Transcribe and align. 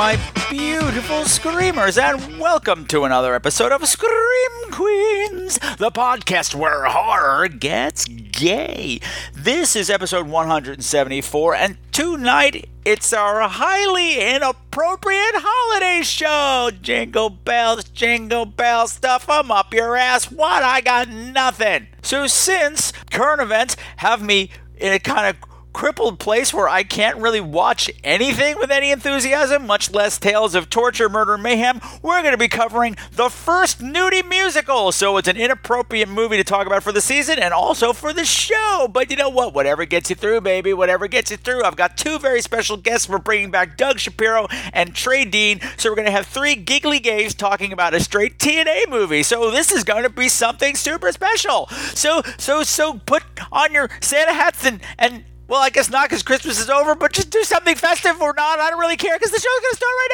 my 0.00 0.18
beautiful 0.48 1.26
screamers, 1.26 1.98
and 1.98 2.40
welcome 2.40 2.86
to 2.86 3.04
another 3.04 3.34
episode 3.34 3.70
of 3.70 3.86
Scream 3.86 4.70
Queens, 4.70 5.58
the 5.76 5.90
podcast 5.90 6.54
where 6.54 6.86
horror 6.86 7.48
gets 7.48 8.06
gay. 8.06 8.98
This 9.34 9.76
is 9.76 9.90
episode 9.90 10.26
174, 10.26 11.54
and 11.54 11.76
tonight 11.92 12.70
it's 12.82 13.12
our 13.12 13.46
highly 13.46 14.18
inappropriate 14.18 15.34
holiday 15.34 16.00
show. 16.02 16.70
Jingle 16.80 17.28
bells, 17.28 17.84
jingle 17.84 18.46
bells, 18.46 18.92
stuff 18.92 19.28
'em 19.28 19.50
up 19.50 19.74
your 19.74 19.96
ass. 19.96 20.30
What? 20.30 20.62
I 20.62 20.80
got 20.80 21.10
nothing. 21.10 21.88
So, 22.00 22.26
since 22.26 22.94
current 23.10 23.42
events 23.42 23.76
have 23.96 24.22
me 24.22 24.48
eh, 24.78 24.86
in 24.86 24.92
a 24.94 24.98
kind 24.98 25.26
of 25.26 25.49
crippled 25.72 26.18
place 26.18 26.52
where 26.52 26.68
I 26.68 26.82
can't 26.82 27.16
really 27.18 27.40
watch 27.40 27.90
anything 28.02 28.56
with 28.58 28.70
any 28.70 28.90
enthusiasm, 28.90 29.66
much 29.66 29.90
less 29.90 30.18
tales 30.18 30.54
of 30.54 30.70
torture, 30.70 31.08
murder, 31.08 31.38
mayhem, 31.38 31.80
we're 32.02 32.20
going 32.22 32.32
to 32.32 32.38
be 32.38 32.48
covering 32.48 32.96
the 33.12 33.28
first 33.28 33.80
nudie 33.80 34.28
musical. 34.28 34.92
So 34.92 35.16
it's 35.16 35.28
an 35.28 35.36
inappropriate 35.36 36.08
movie 36.08 36.36
to 36.36 36.44
talk 36.44 36.66
about 36.66 36.82
for 36.82 36.92
the 36.92 37.00
season 37.00 37.38
and 37.38 37.54
also 37.54 37.92
for 37.92 38.12
the 38.12 38.24
show. 38.24 38.88
But 38.90 39.10
you 39.10 39.16
know 39.16 39.28
what? 39.28 39.54
Whatever 39.54 39.84
gets 39.84 40.10
you 40.10 40.16
through, 40.16 40.40
baby, 40.42 40.72
whatever 40.72 41.08
gets 41.08 41.30
you 41.30 41.36
through. 41.36 41.64
I've 41.64 41.76
got 41.76 41.96
two 41.96 42.18
very 42.18 42.42
special 42.42 42.76
guests. 42.76 43.08
We're 43.08 43.18
bringing 43.18 43.50
back 43.50 43.76
Doug 43.76 43.98
Shapiro 43.98 44.48
and 44.72 44.94
Trey 44.94 45.24
Dean. 45.24 45.60
So 45.76 45.90
we're 45.90 45.96
going 45.96 46.06
to 46.06 46.12
have 46.12 46.26
three 46.26 46.54
giggly 46.56 46.98
gays 46.98 47.34
talking 47.34 47.72
about 47.72 47.94
a 47.94 48.00
straight 48.00 48.38
T&A 48.38 48.86
movie. 48.88 49.22
So 49.22 49.50
this 49.50 49.70
is 49.70 49.84
going 49.84 50.02
to 50.02 50.10
be 50.10 50.28
something 50.28 50.74
super 50.74 51.10
special. 51.12 51.68
So, 51.94 52.22
so, 52.38 52.62
so 52.62 53.00
put 53.06 53.22
on 53.52 53.72
your 53.72 53.90
Santa 54.00 54.32
hats 54.32 54.64
and, 54.64 54.80
and, 54.98 55.24
well, 55.50 55.60
I 55.60 55.68
guess 55.68 55.90
not 55.90 56.08
because 56.08 56.22
Christmas 56.22 56.60
is 56.60 56.70
over, 56.70 56.94
but 56.94 57.12
just 57.12 57.30
do 57.30 57.42
something 57.42 57.74
festive 57.74 58.22
or 58.22 58.32
not. 58.36 58.60
I 58.60 58.70
don't 58.70 58.78
really 58.78 58.96
care 58.96 59.18
because 59.18 59.32
the 59.32 59.40
show's 59.40 59.60
going 59.60 59.72
to 59.72 59.76
start 59.76 59.92
right 59.98 60.08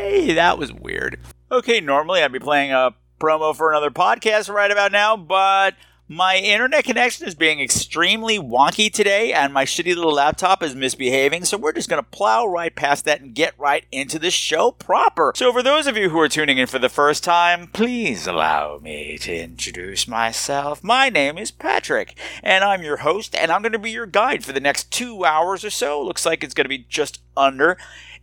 now. 0.00 0.08
Yay! 0.08 0.34
That 0.34 0.58
was 0.58 0.72
weird. 0.72 1.20
Okay, 1.52 1.80
normally 1.80 2.22
I'd 2.22 2.32
be 2.32 2.38
playing 2.38 2.72
a 2.72 2.94
promo 3.20 3.54
for 3.54 3.70
another 3.70 3.90
podcast 3.90 4.52
right 4.52 4.70
about 4.70 4.92
now, 4.92 5.18
but 5.18 5.74
my 6.08 6.36
internet 6.36 6.84
connection 6.84 7.26
is 7.26 7.34
being 7.34 7.60
extremely 7.60 8.38
wonky 8.38 8.90
today, 8.90 9.34
and 9.34 9.52
my 9.52 9.66
shitty 9.66 9.94
little 9.94 10.14
laptop 10.14 10.62
is 10.62 10.74
misbehaving, 10.74 11.44
so 11.44 11.58
we're 11.58 11.72
just 11.72 11.90
going 11.90 12.02
to 12.02 12.10
plow 12.10 12.46
right 12.46 12.74
past 12.74 13.04
that 13.04 13.20
and 13.20 13.34
get 13.34 13.58
right 13.58 13.84
into 13.92 14.18
the 14.18 14.30
show 14.30 14.70
proper. 14.70 15.32
So, 15.36 15.52
for 15.52 15.62
those 15.62 15.86
of 15.86 15.98
you 15.98 16.08
who 16.08 16.18
are 16.18 16.28
tuning 16.28 16.56
in 16.56 16.66
for 16.66 16.78
the 16.78 16.88
first 16.88 17.22
time, 17.22 17.66
please 17.66 18.26
allow 18.26 18.78
me 18.78 19.18
to 19.18 19.36
introduce 19.36 20.08
myself. 20.08 20.82
My 20.82 21.10
name 21.10 21.36
is 21.36 21.50
Patrick, 21.50 22.18
and 22.42 22.64
I'm 22.64 22.82
your 22.82 22.98
host, 22.98 23.34
and 23.34 23.52
I'm 23.52 23.60
going 23.60 23.72
to 23.72 23.78
be 23.78 23.90
your 23.90 24.06
guide 24.06 24.44
for 24.44 24.52
the 24.52 24.60
next 24.60 24.90
two 24.90 25.26
hours 25.26 25.62
or 25.62 25.70
so. 25.70 26.02
Looks 26.02 26.24
like 26.24 26.42
it's 26.42 26.54
going 26.54 26.64
to 26.64 26.70
be 26.70 26.86
just 26.88 27.20
under 27.36 27.76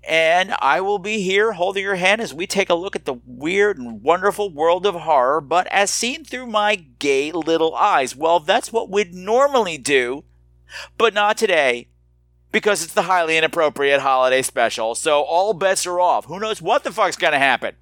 and 0.07 0.53
I 0.59 0.81
will 0.81 0.99
be 0.99 1.21
here 1.21 1.53
holding 1.53 1.83
your 1.83 1.95
hand 1.95 2.21
as 2.21 2.33
we 2.33 2.45
take 2.45 2.69
a 2.69 2.75
look 2.75 2.95
at 2.95 3.05
the 3.05 3.19
weird 3.25 3.77
and 3.77 4.01
wonderful 4.03 4.49
world 4.51 4.85
of 4.85 4.95
horror, 4.95 5.41
but 5.41 5.67
as 5.67 5.89
seen 5.89 6.23
through 6.23 6.47
my 6.47 6.75
gay 6.75 7.31
little 7.31 7.73
eyes. 7.75 8.15
Well, 8.15 8.39
that's 8.39 8.71
what 8.71 8.89
we'd 8.89 9.13
normally 9.13 9.77
do, 9.77 10.23
but 10.97 11.13
not 11.13 11.37
today. 11.37 11.89
Because 12.51 12.83
it's 12.83 12.93
the 12.93 13.03
highly 13.03 13.37
inappropriate 13.37 13.99
holiday 13.99 14.41
special, 14.41 14.95
so 14.95 15.21
all 15.21 15.53
bets 15.53 15.85
are 15.85 15.99
off. 15.99 16.25
Who 16.25 16.39
knows 16.39 16.61
what 16.61 16.83
the 16.83 16.91
fuck's 16.91 17.17
gonna 17.17 17.39
happen? 17.39 17.75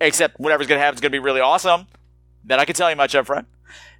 Except 0.00 0.38
whatever's 0.38 0.68
gonna 0.68 0.80
happen 0.80 0.94
is 0.94 1.00
gonna 1.00 1.10
be 1.10 1.18
really 1.18 1.40
awesome. 1.40 1.86
That 2.44 2.60
I 2.60 2.64
can 2.64 2.76
tell 2.76 2.88
you 2.88 2.96
much 2.96 3.14
up 3.14 3.26
front. 3.26 3.48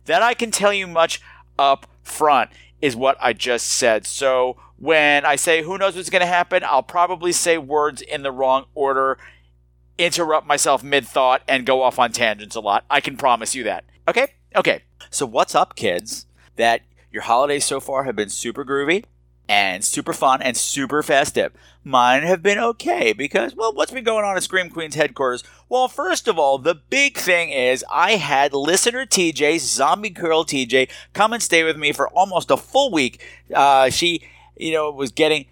That 0.05 0.23
I 0.23 0.35
can 0.35 0.51
tell 0.51 0.73
you 0.73 0.87
much 0.87 1.21
up 1.59 1.87
front 2.03 2.51
is 2.81 2.95
what 2.95 3.17
I 3.21 3.33
just 3.33 3.67
said. 3.67 4.07
So 4.07 4.57
when 4.79 5.25
I 5.25 5.37
say 5.37 5.63
who 5.63 5.79
knows 5.79 5.97
what's 5.97 6.11
going 6.11 6.21
to 6.21 6.27
happen, 6.27 6.63
I'll 6.65 6.83
probably 6.83 7.33
say 7.33 7.59
words 7.59 8.01
in 8.01 8.23
the 8.23 8.33
wrong 8.33 8.67
order, 8.75 9.19
interrupt 9.99 10.47
myself 10.47 10.83
mid 10.83 11.07
thought, 11.07 11.43
and 11.49 11.67
go 11.67 11.83
off 11.83 11.99
on 11.99 12.13
tangents 12.13 12.57
a 12.57 12.61
lot. 12.61 12.85
I 12.89 13.01
can 13.01 13.17
promise 13.17 13.55
you 13.55 13.65
that. 13.65 13.85
Okay? 14.07 14.29
Okay. 14.55 14.83
So, 15.11 15.27
what's 15.27 15.55
up, 15.55 15.77
kids? 15.77 16.27
That 16.57 16.83
your 17.11 17.23
holidays 17.23 17.65
so 17.65 17.81
far 17.81 18.05
have 18.05 18.17
been 18.17 18.29
super 18.29 18.65
groovy 18.65 19.05
and 19.49 19.85
super 19.85 20.13
fun 20.13 20.43
and 20.43 20.57
super 20.57 21.03
festive. 21.03 21.53
Mine 21.83 22.23
have 22.23 22.43
been 22.43 22.59
okay 22.59 23.13
because, 23.13 23.55
well, 23.55 23.73
what's 23.73 23.93
been 23.93 24.05
going 24.05 24.25
on 24.25 24.37
at 24.37 24.43
Scream 24.43 24.69
Queens 24.69 24.95
headquarters? 24.95 25.43
Well, 25.69 25.89
first 25.89 26.29
of 26.29 26.39
all, 26.39 26.59
the 26.59 26.75
big 26.75 27.17
thing 27.17 27.51
is 27.51 27.85
I 27.91 28.13
had 28.13 28.53
listener 28.53 29.07
TJ, 29.07 29.59
Zombie 29.61 30.11
Girl 30.11 30.45
TJ, 30.45 30.91
come 31.15 31.33
and 31.33 31.43
stay 31.43 31.65
with 31.65 31.79
me 31.79 31.93
for 31.93 32.09
almost 32.09 32.51
a 32.51 32.57
full 32.57 32.93
week. 32.93 33.25
Uh, 33.55 33.89
she, 33.89 34.23
you 34.59 34.73
know, 34.73 34.91
was 34.91 35.13
getting 35.13 35.47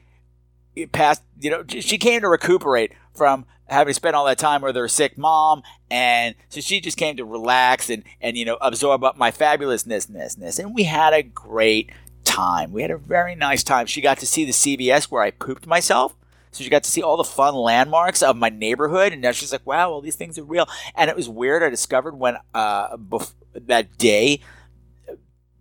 past, 0.93 1.23
you 1.41 1.51
know, 1.51 1.65
she 1.69 1.99
came 1.99 2.21
to 2.21 2.29
recuperate 2.29 2.93
from 3.15 3.47
having 3.69 3.95
spent 3.95 4.15
all 4.15 4.25
that 4.27 4.39
time 4.39 4.63
with 4.63 4.77
her 4.77 4.89
sick 4.89 5.19
mom, 5.19 5.63
and 5.91 6.35
so 6.49 6.61
she 6.61 6.81
just 6.81 6.97
came 6.97 7.17
to 7.17 7.25
relax 7.25 7.91
and 7.91 8.05
and 8.21 8.37
you 8.37 8.45
know 8.45 8.57
absorb 8.61 9.05
up 9.05 9.17
my 9.17 9.31
fabulousness, 9.31 10.59
and 10.59 10.75
we 10.75 10.85
had 10.85 11.13
a 11.13 11.23
great 11.23 11.91
time. 12.25 12.73
We 12.73 12.83
had 12.83 12.91
a 12.91 12.99
very 12.99 13.35
nice 13.35 13.63
time. 13.63 13.87
She 13.87 14.01
got 14.01 14.19
to 14.19 14.27
see 14.27 14.45
the 14.45 14.53
CVS 14.53 15.05
where 15.05 15.23
I 15.23 15.31
pooped 15.31 15.67
myself. 15.67 16.15
So 16.53 16.65
she 16.65 16.71
got 16.71 16.85
to 16.85 16.91
see 16.91 17.03
all 17.03 17.19
the 17.19 17.25
fun 17.25 17.55
landmarks 17.55 18.23
of 18.23 18.37
my 18.37 18.49
neighborhood, 18.49 19.13
and 19.13 19.21
now 19.21 19.33
she's 19.33 19.53
like, 19.53 19.67
"Wow, 19.67 19.91
all 19.91 20.01
these 20.01 20.17
things 20.17 20.39
are 20.39 20.45
real." 20.45 20.67
And 20.95 21.11
it 21.11 21.17
was 21.17 21.29
weird. 21.29 21.63
I 21.63 21.69
discovered 21.69 22.19
when 22.19 22.39
uh, 22.55 22.97
bef- 22.97 23.35
that 23.55 23.99
day, 23.99 24.41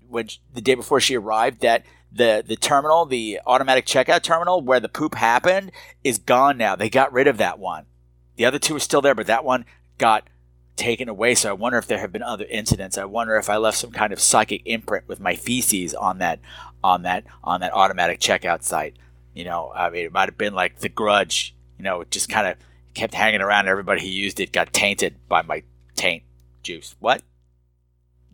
when 0.08 0.30
the 0.54 0.62
day 0.62 0.76
before 0.76 1.02
she 1.02 1.18
arrived, 1.18 1.62
that 1.62 1.86
the 2.16 2.44
the 2.46 2.56
terminal, 2.56 3.06
the 3.06 3.42
automatic 3.46 3.86
checkout 3.86 4.24
terminal 4.24 4.62
where 4.62 4.80
the 4.80 4.90
poop 4.90 5.16
happened, 5.16 5.72
is 6.04 6.18
gone 6.18 6.58
now. 6.58 6.76
They 6.76 6.90
got 6.90 7.14
rid 7.14 7.28
of 7.28 7.38
that 7.38 7.60
one. 7.60 7.86
The 8.38 8.46
other 8.46 8.60
two 8.60 8.76
are 8.76 8.80
still 8.80 9.02
there, 9.02 9.16
but 9.16 9.28
that 9.28 9.44
one 9.44 9.66
got 9.98 10.28
taken 10.76 11.10
away. 11.10 11.36
So 11.36 11.50
I 11.50 11.54
wonder 11.54 11.78
if 11.78 11.88
there 11.88 12.00
have 12.00 12.12
been 12.12 12.24
other 12.24 12.46
incidents. 12.50 12.98
I 12.98 13.06
wonder 13.06 13.36
if 13.38 13.50
I 13.50 13.58
left 13.58 13.78
some 13.78 13.92
kind 13.92 14.14
of 14.14 14.20
psychic 14.20 14.62
imprint 14.66 15.08
with 15.08 15.20
my 15.20 15.36
feces 15.36 15.94
on 15.94 16.20
that 16.20 16.40
on 16.84 17.04
that 17.04 17.26
on 17.44 17.62
that 17.62 17.74
automatic 17.74 18.20
checkout 18.20 18.64
site. 18.64 18.96
You 19.34 19.44
know, 19.44 19.72
I 19.76 19.90
mean, 19.90 20.06
it 20.06 20.14
might 20.14 20.30
have 20.30 20.38
been 20.38 20.54
like 20.54 20.80
the 20.80 20.90
grudge. 20.90 21.54
You 21.78 21.84
know, 21.84 22.02
it 22.02 22.12
just 22.12 22.30
kind 22.30 22.48
of 22.48 22.58
kept 22.94 23.14
hanging 23.14 23.42
around. 23.42 23.68
Everybody 23.68 24.02
who 24.02 24.08
used 24.08 24.40
it 24.40 24.54
got 24.54 24.72
tainted 24.72 25.16
by 25.28 25.42
my 25.42 25.64
taint 25.96 26.24
juice. 26.64 26.96
What? 27.00 27.22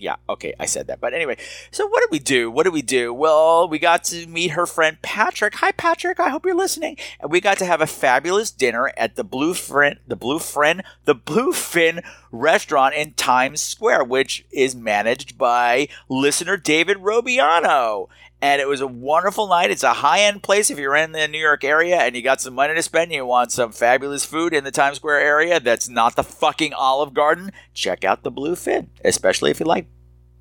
Yeah, 0.01 0.16
okay, 0.28 0.56
I 0.59 0.66
said 0.66 0.88
that. 0.88 1.00
But 1.00 1.13
anyway, 1.13 1.38
so 1.69 1.85
what 1.88 2.01
did 2.01 2.09
we 2.09 2.17
do? 2.17 2.50
What 2.50 2.63
did 2.63 2.73
we 2.73 2.81
do? 2.81 3.13
Well, 3.13 3.69
we 3.69 3.78
got 3.78 4.03
to 4.06 4.25
meet 4.25 4.51
her 4.51 4.66
friend 4.66 4.97
Patrick. 5.03 5.53
Hi, 5.56 5.72
Patrick. 5.72 6.19
I 6.19 6.29
hope 6.29 6.44
you're 6.44 6.56
listening. 6.56 6.97
And 7.19 7.31
we 7.31 7.39
got 7.39 7.59
to 7.59 7.66
have 7.66 7.81
a 7.81 7.88
fabulous 7.88 8.50
dinner 8.50 8.91
at 8.97 9.16
the 9.16 9.23
Blue 9.23 9.53
Friend, 9.53 10.00
the 10.07 10.16
Blue 10.16 10.39
Friend, 10.39 10.81
the 11.06 11.13
Bluefin 11.13 12.03
restaurant 12.31 12.95
in 12.95 13.13
Times 13.13 13.62
Square, 13.62 14.06
which 14.06 14.44
is 14.51 14.75
managed 14.75 15.38
by 15.38 15.88
listener 16.09 16.57
David 16.57 16.97
Robiano. 16.97 18.07
And 18.41 18.59
it 18.59 18.68
was 18.68 18.81
a 18.81 18.88
wonderful 18.88 19.47
night. 19.47 19.69
It's 19.69 19.84
a 19.84 19.94
high 19.94 20.22
end 20.22 20.41
place 20.41 20.72
if 20.72 20.79
you're 20.79 20.96
in 20.96 21.12
the 21.12 21.28
New 21.28 21.38
York 21.38 21.63
area 21.63 21.97
and 21.97 22.16
you 22.16 22.22
got 22.24 22.41
some 22.41 22.56
money 22.56 22.74
to 22.74 22.81
spend. 22.81 23.12
You 23.12 23.25
want 23.25 23.52
some 23.52 23.72
fabulous 23.72 24.25
food 24.25 24.54
in 24.54 24.63
the 24.63 24.71
Times 24.71 24.98
Square 24.98 25.21
area 25.21 25.60
that's 25.60 25.88
not 25.88 26.16
the 26.16 26.24
fucking 26.24 26.74
Olive 26.74 27.13
Garden. 27.13 27.51
Check 27.74 28.04
out 28.04 28.24
the 28.24 28.31
Bluefin, 28.31 28.88
especially 29.06 29.51
if 29.51 29.60
you 29.60 29.66
like 29.68 29.88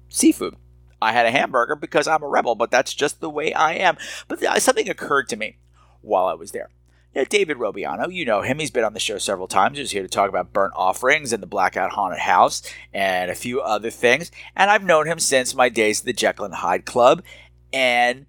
seafood. 0.08 0.56
I 1.02 1.12
had 1.12 1.26
a 1.26 1.30
hamburger 1.30 1.76
because 1.76 2.06
I'm 2.06 2.22
a 2.22 2.28
rebel, 2.28 2.54
but 2.54 2.70
that's 2.70 2.94
just 2.94 3.20
the 3.20 3.30
way 3.30 3.52
I 3.52 3.74
am. 3.74 3.96
But 4.28 4.42
uh, 4.42 4.58
something 4.58 4.88
occurred 4.88 5.28
to 5.30 5.36
me 5.36 5.58
while 6.00 6.26
I 6.26 6.34
was 6.34 6.52
there. 6.52 6.70
Now, 7.14 7.24
David 7.28 7.56
Robiano, 7.56 8.12
you 8.12 8.24
know 8.24 8.42
him. 8.42 8.60
He's 8.60 8.70
been 8.70 8.84
on 8.84 8.94
the 8.94 9.00
show 9.00 9.18
several 9.18 9.48
times. 9.48 9.78
He's 9.78 9.90
here 9.90 10.02
to 10.02 10.08
talk 10.08 10.28
about 10.28 10.52
burnt 10.52 10.74
offerings 10.76 11.32
and 11.32 11.42
the 11.42 11.46
Blackout 11.48 11.90
Haunted 11.90 12.20
House 12.20 12.62
and 12.92 13.30
a 13.30 13.34
few 13.34 13.60
other 13.60 13.90
things. 13.90 14.30
And 14.54 14.70
I've 14.70 14.84
known 14.84 15.06
him 15.06 15.18
since 15.18 15.52
my 15.52 15.68
days 15.68 16.00
at 16.00 16.06
the 16.06 16.12
Jekyll 16.12 16.44
and 16.44 16.54
Hyde 16.54 16.84
Club. 16.86 17.24
And 17.72 18.26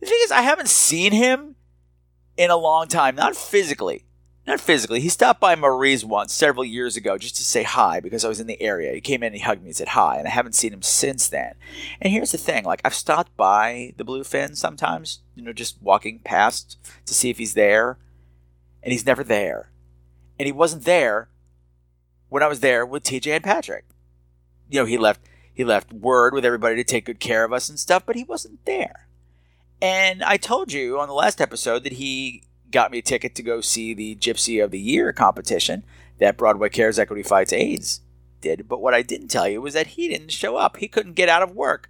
the 0.00 0.06
thing 0.06 0.18
is, 0.22 0.30
I 0.30 0.42
haven't 0.42 0.68
seen 0.68 1.12
him 1.12 1.56
in 2.36 2.50
a 2.50 2.56
long 2.56 2.88
time, 2.88 3.16
not 3.16 3.36
physically. 3.36 4.04
Not 4.46 4.60
physically. 4.60 5.00
He 5.00 5.08
stopped 5.08 5.40
by 5.40 5.54
Marie's 5.54 6.04
once 6.04 6.30
several 6.34 6.66
years 6.66 6.98
ago 6.98 7.16
just 7.16 7.36
to 7.36 7.42
say 7.42 7.62
hi 7.62 8.00
because 8.00 8.26
I 8.26 8.28
was 8.28 8.40
in 8.40 8.46
the 8.46 8.60
area. 8.60 8.92
He 8.92 9.00
came 9.00 9.22
in 9.22 9.28
and 9.28 9.36
he 9.36 9.40
hugged 9.40 9.62
me 9.62 9.68
and 9.68 9.76
said 9.76 9.88
hi, 9.88 10.18
and 10.18 10.28
I 10.28 10.30
haven't 10.30 10.54
seen 10.54 10.70
him 10.70 10.82
since 10.82 11.28
then. 11.28 11.54
And 11.98 12.12
here's 12.12 12.32
the 12.32 12.36
thing 12.38 12.64
like, 12.64 12.82
I've 12.84 12.94
stopped 12.94 13.34
by 13.38 13.94
the 13.96 14.04
Bluefin 14.04 14.54
sometimes, 14.54 15.20
you 15.34 15.42
know, 15.42 15.54
just 15.54 15.80
walking 15.80 16.18
past 16.18 16.76
to 17.06 17.14
see 17.14 17.30
if 17.30 17.38
he's 17.38 17.54
there. 17.54 17.98
and 18.84 18.92
he's 18.92 19.06
never 19.06 19.24
there. 19.24 19.70
And 20.38 20.46
he 20.46 20.52
wasn't 20.52 20.84
there 20.84 21.30
when 22.28 22.42
I 22.42 22.48
was 22.48 22.60
there 22.60 22.84
with 22.84 23.02
TJ 23.02 23.36
and 23.36 23.44
Patrick. 23.44 23.86
You 24.68 24.80
know, 24.80 24.86
he 24.86 24.98
left 24.98 25.22
he 25.54 25.64
left 25.64 25.92
word 25.92 26.34
with 26.34 26.44
everybody 26.44 26.76
to 26.76 26.84
take 26.84 27.06
good 27.06 27.20
care 27.20 27.44
of 27.44 27.52
us 27.52 27.68
and 27.68 27.78
stuff, 27.78 28.02
but 28.04 28.16
he 28.16 28.24
wasn't 28.24 28.64
there. 28.66 29.06
And 29.80 30.22
I 30.22 30.36
told 30.36 30.72
you 30.72 30.98
on 30.98 31.08
the 31.08 31.14
last 31.14 31.40
episode 31.40 31.84
that 31.84 31.94
he 31.94 32.42
got 32.70 32.90
me 32.90 32.98
a 32.98 33.02
ticket 33.02 33.34
to 33.36 33.42
go 33.42 33.60
see 33.60 33.94
the 33.94 34.16
Gypsy 34.16 34.62
of 34.62 34.72
the 34.72 34.80
Year 34.80 35.12
competition 35.12 35.84
that 36.18 36.36
Broadway 36.36 36.68
Cares 36.68 36.98
Equity 36.98 37.22
Fights 37.22 37.52
AIDS 37.52 38.00
did. 38.40 38.68
But 38.68 38.80
what 38.80 38.94
I 38.94 39.02
didn't 39.02 39.28
tell 39.28 39.48
you 39.48 39.60
was 39.60 39.74
that 39.74 39.88
he 39.88 40.08
didn't 40.08 40.32
show 40.32 40.56
up. 40.56 40.78
He 40.78 40.88
couldn't 40.88 41.14
get 41.14 41.28
out 41.28 41.42
of 41.42 41.54
work 41.54 41.88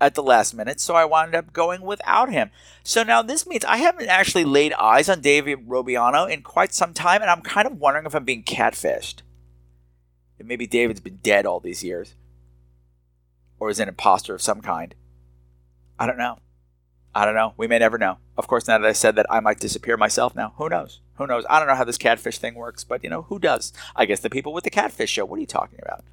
at 0.00 0.14
the 0.14 0.22
last 0.22 0.54
minute, 0.54 0.80
so 0.80 0.94
I 0.94 1.04
wound 1.04 1.34
up 1.34 1.52
going 1.52 1.82
without 1.82 2.30
him. 2.30 2.50
So 2.84 3.02
now 3.02 3.22
this 3.22 3.46
means 3.46 3.64
I 3.64 3.78
haven't 3.78 4.08
actually 4.08 4.44
laid 4.44 4.72
eyes 4.74 5.08
on 5.08 5.20
David 5.20 5.68
Robiano 5.68 6.30
in 6.30 6.42
quite 6.42 6.72
some 6.72 6.94
time, 6.94 7.20
and 7.20 7.30
I'm 7.30 7.40
kind 7.40 7.66
of 7.66 7.78
wondering 7.78 8.06
if 8.06 8.14
I'm 8.14 8.24
being 8.24 8.44
catfished. 8.44 9.22
And 10.38 10.46
maybe 10.46 10.66
David's 10.66 11.00
been 11.00 11.18
dead 11.22 11.46
all 11.46 11.58
these 11.58 11.82
years. 11.82 12.14
Or 13.60 13.70
is 13.70 13.80
an 13.80 13.88
imposter 13.88 14.34
of 14.34 14.42
some 14.42 14.60
kind. 14.60 14.94
I 15.98 16.06
don't 16.06 16.18
know. 16.18 16.38
I 17.14 17.24
don't 17.24 17.34
know. 17.34 17.54
We 17.56 17.66
may 17.66 17.78
never 17.78 17.98
know. 17.98 18.18
Of 18.36 18.46
course, 18.46 18.68
now 18.68 18.78
that 18.78 18.88
I 18.88 18.92
said 18.92 19.16
that, 19.16 19.26
I 19.28 19.40
might 19.40 19.58
disappear 19.58 19.96
myself 19.96 20.36
now. 20.36 20.52
Who 20.56 20.68
knows? 20.68 21.00
Who 21.14 21.26
knows? 21.26 21.44
I 21.50 21.58
don't 21.58 21.66
know 21.66 21.74
how 21.74 21.84
this 21.84 21.98
catfish 21.98 22.38
thing 22.38 22.54
works, 22.54 22.84
but 22.84 23.02
you 23.02 23.10
know, 23.10 23.22
who 23.22 23.38
does? 23.40 23.72
I 23.96 24.04
guess 24.04 24.20
the 24.20 24.30
people 24.30 24.52
with 24.52 24.64
the 24.64 24.70
catfish 24.70 25.10
show. 25.10 25.24
What 25.24 25.38
are 25.38 25.40
you 25.40 25.46
talking 25.46 25.80
about? 25.82 26.04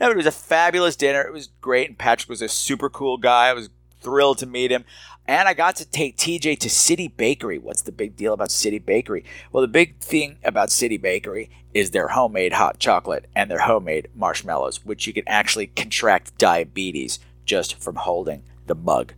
No, 0.00 0.10
it 0.10 0.16
was 0.16 0.26
a 0.26 0.30
fabulous 0.30 0.94
dinner. 0.94 1.22
It 1.22 1.32
was 1.32 1.48
great, 1.60 1.88
and 1.88 1.98
Patrick 1.98 2.28
was 2.28 2.42
a 2.42 2.48
super 2.48 2.88
cool 2.88 3.16
guy. 3.16 3.48
I 3.48 3.52
was 3.52 3.70
thrilled 4.00 4.38
to 4.38 4.46
meet 4.46 4.70
him. 4.70 4.84
And 5.26 5.48
I 5.48 5.54
got 5.54 5.76
to 5.76 5.86
take 5.86 6.16
TJ 6.16 6.58
to 6.58 6.70
City 6.70 7.08
Bakery. 7.08 7.58
What's 7.58 7.82
the 7.82 7.92
big 7.92 8.14
deal 8.14 8.34
about 8.34 8.50
City 8.50 8.78
Bakery? 8.78 9.24
Well, 9.52 9.62
the 9.62 9.68
big 9.68 9.98
thing 9.98 10.36
about 10.44 10.70
City 10.70 10.98
Bakery 10.98 11.48
is 11.72 11.90
their 11.90 12.08
homemade 12.08 12.52
hot 12.52 12.78
chocolate 12.78 13.26
and 13.34 13.50
their 13.50 13.60
homemade 13.60 14.08
marshmallows, 14.14 14.84
which 14.84 15.06
you 15.06 15.12
can 15.12 15.24
actually 15.26 15.68
contract 15.68 16.36
diabetes 16.36 17.18
just 17.46 17.74
from 17.82 17.96
holding 17.96 18.42
the 18.66 18.74
mug 18.74 19.14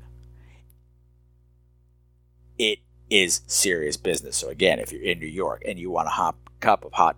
it 2.59 2.81
is 3.11 3.43
serious 3.47 3.97
business. 3.97 4.37
So 4.37 4.49
again, 4.49 4.79
if 4.79 4.93
you're 4.93 5.03
in 5.03 5.19
New 5.19 5.27
York 5.27 5.63
and 5.67 5.79
you 5.79 5.91
want 5.91 6.09
a 6.09 6.13
hot 6.13 6.37
cup 6.61 6.85
of 6.85 6.93
hot 6.93 7.17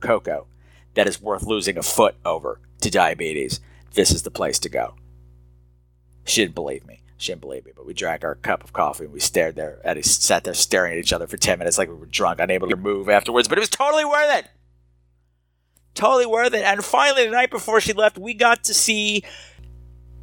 cocoa 0.00 0.46
that 0.94 1.06
is 1.06 1.20
worth 1.20 1.42
losing 1.42 1.76
a 1.78 1.82
foot 1.82 2.16
over 2.24 2.60
to 2.80 2.90
diabetes, 2.90 3.60
this 3.94 4.10
is 4.10 4.22
the 4.22 4.30
place 4.30 4.58
to 4.60 4.68
go. 4.68 4.94
Didn't 6.24 6.54
believe 6.54 6.86
me. 6.86 7.01
She 7.22 7.30
didn't 7.30 7.42
believe 7.42 7.64
me, 7.64 7.70
but 7.72 7.86
we 7.86 7.94
drank 7.94 8.24
our 8.24 8.34
cup 8.34 8.64
of 8.64 8.72
coffee 8.72 9.04
and 9.04 9.12
we 9.12 9.20
stared 9.20 9.54
there 9.54 9.80
at 9.84 10.04
sat 10.04 10.42
there 10.42 10.54
staring 10.54 10.94
at 10.94 10.98
each 10.98 11.12
other 11.12 11.28
for 11.28 11.36
10 11.36 11.56
minutes 11.56 11.78
like 11.78 11.88
we 11.88 11.94
were 11.94 12.06
drunk, 12.06 12.40
unable 12.40 12.68
to 12.68 12.74
move 12.74 13.08
afterwards, 13.08 13.46
but 13.46 13.58
it 13.58 13.60
was 13.60 13.70
totally 13.70 14.04
worth 14.04 14.38
it. 14.38 14.48
Totally 15.94 16.26
worth 16.26 16.52
it. 16.52 16.64
And 16.64 16.84
finally, 16.84 17.26
the 17.26 17.30
night 17.30 17.52
before 17.52 17.80
she 17.80 17.92
left, 17.92 18.18
we 18.18 18.34
got 18.34 18.64
to 18.64 18.74
see 18.74 19.22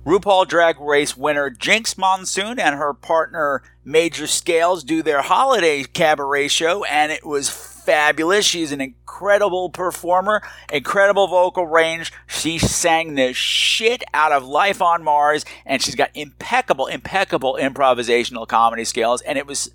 RuPaul 0.06 0.46
Drag 0.46 0.78
Race 0.78 1.16
winner 1.16 1.50
Jinkx 1.50 1.98
Monsoon 1.98 2.60
and 2.60 2.75
her 2.75 2.94
partner 2.94 3.63
Major 3.86 4.28
Scales 4.28 4.84
do 4.84 5.02
their 5.02 5.22
holiday 5.22 5.84
cabaret 5.84 6.50
show, 6.50 6.84
and 6.84 7.13
it 7.13 7.25
was 7.25 7.50
fabulous. 7.90 8.46
She's 8.46 8.72
an 8.72 8.82
incredible 8.82 9.72
performer, 9.72 10.44
incredible 10.72 11.28
vocal 11.28 11.66
range. 11.66 12.14
She 12.28 12.60
sang 12.60 13.16
the 13.16 13.34
shit 13.34 14.04
out 14.14 14.32
of 14.32 14.46
Life 14.46 14.80
on 14.80 15.04
Mars, 15.04 15.44
and 15.66 15.82
she's 15.82 15.96
got 15.96 16.12
impeccable, 16.14 16.86
impeccable 16.86 17.58
improvisational 17.60 18.48
comedy 18.48 18.86
skills, 18.86 19.22
and 19.22 19.40
it 19.40 19.48
was 19.48 19.72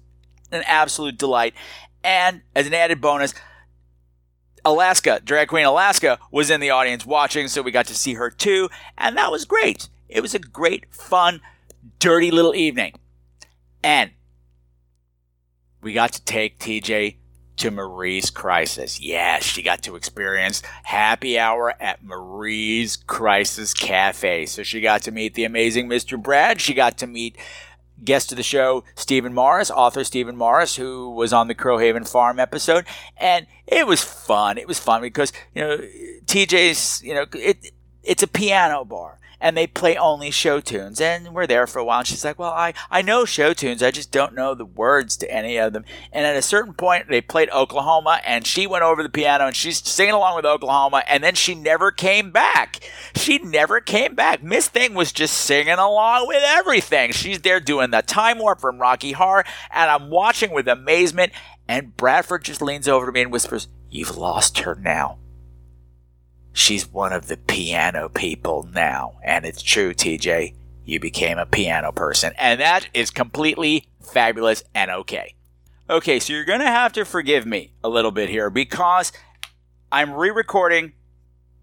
an 0.53 0.63
absolute 0.65 1.19
delight. 1.19 1.55
And 2.05 2.43
as 2.55 2.69
an 2.69 2.75
added 2.75 3.01
bonus, 3.01 3.35
Alaska, 4.65 5.21
Drag 5.25 5.49
Queen 5.49 5.67
Alaska, 5.67 6.21
was 6.31 6.51
in 6.51 6.61
the 6.61 6.71
audience 6.71 7.05
watching, 7.05 7.49
so 7.49 7.63
we 7.63 7.73
got 7.73 7.87
to 7.87 7.97
see 7.97 8.15
her 8.15 8.31
too, 8.31 8.69
and 8.97 9.17
that 9.17 9.33
was 9.33 9.45
great. 9.45 9.89
It 10.09 10.21
was 10.21 10.37
a 10.37 10.39
great, 10.39 10.87
fun, 10.95 11.41
dirty 11.99 12.31
little 12.31 12.55
evening. 12.55 12.93
And 13.83 14.13
we 15.83 15.93
got 15.93 16.13
to 16.13 16.23
take 16.23 16.61
TJ 16.61 17.17
to 17.57 17.71
Marie's 17.71 18.31
Crisis. 18.31 19.01
Yes, 19.01 19.45
she 19.45 19.63
got 19.63 19.83
to 19.83 19.97
experience 19.97 20.63
happy 20.83 21.39
hour 21.39 21.75
at 21.81 22.03
Marie's 22.03 22.97
Crisis 22.97 23.75
Cafe. 23.75 24.47
So 24.47 24.63
she 24.63 24.81
got 24.81 25.03
to 25.03 25.11
meet 25.11 25.35
the 25.35 25.45
amazing 25.45 25.89
Mr. 25.89 26.21
Brad. 26.21 26.61
She 26.61 26.75
got 26.75 26.99
to 26.99 27.07
meet 27.07 27.37
guest 28.03 28.33
of 28.33 28.37
the 28.37 28.43
show, 28.43 28.85
Stephen 28.97 29.33
Morris, 29.33 29.71
author 29.71 30.05
Stephen 30.05 30.37
Morris, 30.37 30.77
who 30.77 31.11
was 31.11 31.33
on 31.33 31.49
the 31.49 31.55
Crowhaven 31.55 32.09
Farm 32.09 32.41
episode. 32.41 32.85
And 33.17 33.47
it 33.67 33.87
was 33.87 34.03
fun. 34.03 34.59
It 34.59 34.67
was 34.67 34.79
fun 34.79 35.01
because, 35.01 35.33
you 35.55 35.63
know, 35.63 35.79
TJ's, 36.27 37.03
you 37.03 37.15
know, 37.15 37.27
it, 37.35 37.71
it's 38.03 38.23
a 38.23 38.29
piano 38.29 38.85
bar 38.85 39.19
and 39.41 39.57
they 39.57 39.67
play 39.67 39.97
only 39.97 40.31
show 40.31 40.61
tunes. 40.61 41.01
And 41.01 41.35
we're 41.35 41.47
there 41.47 41.67
for 41.67 41.79
a 41.79 41.85
while. 41.85 42.01
And 42.01 42.09
she's 42.09 42.25
like, 42.25 42.39
Well, 42.39 42.53
I, 42.53 42.75
I 42.91 43.03
know 43.03 43.25
show 43.25 43.53
tunes. 43.53 43.83
I 43.83 43.91
just 43.91 44.11
don't 44.11 44.35
know 44.35 44.55
the 44.55 44.65
words 44.65 45.17
to 45.19 45.31
any 45.31 45.57
of 45.57 45.73
them. 45.73 45.85
And 46.13 46.27
at 46.27 46.37
a 46.37 46.43
certain 46.43 46.75
point, 46.75 47.09
they 47.09 47.21
played 47.21 47.51
Oklahoma, 47.51 48.21
and 48.25 48.47
she 48.47 48.67
went 48.67 48.85
over 48.85 49.03
the 49.03 49.09
piano 49.09 49.47
and 49.47 49.57
she's 49.57 49.79
singing 49.79 50.15
along 50.15 50.37
with 50.37 50.47
Oklahoma. 50.47 51.03
And 51.09 51.23
then 51.23 51.35
she 51.35 51.55
never 51.55 51.91
came 51.91 52.31
back. 52.31 52.89
She 53.17 53.39
never 53.39 53.81
came 53.81 54.15
back. 54.15 54.43
Miss 54.43 54.69
Thing 54.69 54.95
was 54.95 55.13
just 55.13 55.35
singing 55.35 55.79
along 55.79 56.27
with 56.29 56.43
everything. 56.45 57.13
She's 57.13 57.41
there 57.41 57.61
doing 57.61 57.91
the 57.91 58.03
time 58.03 58.39
warp 58.39 58.61
from 58.61 58.79
Rocky 58.79 59.13
Horror. 59.13 59.45
And 59.71 59.91
I'm 59.91 60.11
watching 60.11 60.53
with 60.53 60.69
amazement. 60.69 61.33
And 61.67 61.97
Bradford 61.97 62.45
just 62.45 62.61
leans 62.61 62.89
over 62.89 63.07
to 63.07 63.13
me 63.13 63.23
and 63.23 63.33
whispers, 63.33 63.69
You've 63.91 64.17
lost 64.17 64.59
her 64.61 64.75
now 64.75 65.19
she's 66.55 66.89
one 66.89 67.13
of 67.13 67.27
the 67.27 67.37
piano 67.37 68.09
people 68.09 68.67
now. 68.73 69.19
And 69.23 69.45
it's 69.45 69.61
true, 69.61 69.93
TJ. 69.93 70.55
You 70.87 71.01
became 71.01 71.37
a 71.37 71.45
piano 71.45 71.93
person. 71.93 72.33
And 72.39 72.61
that 72.61 72.89
is 72.95 73.11
completely 73.11 73.89
fabulous 74.01 74.63
and 74.75 74.91
okay. 74.91 75.35
Okay, 75.91 76.19
so 76.19 76.33
you're 76.33 76.47
going 76.47 76.61
to 76.61 76.67
have 76.67 76.95
to 76.95 77.05
forgive 77.05 77.45
me 77.45 77.75
a 77.83 77.91
little 77.91 78.11
bit 78.11 78.31
here 78.31 78.49
because 78.49 79.13
I'm 79.93 80.13
re 80.13 80.31
recording 80.31 80.93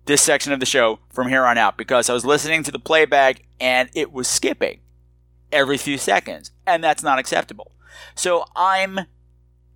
this 0.06 0.22
section 0.22 0.52
of 0.52 0.60
the 0.60 0.66
show 0.66 1.00
from 1.10 1.30
here 1.30 1.46
on 1.46 1.58
out 1.58 1.78
because 1.78 2.10
I 2.10 2.14
was 2.14 2.26
listening 2.26 2.62
to 2.64 2.72
the 2.72 2.80
playback 2.80 3.44
and 3.60 3.90
it 3.96 4.12
was 4.12 4.28
skipping 4.28 4.82
every 5.52 5.78
few 5.78 5.98
seconds. 5.98 6.52
And 6.68 6.84
that's 6.84 7.02
not 7.02 7.18
acceptable. 7.18 7.72
So 8.14 8.46
I'm 8.56 9.02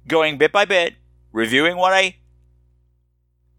going 0.07 0.37
bit 0.37 0.51
by 0.51 0.65
bit, 0.65 0.95
reviewing 1.31 1.77
what 1.77 1.93
I 1.93 2.17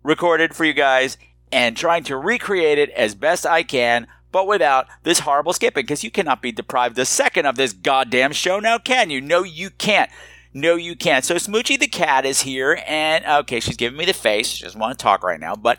recorded 0.02 0.54
for 0.54 0.64
you 0.64 0.72
guys 0.72 1.16
and 1.52 1.76
trying 1.76 2.04
to 2.04 2.16
recreate 2.16 2.78
it 2.78 2.90
as 2.90 3.14
best 3.14 3.46
I 3.46 3.62
can, 3.62 4.06
but 4.32 4.46
without 4.46 4.86
this 5.02 5.20
horrible 5.20 5.52
skipping, 5.52 5.84
because 5.84 6.04
you 6.04 6.10
cannot 6.10 6.42
be 6.42 6.52
deprived 6.52 6.98
a 6.98 7.04
second 7.04 7.46
of 7.46 7.56
this 7.56 7.72
goddamn 7.72 8.32
show 8.32 8.60
now, 8.60 8.78
can 8.78 9.10
you? 9.10 9.20
No, 9.20 9.42
you 9.42 9.70
can't. 9.70 10.10
No, 10.52 10.74
you 10.74 10.96
can't. 10.96 11.24
So 11.24 11.36
Smoochie 11.36 11.78
the 11.78 11.86
cat 11.86 12.24
is 12.26 12.42
here, 12.42 12.82
and 12.86 13.24
okay, 13.24 13.60
she's 13.60 13.76
giving 13.76 13.98
me 13.98 14.04
the 14.04 14.12
face. 14.12 14.48
She 14.48 14.64
doesn't 14.64 14.80
want 14.80 14.98
to 14.98 15.02
talk 15.02 15.22
right 15.22 15.40
now, 15.40 15.54
but 15.54 15.78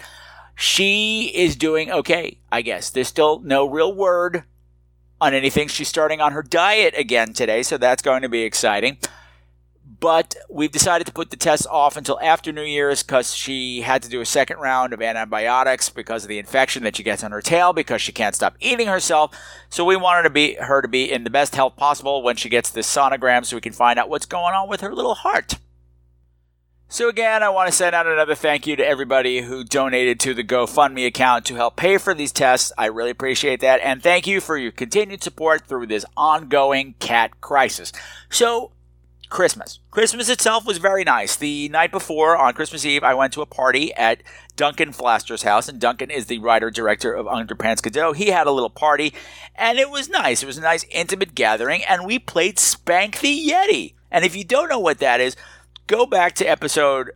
she 0.56 1.32
is 1.36 1.56
doing 1.56 1.92
okay, 1.92 2.38
I 2.52 2.62
guess. 2.62 2.90
There's 2.90 3.08
still 3.08 3.40
no 3.40 3.68
real 3.68 3.94
word 3.94 4.44
on 5.20 5.34
anything. 5.34 5.68
She's 5.68 5.88
starting 5.88 6.22
on 6.22 6.32
her 6.32 6.44
diet 6.44 6.94
again 6.98 7.34
today, 7.34 7.64
so 7.64 7.78
that's 7.78 8.02
going 8.02 8.22
to 8.22 8.30
be 8.30 8.44
exciting 8.44 8.98
but 10.00 10.36
we've 10.50 10.72
decided 10.72 11.08
to 11.08 11.14
put 11.14 11.30
the 11.30 11.38
test 11.38 11.66
off 11.68 11.96
until 11.96 12.20
after 12.22 12.52
New 12.52 12.64
Year's 12.64 13.04
because 13.04 13.34
she 13.34 13.82
had 13.82 14.04
to 14.04 14.10
do 14.10 14.22
a 14.22 14.26
second 14.26 14.58
round 14.58 14.94
of 14.94 15.02
antibiotics 15.02 15.90
because 15.90 16.24
of 16.24 16.30
the 16.30 16.40
infection 16.40 16.84
that 16.84 16.96
she 16.96 17.04
gets 17.04 17.24
on 17.24 17.32
her 17.32 17.42
tail 17.42 17.74
because 17.74 18.02
she 18.02 18.12
can't 18.12 18.36
stop 18.36 18.56
eating 18.60 18.88
herself. 18.88 19.32
So 19.70 19.86
we 19.86 19.96
wanted 19.96 20.24
to 20.24 20.30
be 20.30 20.56
her 20.56 20.82
to 20.82 20.88
be 20.88 21.12
in 21.12 21.24
the 21.24 21.30
best 21.30 21.56
health 21.56 21.76
possible 21.78 22.22
when 22.22 22.36
she 22.36 22.50
gets 22.50 22.70
this 22.70 22.94
sonogram 22.94 23.46
so 23.46 23.56
we 23.56 23.62
can 23.62 23.74
find 23.74 23.98
out 23.98 24.10
what's 24.10 24.26
going 24.26 24.54
on 24.54 24.68
with 24.68 24.82
her 24.82 24.94
little 24.94 25.16
heart. 25.16 25.56
So 26.90 27.10
again, 27.10 27.44
I 27.44 27.50
want 27.50 27.68
to 27.68 27.76
send 27.76 27.94
out 27.94 28.08
another 28.08 28.36
thank 28.36 28.66
you 28.66 28.78
to 28.78 28.88
everybody 28.88 29.42
who 29.42 29.66
donated 29.66 30.22
to 30.22 30.34
the 30.34 30.44
GoFundMe 30.44 31.06
account 31.06 31.46
to 31.46 31.56
help 31.56 31.76
pay 31.76 31.98
for 31.98 32.14
these 32.14 32.32
tests. 32.32 32.72
I 32.78 32.86
really 32.86 33.10
appreciate 33.10 33.60
that. 33.60 33.82
And 33.82 34.02
thank 34.02 34.26
you 34.26 34.40
for 34.40 34.58
your 34.58 34.72
continued 34.72 35.22
support 35.22 35.66
through 35.66 35.88
this 35.88 36.06
ongoing 36.16 36.96
cat 37.00 37.42
crisis. 37.42 37.92
So 38.30 38.72
Christmas. 39.30 39.80
Christmas 39.92 40.30
itself 40.30 40.66
was 40.66 40.78
very 40.78 41.04
nice. 41.04 41.36
The 41.36 41.70
night 41.70 41.92
before, 41.92 42.38
on 42.38 42.54
Christmas 42.54 42.86
Eve, 42.86 43.04
I 43.04 43.14
went 43.14 43.34
to 43.34 43.42
a 43.42 43.46
party 43.46 43.94
at 43.94 44.24
Duncan 44.56 44.94
Pflaster's 44.94 45.44
house, 45.44 45.68
and 45.68 45.80
Duncan 45.80 46.10
is 46.10 46.28
the 46.28 46.40
writer 46.40 46.72
director 46.72 47.14
of 47.14 47.26
Underpants 47.26 47.82
Godot. 47.82 48.14
He 48.14 48.28
had 48.28 48.48
a 48.48 48.52
little 48.52 48.70
party, 48.70 49.14
and 49.56 49.78
it 49.78 49.90
was 49.90 50.10
nice. 50.10 50.44
It 50.44 50.46
was 50.46 50.58
a 50.58 50.62
nice, 50.62 50.86
intimate 50.92 51.36
gathering, 51.36 51.84
and 51.84 52.06
we 52.06 52.20
played 52.20 52.58
Spank 52.58 53.20
the 53.20 53.50
Yeti. 53.50 53.94
And 54.10 54.24
if 54.24 54.36
you 54.36 54.44
don't 54.44 54.70
know 54.70 54.80
what 54.80 55.00
that 55.00 55.20
is, 55.20 55.36
go 55.88 56.06
back 56.06 56.34
to 56.36 56.46
episode. 56.46 57.12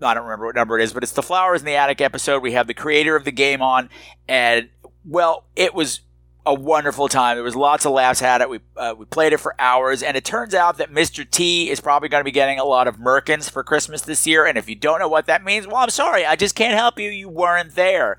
I 0.00 0.14
don't 0.14 0.24
remember 0.24 0.46
what 0.46 0.54
number 0.54 0.78
it 0.78 0.84
is, 0.84 0.92
but 0.92 1.02
it's 1.02 1.12
the 1.12 1.22
Flowers 1.22 1.60
in 1.60 1.66
the 1.66 1.74
Attic 1.74 2.00
episode. 2.00 2.42
We 2.42 2.52
have 2.52 2.66
the 2.66 2.74
creator 2.74 3.16
of 3.16 3.24
the 3.24 3.32
game 3.32 3.60
on, 3.60 3.90
and 4.26 4.68
well, 5.04 5.44
it 5.56 5.74
was 5.74 6.00
a 6.48 6.54
wonderful 6.54 7.08
time. 7.08 7.36
There 7.36 7.44
was 7.44 7.54
lots 7.54 7.84
of 7.84 7.92
laughs 7.92 8.22
at 8.22 8.40
it. 8.40 8.48
We 8.48 8.60
uh, 8.74 8.94
we 8.96 9.04
played 9.04 9.34
it 9.34 9.36
for 9.36 9.54
hours, 9.58 10.02
and 10.02 10.16
it 10.16 10.24
turns 10.24 10.54
out 10.54 10.78
that 10.78 10.90
Mr. 10.90 11.30
T 11.30 11.68
is 11.68 11.78
probably 11.78 12.08
going 12.08 12.22
to 12.22 12.24
be 12.24 12.30
getting 12.30 12.58
a 12.58 12.64
lot 12.64 12.88
of 12.88 12.96
Merkins 12.96 13.50
for 13.50 13.62
Christmas 13.62 14.00
this 14.00 14.26
year. 14.26 14.46
And 14.46 14.56
if 14.56 14.66
you 14.66 14.74
don't 14.74 14.98
know 14.98 15.08
what 15.08 15.26
that 15.26 15.44
means, 15.44 15.66
well, 15.66 15.76
I'm 15.76 15.90
sorry, 15.90 16.24
I 16.24 16.36
just 16.36 16.54
can't 16.54 16.72
help 16.74 16.98
you. 16.98 17.10
You 17.10 17.28
weren't 17.28 17.74
there. 17.74 18.16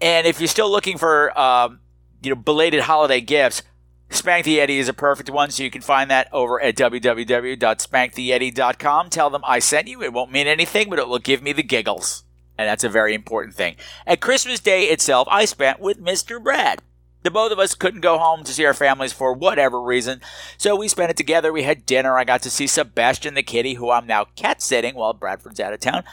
And 0.00 0.26
if 0.26 0.40
you're 0.40 0.48
still 0.48 0.68
looking 0.68 0.98
for 0.98 1.38
um, 1.38 1.78
you 2.22 2.30
know 2.30 2.36
belated 2.36 2.80
holiday 2.80 3.20
gifts, 3.20 3.62
Spank 4.10 4.44
the 4.44 4.58
Yeti 4.58 4.78
is 4.78 4.88
a 4.88 4.92
perfect 4.92 5.30
one, 5.30 5.52
so 5.52 5.62
you 5.62 5.70
can 5.70 5.80
find 5.80 6.10
that 6.10 6.26
over 6.32 6.60
at 6.60 6.74
www.spanktheyeti.com. 6.74 9.10
Tell 9.10 9.30
them 9.30 9.42
I 9.46 9.60
sent 9.60 9.86
you. 9.86 10.02
It 10.02 10.12
won't 10.12 10.32
mean 10.32 10.48
anything, 10.48 10.90
but 10.90 10.98
it 10.98 11.06
will 11.06 11.20
give 11.20 11.40
me 11.40 11.52
the 11.52 11.62
giggles. 11.62 12.23
And 12.56 12.68
that's 12.68 12.84
a 12.84 12.88
very 12.88 13.14
important 13.14 13.54
thing. 13.54 13.76
At 14.06 14.20
Christmas 14.20 14.60
Day 14.60 14.84
itself, 14.84 15.26
I 15.30 15.44
spent 15.44 15.80
with 15.80 16.02
Mr. 16.02 16.42
Brad. 16.42 16.82
The 17.22 17.30
both 17.30 17.52
of 17.52 17.58
us 17.58 17.74
couldn't 17.74 18.02
go 18.02 18.18
home 18.18 18.44
to 18.44 18.52
see 18.52 18.66
our 18.66 18.74
families 18.74 19.12
for 19.14 19.32
whatever 19.32 19.80
reason, 19.80 20.20
so 20.58 20.76
we 20.76 20.88
spent 20.88 21.10
it 21.10 21.16
together. 21.16 21.52
We 21.52 21.62
had 21.62 21.86
dinner. 21.86 22.18
I 22.18 22.24
got 22.24 22.42
to 22.42 22.50
see 22.50 22.66
Sebastian 22.66 23.32
the 23.32 23.42
kitty, 23.42 23.74
who 23.74 23.90
I'm 23.90 24.06
now 24.06 24.26
cat 24.36 24.60
sitting 24.60 24.94
while 24.94 25.14
Bradford's 25.14 25.58
out 25.58 25.72
of 25.72 25.80
town 25.80 26.04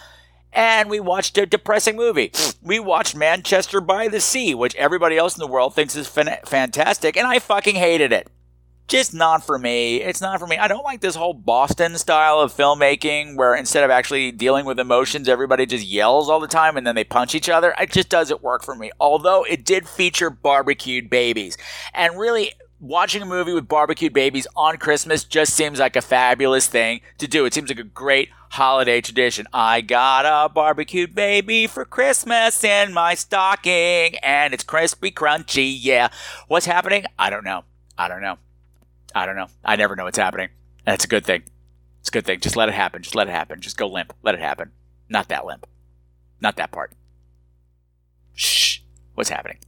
and 0.53 0.89
we 0.89 0.99
watched 0.99 1.37
a 1.37 1.45
depressing 1.45 1.95
movie. 1.95 2.31
We 2.61 2.79
watched 2.79 3.15
Manchester 3.15 3.81
by 3.81 4.07
the 4.07 4.19
Sea, 4.19 4.53
which 4.53 4.75
everybody 4.75 5.17
else 5.17 5.35
in 5.35 5.39
the 5.39 5.47
world 5.47 5.73
thinks 5.73 5.95
is 5.95 6.07
fan- 6.07 6.39
fantastic, 6.45 7.17
and 7.17 7.27
I 7.27 7.39
fucking 7.39 7.75
hated 7.75 8.11
it. 8.11 8.29
Just 8.91 9.13
not 9.13 9.45
for 9.45 9.57
me. 9.57 10.01
It's 10.01 10.19
not 10.19 10.37
for 10.37 10.45
me. 10.45 10.57
I 10.57 10.67
don't 10.67 10.83
like 10.83 10.99
this 10.99 11.15
whole 11.15 11.33
Boston 11.33 11.97
style 11.97 12.41
of 12.41 12.53
filmmaking 12.53 13.37
where 13.37 13.55
instead 13.55 13.85
of 13.85 13.89
actually 13.89 14.33
dealing 14.33 14.65
with 14.65 14.81
emotions, 14.81 15.29
everybody 15.29 15.65
just 15.65 15.85
yells 15.85 16.29
all 16.29 16.41
the 16.41 16.47
time 16.49 16.75
and 16.75 16.85
then 16.85 16.95
they 16.95 17.05
punch 17.05 17.33
each 17.33 17.47
other. 17.47 17.73
It 17.79 17.89
just 17.89 18.09
doesn't 18.09 18.43
work 18.43 18.63
for 18.63 18.75
me. 18.75 18.91
Although 18.99 19.45
it 19.45 19.63
did 19.63 19.87
feature 19.87 20.29
barbecued 20.29 21.09
babies. 21.09 21.57
And 21.93 22.19
really, 22.19 22.51
watching 22.81 23.21
a 23.21 23.25
movie 23.25 23.53
with 23.53 23.69
barbecued 23.69 24.11
babies 24.11 24.45
on 24.57 24.75
Christmas 24.75 25.23
just 25.23 25.53
seems 25.53 25.79
like 25.79 25.95
a 25.95 26.01
fabulous 26.01 26.67
thing 26.67 26.99
to 27.19 27.29
do. 27.29 27.45
It 27.45 27.53
seems 27.53 27.69
like 27.69 27.79
a 27.79 27.85
great 27.85 28.27
holiday 28.49 28.99
tradition. 28.99 29.47
I 29.53 29.79
got 29.79 30.25
a 30.25 30.49
barbecued 30.49 31.15
baby 31.15 31.65
for 31.65 31.85
Christmas 31.85 32.61
in 32.61 32.91
my 32.91 33.13
stocking, 33.13 34.17
and 34.17 34.53
it's 34.53 34.65
crispy, 34.65 35.11
crunchy. 35.11 35.73
Yeah. 35.79 36.09
What's 36.49 36.65
happening? 36.65 37.05
I 37.17 37.29
don't 37.29 37.45
know. 37.45 37.63
I 37.97 38.09
don't 38.09 38.21
know. 38.21 38.37
I 39.13 39.25
don't 39.25 39.35
know. 39.35 39.47
I 39.63 39.75
never 39.75 39.95
know 39.95 40.05
what's 40.05 40.17
happening. 40.17 40.49
That's 40.85 41.05
a 41.05 41.07
good 41.07 41.25
thing. 41.25 41.43
It's 41.99 42.09
a 42.09 42.11
good 42.11 42.25
thing. 42.25 42.39
Just 42.39 42.55
let 42.55 42.69
it 42.69 42.75
happen. 42.75 43.03
Just 43.03 43.15
let 43.15 43.27
it 43.27 43.31
happen. 43.31 43.61
Just 43.61 43.77
go 43.77 43.87
limp. 43.87 44.13
Let 44.23 44.35
it 44.35 44.41
happen. 44.41 44.71
Not 45.09 45.27
that 45.27 45.45
limp. 45.45 45.67
Not 46.39 46.55
that 46.55 46.71
part. 46.71 46.93
Shh. 48.33 48.79
What's 49.13 49.29
happening? 49.29 49.59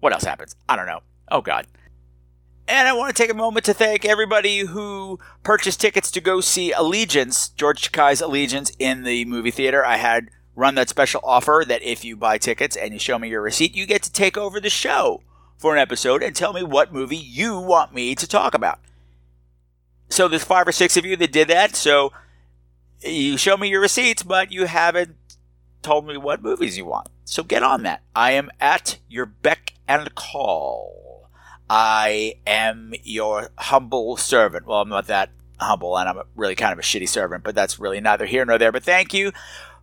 What 0.00 0.12
else 0.12 0.24
happens? 0.24 0.56
I 0.68 0.76
don't 0.76 0.86
know. 0.86 1.00
Oh, 1.30 1.42
God. 1.42 1.66
And 2.68 2.88
I 2.88 2.94
want 2.94 3.14
to 3.14 3.22
take 3.22 3.30
a 3.30 3.34
moment 3.34 3.66
to 3.66 3.74
thank 3.74 4.04
everybody 4.04 4.60
who 4.60 5.20
purchased 5.42 5.80
tickets 5.80 6.10
to 6.12 6.20
go 6.20 6.40
see 6.40 6.72
Allegiance, 6.72 7.50
George 7.50 7.82
Takei's 7.82 8.20
Allegiance, 8.20 8.72
in 8.78 9.04
the 9.04 9.24
movie 9.24 9.50
theater. 9.50 9.84
I 9.84 9.98
had 9.98 10.30
run 10.54 10.74
that 10.76 10.88
special 10.88 11.20
offer 11.22 11.64
that 11.68 11.82
if 11.82 12.04
you 12.04 12.16
buy 12.16 12.38
tickets 12.38 12.76
and 12.76 12.92
you 12.92 12.98
show 12.98 13.18
me 13.18 13.28
your 13.28 13.42
receipt, 13.42 13.76
you 13.76 13.86
get 13.86 14.02
to 14.02 14.12
take 14.12 14.36
over 14.36 14.58
the 14.58 14.70
show 14.70 15.22
for 15.58 15.74
an 15.74 15.78
episode 15.80 16.22
and 16.22 16.34
tell 16.34 16.52
me 16.52 16.62
what 16.62 16.92
movie 16.92 17.16
you 17.16 17.58
want 17.58 17.94
me 17.94 18.14
to 18.14 18.26
talk 18.26 18.54
about. 18.54 18.78
So 20.08 20.28
there's 20.28 20.44
five 20.44 20.68
or 20.68 20.72
six 20.72 20.96
of 20.96 21.04
you 21.04 21.16
that 21.16 21.32
did 21.32 21.48
that. 21.48 21.74
So 21.74 22.12
you 23.02 23.36
show 23.36 23.56
me 23.56 23.68
your 23.68 23.80
receipts, 23.80 24.22
but 24.22 24.52
you 24.52 24.66
haven't 24.66 25.16
told 25.82 26.06
me 26.06 26.16
what 26.16 26.42
movies 26.42 26.76
you 26.76 26.84
want. 26.84 27.08
So 27.24 27.42
get 27.42 27.62
on 27.62 27.82
that. 27.82 28.02
I 28.14 28.32
am 28.32 28.50
at 28.60 28.98
your 29.08 29.26
beck 29.26 29.74
and 29.88 30.14
call. 30.14 31.30
I 31.68 32.34
am 32.46 32.94
your 33.02 33.50
humble 33.58 34.16
servant. 34.16 34.66
Well, 34.66 34.80
I'm 34.80 34.88
not 34.88 35.08
that 35.08 35.30
humble, 35.58 35.98
and 35.98 36.08
I'm 36.08 36.22
really 36.36 36.54
kind 36.54 36.72
of 36.72 36.78
a 36.78 36.82
shitty 36.82 37.08
servant, 37.08 37.42
but 37.42 37.54
that's 37.54 37.78
really 37.78 38.00
neither 38.00 38.26
here 38.26 38.44
nor 38.44 38.58
there. 38.58 38.72
But 38.72 38.84
thank 38.84 39.12
you 39.12 39.32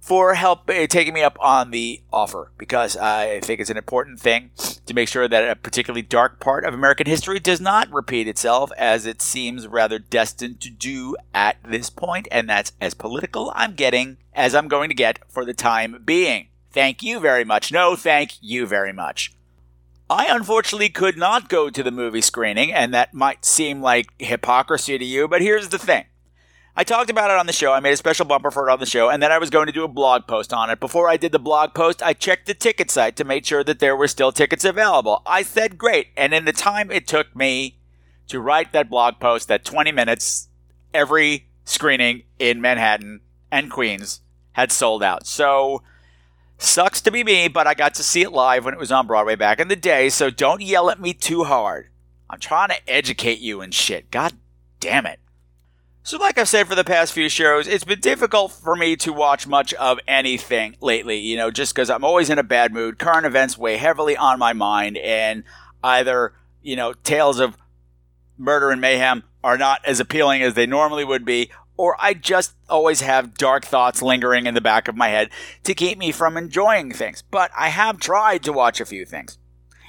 for 0.03 0.33
help 0.33 0.69
uh, 0.69 0.85
taking 0.87 1.13
me 1.13 1.23
up 1.23 1.37
on 1.39 1.71
the 1.71 2.01
offer 2.11 2.51
because 2.57 2.97
I 2.97 3.39
think 3.39 3.61
it's 3.61 3.69
an 3.69 3.77
important 3.77 4.19
thing 4.19 4.51
to 4.85 4.93
make 4.93 5.07
sure 5.07 5.29
that 5.29 5.49
a 5.49 5.55
particularly 5.55 6.01
dark 6.01 6.41
part 6.41 6.65
of 6.65 6.73
American 6.73 7.07
history 7.07 7.39
does 7.39 7.61
not 7.61 7.89
repeat 7.89 8.27
itself 8.27 8.69
as 8.77 9.05
it 9.05 9.21
seems 9.21 9.65
rather 9.65 9.99
destined 9.99 10.59
to 10.59 10.69
do 10.69 11.15
at 11.33 11.55
this 11.63 11.89
point, 11.89 12.27
and 12.31 12.49
that's 12.49 12.73
as 12.81 12.93
political 12.93 13.53
I'm 13.55 13.75
getting 13.75 14.17
as 14.33 14.53
I'm 14.53 14.67
going 14.67 14.89
to 14.89 14.95
get 14.95 15.19
for 15.29 15.45
the 15.45 15.53
time 15.53 16.01
being. 16.03 16.49
Thank 16.69 17.01
you 17.01 17.21
very 17.21 17.45
much. 17.45 17.71
No, 17.71 17.95
thank 17.95 18.33
you 18.41 18.65
very 18.65 18.91
much. 18.91 19.31
I 20.09 20.25
unfortunately 20.29 20.89
could 20.89 21.17
not 21.17 21.47
go 21.47 21.69
to 21.69 21.81
the 21.81 21.91
movie 21.91 22.19
screening, 22.19 22.73
and 22.73 22.93
that 22.93 23.13
might 23.13 23.45
seem 23.45 23.81
like 23.81 24.07
hypocrisy 24.19 24.97
to 24.97 25.05
you, 25.05 25.29
but 25.29 25.41
here's 25.41 25.69
the 25.69 25.79
thing. 25.79 26.03
I 26.75 26.83
talked 26.83 27.09
about 27.09 27.29
it 27.29 27.37
on 27.37 27.45
the 27.45 27.53
show. 27.53 27.71
I 27.71 27.79
made 27.79 27.93
a 27.93 27.97
special 27.97 28.25
bumper 28.25 28.49
for 28.49 28.67
it 28.67 28.71
on 28.71 28.79
the 28.79 28.85
show, 28.85 29.09
and 29.09 29.21
then 29.21 29.31
I 29.31 29.37
was 29.37 29.51
going 29.51 29.67
to 29.67 29.71
do 29.71 29.83
a 29.83 29.87
blog 29.87 30.25
post 30.25 30.51
on 30.51 30.69
it. 30.71 30.79
Before 30.79 31.07
I 31.07 31.17
did 31.17 31.31
the 31.31 31.39
blog 31.39 31.73
post, 31.73 32.01
I 32.01 32.13
checked 32.13 32.47
the 32.47 32.55
ticket 32.55 32.89
site 32.89 33.15
to 33.17 33.23
make 33.23 33.45
sure 33.45 33.63
that 33.63 33.79
there 33.79 33.95
were 33.95 34.07
still 34.07 34.31
tickets 34.31 34.65
available. 34.65 35.21
I 35.25 35.43
said 35.43 35.77
great, 35.77 36.07
and 36.17 36.33
in 36.33 36.45
the 36.45 36.51
time 36.51 36.89
it 36.89 37.07
took 37.07 37.35
me 37.35 37.77
to 38.27 38.39
write 38.39 38.73
that 38.73 38.89
blog 38.89 39.19
post, 39.19 39.47
that 39.49 39.65
20 39.65 39.91
minutes, 39.91 40.49
every 40.93 41.47
screening 41.63 42.23
in 42.39 42.59
Manhattan 42.59 43.21
and 43.51 43.69
Queens 43.69 44.21
had 44.53 44.71
sold 44.71 45.03
out. 45.03 45.27
So 45.27 45.83
Sucks 46.63 47.01
to 47.01 47.11
be 47.11 47.25
me, 47.25 47.49
but 47.49 47.67
I 47.67 47.73
got 47.73 47.93
to 47.95 48.03
see 48.03 48.21
it 48.21 48.31
live 48.31 48.63
when 48.63 48.73
it 48.73 48.79
was 48.79 48.91
on 48.91 49.05
Broadway 49.05 49.35
back 49.35 49.59
in 49.59 49.67
the 49.67 49.75
day, 49.75 50.07
so 50.07 50.29
don't 50.29 50.61
yell 50.61 50.89
at 50.89 50.99
me 50.99 51.13
too 51.13 51.43
hard. 51.43 51.89
I'm 52.29 52.39
trying 52.39 52.69
to 52.69 52.89
educate 52.89 53.39
you 53.39 53.59
and 53.59 53.73
shit. 53.73 54.09
God 54.11 54.31
damn 54.79 55.05
it. 55.05 55.19
So, 56.05 56.17
like 56.17 56.37
I've 56.37 56.49
said 56.49 56.67
for 56.67 56.75
the 56.75 56.83
past 56.83 57.13
few 57.13 57.29
shows, 57.29 57.65
it's 57.65 57.85
been 57.85 58.01
difficult 58.01 58.51
for 58.51 58.75
me 58.75 58.97
to 58.97 59.13
watch 59.13 59.47
much 59.47 59.73
of 59.75 59.99
anything 60.05 60.75
lately, 60.81 61.17
you 61.17 61.37
know, 61.37 61.49
just 61.49 61.73
because 61.73 61.89
I'm 61.89 62.03
always 62.03 62.29
in 62.29 62.37
a 62.37 62.43
bad 62.43 62.73
mood. 62.73 62.99
Current 62.99 63.25
events 63.25 63.57
weigh 63.57 63.77
heavily 63.77 64.17
on 64.17 64.37
my 64.37 64.51
mind, 64.51 64.97
and 64.97 65.45
either, 65.81 66.33
you 66.61 66.75
know, 66.75 66.91
tales 66.91 67.39
of 67.39 67.55
murder 68.37 68.69
and 68.69 68.81
mayhem 68.81 69.23
are 69.45 69.57
not 69.57 69.79
as 69.85 70.01
appealing 70.01 70.41
as 70.41 70.55
they 70.55 70.65
normally 70.65 71.05
would 71.05 71.23
be, 71.23 71.49
or 71.77 71.95
I 72.01 72.15
just 72.15 72.53
always 72.67 72.99
have 72.99 73.37
dark 73.37 73.63
thoughts 73.63 74.01
lingering 74.01 74.45
in 74.45 74.55
the 74.55 74.61
back 74.61 74.89
of 74.89 74.97
my 74.97 75.07
head 75.07 75.29
to 75.63 75.73
keep 75.73 75.97
me 75.97 76.11
from 76.11 76.35
enjoying 76.35 76.91
things. 76.91 77.23
But 77.31 77.49
I 77.57 77.69
have 77.69 77.97
tried 77.97 78.43
to 78.43 78.51
watch 78.51 78.81
a 78.81 78.85
few 78.85 79.05
things. 79.05 79.37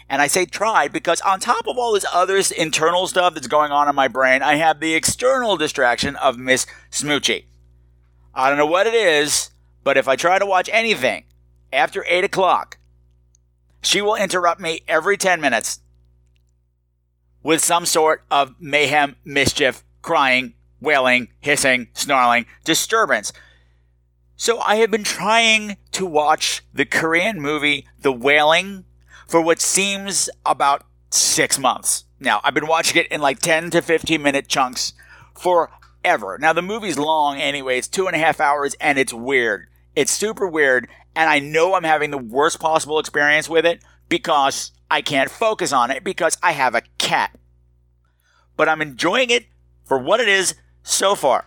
And 0.09 0.21
I 0.21 0.27
say 0.27 0.45
tried 0.45 0.93
because 0.93 1.21
on 1.23 1.41
top 1.41 1.67
of 1.67 1.79
all 1.79 1.93
this 1.93 2.05
other 2.13 2.41
internal 2.57 3.07
stuff 3.07 3.35
that's 3.35 3.47
going 3.47 3.73
on 3.73 3.89
in 3.89 3.95
my 3.95 4.09
brain, 4.09 4.43
I 4.43 4.57
have 4.57 4.81
the 4.81 4.95
external 4.95 5.57
distraction 5.57 6.17
of 6.17 6.39
Miss 6.39 6.67
Smoochie. 6.91 7.47
I 8.35 8.49
don't 8.49 8.59
know 8.59 8.67
what 8.67 8.87
it 8.87 8.95
is, 8.95 9.51
but 9.83 9.97
if 9.97 10.09
I 10.09 10.17
try 10.17 10.39
to 10.39 10.47
watch 10.47 10.69
anything 10.73 11.25
after 11.73 12.05
8 12.09 12.25
o'clock, 12.25 12.79
she 13.83 14.03
will 14.03 14.17
interrupt 14.17 14.61
me 14.61 14.83
every 14.89 15.17
10 15.17 15.41
minutes 15.41 15.81
with 17.43 17.63
some 17.63 17.87
sort 17.87 18.25
of 18.31 18.55
mayhem, 18.59 19.17
mischief, 19.25 19.85
crying, 20.03 20.55
wailing, 20.81 21.29
hissing, 21.41 21.89
snarling, 21.93 22.47
disturbance. 22.65 23.33
So 24.37 24.61
I 24.61 24.77
have 24.77 24.91
been 24.91 25.05
trying 25.05 25.77
to 25.93 26.07
watch 26.07 26.63
the 26.73 26.85
Korean 26.85 27.41
movie 27.41 27.87
The 28.01 28.13
Wailing 28.13 28.85
for 29.35 29.41
what 29.41 29.61
seems 29.61 30.31
about 30.47 30.85
six 31.11 31.59
months. 31.59 32.05
Now, 32.21 32.41
I've 32.45 32.55
been 32.55 32.69
watching 32.69 33.03
it 33.03 33.09
in 33.09 33.21
like 33.21 33.41
10 33.41 33.71
to 33.71 33.83
15 33.83 34.23
minute 34.23 34.47
chunks 34.47 34.93
forever. 35.35 36.39
Now, 36.41 36.53
the 36.53 36.63
movie's 36.63 37.01
long 37.01 37.39
anyway, 37.39 37.79
it's 37.79 37.89
two 37.89 38.07
and 38.07 38.15
a 38.15 38.21
half 38.21 38.39
hours 38.39 38.77
and 38.81 38.97
it's 38.97 39.13
weird. 39.13 39.67
It's 39.97 40.13
super 40.13 40.47
weird, 40.47 40.87
and 41.17 41.29
I 41.29 41.41
know 41.41 41.75
I'm 41.75 41.83
having 41.83 42.13
the 42.13 42.17
worst 42.17 42.61
possible 42.61 43.01
experience 43.01 43.49
with 43.49 43.67
it 43.67 43.83
because 44.09 44.71
I 44.89 45.03
can't 45.03 45.29
focus 45.29 45.73
on 45.73 45.91
it 45.91 46.05
because 46.05 46.39
I 46.41 46.53
have 46.53 46.77
a 46.77 46.83
cat. 46.99 47.37
But 48.57 48.69
I'm 48.69 48.81
enjoying 48.81 49.31
it 49.31 49.47
for 49.85 49.99
what 49.99 50.21
it 50.21 50.29
is 50.29 50.55
so 50.85 51.17
far. 51.17 51.45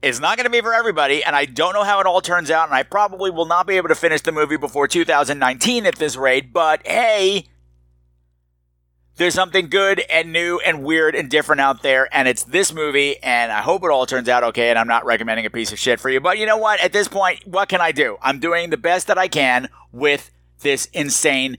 It's 0.00 0.20
not 0.20 0.36
going 0.36 0.44
to 0.44 0.50
be 0.50 0.60
for 0.60 0.72
everybody, 0.72 1.24
and 1.24 1.34
I 1.34 1.44
don't 1.44 1.72
know 1.74 1.82
how 1.82 1.98
it 1.98 2.06
all 2.06 2.20
turns 2.20 2.52
out, 2.52 2.68
and 2.68 2.74
I 2.74 2.84
probably 2.84 3.32
will 3.32 3.46
not 3.46 3.66
be 3.66 3.76
able 3.76 3.88
to 3.88 3.96
finish 3.96 4.20
the 4.20 4.30
movie 4.30 4.56
before 4.56 4.86
2019 4.86 5.86
at 5.86 5.96
this 5.96 6.16
rate, 6.16 6.52
but 6.52 6.86
hey, 6.86 7.46
there's 9.16 9.34
something 9.34 9.68
good 9.68 9.98
and 10.08 10.32
new 10.32 10.60
and 10.64 10.84
weird 10.84 11.16
and 11.16 11.28
different 11.28 11.60
out 11.60 11.82
there, 11.82 12.08
and 12.12 12.28
it's 12.28 12.44
this 12.44 12.72
movie, 12.72 13.20
and 13.24 13.50
I 13.50 13.60
hope 13.60 13.82
it 13.82 13.90
all 13.90 14.06
turns 14.06 14.28
out 14.28 14.44
okay, 14.44 14.70
and 14.70 14.78
I'm 14.78 14.86
not 14.86 15.04
recommending 15.04 15.46
a 15.46 15.50
piece 15.50 15.72
of 15.72 15.80
shit 15.80 15.98
for 15.98 16.10
you, 16.10 16.20
but 16.20 16.38
you 16.38 16.46
know 16.46 16.58
what? 16.58 16.80
At 16.80 16.92
this 16.92 17.08
point, 17.08 17.44
what 17.44 17.68
can 17.68 17.80
I 17.80 17.90
do? 17.90 18.18
I'm 18.22 18.38
doing 18.38 18.70
the 18.70 18.76
best 18.76 19.08
that 19.08 19.18
I 19.18 19.26
can 19.26 19.68
with 19.90 20.30
this 20.60 20.86
insane 20.92 21.58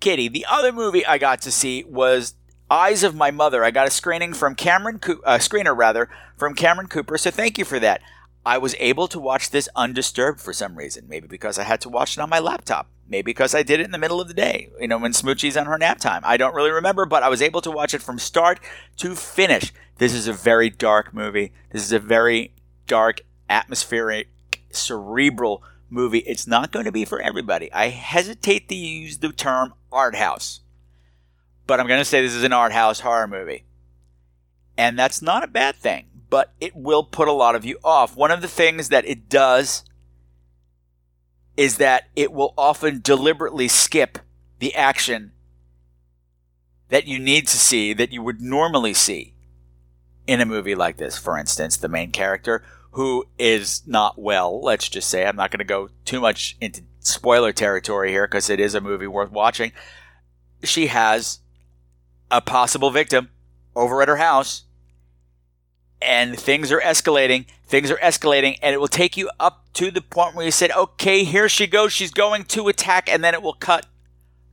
kitty. 0.00 0.28
The 0.28 0.44
other 0.50 0.72
movie 0.72 1.06
I 1.06 1.16
got 1.16 1.40
to 1.42 1.50
see 1.50 1.84
was 1.84 2.34
Eyes 2.70 3.02
of 3.02 3.14
My 3.14 3.30
Mother. 3.30 3.64
I 3.64 3.70
got 3.70 3.86
a 3.86 3.90
screening 3.90 4.34
from 4.34 4.54
Cameron, 4.54 4.98
Co- 4.98 5.20
uh, 5.24 5.38
screener 5.38 5.76
rather, 5.76 6.10
from 6.36 6.54
Cameron 6.54 6.88
Cooper. 6.88 7.16
So 7.16 7.30
thank 7.30 7.58
you 7.58 7.64
for 7.64 7.78
that. 7.80 8.02
I 8.44 8.58
was 8.58 8.74
able 8.78 9.08
to 9.08 9.18
watch 9.18 9.50
this 9.50 9.68
undisturbed 9.74 10.40
for 10.40 10.52
some 10.52 10.76
reason. 10.76 11.06
Maybe 11.08 11.26
because 11.26 11.58
I 11.58 11.64
had 11.64 11.80
to 11.82 11.88
watch 11.88 12.16
it 12.16 12.20
on 12.20 12.30
my 12.30 12.38
laptop. 12.38 12.88
Maybe 13.08 13.24
because 13.24 13.54
I 13.54 13.62
did 13.62 13.80
it 13.80 13.84
in 13.84 13.90
the 13.90 13.98
middle 13.98 14.20
of 14.20 14.28
the 14.28 14.34
day, 14.34 14.70
you 14.78 14.86
know, 14.86 14.98
when 14.98 15.12
Smoochie's 15.12 15.56
on 15.56 15.64
her 15.64 15.78
nap 15.78 15.98
time. 15.98 16.20
I 16.24 16.36
don't 16.36 16.54
really 16.54 16.70
remember, 16.70 17.06
but 17.06 17.22
I 17.22 17.30
was 17.30 17.40
able 17.40 17.62
to 17.62 17.70
watch 17.70 17.94
it 17.94 18.02
from 18.02 18.18
start 18.18 18.60
to 18.98 19.14
finish. 19.14 19.72
This 19.96 20.12
is 20.12 20.28
a 20.28 20.32
very 20.34 20.68
dark 20.68 21.14
movie. 21.14 21.52
This 21.72 21.82
is 21.82 21.92
a 21.92 21.98
very 21.98 22.52
dark, 22.86 23.22
atmospheric, 23.48 24.28
cerebral 24.70 25.62
movie. 25.88 26.18
It's 26.18 26.46
not 26.46 26.70
going 26.70 26.84
to 26.84 26.92
be 26.92 27.06
for 27.06 27.20
everybody. 27.20 27.72
I 27.72 27.88
hesitate 27.88 28.68
to 28.68 28.74
use 28.74 29.18
the 29.18 29.32
term 29.32 29.72
art 29.90 30.14
house, 30.14 30.60
but 31.68 31.78
I'm 31.78 31.86
going 31.86 32.00
to 32.00 32.04
say 32.04 32.22
this 32.22 32.34
is 32.34 32.42
an 32.42 32.52
art 32.52 32.72
house 32.72 33.00
horror 33.00 33.28
movie. 33.28 33.64
And 34.76 34.98
that's 34.98 35.20
not 35.20 35.44
a 35.44 35.48
bad 35.48 35.76
thing, 35.76 36.06
but 36.30 36.54
it 36.60 36.74
will 36.74 37.04
put 37.04 37.28
a 37.28 37.32
lot 37.32 37.54
of 37.54 37.64
you 37.64 37.78
off. 37.84 38.16
One 38.16 38.30
of 38.30 38.40
the 38.40 38.48
things 38.48 38.88
that 38.88 39.06
it 39.06 39.28
does 39.28 39.84
is 41.56 41.76
that 41.76 42.08
it 42.16 42.32
will 42.32 42.54
often 42.56 43.00
deliberately 43.02 43.68
skip 43.68 44.18
the 44.60 44.74
action 44.74 45.32
that 46.88 47.06
you 47.06 47.18
need 47.18 47.46
to 47.48 47.58
see 47.58 47.92
that 47.92 48.12
you 48.12 48.22
would 48.22 48.40
normally 48.40 48.94
see 48.94 49.34
in 50.26 50.40
a 50.40 50.46
movie 50.46 50.74
like 50.74 50.96
this. 50.96 51.18
For 51.18 51.36
instance, 51.36 51.76
the 51.76 51.88
main 51.88 52.12
character 52.12 52.64
who 52.92 53.26
is 53.38 53.82
not 53.86 54.18
well, 54.18 54.62
let's 54.62 54.88
just 54.88 55.10
say, 55.10 55.26
I'm 55.26 55.36
not 55.36 55.50
going 55.50 55.58
to 55.58 55.64
go 55.64 55.90
too 56.06 56.20
much 56.20 56.56
into 56.62 56.82
spoiler 57.00 57.52
territory 57.52 58.10
here 58.10 58.26
because 58.26 58.48
it 58.48 58.58
is 58.58 58.74
a 58.74 58.80
movie 58.80 59.06
worth 59.06 59.30
watching. 59.30 59.72
She 60.62 60.86
has 60.86 61.40
a 62.30 62.40
possible 62.40 62.90
victim 62.90 63.30
over 63.74 64.02
at 64.02 64.08
her 64.08 64.16
house 64.16 64.64
and 66.00 66.38
things 66.38 66.70
are 66.70 66.80
escalating. 66.80 67.46
Things 67.66 67.90
are 67.90 67.98
escalating, 67.98 68.58
and 68.62 68.72
it 68.72 68.78
will 68.78 68.88
take 68.88 69.16
you 69.16 69.30
up 69.38 69.64
to 69.74 69.90
the 69.90 70.00
point 70.00 70.34
where 70.34 70.44
you 70.44 70.50
said, 70.50 70.70
okay, 70.70 71.24
here 71.24 71.48
she 71.48 71.66
goes. 71.66 71.92
She's 71.92 72.10
going 72.10 72.44
to 72.44 72.68
attack, 72.68 73.08
and 73.10 73.22
then 73.22 73.34
it 73.34 73.42
will 73.42 73.54
cut 73.54 73.86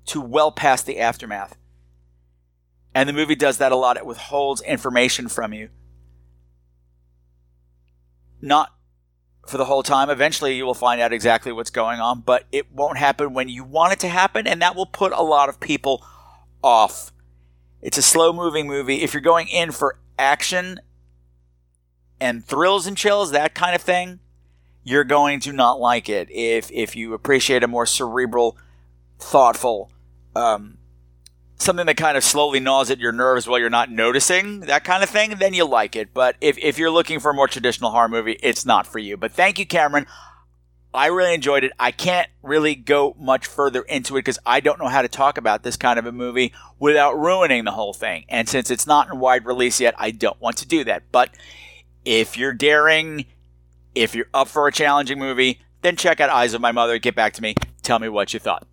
to 0.07 0.19
well 0.21 0.51
past 0.51 0.85
the 0.85 0.99
aftermath. 0.99 1.55
And 2.93 3.07
the 3.07 3.13
movie 3.13 3.35
does 3.35 3.57
that 3.57 3.71
a 3.71 3.75
lot. 3.75 3.97
It 3.97 4.05
withholds 4.05 4.61
information 4.61 5.27
from 5.27 5.53
you. 5.53 5.69
Not 8.41 8.73
for 9.47 9.57
the 9.57 9.65
whole 9.65 9.83
time. 9.83 10.09
Eventually, 10.09 10.55
you 10.55 10.65
will 10.65 10.73
find 10.73 10.99
out 10.99 11.13
exactly 11.13 11.51
what's 11.51 11.69
going 11.69 11.99
on, 11.99 12.21
but 12.21 12.45
it 12.51 12.71
won't 12.71 12.97
happen 12.97 13.33
when 13.33 13.49
you 13.49 13.63
want 13.63 13.93
it 13.93 13.99
to 13.99 14.09
happen, 14.09 14.47
and 14.47 14.61
that 14.61 14.75
will 14.75 14.85
put 14.85 15.11
a 15.11 15.21
lot 15.21 15.49
of 15.49 15.59
people 15.59 16.05
off. 16.63 17.11
It's 17.85 17.99
a 17.99 18.01
slow 18.01 18.33
moving 18.33 18.65
movie. 18.65 19.03
If 19.03 19.13
you're 19.13 19.21
going 19.21 19.47
in 19.47 19.71
for 19.71 19.99
action 20.17 20.79
and 22.19 22.43
thrills 22.43 22.87
and 22.87 22.97
chills, 22.97 23.29
that 23.29 23.53
kind 23.53 23.75
of 23.75 23.81
thing, 23.83 24.21
you're 24.83 25.03
going 25.03 25.39
to 25.41 25.53
not 25.53 25.79
like 25.79 26.09
it. 26.09 26.27
If 26.31 26.71
if 26.71 26.95
you 26.95 27.13
appreciate 27.13 27.61
a 27.61 27.67
more 27.67 27.85
cerebral, 27.85 28.57
thoughtful, 29.19 29.91
um, 30.35 30.79
something 31.57 31.85
that 31.85 31.95
kind 31.95 32.17
of 32.17 32.23
slowly 32.23 32.59
gnaws 32.59 32.89
at 32.89 32.97
your 32.97 33.11
nerves 33.11 33.47
while 33.47 33.59
you're 33.59 33.69
not 33.69 33.91
noticing, 33.91 34.61
that 34.61 34.83
kind 34.83 35.03
of 35.03 35.09
thing, 35.11 35.35
then 35.37 35.53
you 35.53 35.63
like 35.65 35.95
it. 35.95 36.11
But 36.11 36.37
if, 36.41 36.57
if 36.57 36.79
you're 36.79 36.89
looking 36.89 37.19
for 37.19 37.29
a 37.29 37.35
more 37.35 37.47
traditional 37.47 37.91
horror 37.91 38.09
movie, 38.09 38.39
it's 38.41 38.65
not 38.65 38.87
for 38.87 38.97
you. 38.97 39.15
But 39.15 39.31
thank 39.31 39.59
you, 39.59 39.65
Cameron. 39.67 40.07
I 40.95 41.07
really 41.07 41.33
enjoyed 41.33 41.63
it. 41.63 41.71
I 41.79 41.91
can't 41.91 42.29
really 42.41 42.75
go 42.75 43.15
much 43.19 43.47
further 43.47 43.81
into 43.81 44.15
it 44.15 44.19
because 44.19 44.39
I 44.45 44.59
don't 44.59 44.79
know 44.79 44.87
how 44.87 45.01
to 45.01 45.07
talk 45.07 45.37
about 45.37 45.63
this 45.63 45.77
kind 45.77 45.99
of 45.99 46.05
a 46.05 46.11
movie 46.11 46.53
without 46.79 47.17
ruining 47.17 47.65
the 47.65 47.71
whole 47.71 47.93
thing. 47.93 48.25
And 48.29 48.47
since 48.47 48.69
it's 48.69 48.87
not 48.87 49.11
in 49.11 49.19
wide 49.19 49.45
release 49.45 49.79
yet, 49.79 49.95
I 49.97 50.11
don't 50.11 50.39
want 50.39 50.57
to 50.57 50.67
do 50.67 50.83
that. 50.83 51.03
But 51.11 51.31
if 52.03 52.37
you're 52.37 52.53
daring, 52.53 53.25
if 53.95 54.15
you're 54.15 54.29
up 54.33 54.47
for 54.47 54.67
a 54.67 54.71
challenging 54.71 55.19
movie, 55.19 55.61
then 55.81 55.95
check 55.95 56.19
out 56.19 56.29
Eyes 56.29 56.53
of 56.53 56.61
My 56.61 56.71
Mother. 56.71 56.97
Get 56.99 57.15
back 57.15 57.33
to 57.33 57.41
me. 57.41 57.55
Tell 57.81 57.99
me 57.99 58.09
what 58.09 58.33
you 58.33 58.39
thought. 58.39 58.67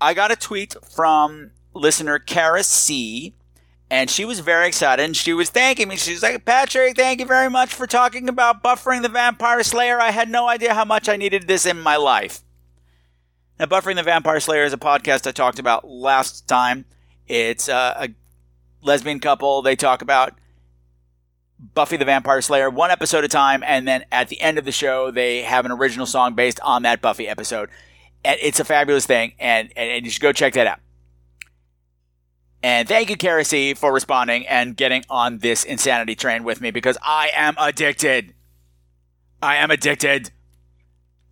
I 0.00 0.14
got 0.14 0.30
a 0.30 0.36
tweet 0.36 0.76
from 0.94 1.50
listener 1.74 2.18
Kara 2.18 2.62
C. 2.62 3.34
And 3.90 4.10
she 4.10 4.24
was 4.24 4.40
very 4.40 4.68
excited 4.68 5.02
and 5.02 5.16
she 5.16 5.32
was 5.32 5.48
thanking 5.48 5.88
me. 5.88 5.96
She 5.96 6.12
was 6.12 6.22
like, 6.22 6.44
Patrick, 6.44 6.96
thank 6.96 7.20
you 7.20 7.26
very 7.26 7.48
much 7.48 7.72
for 7.72 7.86
talking 7.86 8.28
about 8.28 8.62
buffering 8.62 9.00
the 9.02 9.08
Vampire 9.08 9.62
Slayer. 9.62 9.98
I 9.98 10.10
had 10.10 10.28
no 10.28 10.46
idea 10.46 10.74
how 10.74 10.84
much 10.84 11.08
I 11.08 11.16
needed 11.16 11.46
this 11.46 11.64
in 11.64 11.80
my 11.80 11.96
life. 11.96 12.42
Now, 13.58 13.66
Buffering 13.66 13.96
the 13.96 14.04
Vampire 14.04 14.38
Slayer 14.38 14.62
is 14.62 14.72
a 14.72 14.78
podcast 14.78 15.26
I 15.26 15.32
talked 15.32 15.58
about 15.58 15.88
last 15.88 16.46
time. 16.46 16.84
It's 17.26 17.68
uh, 17.68 17.94
a 17.98 18.08
lesbian 18.82 19.18
couple. 19.18 19.62
They 19.62 19.74
talk 19.74 20.00
about 20.00 20.34
Buffy 21.74 21.96
the 21.96 22.04
Vampire 22.04 22.40
Slayer 22.40 22.70
one 22.70 22.92
episode 22.92 23.18
at 23.18 23.24
a 23.24 23.28
time, 23.28 23.64
and 23.66 23.88
then 23.88 24.04
at 24.12 24.28
the 24.28 24.40
end 24.40 24.58
of 24.58 24.64
the 24.64 24.70
show, 24.70 25.10
they 25.10 25.42
have 25.42 25.64
an 25.64 25.72
original 25.72 26.06
song 26.06 26.34
based 26.34 26.60
on 26.60 26.82
that 26.82 27.02
Buffy 27.02 27.26
episode. 27.26 27.68
And 28.24 28.38
it's 28.40 28.60
a 28.60 28.64
fabulous 28.64 29.06
thing, 29.06 29.32
and, 29.40 29.72
and, 29.74 29.90
and 29.90 30.04
you 30.04 30.10
should 30.10 30.22
go 30.22 30.32
check 30.32 30.52
that 30.54 30.68
out. 30.68 30.78
And 32.62 32.88
thank 32.88 33.08
you, 33.08 33.16
Kerosene, 33.16 33.76
for 33.76 33.92
responding 33.92 34.46
and 34.46 34.76
getting 34.76 35.04
on 35.08 35.38
this 35.38 35.64
insanity 35.64 36.16
train 36.16 36.42
with 36.42 36.60
me 36.60 36.70
because 36.70 36.98
I 37.02 37.30
am 37.34 37.54
addicted. 37.58 38.34
I 39.40 39.56
am 39.56 39.70
addicted. 39.70 40.32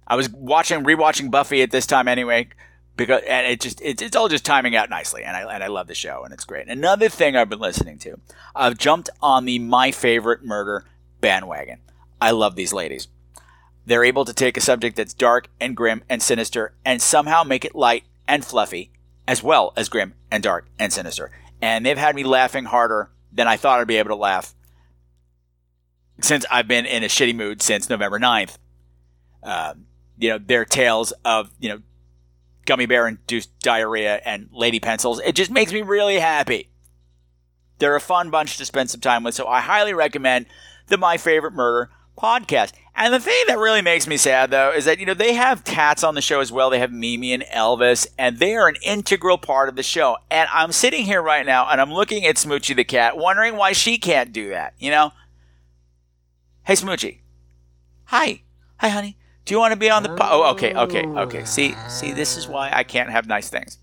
I 0.06 0.14
was 0.14 0.30
watching, 0.30 0.84
rewatching 0.84 1.32
Buffy 1.32 1.62
at 1.62 1.72
this 1.72 1.86
time 1.86 2.06
anyway 2.06 2.48
because 2.96 3.22
and 3.28 3.46
it 3.46 3.60
just 3.60 3.80
it's, 3.82 4.02
it's 4.02 4.16
all 4.16 4.28
just 4.28 4.44
timing 4.44 4.74
out 4.74 4.88
nicely 4.88 5.22
and 5.22 5.36
I 5.36 5.54
and 5.54 5.62
I 5.62 5.66
love 5.66 5.86
the 5.86 5.94
show 5.94 6.22
and 6.24 6.32
it's 6.32 6.44
great. 6.44 6.68
Another 6.68 7.08
thing 7.08 7.36
I've 7.36 7.48
been 7.48 7.58
listening 7.58 7.98
to, 8.00 8.18
I've 8.54 8.78
jumped 8.78 9.10
on 9.20 9.44
the 9.44 9.58
my 9.58 9.90
favorite 9.90 10.44
murder 10.44 10.86
bandwagon. 11.20 11.80
I 12.20 12.30
love 12.30 12.56
these 12.56 12.72
ladies. 12.72 13.08
They're 13.84 14.04
able 14.04 14.24
to 14.24 14.32
take 14.32 14.56
a 14.56 14.60
subject 14.60 14.96
that's 14.96 15.14
dark 15.14 15.48
and 15.60 15.76
grim 15.76 16.02
and 16.08 16.22
sinister 16.22 16.74
and 16.84 17.00
somehow 17.00 17.44
make 17.44 17.64
it 17.64 17.74
light 17.74 18.04
and 18.26 18.44
fluffy 18.44 18.90
as 19.28 19.42
well 19.42 19.72
as 19.76 19.88
grim 19.88 20.14
and 20.30 20.42
dark 20.42 20.66
and 20.78 20.92
sinister. 20.92 21.30
And 21.60 21.84
they've 21.84 21.98
had 21.98 22.14
me 22.14 22.24
laughing 22.24 22.64
harder 22.64 23.10
than 23.32 23.48
I 23.48 23.56
thought 23.56 23.80
I'd 23.80 23.86
be 23.86 23.96
able 23.96 24.10
to 24.10 24.16
laugh 24.16 24.54
since 26.20 26.44
I've 26.50 26.68
been 26.68 26.86
in 26.86 27.02
a 27.02 27.06
shitty 27.06 27.34
mood 27.34 27.62
since 27.62 27.90
November 27.90 28.18
9th. 28.18 28.56
Um, 29.42 29.86
you 30.18 30.30
know, 30.30 30.38
their 30.38 30.64
tales 30.64 31.12
of, 31.24 31.50
you 31.58 31.68
know, 31.68 31.80
gummy 32.64 32.86
bear 32.86 33.06
induced 33.06 33.58
diarrhea 33.60 34.20
and 34.24 34.48
lady 34.52 34.80
pencils. 34.80 35.20
It 35.20 35.34
just 35.34 35.50
makes 35.50 35.72
me 35.72 35.82
really 35.82 36.18
happy. 36.18 36.70
They're 37.78 37.96
a 37.96 38.00
fun 38.00 38.30
bunch 38.30 38.56
to 38.56 38.64
spend 38.64 38.90
some 38.90 39.00
time 39.00 39.22
with, 39.22 39.34
so 39.34 39.46
I 39.46 39.60
highly 39.60 39.92
recommend 39.92 40.46
the 40.88 40.96
My 40.96 41.16
Favorite 41.18 41.52
Murder 41.52 41.90
podcast. 42.16 42.72
And 42.98 43.12
the 43.12 43.20
thing 43.20 43.44
that 43.48 43.58
really 43.58 43.82
makes 43.82 44.06
me 44.06 44.16
sad, 44.16 44.50
though, 44.50 44.72
is 44.72 44.86
that, 44.86 44.98
you 44.98 45.04
know, 45.04 45.12
they 45.12 45.34
have 45.34 45.64
cats 45.64 46.02
on 46.02 46.14
the 46.14 46.22
show 46.22 46.40
as 46.40 46.50
well. 46.50 46.70
They 46.70 46.78
have 46.78 46.90
Mimi 46.90 47.34
and 47.34 47.42
Elvis, 47.42 48.06
and 48.18 48.38
they 48.38 48.56
are 48.56 48.68
an 48.68 48.76
integral 48.82 49.36
part 49.36 49.68
of 49.68 49.76
the 49.76 49.82
show. 49.82 50.16
And 50.30 50.48
I'm 50.50 50.72
sitting 50.72 51.04
here 51.04 51.20
right 51.20 51.44
now 51.44 51.68
and 51.68 51.78
I'm 51.78 51.92
looking 51.92 52.24
at 52.24 52.36
Smoochie 52.36 52.74
the 52.74 52.84
cat, 52.84 53.18
wondering 53.18 53.56
why 53.56 53.72
she 53.72 53.98
can't 53.98 54.32
do 54.32 54.48
that, 54.48 54.72
you 54.78 54.90
know? 54.90 55.12
Hey, 56.64 56.72
Smoochie. 56.72 57.18
Hi. 58.06 58.42
Hi, 58.78 58.88
honey. 58.88 59.18
Do 59.44 59.52
you 59.52 59.60
want 59.60 59.72
to 59.72 59.78
be 59.78 59.90
on 59.90 60.02
the 60.02 60.08
po- 60.08 60.28
Oh, 60.28 60.50
okay, 60.52 60.74
okay, 60.74 61.04
okay. 61.04 61.44
See, 61.44 61.74
see, 61.88 62.12
this 62.12 62.36
is 62.38 62.48
why 62.48 62.70
I 62.72 62.82
can't 62.82 63.10
have 63.10 63.26
nice 63.28 63.50
things. 63.50 63.78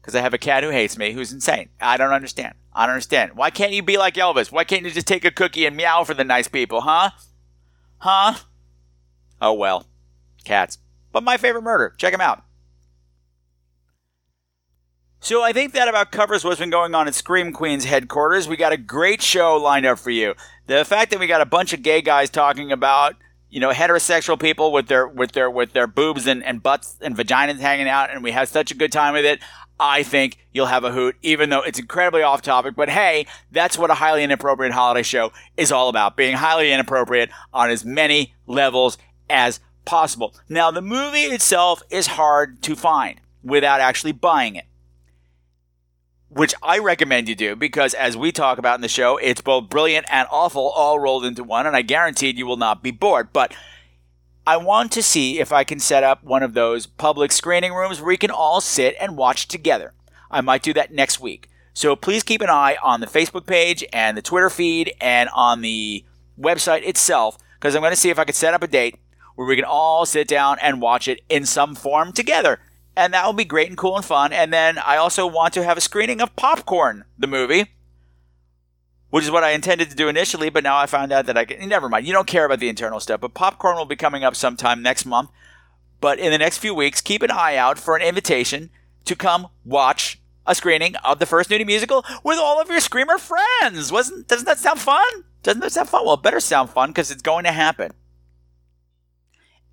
Because 0.00 0.14
I 0.14 0.20
have 0.20 0.34
a 0.34 0.38
cat 0.38 0.62
who 0.62 0.70
hates 0.70 0.98
me, 0.98 1.12
who's 1.12 1.32
insane. 1.32 1.70
I 1.80 1.96
don't 1.96 2.12
understand. 2.12 2.54
I 2.74 2.84
don't 2.84 2.94
understand. 2.94 3.32
Why 3.36 3.50
can't 3.50 3.72
you 3.72 3.82
be 3.82 3.96
like 3.96 4.14
Elvis? 4.14 4.52
Why 4.52 4.64
can't 4.64 4.84
you 4.84 4.90
just 4.90 5.06
take 5.06 5.24
a 5.24 5.30
cookie 5.30 5.64
and 5.66 5.76
meow 5.76 6.04
for 6.04 6.14
the 6.14 6.24
nice 6.24 6.46
people, 6.46 6.82
huh? 6.82 7.10
Huh? 7.98 8.34
Oh 9.40 9.52
well, 9.52 9.86
cats. 10.44 10.78
But 11.12 11.22
my 11.22 11.36
favorite 11.36 11.62
murder. 11.62 11.94
Check 11.96 12.12
them 12.12 12.20
out. 12.20 12.44
So 15.20 15.42
I 15.42 15.52
think 15.52 15.72
that 15.72 15.88
about 15.88 16.12
covers 16.12 16.44
what's 16.44 16.60
been 16.60 16.70
going 16.70 16.94
on 16.94 17.08
at 17.08 17.14
Scream 17.14 17.52
Queen's 17.52 17.84
headquarters. 17.84 18.46
We 18.46 18.56
got 18.56 18.72
a 18.72 18.76
great 18.76 19.20
show 19.20 19.56
lined 19.56 19.84
up 19.84 19.98
for 19.98 20.10
you. 20.10 20.34
The 20.66 20.84
fact 20.84 21.10
that 21.10 21.18
we 21.18 21.26
got 21.26 21.40
a 21.40 21.46
bunch 21.46 21.72
of 21.72 21.82
gay 21.82 22.02
guys 22.02 22.30
talking 22.30 22.70
about 22.70 23.16
you 23.50 23.60
know, 23.60 23.70
heterosexual 23.70 24.38
people 24.38 24.72
with 24.72 24.88
their 24.88 25.08
with 25.08 25.32
their 25.32 25.50
with 25.50 25.72
their 25.72 25.86
boobs 25.86 26.26
and, 26.26 26.44
and 26.44 26.62
butts 26.62 26.96
and 27.00 27.16
vaginas 27.16 27.58
hanging 27.58 27.88
out, 27.88 28.10
and 28.10 28.22
we 28.22 28.30
had 28.30 28.48
such 28.48 28.70
a 28.70 28.74
good 28.74 28.92
time 28.92 29.14
with 29.14 29.24
it. 29.24 29.40
I 29.80 30.02
think 30.02 30.38
you'll 30.52 30.66
have 30.66 30.84
a 30.84 30.92
hoot, 30.92 31.16
even 31.22 31.50
though 31.50 31.62
it's 31.62 31.78
incredibly 31.78 32.22
off 32.22 32.42
topic. 32.42 32.74
But 32.74 32.88
hey, 32.88 33.26
that's 33.52 33.78
what 33.78 33.90
a 33.90 33.94
highly 33.94 34.24
inappropriate 34.24 34.72
holiday 34.72 35.02
show 35.02 35.32
is 35.56 35.72
all 35.72 35.88
about 35.88 36.16
being 36.16 36.36
highly 36.36 36.72
inappropriate 36.72 37.30
on 37.52 37.70
as 37.70 37.84
many 37.84 38.34
levels 38.46 38.98
as 39.30 39.60
possible. 39.84 40.34
Now, 40.48 40.70
the 40.70 40.82
movie 40.82 41.22
itself 41.22 41.82
is 41.90 42.06
hard 42.06 42.62
to 42.62 42.76
find 42.76 43.20
without 43.42 43.80
actually 43.80 44.12
buying 44.12 44.56
it 44.56 44.64
which 46.28 46.54
I 46.62 46.78
recommend 46.78 47.28
you 47.28 47.34
do 47.34 47.56
because, 47.56 47.94
as 47.94 48.16
we 48.16 48.32
talk 48.32 48.58
about 48.58 48.74
in 48.74 48.82
the 48.82 48.88
show, 48.88 49.16
it's 49.16 49.40
both 49.40 49.70
brilliant 49.70 50.06
and 50.10 50.28
awful 50.30 50.68
all 50.68 50.98
rolled 50.98 51.24
into 51.24 51.42
one, 51.42 51.66
and 51.66 51.74
I 51.74 51.82
guaranteed 51.82 52.38
you 52.38 52.46
will 52.46 52.56
not 52.56 52.82
be 52.82 52.90
bored. 52.90 53.32
But 53.32 53.54
I 54.48 54.56
want 54.56 54.92
to 54.92 55.02
see 55.02 55.40
if 55.40 55.52
I 55.52 55.62
can 55.62 55.78
set 55.78 56.02
up 56.02 56.24
one 56.24 56.42
of 56.42 56.54
those 56.54 56.86
public 56.86 57.32
screening 57.32 57.74
rooms 57.74 58.00
where 58.00 58.08
we 58.08 58.16
can 58.16 58.30
all 58.30 58.62
sit 58.62 58.96
and 58.98 59.14
watch 59.14 59.46
together. 59.46 59.92
I 60.30 60.40
might 60.40 60.62
do 60.62 60.72
that 60.72 60.90
next 60.90 61.20
week. 61.20 61.50
So 61.74 61.94
please 61.94 62.22
keep 62.22 62.40
an 62.40 62.48
eye 62.48 62.78
on 62.82 63.02
the 63.02 63.06
Facebook 63.06 63.44
page 63.44 63.84
and 63.92 64.16
the 64.16 64.22
Twitter 64.22 64.48
feed 64.48 64.94
and 65.02 65.28
on 65.34 65.60
the 65.60 66.02
website 66.40 66.88
itself 66.88 67.36
because 67.60 67.74
I'm 67.74 67.82
going 67.82 67.92
to 67.92 67.96
see 68.00 68.08
if 68.08 68.18
I 68.18 68.24
can 68.24 68.34
set 68.34 68.54
up 68.54 68.62
a 68.62 68.66
date 68.66 68.96
where 69.34 69.46
we 69.46 69.54
can 69.54 69.66
all 69.66 70.06
sit 70.06 70.26
down 70.26 70.56
and 70.62 70.80
watch 70.80 71.08
it 71.08 71.20
in 71.28 71.44
some 71.44 71.74
form 71.74 72.12
together. 72.12 72.58
And 72.96 73.12
that 73.12 73.26
will 73.26 73.34
be 73.34 73.44
great 73.44 73.68
and 73.68 73.76
cool 73.76 73.96
and 73.96 74.04
fun. 74.04 74.32
And 74.32 74.50
then 74.50 74.78
I 74.78 74.96
also 74.96 75.26
want 75.26 75.52
to 75.54 75.64
have 75.64 75.76
a 75.76 75.82
screening 75.82 76.22
of 76.22 76.34
Popcorn, 76.36 77.04
the 77.18 77.26
movie, 77.26 77.66
which 79.10 79.24
is 79.24 79.30
what 79.30 79.44
I 79.44 79.50
intended 79.50 79.90
to 79.90 79.96
do 79.96 80.08
initially, 80.08 80.50
but 80.50 80.64
now 80.64 80.76
I 80.76 80.86
found 80.86 81.12
out 81.12 81.26
that 81.26 81.36
I 81.36 81.44
can. 81.44 81.68
Never 81.68 81.88
mind. 81.88 82.06
You 82.06 82.12
don't 82.12 82.26
care 82.26 82.44
about 82.44 82.60
the 82.60 82.68
internal 82.68 83.00
stuff, 83.00 83.20
but 83.20 83.34
Popcorn 83.34 83.76
will 83.76 83.86
be 83.86 83.96
coming 83.96 84.24
up 84.24 84.36
sometime 84.36 84.82
next 84.82 85.06
month. 85.06 85.30
But 86.00 86.18
in 86.18 86.30
the 86.30 86.38
next 86.38 86.58
few 86.58 86.74
weeks, 86.74 87.00
keep 87.00 87.22
an 87.22 87.30
eye 87.30 87.56
out 87.56 87.78
for 87.78 87.96
an 87.96 88.02
invitation 88.02 88.70
to 89.04 89.16
come 89.16 89.48
watch 89.64 90.20
a 90.46 90.54
screening 90.54 90.96
of 90.96 91.18
the 91.18 91.26
first 91.26 91.50
nudie 91.50 91.66
musical 91.66 92.04
with 92.22 92.38
all 92.38 92.60
of 92.60 92.70
your 92.70 92.80
screamer 92.80 93.18
friends. 93.18 93.90
Wasn't 93.90 94.28
doesn't 94.28 94.46
that 94.46 94.58
sound 94.58 94.80
fun? 94.80 95.04
Doesn't 95.42 95.60
that 95.60 95.72
sound 95.72 95.88
fun? 95.88 96.04
Well, 96.04 96.14
it 96.14 96.22
better 96.22 96.40
sound 96.40 96.70
fun 96.70 96.90
because 96.90 97.10
it's 97.10 97.22
going 97.22 97.44
to 97.44 97.52
happen. 97.52 97.92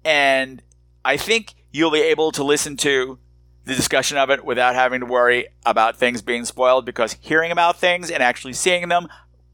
And 0.03 0.61
I 1.03 1.17
think 1.17 1.55
you'll 1.71 1.91
be 1.91 2.01
able 2.01 2.31
to 2.33 2.43
listen 2.43 2.77
to 2.77 3.17
the 3.65 3.73
discussion 3.73 4.17
of 4.17 4.29
it 4.29 4.45
without 4.45 4.75
having 4.75 4.99
to 4.99 5.05
worry 5.05 5.47
about 5.65 5.97
things 5.97 6.21
being 6.21 6.45
spoiled 6.45 6.85
because 6.85 7.17
hearing 7.19 7.51
about 7.51 7.77
things 7.77 8.11
and 8.11 8.21
actually 8.21 8.53
seeing 8.53 8.87
them 8.89 9.07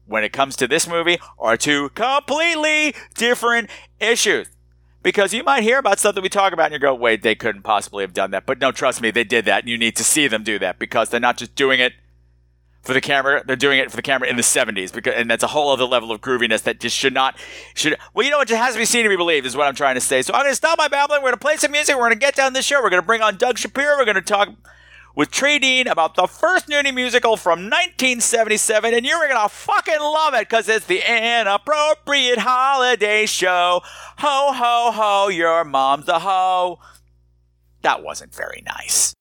when 0.06 0.24
it 0.24 0.32
comes 0.32 0.56
to 0.56 0.68
this 0.68 0.88
movie 0.88 1.18
are 1.38 1.56
two 1.56 1.90
completely 1.90 2.94
different 3.14 3.70
issues. 4.00 4.48
Because 5.02 5.34
you 5.34 5.42
might 5.42 5.64
hear 5.64 5.78
about 5.78 5.98
stuff 5.98 6.14
that 6.14 6.22
we 6.22 6.28
talk 6.28 6.52
about 6.52 6.66
and 6.66 6.74
you 6.74 6.78
go, 6.78 6.94
wait, 6.94 7.22
they 7.22 7.34
couldn't 7.34 7.62
possibly 7.62 8.04
have 8.04 8.14
done 8.14 8.30
that. 8.30 8.46
But 8.46 8.60
no, 8.60 8.70
trust 8.70 9.00
me, 9.00 9.10
they 9.10 9.24
did 9.24 9.44
that 9.46 9.62
and 9.62 9.68
you 9.68 9.76
need 9.76 9.96
to 9.96 10.04
see 10.04 10.28
them 10.28 10.44
do 10.44 10.60
that 10.60 10.78
because 10.78 11.08
they're 11.08 11.18
not 11.18 11.38
just 11.38 11.56
doing 11.56 11.80
it 11.80 11.94
for 12.82 12.92
the 12.92 13.00
camera. 13.00 13.42
They're 13.44 13.56
doing 13.56 13.80
it 13.80 13.90
for 13.90 13.96
the 13.96 14.02
camera 14.02 14.28
in 14.28 14.36
the 14.36 14.42
70s 14.42 14.92
because, 14.92 15.14
and 15.16 15.28
that's 15.28 15.42
a 15.42 15.48
whole 15.48 15.70
other 15.70 15.84
level 15.84 16.12
of 16.12 16.20
grooviness 16.20 16.62
that 16.64 16.78
just 16.78 16.96
should 16.96 17.14
not, 17.14 17.36
should, 17.74 17.96
well, 18.14 18.24
you 18.24 18.30
know 18.30 18.38
what? 18.38 18.50
It 18.50 18.56
has 18.56 18.74
to 18.74 18.78
be 18.78 18.84
seen 18.84 19.02
to 19.02 19.08
be 19.08 19.16
believed 19.16 19.44
is 19.44 19.56
what 19.56 19.66
I'm 19.66 19.74
trying 19.74 19.96
to 19.96 20.00
say. 20.00 20.22
So 20.22 20.34
I'm 20.34 20.42
going 20.42 20.52
to 20.52 20.56
stop 20.56 20.78
my 20.78 20.88
babbling. 20.88 21.20
We're 21.20 21.30
going 21.30 21.34
to 21.34 21.38
play 21.38 21.56
some 21.56 21.72
music. 21.72 21.96
We're 21.96 22.02
going 22.02 22.12
to 22.12 22.18
get 22.18 22.36
down 22.36 22.52
this 22.52 22.64
show. 22.64 22.80
We're 22.80 22.90
going 22.90 23.02
to 23.02 23.06
bring 23.06 23.22
on 23.22 23.36
Doug 23.36 23.58
Shapiro. 23.58 23.96
We're 23.96 24.04
going 24.04 24.14
to 24.16 24.20
talk 24.20 24.50
with 25.14 25.30
Trey 25.30 25.58
Dean 25.58 25.86
about 25.86 26.14
the 26.14 26.26
first 26.26 26.68
nudie 26.68 26.94
musical 26.94 27.36
from 27.36 27.64
1977, 27.64 28.94
and 28.94 29.04
you're 29.04 29.28
gonna 29.28 29.48
fucking 29.48 30.00
love 30.00 30.34
it 30.34 30.48
because 30.48 30.68
it's 30.68 30.86
the 30.86 31.00
inappropriate 31.00 32.38
holiday 32.38 33.26
show. 33.26 33.82
Ho 34.18 34.52
ho 34.52 34.90
ho, 34.92 35.28
your 35.28 35.64
mom's 35.64 36.08
a 36.08 36.18
hoe. 36.18 36.78
That 37.82 38.02
wasn't 38.02 38.34
very 38.34 38.62
nice. 38.64 39.14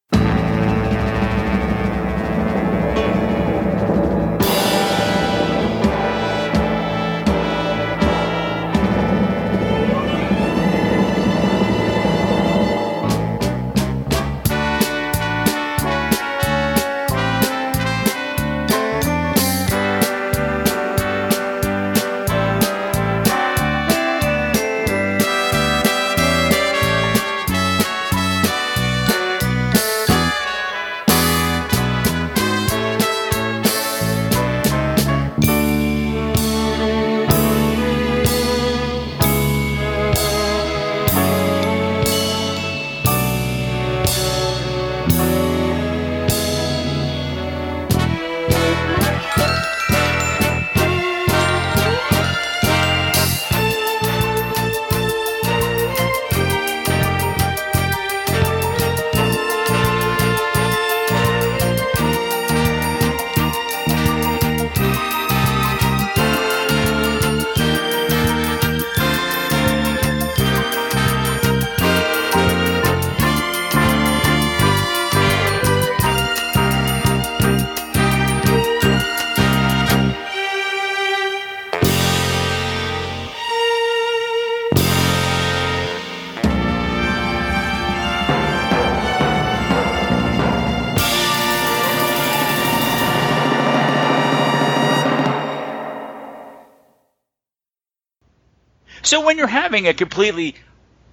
So 99.11 99.19
when 99.19 99.37
you're 99.37 99.45
having 99.45 99.89
a 99.89 99.93
completely 99.93 100.55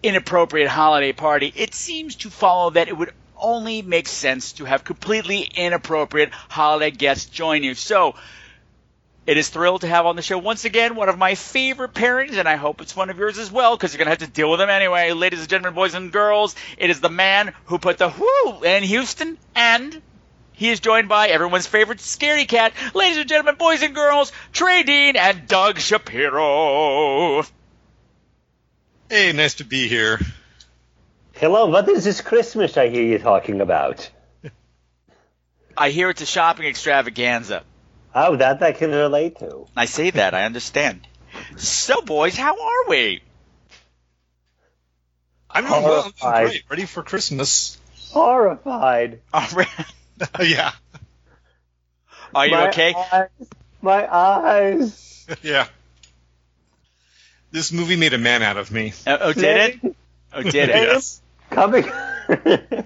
inappropriate 0.04 0.68
holiday 0.68 1.12
party, 1.12 1.52
it 1.56 1.74
seems 1.74 2.14
to 2.14 2.30
follow 2.30 2.70
that 2.70 2.86
it 2.86 2.96
would 2.96 3.12
only 3.36 3.82
make 3.82 4.06
sense 4.06 4.52
to 4.52 4.64
have 4.66 4.84
completely 4.84 5.40
inappropriate 5.40 6.30
holiday 6.30 6.92
guests 6.92 7.26
join 7.26 7.64
you. 7.64 7.74
So 7.74 8.14
it 9.26 9.36
is 9.36 9.48
thrilled 9.48 9.80
to 9.80 9.88
have 9.88 10.06
on 10.06 10.14
the 10.14 10.22
show 10.22 10.38
once 10.38 10.64
again 10.64 10.94
one 10.94 11.08
of 11.08 11.18
my 11.18 11.34
favorite 11.34 11.92
pairings, 11.92 12.38
and 12.38 12.48
I 12.48 12.54
hope 12.54 12.80
it's 12.80 12.94
one 12.94 13.10
of 13.10 13.18
yours 13.18 13.36
as 13.36 13.50
well, 13.50 13.76
because 13.76 13.92
you're 13.92 13.98
gonna 13.98 14.10
have 14.10 14.18
to 14.20 14.28
deal 14.28 14.48
with 14.48 14.60
them 14.60 14.70
anyway. 14.70 15.10
Ladies 15.10 15.40
and 15.40 15.48
gentlemen, 15.48 15.74
boys 15.74 15.94
and 15.94 16.12
girls, 16.12 16.54
it 16.76 16.90
is 16.90 17.00
the 17.00 17.08
man 17.08 17.52
who 17.64 17.80
put 17.80 17.98
the 17.98 18.10
whoo 18.10 18.62
in 18.62 18.84
Houston, 18.84 19.36
and 19.56 20.02
he 20.52 20.70
is 20.70 20.78
joined 20.78 21.08
by 21.08 21.30
everyone's 21.30 21.66
favorite 21.66 22.00
scary 22.00 22.44
cat. 22.44 22.74
Ladies 22.94 23.18
and 23.18 23.28
gentlemen, 23.28 23.56
boys 23.56 23.82
and 23.82 23.92
girls, 23.92 24.30
Trey 24.52 24.84
Dean 24.84 25.16
and 25.16 25.48
Doug 25.48 25.80
Shapiro. 25.80 27.42
Hey, 29.10 29.32
nice 29.32 29.54
to 29.54 29.64
be 29.64 29.88
here. 29.88 30.20
Hello, 31.32 31.66
what 31.66 31.88
is 31.88 32.04
this 32.04 32.20
Christmas 32.20 32.76
I 32.76 32.90
hear 32.90 33.02
you 33.02 33.18
talking 33.18 33.62
about? 33.62 34.10
I 35.78 35.88
hear 35.88 36.10
it's 36.10 36.20
a 36.20 36.26
shopping 36.26 36.66
extravaganza. 36.66 37.62
Oh, 38.14 38.36
that 38.36 38.62
I 38.62 38.72
can 38.72 38.90
relate 38.90 39.38
to. 39.38 39.66
I 39.74 39.86
say 39.86 40.10
that, 40.10 40.34
I 40.34 40.44
understand. 40.44 41.06
So, 41.56 42.02
boys, 42.02 42.36
how 42.36 42.52
are 42.52 42.88
we? 42.90 43.22
I'm 45.50 45.64
doing 45.64 45.82
well. 45.82 46.02
I'm 46.02 46.02
doing 46.02 46.14
Horrified. 46.18 46.46
great. 46.46 46.62
Ready 46.68 46.84
for 46.84 47.02
Christmas. 47.02 47.78
Horrified. 48.10 49.20
All 49.32 49.48
right. 49.54 49.68
yeah. 50.42 50.72
Are 52.34 52.46
you 52.46 52.52
my 52.52 52.68
okay? 52.68 52.94
Eyes, 52.94 53.28
my 53.80 54.14
eyes. 54.14 55.04
Yeah. 55.42 55.68
This 57.50 57.72
movie 57.72 57.96
made 57.96 58.12
a 58.14 58.18
man 58.18 58.42
out 58.42 58.56
of 58.56 58.70
me. 58.70 58.92
Uh, 59.06 59.18
oh, 59.20 59.32
did 59.32 59.82
it? 59.84 59.96
Oh, 60.30 60.42
did 60.42 60.68
it? 60.68 60.74
Yes. 60.74 61.22
Coming. 61.48 61.90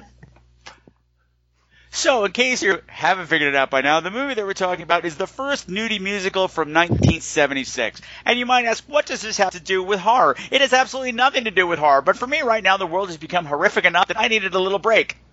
So, 1.94 2.24
in 2.24 2.32
case 2.32 2.62
you 2.62 2.80
haven't 2.86 3.26
figured 3.26 3.52
it 3.52 3.54
out 3.54 3.68
by 3.68 3.82
now, 3.82 4.00
the 4.00 4.10
movie 4.10 4.32
that 4.32 4.46
we're 4.46 4.54
talking 4.54 4.82
about 4.82 5.04
is 5.04 5.18
the 5.18 5.26
first 5.26 5.68
nudie 5.68 6.00
musical 6.00 6.48
from 6.48 6.72
1976. 6.72 8.00
And 8.24 8.38
you 8.38 8.46
might 8.46 8.64
ask, 8.64 8.82
what 8.84 9.04
does 9.04 9.20
this 9.20 9.36
have 9.36 9.50
to 9.50 9.60
do 9.60 9.82
with 9.82 10.00
horror? 10.00 10.34
It 10.50 10.62
has 10.62 10.72
absolutely 10.72 11.12
nothing 11.12 11.44
to 11.44 11.50
do 11.50 11.66
with 11.66 11.78
horror, 11.78 12.00
but 12.00 12.16
for 12.16 12.26
me 12.26 12.40
right 12.40 12.64
now, 12.64 12.78
the 12.78 12.86
world 12.86 13.08
has 13.08 13.18
become 13.18 13.44
horrific 13.44 13.84
enough 13.84 14.08
that 14.08 14.18
I 14.18 14.28
needed 14.28 14.54
a 14.54 14.58
little 14.58 14.78
break. 14.78 15.18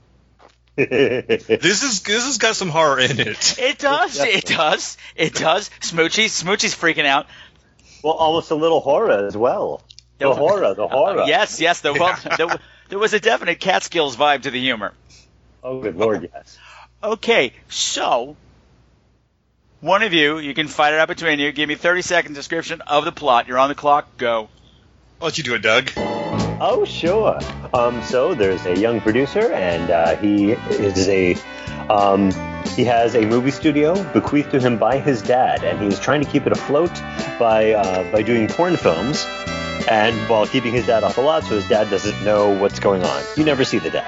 This 0.75 1.83
is 1.83 2.01
this 2.03 2.25
has 2.25 2.37
got 2.37 2.55
some 2.55 2.69
horror 2.69 2.99
in 2.99 3.19
it. 3.19 3.59
It 3.59 3.79
does, 3.79 4.17
it 4.19 4.45
does, 4.45 4.97
it 5.15 5.33
does. 5.33 5.69
Smoochie, 5.81 6.25
Smoochie's 6.25 6.73
freaking 6.73 7.05
out. 7.05 7.27
Well, 8.03 8.13
almost 8.13 8.51
a 8.51 8.55
little 8.55 8.79
horror 8.79 9.25
as 9.27 9.35
well. 9.37 9.81
The 10.17 10.27
Yeah. 10.27 10.35
horror, 10.35 10.73
the 10.73 10.87
horror. 10.95 11.21
Uh, 11.21 11.25
yes, 11.27 11.59
yes, 11.61 11.81
there, 11.81 11.93
well, 11.93 12.17
there, 12.37 12.59
there 12.89 12.99
was 12.99 13.13
a 13.13 13.19
definite 13.19 13.59
Catskills 13.59 14.15
vibe 14.17 14.43
to 14.43 14.51
the 14.51 14.59
humor. 14.59 14.93
Oh, 15.63 15.81
good 15.81 15.95
lord, 15.95 16.29
yes. 16.33 16.57
Okay, 17.03 17.53
so 17.69 18.35
one 19.81 20.03
of 20.03 20.13
you, 20.13 20.39
you 20.39 20.53
can 20.53 20.67
fight 20.67 20.93
it 20.93 20.99
out 20.99 21.07
between 21.07 21.39
you. 21.39 21.51
Give 21.51 21.67
me 21.69 21.75
30 21.75 22.01
second 22.01 22.33
description 22.33 22.81
of 22.81 23.05
the 23.05 23.11
plot. 23.13 23.47
You're 23.47 23.57
on 23.59 23.69
the 23.69 23.75
clock. 23.75 24.17
Go. 24.17 24.49
I'll 25.21 25.27
let 25.27 25.37
you 25.37 25.43
do 25.43 25.55
it, 25.55 25.61
Doug. 25.61 25.91
Oh, 26.61 26.83
sure. 26.85 27.39
Um, 27.73 28.01
so 28.03 28.33
there's 28.35 28.65
a 28.65 28.77
young 28.77 28.99
producer, 28.99 29.51
and 29.53 29.89
uh, 29.89 30.15
he 30.17 30.51
is 30.51 31.07
a 31.07 31.35
um, 31.89 32.31
He 32.75 32.85
has 32.85 33.15
a 33.15 33.25
movie 33.25 33.51
studio 33.51 34.01
bequeathed 34.13 34.51
to 34.51 34.59
him 34.59 34.77
by 34.77 34.99
his 34.99 35.21
dad, 35.21 35.63
and 35.63 35.81
he's 35.81 35.99
trying 35.99 36.23
to 36.23 36.29
keep 36.29 36.45
it 36.45 36.51
afloat 36.51 36.93
by 37.39 37.73
uh, 37.73 38.11
by 38.11 38.21
doing 38.21 38.47
porn 38.47 38.77
films, 38.77 39.25
and 39.89 40.15
while 40.29 40.45
keeping 40.47 40.71
his 40.71 40.85
dad 40.85 41.03
off 41.03 41.15
the 41.15 41.21
lot, 41.21 41.43
so 41.43 41.55
his 41.55 41.67
dad 41.67 41.89
doesn't 41.89 42.23
know 42.23 42.57
what's 42.59 42.79
going 42.79 43.03
on. 43.03 43.23
You 43.35 43.43
never 43.43 43.63
see 43.63 43.79
the 43.79 43.89
dad, 43.89 44.07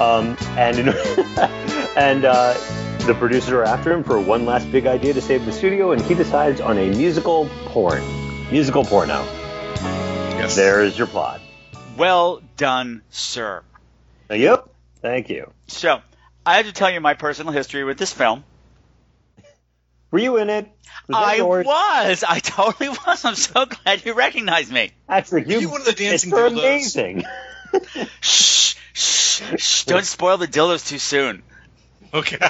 um, 0.00 0.36
and 0.56 0.78
in, 0.78 0.88
and 1.96 2.24
uh, 2.24 2.54
the 3.06 3.14
producers 3.14 3.52
are 3.52 3.64
after 3.64 3.92
him 3.92 4.04
for 4.04 4.20
one 4.20 4.44
last 4.44 4.70
big 4.70 4.86
idea 4.86 5.14
to 5.14 5.20
save 5.20 5.44
the 5.44 5.52
studio, 5.52 5.92
and 5.92 6.00
he 6.02 6.14
decides 6.14 6.60
on 6.60 6.78
a 6.78 6.90
musical 6.90 7.48
porn, 7.66 8.02
musical 8.50 8.84
porno. 8.84 9.24
Yes. 10.38 10.56
There's 10.56 10.96
your 10.96 11.06
plot. 11.06 11.40
Well 11.96 12.42
done, 12.56 13.02
sir. 13.10 13.62
Yep. 14.30 14.68
Thank 15.00 15.30
you. 15.30 15.50
So, 15.66 16.00
I 16.48 16.56
have 16.56 16.66
to 16.66 16.72
tell 16.72 16.90
you 16.90 17.00
my 17.00 17.14
personal 17.14 17.52
history 17.52 17.84
with 17.84 17.98
this 17.98 18.12
film. 18.12 18.42
Were 20.10 20.18
you 20.18 20.38
in 20.38 20.48
it? 20.48 20.66
Was 21.08 21.16
I 21.16 21.34
yours? 21.36 21.66
was. 21.66 22.24
I 22.26 22.38
totally 22.38 22.88
was. 23.06 23.24
I'm 23.24 23.34
so 23.34 23.66
glad 23.66 24.04
you 24.06 24.14
recognized 24.14 24.72
me. 24.72 24.92
Actually, 25.08 25.44
you, 25.46 25.60
you 25.60 25.68
one 25.68 25.82
of 25.82 25.86
the 25.86 25.92
dancing 25.92 26.30
it's 26.30 26.38
dildos? 26.38 26.58
amazing. 26.58 27.24
Shh, 28.22 28.76
shh, 28.94 29.42
shh. 29.58 29.84
Don't 29.84 30.06
spoil 30.06 30.38
the 30.38 30.46
dildos 30.48 30.88
too 30.88 30.98
soon. 30.98 31.42
Okay. 32.14 32.38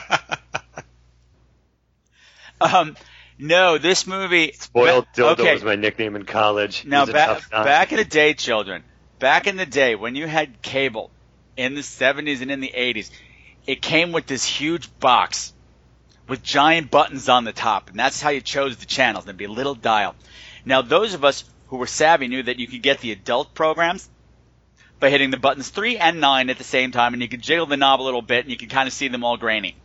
Um, 2.60 2.96
no, 3.38 3.78
this 3.78 4.06
movie. 4.06 4.50
Spoiled 4.52 5.06
ba- 5.14 5.22
dildo 5.22 5.38
okay. 5.40 5.54
was 5.54 5.62
my 5.62 5.76
nickname 5.76 6.16
in 6.16 6.24
college. 6.24 6.84
Now, 6.84 6.98
It 6.98 7.00
was 7.02 7.08
a 7.10 7.12
back 7.12 7.28
tough 7.28 7.50
time. 7.50 7.64
back 7.64 7.92
in 7.92 7.98
the 7.98 8.04
day, 8.04 8.34
children, 8.34 8.82
back 9.20 9.46
in 9.46 9.56
the 9.56 9.66
day 9.66 9.94
when 9.94 10.16
you 10.16 10.26
had 10.26 10.60
cable 10.60 11.12
in 11.56 11.74
the 11.74 11.82
70s 11.82 12.42
and 12.42 12.50
in 12.50 12.58
the 12.60 12.72
80s, 12.76 13.10
it 13.68 13.82
came 13.82 14.12
with 14.12 14.26
this 14.26 14.46
huge 14.46 14.88
box 14.98 15.52
with 16.26 16.42
giant 16.42 16.90
buttons 16.90 17.28
on 17.28 17.44
the 17.44 17.52
top, 17.52 17.90
and 17.90 17.98
that's 17.98 18.20
how 18.20 18.30
you 18.30 18.40
chose 18.40 18.78
the 18.78 18.86
channels. 18.86 19.26
There'd 19.26 19.36
be 19.36 19.44
a 19.44 19.50
little 19.50 19.74
dial. 19.74 20.16
Now, 20.64 20.80
those 20.80 21.12
of 21.12 21.22
us 21.22 21.44
who 21.66 21.76
were 21.76 21.86
savvy 21.86 22.28
knew 22.28 22.42
that 22.42 22.58
you 22.58 22.66
could 22.66 22.82
get 22.82 23.00
the 23.00 23.12
adult 23.12 23.52
programs 23.52 24.08
by 25.00 25.10
hitting 25.10 25.30
the 25.30 25.36
buttons 25.36 25.68
3 25.68 25.98
and 25.98 26.18
9 26.18 26.48
at 26.48 26.56
the 26.56 26.64
same 26.64 26.92
time, 26.92 27.12
and 27.12 27.22
you 27.22 27.28
could 27.28 27.42
jiggle 27.42 27.66
the 27.66 27.76
knob 27.76 28.00
a 28.00 28.02
little 28.02 28.22
bit, 28.22 28.46
and 28.46 28.50
you 28.50 28.56
could 28.56 28.70
kind 28.70 28.86
of 28.86 28.94
see 28.94 29.08
them 29.08 29.22
all 29.22 29.36
grainy. 29.36 29.76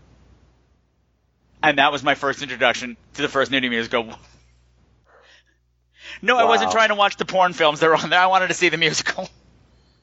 And 1.61 1.77
that 1.77 1.91
was 1.91 2.03
my 2.03 2.15
first 2.15 2.41
introduction 2.41 2.95
to 3.15 3.21
the 3.21 3.29
first 3.29 3.51
nudie 3.51 3.69
musical. 3.69 4.17
No, 6.21 6.37
I 6.37 6.45
wasn't 6.45 6.71
trying 6.71 6.89
to 6.89 6.95
watch 6.95 7.17
the 7.17 7.25
porn 7.25 7.51
films 7.51 7.81
that 7.81 7.87
were 7.87 7.97
on 7.97 8.09
there. 8.09 8.19
I 8.19 8.27
wanted 8.27 8.47
to 8.47 8.53
see 8.53 8.69
the 8.69 8.77
musical. 8.77 9.29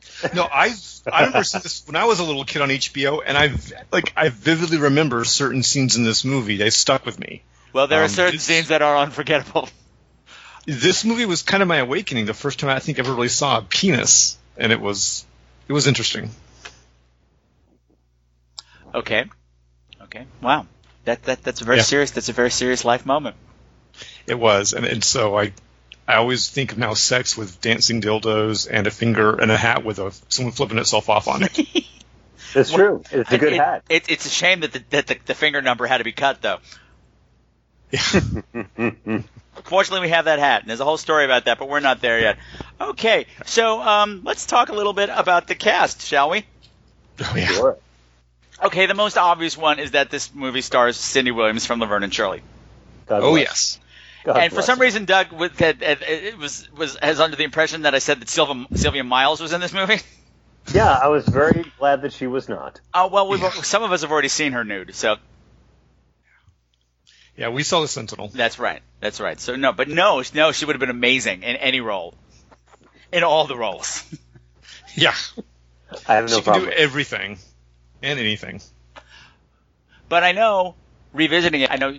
no, 0.35 0.43
I 0.45 0.75
I 1.11 1.21
remember 1.25 1.45
seeing 1.45 1.63
this 1.63 1.87
when 1.87 1.97
I 1.97 2.05
was 2.05 2.21
a 2.21 2.25
little 2.25 2.45
kid 2.45 2.63
on 2.63 2.69
HBO, 2.69 3.21
and 3.25 3.37
I 3.39 3.53
like 3.93 4.13
I 4.17 4.29
vividly 4.29 4.79
remember 4.79 5.25
certain 5.25 5.63
scenes 5.63 5.97
in 5.97 6.05
this 6.05 6.25
movie. 6.25 6.57
They 6.57 6.71
stuck 6.71 7.07
with 7.07 7.19
me. 7.19 7.43
Well, 7.73 7.87
there 7.87 8.01
are 8.01 8.05
Um, 8.05 8.11
certain 8.11 8.35
it's- 8.35 8.43
scenes 8.45 8.69
that 8.69 8.83
are 8.83 8.97
unforgettable. 8.99 9.69
This 10.67 11.05
movie 11.05 11.25
was 11.25 11.43
kind 11.43 11.63
of 11.63 11.69
my 11.69 11.79
awakening. 11.79 12.27
The 12.27 12.35
first 12.35 12.59
time 12.59 12.69
I 12.71 12.79
think 12.81 12.99
I 12.99 13.01
ever 13.03 13.15
really 13.15 13.29
saw 13.29 13.59
a 13.59 13.63
penis, 13.63 14.37
and 14.59 14.73
it 14.73 14.81
was 14.81 15.25
it 15.69 15.73
was 15.73 15.87
interesting. 15.87 16.31
Okay. 18.95 19.25
Okay. 20.03 20.27
Wow. 20.43 20.67
That 21.05 21.23
that 21.25 21.43
that's 21.43 21.61
a 21.61 21.65
very 21.65 21.79
Yeah. 21.79 21.85
serious. 21.85 22.11
That's 22.11 22.29
a 22.29 22.33
very 22.33 22.51
serious 22.51 22.85
life 22.85 23.07
moment. 23.07 23.37
It 24.27 24.39
was, 24.39 24.73
and, 24.73 24.85
and 24.87 25.03
so 25.03 25.39
I 25.39 25.53
I 26.11 26.16
always 26.16 26.49
think 26.49 26.73
of 26.73 26.79
now 26.79 26.94
sex 26.94 27.37
with 27.37 27.61
dancing 27.61 28.01
dildos 28.01 28.68
and 28.70 28.87
a 28.87 28.90
finger 28.90 29.35
and 29.40 29.51
a 29.51 29.57
hat 29.57 29.85
with 29.85 29.99
a 29.99 30.12
someone 30.29 30.53
flipping 30.53 30.79
itself 30.79 31.09
off 31.09 31.29
on 31.29 31.42
it. 31.44 31.59
It's 32.53 32.73
true. 32.73 33.05
It's 33.12 33.31
a 33.31 33.38
good 33.38 33.53
It- 33.53 33.59
hat. 33.61 33.85
It, 33.88 34.11
it's 34.11 34.27
a 34.27 34.29
shame 34.29 34.61
that 34.61 34.73
the, 34.73 34.83
that 34.90 35.07
the, 35.07 35.16
the 35.27 35.35
finger 35.37 35.62
number 35.62 35.87
had 35.87 35.99
to 35.99 36.05
be 36.05 36.11
cut, 36.11 36.42
though. 36.42 36.59
Fortunately, 39.64 40.01
we 40.01 40.09
have 40.09 40.25
that 40.25 40.38
hat, 40.38 40.62
and 40.62 40.70
there's 40.70 40.81
a 40.81 40.85
whole 40.85 40.96
story 40.96 41.25
about 41.25 41.44
that, 41.44 41.59
but 41.61 41.68
we're 41.68 41.81
not 41.81 42.01
there 42.01 42.18
yet. 42.18 42.38
Okay, 42.81 43.27
so 43.46 43.81
um, 43.81 44.23
let's 44.25 44.46
talk 44.46 44.68
a 44.68 44.73
little 44.73 44.92
bit 44.92 45.11
about 45.14 45.46
the 45.46 45.55
cast, 45.55 46.03
shall 46.03 46.31
we? 46.31 46.44
oh 47.20 47.35
yeah. 47.37 47.46
Sure. 47.46 47.77
Okay, 48.64 48.87
the 48.87 48.94
most 48.94 49.16
obvious 49.16 49.57
one 49.57 49.79
is 49.79 49.92
that 49.92 50.11
this 50.11 50.35
movie 50.35 50.61
stars 50.62 50.96
Cindy 50.96 51.31
Williams 51.31 51.66
from 51.66 51.79
Laverne 51.81 52.03
and 52.05 52.12
Shirley. 52.14 52.42
God 53.07 53.23
Oh 53.23 53.31
bless. 53.33 53.42
yes. 53.44 53.80
God 54.25 54.37
and 54.39 54.53
for 54.53 54.63
some 54.63 54.79
her. 54.79 54.83
reason, 54.83 55.05
Doug 55.05 55.33
was, 55.33 55.53
had, 55.59 55.83
had, 55.83 56.03
it 56.03 56.37
was 56.39 56.71
was 56.73 56.97
has 57.03 57.21
under 57.21 57.37
the 57.37 57.45
impression 57.45 57.83
that 57.83 57.95
I 57.95 57.99
said 57.99 58.21
that 58.21 58.29
Sylvia, 58.29 58.67
Sylvia 58.75 59.05
Miles 59.05 59.41
was 59.41 59.53
in 59.53 59.61
this 59.61 59.73
movie. 59.73 60.01
Yeah, 60.73 60.91
I 60.93 61.09
was 61.09 61.27
very 61.27 61.65
glad 61.79 62.03
that 62.03 62.13
she 62.13 62.27
was 62.27 62.49
not. 62.49 62.81
Oh 62.95 63.09
well, 63.09 63.29
we've, 63.29 63.43
some 63.65 63.83
of 63.83 63.93
us 63.93 64.03
have 64.03 64.13
already 64.13 64.29
seen 64.29 64.53
her 64.53 64.63
nude, 64.65 64.95
so 64.95 65.17
Yeah, 67.37 67.49
we 67.49 67.63
saw 67.63 67.81
the 67.81 67.89
Sentinel. 67.89 68.29
that's 68.29 68.59
right. 68.59 68.83
That's 69.01 69.21
right. 69.21 69.41
So 69.41 69.57
no, 69.57 69.73
but 69.73 69.89
no, 69.89 70.23
no, 70.35 70.53
she 70.53 70.65
would 70.67 70.75
have 70.75 70.81
been 70.81 70.91
amazing 70.91 71.43
in 71.43 71.57
any 71.57 71.81
role, 71.81 72.15
in 73.13 73.25
all 73.25 73.47
the 73.47 73.57
roles. 73.57 74.05
Yeah, 74.97 75.15
I 76.09 76.15
have 76.17 76.29
no 76.29 76.37
she 76.37 76.43
can 76.43 76.53
do 76.55 76.69
everything 76.71 77.39
and 78.03 78.19
anything. 78.19 78.61
But 80.09 80.25
I 80.25 80.33
know, 80.33 80.75
revisiting 81.13 81.61
it, 81.63 81.71
I 81.71 81.77
know, 81.77 81.97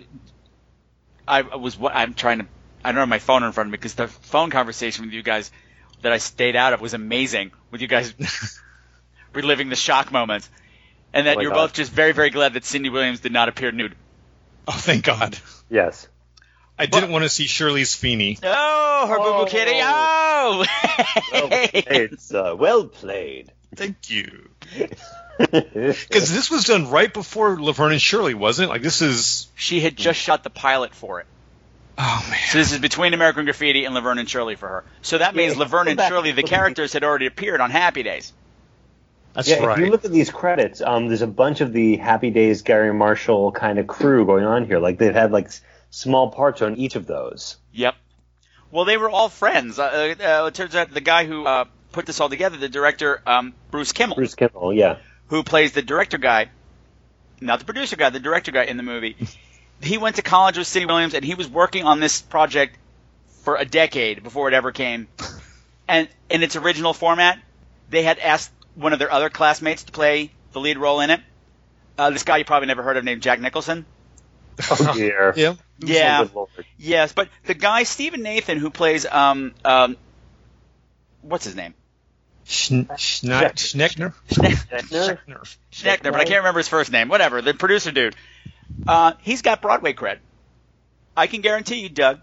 I 1.26 1.42
was 1.42 1.78
what 1.78 1.94
I'm 1.94 2.14
trying 2.14 2.40
to. 2.40 2.46
I 2.84 2.90
don't 2.92 2.98
have 3.00 3.08
my 3.08 3.18
phone 3.20 3.42
in 3.44 3.52
front 3.52 3.68
of 3.68 3.70
me 3.72 3.76
because 3.78 3.94
the 3.94 4.08
phone 4.08 4.50
conversation 4.50 5.04
with 5.04 5.14
you 5.14 5.22
guys 5.22 5.50
that 6.02 6.12
I 6.12 6.18
stayed 6.18 6.56
out 6.56 6.72
of 6.72 6.80
was 6.80 6.94
amazing. 6.94 7.52
With 7.70 7.80
you 7.80 7.86
guys 7.88 8.12
reliving 9.32 9.68
the 9.68 9.76
shock 9.76 10.10
moments, 10.12 10.50
and 11.12 11.26
that 11.26 11.36
Oh 11.38 11.40
you're 11.40 11.50
God. 11.52 11.56
both 11.68 11.72
just 11.74 11.92
very, 11.92 12.12
very 12.12 12.30
glad 12.30 12.54
that 12.54 12.64
Cindy 12.64 12.88
Williams 12.90 13.20
did 13.20 13.32
not 13.32 13.48
appear 13.48 13.70
nude. 13.72 13.94
Oh, 14.66 14.72
thank 14.72 15.04
God. 15.04 15.38
Yes. 15.70 16.08
I 16.78 16.86
didn't 16.86 17.10
want 17.10 17.22
to 17.24 17.28
see 17.28 17.46
Shirley's 17.46 17.94
Feeney. 17.94 18.38
Oh, 18.42 19.06
her 19.08 19.18
boo 19.18 19.24
Oh. 19.26 19.44
boo 19.44 19.50
kitty! 19.50 19.72
Oh, 19.82 20.64
oh. 20.64 21.06
Well 21.32 21.48
played, 21.82 22.20
sir. 22.20 22.54
Well 22.56 22.84
played. 22.86 23.52
Thank 23.74 24.10
you. 24.10 24.48
Because 25.38 26.32
this 26.32 26.50
was 26.50 26.64
done 26.64 26.90
right 26.90 27.12
before 27.12 27.60
Laverne 27.60 27.92
and 27.92 28.00
Shirley, 28.00 28.34
wasn't 28.34 28.68
it? 28.68 28.70
Like 28.70 28.82
this 28.82 29.00
is. 29.02 29.48
she 29.56 29.80
had 29.80 29.96
just 29.96 30.20
shot 30.20 30.44
the 30.44 30.50
pilot 30.50 30.94
for 30.94 31.20
it. 31.20 31.26
Oh 31.98 32.26
man. 32.30 32.38
So 32.50 32.58
this 32.58 32.70
is 32.72 32.78
between 32.78 33.12
American 33.14 33.44
Graffiti 33.46 33.84
and 33.84 33.94
Laverne 33.94 34.18
and 34.18 34.28
Shirley 34.28 34.54
for 34.56 34.68
her. 34.68 34.84
So 35.00 35.18
that 35.18 35.34
means 35.34 35.54
Yeah, 35.54 35.60
Laverne 35.60 35.88
and 35.88 36.00
Shirley, 36.00 36.30
the 36.32 36.42
the- 36.42 36.48
characters, 36.48 36.92
had 36.92 37.02
already 37.02 37.26
appeared 37.26 37.60
on 37.60 37.70
Happy 37.70 38.02
Days. 38.02 38.32
That's 39.32 39.48
yeah, 39.48 39.64
right. 39.64 39.78
if 39.78 39.84
you 39.84 39.90
look 39.90 40.04
at 40.04 40.12
these 40.12 40.30
credits, 40.30 40.82
um, 40.82 41.08
there's 41.08 41.22
a 41.22 41.26
bunch 41.26 41.62
of 41.62 41.72
the 41.72 41.96
Happy 41.96 42.30
Days 42.30 42.62
Garry 42.62 42.92
Marshall 42.92 43.52
kind 43.52 43.78
of 43.78 43.86
crew 43.86 44.26
going 44.26 44.44
on 44.44 44.66
here. 44.66 44.78
Like 44.78 44.98
they've 44.98 45.14
had 45.14 45.32
like 45.32 45.46
s- 45.46 45.62
small 45.90 46.30
parts 46.30 46.60
on 46.62 46.76
each 46.76 46.94
of 46.94 47.06
those. 47.06 47.56
Yep. 47.72 47.94
Well, 48.70 48.84
they 48.84 48.98
were 48.98 49.10
all 49.10 49.28
friends. 49.30 49.78
Uh, 49.78 50.14
uh, 50.20 50.46
it 50.46 50.54
turns 50.54 50.74
out 50.76 50.92
the 50.92 51.00
guy 51.00 51.24
who 51.24 51.44
uh, 51.46 51.64
put 51.92 52.06
this 52.06 52.20
all 52.20 52.28
together, 52.28 52.56
the 52.56 52.68
director 52.68 53.22
um, 53.26 53.54
Bruce 53.70 53.92
Kimmel, 53.92 54.16
Bruce 54.16 54.34
Kimmel, 54.34 54.72
yeah. 54.72 54.98
who 55.28 55.42
plays 55.42 55.72
the 55.72 55.82
director 55.82 56.18
guy, 56.18 56.50
not 57.40 57.58
the 57.58 57.64
producer 57.64 57.96
guy, 57.96 58.10
the 58.10 58.20
director 58.20 58.50
guy 58.50 58.64
in 58.64 58.76
the 58.76 58.82
movie. 58.82 59.16
he 59.82 59.98
went 59.98 60.16
to 60.16 60.22
college 60.22 60.58
with 60.58 60.66
Cindy 60.66 60.86
Williams, 60.86 61.14
and 61.14 61.24
he 61.24 61.34
was 61.34 61.48
working 61.48 61.84
on 61.84 62.00
this 62.00 62.20
project 62.20 62.76
for 63.42 63.56
a 63.56 63.64
decade 63.64 64.22
before 64.22 64.48
it 64.48 64.54
ever 64.54 64.72
came. 64.72 65.08
And 65.88 66.08
in 66.30 66.42
its 66.42 66.56
original 66.56 66.94
format, 66.94 67.38
they 67.90 68.02
had 68.02 68.18
asked 68.18 68.50
one 68.76 68.92
of 68.92 68.98
their 68.98 69.12
other 69.12 69.28
classmates 69.28 69.82
to 69.82 69.92
play 69.92 70.30
the 70.52 70.60
lead 70.60 70.78
role 70.78 71.00
in 71.00 71.10
it. 71.10 71.20
Uh, 71.98 72.10
this 72.10 72.22
guy 72.22 72.38
you 72.38 72.44
probably 72.44 72.68
never 72.68 72.82
heard 72.82 72.96
of 72.96 73.04
named 73.04 73.20
Jack 73.20 73.40
Nicholson. 73.40 73.84
Oh 74.70 74.92
dear. 74.96 75.34
yeah. 75.36 75.56
Yeah. 75.78 76.24
Good 76.24 76.34
lord. 76.34 76.48
Yes, 76.78 77.12
but 77.12 77.28
the 77.44 77.54
guy 77.54 77.82
Stephen 77.82 78.22
Nathan 78.22 78.58
who 78.58 78.70
plays 78.70 79.04
um 79.04 79.54
um 79.64 79.96
what's 81.20 81.44
his 81.44 81.56
name 81.56 81.74
Schn- 81.74 81.74
Schne- 81.74 81.81
Schneckner. 82.46 83.52
Schne- 83.56 84.12
Schneckner? 84.30 85.56
Schneckner, 85.72 86.02
but 86.12 86.16
I 86.16 86.24
can't 86.24 86.38
remember 86.38 86.58
his 86.58 86.68
first 86.68 86.90
name. 86.92 87.08
Whatever, 87.08 87.42
the 87.42 87.54
producer 87.54 87.90
dude. 87.92 88.14
Uh, 88.86 89.12
he's 89.20 89.42
got 89.42 89.60
Broadway 89.62 89.92
cred. 89.92 90.18
I 91.16 91.26
can 91.26 91.40
guarantee 91.40 91.76
you, 91.80 91.88
Doug, 91.88 92.20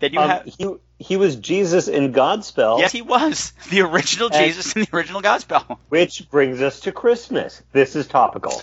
that 0.00 0.12
you 0.12 0.20
Um, 0.20 0.30
have. 0.30 0.44
he 0.58 0.68
he 0.98 1.16
was 1.16 1.36
Jesus 1.36 1.88
in 1.88 2.12
Godspell, 2.14 2.78
Yes, 2.80 2.90
he 2.90 3.02
was 3.02 3.52
the 3.70 3.82
original 3.82 4.30
And- 4.32 4.44
Jesus 4.46 4.74
in 4.74 4.82
the 4.82 4.88
original 4.96 5.20
Godspell. 5.22 5.78
which 5.90 6.28
brings 6.30 6.60
us 6.62 6.80
to 6.80 6.92
Christmas. 6.92 7.62
This 7.72 7.96
is 7.96 8.06
topical. 8.06 8.62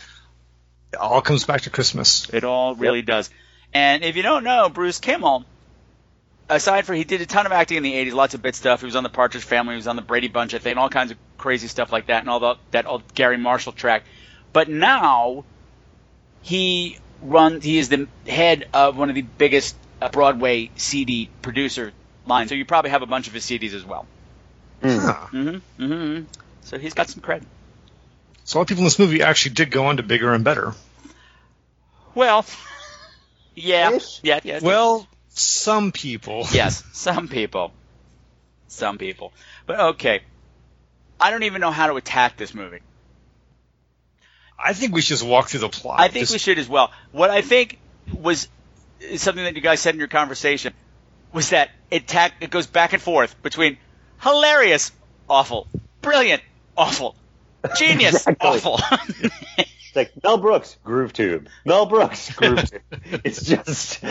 It 0.92 0.98
all 0.98 1.22
comes 1.22 1.44
back 1.46 1.62
to 1.62 1.70
Christmas. 1.70 2.28
It 2.34 2.44
all 2.44 2.76
really 2.76 3.02
does. 3.04 3.30
And 3.74 4.04
if 4.04 4.16
you 4.16 4.24
don't 4.24 4.44
know, 4.44 4.70
Bruce 4.70 5.00
Kimmel, 5.00 5.46
aside 6.56 6.86
from 6.86 6.96
he 6.96 7.04
did 7.04 7.22
a 7.22 7.26
ton 7.26 7.46
of 7.46 7.52
acting 7.52 7.78
in 7.78 7.84
the 7.84 7.94
'80s, 7.94 8.14
lots 8.14 8.34
of 8.34 8.42
bit 8.42 8.56
stuff. 8.56 8.82
He 8.82 8.86
was 8.86 8.96
on 8.96 9.04
the 9.04 9.10
Partridge 9.10 9.44
Family, 9.44 9.74
he 9.74 9.78
was 9.78 9.88
on 9.88 9.96
the 9.96 10.02
Brady 10.02 10.28
Bunch, 10.28 10.54
I 10.54 10.60
think, 10.60 10.72
and 10.72 10.80
all 10.80 10.90
kinds 10.90 11.12
of 11.12 11.18
crazy 11.38 11.68
stuff 11.68 11.92
like 11.92 12.08
that, 12.08 12.22
and 12.22 12.30
all 12.30 12.40
the, 12.40 12.56
that 12.72 12.86
old 12.86 13.14
Garry 13.14 13.38
Marshall 13.38 13.74
track. 13.74 14.04
But 14.52 14.70
now 14.70 15.46
he 16.42 16.98
runs. 17.22 17.64
He 17.64 17.78
is 17.78 17.90
the 17.90 18.08
head 18.28 18.68
of 18.74 18.98
one 18.98 19.10
of 19.10 19.16
the 19.16 19.22
biggest 19.22 19.76
uh, 20.02 20.10
Broadway 20.10 20.70
CD 20.76 21.30
producer 21.42 21.92
lines. 22.26 22.50
So 22.50 22.56
you 22.56 22.66
probably 22.66 22.92
have 22.92 23.02
a 23.02 23.08
bunch 23.08 23.28
of 23.28 23.34
his 23.34 23.46
CDs 23.46 23.74
as 23.74 23.84
well. 23.84 24.06
Huh. 24.82 25.28
Mm-hmm. 25.32 25.84
Mm-hmm. 25.84 26.24
So 26.62 26.78
he's 26.78 26.94
got 26.94 27.10
some 27.10 27.22
cred. 27.22 27.44
So 28.44 28.58
a 28.58 28.60
lot 28.60 28.62
of 28.64 28.68
people 28.68 28.82
in 28.82 28.86
this 28.86 29.00
movie 29.00 29.22
actually 29.22 29.56
did 29.56 29.72
go 29.72 29.86
on 29.86 29.98
to 29.98 30.04
bigger 30.04 30.34
and 30.34 30.44
better. 30.44 30.74
Well, 32.14 32.46
yeah, 33.56 33.98
yeah, 34.22 34.40
yeah. 34.44 34.60
Well, 34.62 35.08
some 35.34 35.92
people. 35.92 36.46
yes, 36.52 36.84
some 36.94 37.28
people, 37.28 37.72
some 38.68 38.98
people. 38.98 39.34
But 39.66 39.80
okay, 39.80 40.22
I 41.20 41.32
don't 41.32 41.44
even 41.44 41.62
know 41.62 41.72
how 41.72 41.88
to 41.88 41.96
attack 41.96 42.38
this 42.38 42.54
movie. 42.54 42.80
I 44.58 44.74
think 44.74 44.94
we 44.94 45.02
should 45.02 45.18
just 45.18 45.26
walk 45.26 45.50
through 45.50 45.62
the 45.62 45.70
plot. 45.70 46.00
I 46.00 46.08
think 46.08 46.24
Just- 46.24 46.34
we 46.34 46.40
should 46.40 46.60
as 46.60 46.70
well. 46.70 46.92
What 47.12 47.30
I 47.30 47.42
think 47.42 47.80
was 48.14 48.48
something 49.18 49.44
that 49.44 49.56
you 49.56 49.62
guys 49.62 49.80
said 49.82 49.94
in 49.96 50.00
your 50.00 50.08
conversation 50.08 50.74
was 51.34 51.50
that 51.50 51.70
it 51.92 52.08
tack 52.08 52.34
it 52.42 52.50
goes 52.50 52.68
back 52.68 52.94
and 52.94 53.02
forth 53.02 53.42
between 53.42 53.78
hilarious, 54.22 54.92
awful, 55.30 55.68
brilliant, 56.02 56.42
awful, 56.78 57.16
genius, 57.78 58.14
Exactly. 58.28 58.48
awful. 58.50 58.80
It's 59.58 59.96
like 59.96 60.12
Mel 60.24 60.38
Brooks, 60.38 60.78
Groove 60.84 61.12
Tube. 61.14 61.48
Mel 61.66 61.86
Brooks, 61.88 62.32
Groove 62.34 62.64
Tube. 62.70 62.82
It's 63.24 63.44
just. 63.44 64.02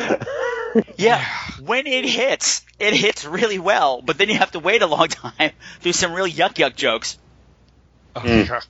Yeah, 0.97 1.25
when 1.61 1.87
it 1.87 2.05
hits, 2.05 2.63
it 2.79 2.95
hits 2.95 3.25
really 3.25 3.59
well, 3.59 4.03
but 4.03 4.19
then 4.19 4.29
you 4.29 4.37
have 4.39 4.53
to 4.53 4.59
wait 4.59 4.83
a 4.83 4.87
long 4.87 5.09
time, 5.09 5.51
do 5.83 5.93
some 5.93 6.13
real 6.13 6.27
yuck 6.27 6.55
yuck 6.55 6.75
jokes. 6.77 7.19
Oh, 8.17 8.21
Mm. 8.21 8.49
God. 8.49 8.65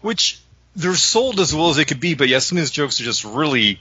Which 0.00 0.38
they're 0.76 0.94
sold 0.94 1.40
as 1.40 1.54
well 1.54 1.70
as 1.70 1.76
they 1.76 1.84
could 1.84 2.00
be, 2.00 2.14
but 2.14 2.28
yeah, 2.28 2.38
some 2.38 2.58
of 2.58 2.62
these 2.62 2.70
jokes 2.70 3.00
are 3.00 3.04
just 3.04 3.24
really 3.24 3.80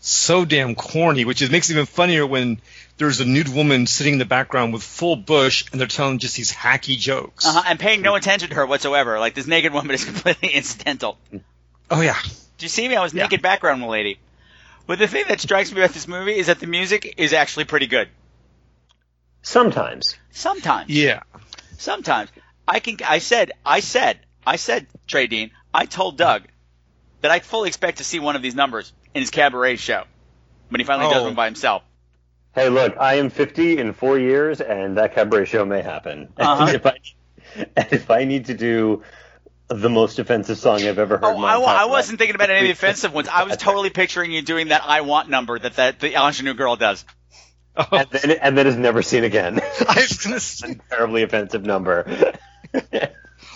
so 0.00 0.44
damn 0.44 0.74
corny. 0.74 1.24
Which 1.24 1.40
is, 1.42 1.50
makes 1.50 1.70
it 1.70 1.74
even 1.74 1.86
funnier 1.86 2.26
when 2.26 2.60
there's 2.98 3.20
a 3.20 3.24
nude 3.24 3.48
woman 3.48 3.86
sitting 3.86 4.14
in 4.14 4.18
the 4.18 4.24
background 4.26 4.72
with 4.72 4.82
full 4.82 5.16
bush, 5.16 5.64
and 5.72 5.80
they're 5.80 5.88
telling 5.88 6.18
just 6.18 6.36
these 6.36 6.52
hacky 6.52 6.98
jokes. 6.98 7.46
Uh-huh, 7.46 7.62
and 7.66 7.78
paying 7.80 8.02
no 8.02 8.14
attention 8.14 8.50
to 8.50 8.54
her 8.56 8.66
whatsoever. 8.66 9.18
Like 9.18 9.34
this 9.34 9.46
naked 9.46 9.72
woman 9.72 9.92
is 9.94 10.04
completely 10.12 10.50
incidental. 10.50 11.16
Oh 11.90 12.00
yeah, 12.02 12.16
Do 12.58 12.64
you 12.64 12.68
see 12.68 12.86
me? 12.88 12.96
I 12.96 13.02
was 13.02 13.14
Yeah. 13.14 13.22
naked 13.24 13.40
background 13.42 13.82
lady. 13.86 14.18
But 14.86 14.98
the 14.98 15.06
thing 15.08 15.24
that 15.28 15.40
strikes 15.40 15.72
me 15.72 15.80
about 15.80 15.94
this 15.94 16.08
movie 16.08 16.36
is 16.36 16.46
that 16.48 16.58
the 16.58 16.66
music 16.66 17.14
is 17.16 17.32
actually 17.32 17.64
pretty 17.64 17.86
good. 17.86 18.08
Sometimes. 19.42 20.16
Sometimes. 20.30 20.90
yeah. 20.90 21.22
Sometimes. 21.78 22.30
I 22.68 22.80
can 22.80 22.98
I 23.06 23.18
said 23.18 23.52
I 23.64 23.80
said 23.80 24.18
I 24.46 24.56
said 24.56 24.86
Trey 25.06 25.26
Dean, 25.26 25.50
I 25.72 25.86
told 25.86 26.16
Doug 26.16 26.42
that 27.20 27.30
I 27.30 27.40
fully 27.40 27.68
expect 27.68 27.98
to 27.98 28.04
see 28.04 28.18
one 28.18 28.36
of 28.36 28.42
these 28.42 28.54
numbers 28.54 28.92
in 29.14 29.22
his 29.22 29.30
cabaret 29.30 29.76
show. 29.76 30.04
When 30.68 30.80
he 30.80 30.84
finally 30.84 31.10
does 31.10 31.22
Oh. 31.22 31.24
one 31.24 31.34
by 31.34 31.46
himself. 31.46 31.82
Hey, 32.54 32.68
look, 32.68 32.96
I 32.98 33.14
am 33.14 33.30
50 33.30 33.78
in 33.78 33.92
four 33.92 34.18
years, 34.18 34.60
and 34.60 34.96
that 34.98 35.14
cabaret 35.14 35.44
show 35.46 35.64
may 35.64 35.82
happen. 35.82 36.28
Uh-huh. 36.36 36.66
And 36.66 36.74
if 36.76 36.86
I, 36.86 36.96
and 37.76 37.92
if 37.92 38.10
I 38.10 38.24
need 38.24 38.46
to 38.46 38.54
do 38.54 39.02
the 39.70 39.88
most 39.88 40.18
offensive 40.18 40.58
song 40.58 40.82
I've 40.82 40.98
ever 40.98 41.16
heard. 41.16 41.24
Oh, 41.24 41.38
my 41.38 41.54
I, 41.54 41.82
I 41.82 41.84
wasn't 41.86 42.18
thinking 42.18 42.34
about 42.34 42.50
any 42.50 42.58
of 42.58 42.64
the 42.66 42.72
offensive 42.72 43.14
ones. 43.14 43.28
I 43.28 43.44
was 43.44 43.56
totally 43.56 43.90
picturing 43.90 44.32
you 44.32 44.42
doing 44.42 44.68
that 44.68 44.82
I 44.84 45.02
want 45.02 45.30
number 45.30 45.58
that, 45.58 45.74
that 45.76 46.00
the 46.00 46.12
ingenue 46.14 46.54
girl 46.54 46.76
does. 46.76 47.04
Oh, 47.76 47.86
and 47.92 48.10
then, 48.10 48.30
and 48.32 48.58
then 48.58 48.66
is 48.66 48.76
never 48.76 49.00
seen 49.00 49.22
again. 49.22 49.60
I 49.88 49.94
was 49.94 50.18
gonna 50.24 50.40
say. 50.40 50.72
A 50.72 50.94
Terribly 50.94 51.22
offensive 51.22 51.64
number. 51.64 52.34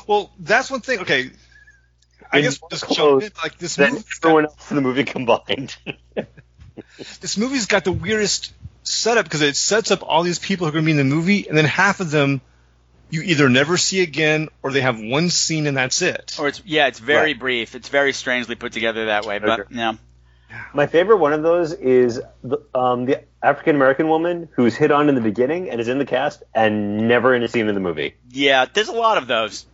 Well, 0.07 0.31
that's 0.38 0.70
one 0.70 0.81
thing. 0.81 1.00
Okay, 1.00 1.31
I 2.31 2.38
In 2.38 2.44
guess 2.44 2.61
we'll 2.61 2.68
just 2.70 2.85
clothes 2.85 3.24
jump 3.24 3.37
in. 3.37 3.42
Like 3.42 3.59
this 3.59 3.74
Then 3.77 3.94
movie, 3.94 4.05
everyone 4.22 4.44
else 4.46 4.70
in 4.70 4.77
the 4.77 4.83
movie 4.83 5.05
combined. 5.05 5.77
this 7.20 7.37
movie's 7.37 7.66
got 7.66 7.85
the 7.85 7.92
weirdest 7.92 8.53
setup 8.85 9.24
because 9.24 9.42
it 9.42 9.57
sets 9.57 9.90
up 9.90 10.03
all 10.03 10.22
these 10.22 10.38
people 10.38 10.66
who 10.66 10.68
are 10.70 10.72
going 10.72 10.85
to 10.85 10.87
be 10.87 10.90
in 10.92 11.09
the 11.09 11.14
movie, 11.14 11.48
and 11.48 11.57
then 11.59 11.64
half 11.64 12.00
of 12.00 12.11
them 12.11 12.40
you 13.14 13.22
either 13.22 13.48
never 13.48 13.77
see 13.77 14.03
again 14.03 14.48
or 14.62 14.72
they 14.72 14.81
have 14.81 14.98
one 15.00 15.31
scene 15.31 15.66
and 15.66 15.77
that's 15.77 16.03
it. 16.03 16.37
Or 16.38 16.48
it's 16.48 16.62
yeah, 16.66 16.87
it's 16.88 16.98
very 16.98 17.33
Right. 17.33 17.38
brief. 17.38 17.74
It's 17.74 17.88
very 17.88 18.12
strangely 18.12 18.55
put 18.57 18.72
together 18.72 19.07
that 19.07 19.24
way. 19.24 19.38
But 19.38 19.61
Okay. 19.61 19.74
yeah. 19.74 19.94
My 20.72 20.87
favorite 20.87 21.16
one 21.18 21.33
of 21.33 21.42
those 21.42 21.72
is 21.72 22.20
the, 22.42 22.59
um, 22.74 23.07
the 23.07 23.22
African 23.42 23.74
American 23.77 24.09
woman 24.09 24.48
who's 24.55 24.74
hit 24.77 24.90
on 24.92 25.09
in 25.09 25.14
the 25.14 25.20
beginning 25.20 25.68
and 25.70 25.81
is 25.81 25.88
in 25.88 25.98
the 25.98 26.05
cast 26.07 26.42
and 26.55 27.09
never 27.09 27.35
in 27.35 27.42
a 27.42 27.48
scene 27.48 27.68
in 27.68 27.74
the 27.74 27.81
movie. 27.81 28.14
Yeah, 28.31 28.66
there's 28.72 28.88
a 28.88 28.92
lot 28.92 29.18
of 29.18 29.27
those. 29.27 29.66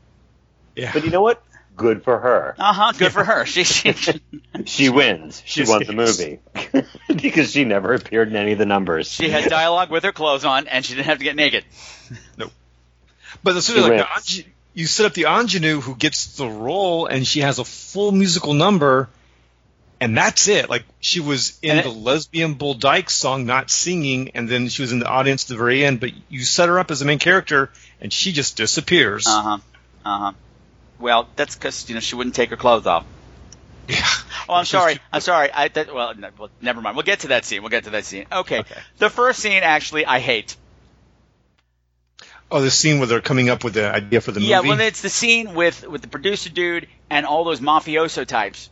Yeah. 0.77 0.91
But 0.93 1.05
you 1.05 1.11
know 1.11 1.21
what? 1.23 1.43
Good 1.77 2.03
for 2.05 2.19
her. 2.19 2.55
Uh 2.59 2.73
huh. 2.73 2.93
Good 2.99 3.13
for 3.13 3.25
her. 3.25 3.45
She, 3.47 3.65
she, 3.65 3.95
She 4.67 4.89
wins. 4.91 5.43
She 5.47 5.61
Yes, 5.61 5.69
won 5.71 5.83
the 5.87 5.93
movie 5.95 6.41
because 7.09 7.51
she 7.53 7.65
never 7.65 7.95
appeared 7.95 8.29
in 8.29 8.37
any 8.37 8.53
of 8.53 8.59
the 8.59 8.67
numbers. 8.67 9.11
she 9.11 9.29
had 9.31 9.49
dialogue 9.49 9.91
with 9.91 10.05
her 10.05 10.13
clothes 10.13 10.45
on, 10.45 10.67
and 10.69 10.85
she 10.85 10.95
didn't 10.95 11.07
have 11.07 11.19
to 11.19 11.25
get 11.25 11.37
naked. 11.37 11.65
But 13.43 13.55
the 13.55 13.63
sort 13.63 13.79
of 13.79 13.85
like 13.85 13.99
the 13.99 14.07
wins. 14.15 14.45
you 14.75 14.87
set 14.87 15.07
up 15.07 15.15
the 15.15 15.25
ingenue 15.27 15.81
who 15.81 15.95
gets 15.95 16.37
the 16.37 16.49
role, 16.49 17.07
and 17.07 17.27
she 17.27 17.41
has 17.41 17.59
a 17.59 17.65
full 17.65 18.13
musical 18.13 18.55
number, 18.55 19.09
and 20.01 20.17
that's 20.17 20.49
it. 20.49 20.71
Like 20.71 20.85
she 21.01 21.21
was 21.21 21.59
in 21.63 21.79
it- 21.79 21.83
the 21.85 21.91
lesbian 21.91 22.55
Bull 22.55 22.75
Dyke 22.75 23.11
song, 23.11 23.47
not 23.47 23.71
singing, 23.71 24.31
and 24.35 24.49
then 24.49 24.69
she 24.69 24.83
was 24.83 24.93
in 24.93 24.99
the 24.99 25.07
audience 25.09 25.45
at 25.45 25.49
the 25.49 25.57
very 25.57 25.85
end. 25.85 26.01
But 26.01 26.11
you 26.29 26.45
set 26.45 26.69
her 26.69 26.79
up 26.79 26.91
as 26.91 27.01
the 27.01 27.05
main 27.07 27.19
character, 27.19 27.71
and 28.01 28.13
she 28.13 28.33
just 28.33 28.57
disappears. 28.57 29.27
Uh 29.27 29.43
huh. 29.43 29.59
Uh 30.05 30.19
huh. 30.19 30.33
Well, 30.99 31.29
that's 31.37 31.55
because 31.55 31.89
you 31.89 31.95
know 31.95 32.01
she 32.01 32.15
wouldn't 32.17 32.35
take 32.35 32.51
her 32.51 32.57
clothes 32.57 32.87
off. 32.87 33.05
Yeah. 33.89 34.07
Oh, 34.49 34.55
I'm 34.55 34.65
sorry. 34.67 34.99
I'm 35.13 35.21
sorry. 35.21 35.51
I 35.53 35.67
that, 35.69 35.93
well, 35.93 36.15
no, 36.15 36.29
well, 36.39 36.51
never 36.61 36.81
mind. 36.81 36.95
We'll 36.97 37.05
get 37.05 37.21
to 37.21 37.29
that 37.29 37.45
scene. 37.45 37.61
We'll 37.63 37.71
get 37.71 37.85
to 37.85 37.91
that 37.91 38.05
scene. 38.05 38.25
Okay. 38.31 38.61
Okay. 38.61 38.75
The 38.99 39.11
first 39.11 39.41
scene, 39.41 39.63
actually, 39.65 40.07
I 40.07 40.21
hate. 40.21 40.55
Oh, 42.53 42.61
the 42.61 42.71
scene 42.71 42.99
where 42.99 43.07
they're 43.07 43.21
coming 43.21 43.49
up 43.49 43.63
with 43.63 43.75
the 43.75 43.89
idea 43.95 44.21
for 44.21 44.33
the 44.33 44.41
movie. 44.41 44.51
Yeah, 44.51 44.61
well, 44.61 44.81
it's 44.81 45.03
the 45.03 45.09
scene 45.11 45.55
with 45.55 45.87
with 45.87 46.03
the 46.03 46.09
producer 46.09 46.51
dude 46.51 46.89
and 47.09 47.25
all 47.27 47.45
those 47.45 47.61
mafioso 47.61 48.27
types. 48.27 48.69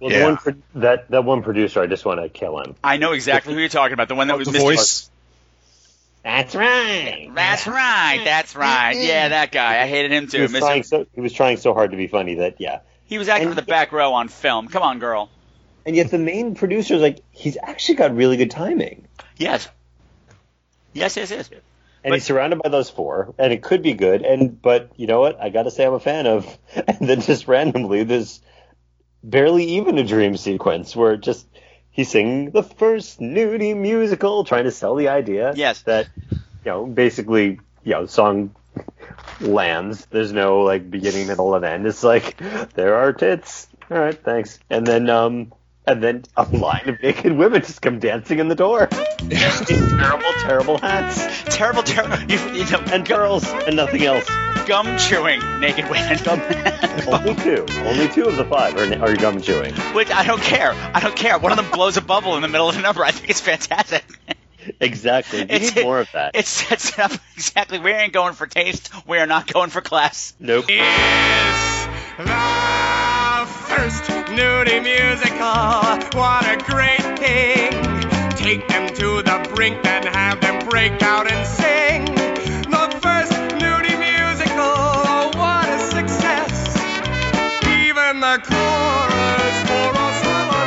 Well, 0.00 0.10
Yeah. 0.10 0.18
the 0.20 0.24
one 0.24 0.36
pro- 0.38 0.54
that 0.76 1.10
that 1.10 1.24
one 1.24 1.42
producer, 1.42 1.82
I 1.82 1.86
just 1.86 2.04
want 2.06 2.20
to 2.20 2.28
kill 2.30 2.58
him. 2.60 2.74
I 2.82 2.96
know 2.96 3.12
exactly 3.12 3.52
who 3.52 3.60
you're 3.60 3.68
talking 3.68 3.92
about. 3.92 4.08
The 4.08 4.14
one 4.14 4.28
that 4.28 4.34
Oh, 4.34 4.38
was 4.38 4.48
the 4.48 4.58
Mr. 4.58 4.62
voice. 4.62 5.10
That's 6.22 6.54
right. 6.54 7.30
That's 7.34 7.66
right. 7.66 8.20
That's 8.24 8.54
right. 8.56 8.92
Yeah, 8.96 9.28
that 9.30 9.52
guy. 9.52 9.82
I 9.82 9.86
hated 9.86 10.12
him 10.12 10.24
He 10.24 10.30
too. 10.30 10.42
was 10.42 10.52
trying 10.52 10.82
so 10.82 11.06
he 11.14 11.20
was 11.20 11.32
trying 11.32 11.56
so 11.58 11.72
hard 11.74 11.90
to 11.92 11.96
be 11.96 12.06
funny 12.06 12.36
that 12.36 12.56
yeah. 12.60 12.80
He 13.04 13.18
was 13.18 13.28
acting 13.28 13.48
And- 13.48 13.54
for 13.56 13.60
the 13.60 13.66
back 13.66 13.92
row 13.92 14.12
on 14.14 14.28
film. 14.28 14.68
Come 14.68 14.82
on, 14.82 14.98
girl. 14.98 15.30
And 15.86 15.96
yet 15.96 16.10
the 16.10 16.18
main 16.18 16.54
producer 16.54 16.94
is 16.94 17.00
like 17.02 17.20
he's 17.32 17.56
actually 17.62 17.96
got 17.96 18.14
really 18.14 18.36
good 18.36 18.50
timing. 18.50 19.06
Yes. 19.36 19.68
Yes, 20.92 21.16
yes, 21.16 21.30
yes. 21.30 21.50
And 22.02 22.12
But- 22.12 22.16
he's 22.16 22.24
surrounded 22.24 22.62
by 22.62 22.70
those 22.70 22.88
four, 22.90 23.34
and 23.38 23.52
it 23.52 23.62
could 23.62 23.82
be 23.82 23.92
good. 23.94 24.22
And 24.22 24.60
but 24.60 24.90
you 24.96 25.06
know 25.06 25.20
what? 25.20 25.40
I 25.40 25.50
got 25.50 25.64
to 25.64 25.70
say 25.70 25.84
I'm 25.84 25.92
a 25.94 26.00
fan 26.00 26.26
of. 26.26 26.58
And 26.86 27.08
then 27.08 27.20
just 27.20 27.48
randomly 27.48 28.04
this 28.04 28.40
barely 29.22 29.64
even 29.64 29.98
a 29.98 30.04
dream 30.04 30.36
sequence 30.36 30.96
where 30.96 31.16
just 31.16 31.46
he's 31.90 32.08
singing 32.10 32.50
the 32.52 32.62
first 32.62 33.20
nudie 33.20 33.76
musical, 33.76 34.44
trying 34.44 34.64
to 34.64 34.70
sell 34.70 34.94
the 34.94 35.08
idea. 35.08 35.52
Yes. 35.54 35.82
That 35.82 36.08
you 36.30 36.38
know 36.64 36.86
basically 36.86 37.60
you 37.84 37.92
know 37.92 38.02
the 38.02 38.08
song 38.12 38.54
lands. 39.40 40.06
There's 40.10 40.32
no 40.32 40.60
like 40.62 40.90
beginning, 40.90 41.26
middle, 41.26 41.54
and 41.54 41.64
end. 41.64 41.86
It's 41.86 42.02
like 42.04 42.38
there 42.74 42.96
are 42.96 43.12
tits. 43.12 43.66
All 43.90 43.98
right, 43.98 44.18
thanks. 44.22 44.58
And 44.70 44.86
then 44.86 45.10
um. 45.10 45.52
And 45.90 46.00
then 46.02 46.22
a 46.36 46.44
line 46.44 46.88
of 46.88 47.02
naked 47.02 47.32
women 47.32 47.62
just 47.62 47.82
come 47.82 47.98
dancing 47.98 48.38
in 48.38 48.46
the 48.46 48.54
door 48.54 48.84
in 49.18 49.30
terrible, 49.30 50.32
terrible 50.38 50.78
hats 50.78 51.26
Terrible, 51.56 51.82
terrible. 51.82 52.16
You, 52.30 52.38
you 52.54 52.70
know, 52.70 52.78
and 52.92 53.04
girls 53.06 53.44
and 53.48 53.74
nothing 53.74 54.04
else. 54.04 54.24
gum 54.68 54.96
chewing 54.98 55.40
naked 55.58 55.90
women. 55.90 56.16
Gum, 56.22 56.40
Only 57.08 57.34
two. 57.34 57.66
Only 57.80 58.08
two 58.08 58.24
of 58.26 58.36
the 58.36 58.44
five 58.44 58.76
are, 58.76 59.04
are 59.04 59.16
gum 59.16 59.40
chewing. 59.42 59.74
Which 59.94 60.10
I 60.12 60.24
don't 60.24 60.40
care. 60.40 60.72
I 60.94 61.00
don't 61.00 61.16
care. 61.16 61.38
One 61.40 61.50
of 61.50 61.56
them 61.58 61.70
blows 61.72 61.96
a 61.96 62.00
bubble 62.02 62.36
in 62.36 62.42
the 62.42 62.48
middle 62.48 62.68
of 62.68 62.76
the 62.76 62.82
number. 62.82 63.04
I 63.04 63.10
think 63.10 63.28
it's 63.28 63.40
fantastic. 63.40 64.04
Exactly. 64.78 65.40
We 65.40 65.44
It's- 65.46 65.74
need 65.74 65.82
more 65.84 65.98
of 66.00 66.12
that. 66.12 66.36
It 66.36 66.46
sets 66.46 66.90
it 66.90 66.98
up 67.00 67.10
exactly. 67.34 67.78
We 67.80 67.90
ain't 67.92 68.12
going 68.12 68.34
for 68.34 68.46
taste. 68.46 68.90
We 69.08 69.18
are 69.18 69.26
not 69.26 69.52
going 69.52 69.70
for 69.70 69.80
class. 69.80 70.34
nope. 70.38 70.66
is 70.68 71.86
the 72.18 73.46
first 73.46 74.19
nudie 74.30 74.82
musical. 74.82 76.18
What 76.18 76.46
a 76.46 76.56
great 76.64 77.18
thing! 77.18 77.72
Take 78.36 78.66
them 78.68 78.88
to 78.94 79.22
the 79.22 79.50
brink, 79.54 79.82
then 79.82 80.06
have 80.06 80.40
them 80.40 80.68
break 80.68 81.02
out 81.02 81.30
and 81.30 81.46
sing. 81.46 82.04
The 82.04 82.98
first 83.02 83.32
nudie 83.60 83.98
musical. 83.98 84.56
Oh, 84.58 85.30
what 85.34 85.68
a 85.68 85.78
success! 85.78 86.76
Even 87.66 88.20
the 88.20 88.38
chorus 88.44 89.56
for 89.68 89.88
us 89.98 90.18
will. 90.24 90.60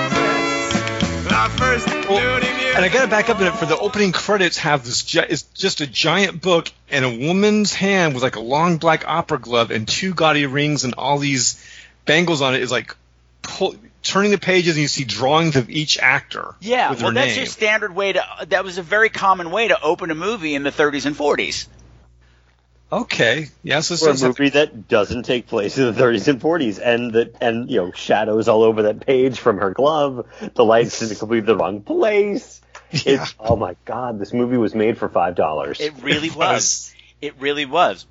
The 1.30 1.50
first 1.58 1.88
nudie 1.88 2.42
musical. 2.42 2.76
And 2.76 2.86
I 2.86 2.90
got 2.90 3.02
to 3.04 3.08
back 3.08 3.30
up 3.30 3.38
a 3.38 3.40
minute 3.40 3.56
for 3.58 3.66
the 3.66 3.78
opening 3.78 4.12
credits. 4.12 4.58
Have 4.58 4.84
this? 4.86 5.04
Gi- 5.04 5.20
it's 5.30 5.44
just 5.44 5.82
a 5.82 5.88
giant 5.88 6.42
book 6.42 6.72
and 6.90 7.06
a 7.06 7.28
woman's 7.28 7.74
hand 7.74 8.14
with 8.14 8.24
like 8.24 8.36
a 8.36 8.42
long 8.42 8.78
black 8.78 9.08
opera 9.08 9.40
glove 9.40 9.72
and 9.72 9.88
two 9.88 10.14
gaudy 10.14 10.46
rings 10.46 10.84
and 10.84 10.94
all 10.96 11.18
these 11.18 11.64
bangles 12.06 12.42
on 12.42 12.56
it. 12.56 12.62
Is 12.62 12.72
like 12.72 12.96
pull, 13.44 13.76
turning 14.02 14.32
the 14.32 14.38
pages 14.40 14.76
and 14.76 14.82
you 14.82 14.88
see 14.88 15.04
drawings 15.04 15.56
of 15.56 15.70
each 15.70 16.00
actor. 16.00 16.56
Yeah, 16.60 16.90
with 16.90 17.02
well, 17.04 17.12
their 17.14 17.24
that's 17.24 17.36
name. 17.36 17.44
your 17.44 17.46
standard 17.48 17.94
way 17.96 18.14
to. 18.14 18.26
That 18.48 18.64
was 18.64 18.78
a 18.78 18.82
very 18.84 19.10
common 19.10 19.52
way 19.52 19.68
to 19.68 19.80
open 19.82 20.10
a 20.12 20.16
movie 20.16 20.56
in 20.56 20.64
the 20.64 20.72
30s 20.72 21.06
and 21.06 21.16
40s. 21.16 21.68
Okay. 22.92 23.48
Yes, 23.64 23.90
this 23.90 24.02
For 24.02 24.10
a 24.10 24.12
does 24.12 24.22
have- 24.22 24.30
movie 24.40 24.50
that 24.52 24.88
doesn't 24.88 25.24
take 25.24 25.48
place 25.48 25.78
in 25.78 25.86
the 25.92 26.00
30s 26.00 26.28
and 26.28 26.40
40s, 26.40 26.80
and 26.84 27.14
that 27.14 27.36
and 27.42 27.70
you 27.70 27.78
know 27.78 27.92
shadows 27.92 28.48
all 28.48 28.62
over 28.64 28.84
that 28.84 29.06
page 29.06 29.40
from 29.40 29.58
her 29.58 29.72
glove, 29.72 30.28
the 30.54 30.64
lights 30.64 31.02
in 31.02 31.10
completely 31.16 31.46
the 31.48 31.56
wrong 31.58 31.82
place. 31.82 32.60
Yeah. 32.92 33.24
It's, 33.24 33.34
oh 33.40 33.56
my 33.56 33.76
god, 33.86 34.20
this 34.20 34.34
movie 34.34 34.58
was 34.58 34.76
made 34.76 35.00
for 35.00 35.10
five 35.10 35.34
dollars. 35.34 35.80
It 35.80 35.94
really 36.04 36.30
was. 36.30 36.36
was. 36.38 36.94
It 37.24 37.34
really 37.40 37.66
was. 37.66 38.06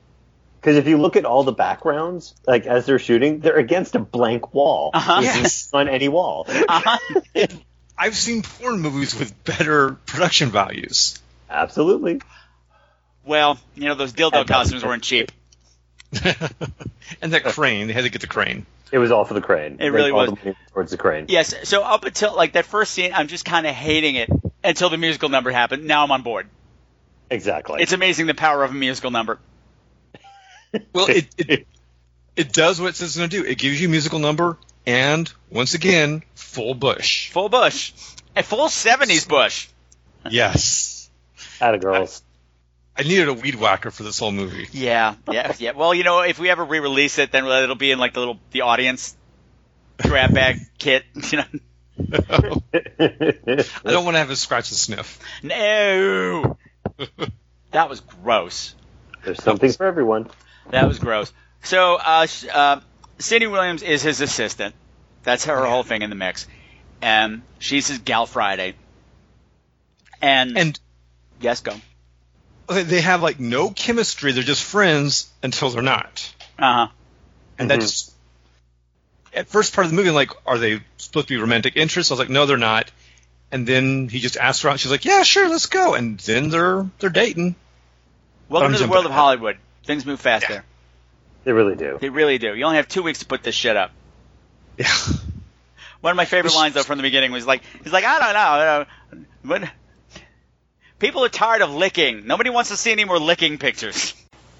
Because 0.62 0.76
if 0.76 0.86
you 0.86 0.96
look 0.96 1.16
at 1.16 1.24
all 1.24 1.42
the 1.42 1.50
backgrounds, 1.52 2.34
like 2.46 2.66
as 2.66 2.86
they're 2.86 3.00
shooting, 3.00 3.40
they're 3.40 3.56
against 3.56 3.96
a 3.96 3.98
blank 3.98 4.54
wall. 4.54 4.92
Uh-huh. 4.94 5.18
Yes. 5.20 5.68
on 5.72 5.88
any 5.88 6.08
wall. 6.08 6.46
Uh-huh. 6.48 7.46
I've 7.98 8.14
seen 8.14 8.42
porn 8.42 8.78
movies 8.78 9.18
with 9.18 9.42
better 9.42 9.96
production 10.06 10.50
values. 10.50 11.20
Absolutely. 11.50 12.20
Well, 13.26 13.58
you 13.74 13.86
know 13.86 13.96
those 13.96 14.12
dildo 14.12 14.34
And- 14.42 14.48
costumes 14.48 14.84
weren't 14.84 15.02
cheap. 15.02 15.32
and 17.20 17.32
that 17.32 17.42
crane, 17.42 17.88
they 17.88 17.92
had 17.92 18.04
to 18.04 18.10
get 18.10 18.20
the 18.20 18.28
crane. 18.28 18.64
It 18.92 18.98
was 18.98 19.10
all 19.10 19.24
for 19.24 19.34
the 19.34 19.40
crane. 19.40 19.78
It 19.80 19.88
really 19.88 20.12
all 20.12 20.26
was. 20.26 20.30
the 20.44 20.54
towards 20.72 20.90
the 20.92 20.96
crane. 20.96 21.24
Yes. 21.28 21.54
So 21.68 21.82
up 21.82 22.04
until 22.04 22.36
like 22.36 22.52
that 22.52 22.66
first 22.66 22.92
scene, 22.92 23.12
I'm 23.14 23.26
just 23.26 23.44
kind 23.44 23.66
of 23.66 23.74
hating 23.74 24.14
it 24.14 24.30
until 24.62 24.90
the 24.90 24.98
musical 24.98 25.28
number 25.28 25.50
happened. 25.50 25.86
Now 25.86 26.04
I'm 26.04 26.12
on 26.12 26.22
board. 26.22 26.46
Exactly. 27.30 27.82
It's 27.82 27.92
amazing 27.92 28.26
the 28.26 28.34
power 28.34 28.62
of 28.62 28.70
a 28.70 28.74
musical 28.74 29.10
number. 29.10 29.40
Well, 30.93 31.07
it, 31.09 31.29
it 31.39 31.66
it 32.37 32.53
does 32.53 32.81
what 32.81 32.89
it 32.89 32.97
says 32.97 33.11
it's 33.11 33.16
going 33.16 33.31
to 33.31 33.43
do. 33.43 33.49
It 33.49 33.59
gives 33.59 33.81
you 33.81 33.89
a 33.89 33.91
musical 33.91 34.18
number, 34.18 34.59
and 34.87 35.33
once 35.51 35.75
again, 35.75 36.23
full 36.35 36.75
bush. 36.75 37.31
Full 37.31 37.49
bush, 37.49 37.93
a 38.37 38.43
full 38.43 38.66
'70s 38.66 39.29
bush. 39.29 39.68
Yes, 40.31 41.11
Atta 41.61 41.79
girls. 41.79 42.23
I 42.97 43.03
needed 43.05 43.29
a 43.29 43.33
weed 43.33 43.55
whacker 43.55 43.91
for 43.91 44.03
this 44.03 44.18
whole 44.18 44.33
movie. 44.33 44.68
Yeah, 44.73 45.14
yeah, 45.31 45.55
yeah. 45.59 45.73
Well, 45.73 45.95
you 45.95 46.05
know, 46.05 46.20
if 46.20 46.39
we 46.39 46.51
ever 46.51 46.64
re-release 46.64 47.18
it, 47.18 47.33
then 47.33 47.47
it'll 47.47 47.75
be 47.75 47.91
in 47.91 47.99
like 47.99 48.12
the 48.12 48.20
little 48.20 48.39
the 48.51 48.62
audience 48.62 49.16
grab 49.99 50.35
bag 50.35 50.59
kit. 50.79 51.05
You 51.31 51.39
know, 51.39 51.45
I 51.99 52.61
don't 53.85 54.05
want 54.05 54.14
to 54.14 54.18
have 54.18 54.31
a 54.31 54.37
scratch 54.37 54.70
and 54.70 54.79
sniff. 54.79 55.18
no, 55.43 56.57
that 57.70 57.89
was 57.89 58.01
gross. 58.01 58.75
There's 59.25 59.43
something 59.43 59.73
for 59.73 59.87
everyone. 59.87 60.29
That 60.70 60.86
was 60.88 60.98
gross. 60.98 61.32
So, 61.62 61.96
uh, 61.96 62.26
uh, 62.52 62.80
Cindy 63.18 63.46
Williams 63.46 63.82
is 63.82 64.02
his 64.02 64.20
assistant. 64.20 64.74
That's 65.22 65.44
her 65.44 65.64
whole 65.66 65.82
thing 65.82 66.02
in 66.02 66.10
the 66.10 66.16
mix, 66.16 66.46
and 67.00 67.42
she's 67.58 67.86
his 67.88 67.98
gal 67.98 68.26
Friday. 68.26 68.74
And, 70.20 70.56
And 70.56 70.80
yes, 71.40 71.60
go. 71.60 71.74
they- 72.68 72.82
they 72.84 73.00
have 73.00 73.22
like 73.22 73.38
no 73.40 73.70
chemistry. 73.70 74.32
They're 74.32 74.42
just 74.42 74.62
friends 74.64 75.28
until 75.42 75.70
they're 75.70 75.82
not. 75.82 76.32
Uh 76.58 76.72
huh. 76.72 76.88
And 77.58 77.70
that 77.70 77.78
Mhm. 77.78 77.82
just 77.82 78.12
at 79.34 79.48
first 79.48 79.72
part 79.74 79.84
of 79.84 79.90
the 79.90 79.96
movie, 79.96 80.08
I'm 80.08 80.14
like, 80.14 80.30
are 80.46 80.58
they 80.58 80.80
supposed 80.96 81.28
to 81.28 81.34
be 81.34 81.40
romantic 81.40 81.76
interests? 81.76 82.10
I 82.10 82.14
was 82.14 82.18
like, 82.20 82.28
no, 82.30 82.46
they're 82.46 82.56
not. 82.56 82.90
And 83.50 83.66
then 83.66 84.08
he 84.08 84.20
just 84.20 84.36
asks 84.36 84.62
her 84.62 84.70
out. 84.70 84.80
She's 84.80 84.90
like, 84.90 85.04
yeah, 85.04 85.22
sure, 85.22 85.48
let's 85.48 85.66
go. 85.66 85.94
And 85.94 86.18
then 86.20 86.48
they're 86.50 86.88
they're 86.98 87.10
dating. 87.10 87.54
Welcome 88.48 88.72
to 88.72 88.78
the 88.78 88.82
jumping 88.84 88.90
world 88.92 89.04
of 89.06 89.10
ahead. 89.12 89.20
Hollywood. 89.20 89.58
Things 89.85 90.07
move 90.07 90.20
fast 90.20 90.45
Yeah. 90.45 90.49
there. 90.49 90.64
They 91.45 91.53
really 91.53 91.74
do. 91.74 91.99
They 92.01 92.09
really 92.09 92.39
do. 92.39 92.55
You 92.55 92.64
only 92.64 92.76
have 92.76 92.89
two 92.89 93.03
weeks 93.03 93.20
to 93.20 93.26
put 93.26 93.43
this 93.43 93.55
shit 93.55 93.76
up. 93.76 93.91
Yeah. 94.78 94.87
One 96.01 96.11
of 96.11 96.16
my 96.16 96.24
favorite 96.24 96.55
lines 96.55 96.74
though 96.74 96.83
from 96.83 96.99
the 96.99 97.03
beginning 97.03 97.33
was 97.33 97.47
like, 97.47 97.62
he's 97.83 97.93
like, 97.93 98.05
I 98.05 98.87
don't 99.12 99.14
know, 99.14 99.24
but 99.45 99.70
people 100.99 101.24
are 101.24 101.28
tired 101.28 101.62
of 101.62 101.72
licking. 101.72 102.26
Nobody 102.26 102.51
wants 102.51 102.70
to 102.70 102.76
see 102.76 102.93
any 102.93 103.05
more 103.05 103.18
licking 103.18 103.59
pictures. 103.59 104.14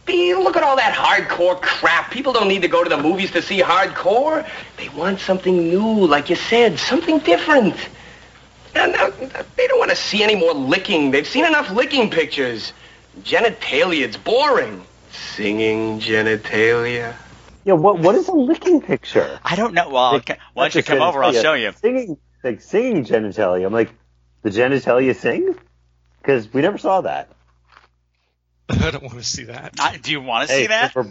Look 0.09 0.57
at 0.57 0.64
all 0.64 0.77
that 0.77 0.95
hardcore 0.95 1.61
crap. 1.62 2.11
People 2.11 2.33
don't 2.33 2.49
need 2.49 2.62
to 2.62 2.68
go 2.68 2.83
to 2.83 2.91
the 2.91 2.97
movies 3.01 3.31
to 3.33 3.43
see 3.43 3.61
hardcore. 3.61 4.49
They 4.77 4.89
want 4.89 5.20
something 5.20 5.57
new, 5.68 6.07
like 6.07 6.29
you 6.31 6.37
said, 6.37 6.79
something 6.79 7.20
different. 7.20 7.77
And 8.75 8.95
uh, 8.95 9.11
they 9.57 9.66
don't 9.68 9.79
want 9.79 9.91
to 9.91 9.97
see 9.97 10.23
any 10.23 10.35
more 10.35 10.53
licking. 10.55 11.12
They've 11.12 11.27
seen 11.27 11.45
enough 11.45 11.70
licking 11.70 12.11
pictures. 12.11 12.73
Genitalia, 13.20 14.03
it's 14.03 14.16
boring. 14.16 14.85
Singing 15.13 16.01
genitalia. 16.01 17.15
Yeah, 17.65 17.75
what 17.75 17.99
what 17.99 18.15
is 18.15 18.29
a 18.29 18.33
licking 18.33 18.81
picture? 18.81 19.39
I 19.45 19.57
don't 19.57 19.75
know. 19.75 19.89
Well, 19.91 20.13
Like, 20.15 20.39
why 20.55 20.65
don't 20.65 20.75
you 20.75 20.83
come 20.83 21.01
a 21.01 21.07
over? 21.09 21.23
I'll 21.23 21.33
show 21.33 21.55
you. 21.55 21.73
Singing, 21.73 22.17
like 22.43 22.61
singing 22.61 23.05
genitalia. 23.05 23.65
I'm 23.67 23.73
like, 23.73 23.91
the 24.43 24.51
genitalia 24.51 25.15
sing? 25.15 25.55
Because 26.21 26.53
we 26.53 26.63
never 26.63 26.79
saw 26.79 27.03
that. 27.03 27.29
I 28.69 28.91
don't 28.91 29.03
want 29.03 29.19
to 29.19 29.25
see 29.25 29.45
that. 29.45 29.75
I, 29.79 29.97
do 29.99 30.11
you 30.13 30.21
want 30.21 30.49
to 30.49 30.55
Hey, 30.55 30.63
see 30.63 30.67
that? 30.69 30.97
if- 30.97 31.07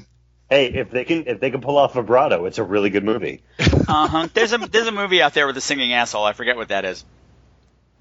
hey, 0.50 0.66
if 0.68 0.92
they 0.92 1.06
can 1.06 1.28
if 1.28 1.40
they 1.40 1.52
can 1.52 1.62
pull 1.62 1.78
off 1.78 1.94
vibrato, 1.94 2.46
it's 2.46 2.58
a 2.58 2.64
really 2.64 2.90
good 2.90 3.04
movie. 3.04 3.44
Uh 3.88 4.08
huh. 4.08 4.28
There's 4.34 4.54
a 4.54 4.58
there's 4.58 4.88
a 4.88 4.92
movie 4.92 5.22
out 5.22 5.34
there 5.34 5.48
with 5.48 5.58
a 5.58 5.62
singing 5.62 5.92
asshole. 5.94 6.24
I 6.24 6.32
forget 6.34 6.56
what 6.56 6.70
that 6.70 6.86
is. 6.86 7.04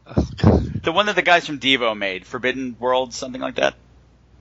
Oh, 0.06 0.28
God. 0.36 0.82
The 0.84 0.92
one 0.92 1.06
that 1.06 1.16
the 1.16 1.22
guys 1.22 1.46
from 1.46 1.58
Devo 1.58 1.96
made, 1.96 2.26
Forbidden 2.26 2.76
World, 2.78 3.12
something 3.12 3.40
like 3.40 3.56
that. 3.56 3.74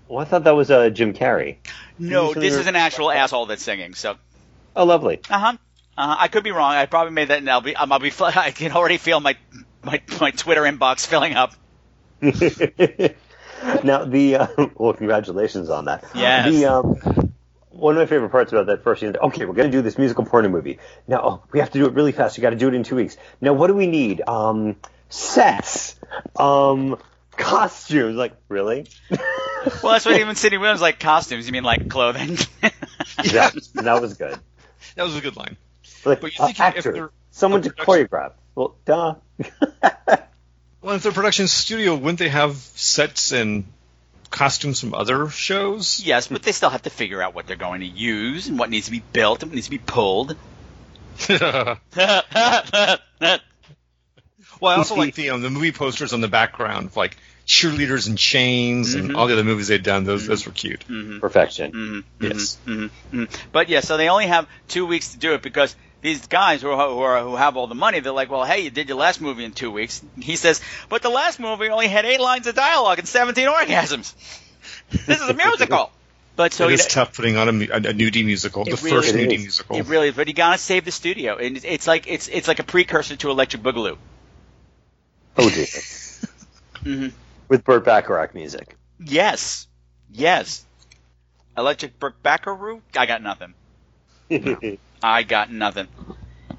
Well, 0.09 0.19
I 0.19 0.25
thought 0.25 0.43
that 0.45 0.55
was 0.55 0.71
uh, 0.71 0.89
Jim 0.89 1.13
Carrey. 1.13 1.57
No, 1.99 2.33
this 2.33 2.55
is 2.55 2.65
an 2.65 2.75
actual 2.75 3.11
asshole 3.11 3.45
that's 3.45 3.61
singing. 3.63 3.93
So, 3.93 4.15
Oh, 4.75 4.83
lovely. 4.83 5.21
uh 5.29 5.39
huh. 5.39 5.57
Uh-huh. 5.97 6.15
I 6.17 6.27
could 6.29 6.43
be 6.43 6.51
wrong. 6.51 6.73
I 6.73 6.85
probably 6.87 7.13
made 7.13 7.27
that, 7.27 7.37
and 7.39 7.49
I'll 7.49 7.61
be 7.61 7.75
um, 7.75 7.91
I'll 7.91 7.99
be. 7.99 8.11
I 8.19 8.51
can 8.51 8.71
already 8.71 8.97
feel 8.97 9.19
my 9.19 9.37
my 9.83 10.01
my 10.19 10.31
Twitter 10.31 10.63
inbox 10.63 11.05
filling 11.05 11.33
up. 11.35 11.53
now 13.83 14.05
the 14.05 14.35
uh, 14.35 14.47
well, 14.75 14.93
congratulations 14.93 15.69
on 15.69 15.85
that. 15.85 16.03
Yes. 16.15 16.53
The 16.53 16.65
um, 16.65 17.33
one 17.69 17.95
of 17.95 17.99
my 17.99 18.05
favorite 18.07 18.29
parts 18.29 18.51
about 18.51 18.65
that 18.67 18.83
first 18.83 19.01
scene. 19.01 19.15
Okay, 19.15 19.45
we're 19.45 19.53
gonna 19.53 19.69
do 19.69 19.81
this 19.81 19.97
musical 19.97 20.25
porno 20.25 20.49
movie. 20.49 20.79
Now 21.07 21.21
oh, 21.23 21.43
we 21.51 21.59
have 21.59 21.69
to 21.71 21.79
do 21.79 21.85
it 21.85 21.93
really 21.93 22.13
fast. 22.13 22.37
You 22.37 22.41
got 22.41 22.49
to 22.51 22.55
do 22.55 22.67
it 22.67 22.73
in 22.73 22.83
two 22.83 22.95
weeks. 22.95 23.15
Now 23.41 23.53
what 23.53 23.67
do 23.67 23.73
we 23.75 23.85
need? 23.87 24.21
Um, 24.27 24.75
sets. 25.09 25.95
Um, 26.35 26.97
costumes. 27.39 28.15
Like 28.15 28.33
really? 28.47 28.87
Well, 29.83 29.91
that's 29.91 30.05
what 30.05 30.17
even 30.17 30.35
Cindy 30.35 30.57
Williams 30.57 30.79
like 30.79 31.01
costumes. 31.01 31.45
You 31.45 31.51
mean 31.51 31.65
like 31.65 31.89
clothing? 31.89 32.37
that, 32.61 33.53
that 33.73 34.01
was 34.01 34.13
good. 34.13 34.39
That 34.95 35.03
was 35.03 35.17
a 35.17 35.21
good 35.21 35.35
line. 35.35 35.57
Like 36.05 36.21
But 36.21 36.37
you 36.37 36.41
uh, 36.41 36.45
think 36.45 36.59
if 36.59 36.61
actors. 36.61 36.83
they're 36.85 37.11
Someone 37.31 37.61
to 37.63 37.69
choreograph. 37.69 38.31
Well, 38.55 38.77
duh. 38.85 39.15
Well, 40.81 40.95
if 40.95 41.03
they're 41.03 41.11
production 41.11 41.47
studio, 41.47 41.95
wouldn't 41.95 42.19
they 42.19 42.29
have 42.29 42.55
sets 42.55 43.33
and 43.33 43.65
costumes 44.29 44.79
from 44.79 44.93
other 44.93 45.27
shows? 45.29 45.99
yes, 45.99 46.27
but 46.27 46.41
they 46.41 46.53
still 46.53 46.69
have 46.69 46.83
to 46.83 46.89
figure 46.89 47.21
out 47.21 47.35
what 47.35 47.47
they're 47.47 47.57
going 47.57 47.81
to 47.81 47.85
use 47.85 48.47
and 48.47 48.57
what 48.57 48.69
needs 48.69 48.85
to 48.85 48.91
be 48.91 49.03
built 49.11 49.43
and 49.43 49.51
what 49.51 49.55
needs 49.55 49.67
to 49.67 49.71
be 49.71 49.77
pulled. 49.77 50.37
well, 51.27 51.77
I 54.63 54.75
also 54.75 54.95
like 54.95 55.15
the 55.15 55.31
um, 55.31 55.41
the 55.41 55.49
movie 55.49 55.73
posters 55.73 56.13
on 56.13 56.21
the 56.21 56.29
background, 56.29 56.91
like 56.95 57.17
cheerleaders 57.49 58.07
in 58.07 58.15
chains 58.15 58.93
and 58.93 59.09
Mhm. 59.09 59.15
all 59.17 59.25
the 59.25 59.33
other 59.33 59.43
movies 59.43 59.67
they'd 59.69 59.81
done. 59.81 60.03
Those 60.03 60.27
those 60.27 60.45
were 60.45 60.51
cute. 60.51 60.85
Perfection. 61.19 61.71
Mm-hmm, 61.71 62.23
Yes. 62.25 62.57
hmm 62.63 62.85
hmm 63.09 63.23
But 63.51 63.69
yeah, 63.69 63.79
so 63.79 63.97
they 63.97 64.07
only 64.07 64.27
have 64.27 64.47
two 64.67 64.85
weeks 64.85 65.13
to 65.13 65.17
do 65.17 65.33
it 65.33 65.41
because 65.41 65.75
these 66.03 66.27
guys 66.27 66.61
who 66.61 66.69
are, 66.69 66.89
who 66.89 66.99
are 66.99 67.21
who 67.23 67.35
have 67.35 67.57
all 67.57 67.65
the 67.65 67.73
money, 67.75 68.01
they're 68.01 68.11
like, 68.13 68.29
well, 68.29 68.43
hey, 68.45 68.59
you 68.61 68.69
did 68.69 68.87
your 68.87 68.99
last 68.99 69.19
movie 69.19 69.43
in 69.43 69.51
two 69.53 69.71
weeks. 69.71 70.01
He 70.21 70.35
says, 70.35 70.61
but 70.89 71.01
the 71.01 71.09
last 71.09 71.39
movie 71.39 71.69
only 71.69 71.87
had 71.87 72.05
eight 72.05 72.21
lines 72.21 72.45
of 72.45 72.53
dialogue 72.53 72.99
and 72.99 73.07
seventeen 73.07 73.47
orgasms. 73.47 74.13
This 75.07 75.19
is 75.19 75.27
a 75.29 75.33
musical. 75.33 75.91
But 76.35 76.53
so 76.53 76.69
it 76.69 76.71
you 76.71 76.77
tough 76.77 77.17
putting 77.17 77.35
on 77.35 77.49
a, 77.49 77.51
mu- 77.51 77.67
a, 77.69 77.77
a 77.77 77.93
nudie 77.93 78.23
musical, 78.23 78.63
the 78.63 78.75
really 78.77 78.91
first 78.91 79.09
is. 79.09 79.15
nudie 79.15 79.39
musical. 79.41 79.75
it 79.75 79.87
really 79.87 80.07
is. 80.07 80.15
But 80.15 80.27
you 80.29 80.33
gotta 80.33 80.57
save 80.57 80.85
the 80.85 80.91
studio, 80.91 81.35
and 81.35 81.57
it's- 81.57 81.65
it's 81.73 81.85
like 81.85 82.07
it's 82.07 82.29
it's 82.29 82.47
like 82.47 82.59
a 82.59 82.63
precursor 82.63 83.17
to 83.17 83.29
Electric 83.29 83.61
Boogaloo. 83.61 83.97
Oh 85.37 85.49
dear. 85.49 85.65
hmm 86.83 87.07
With 87.49 87.63
Burt 87.65 87.83
Bacharach 87.83 88.33
music. 88.33 88.75
Yes, 89.03 89.67
yes. 90.11 90.63
Electric 91.57 91.99
Burke 91.99 92.21
Backaroo. 92.23 92.81
I 92.95 93.05
got 93.05 93.21
nothing. 93.21 93.53
I 95.03 95.23
got 95.23 95.51
nothing. 95.51 95.87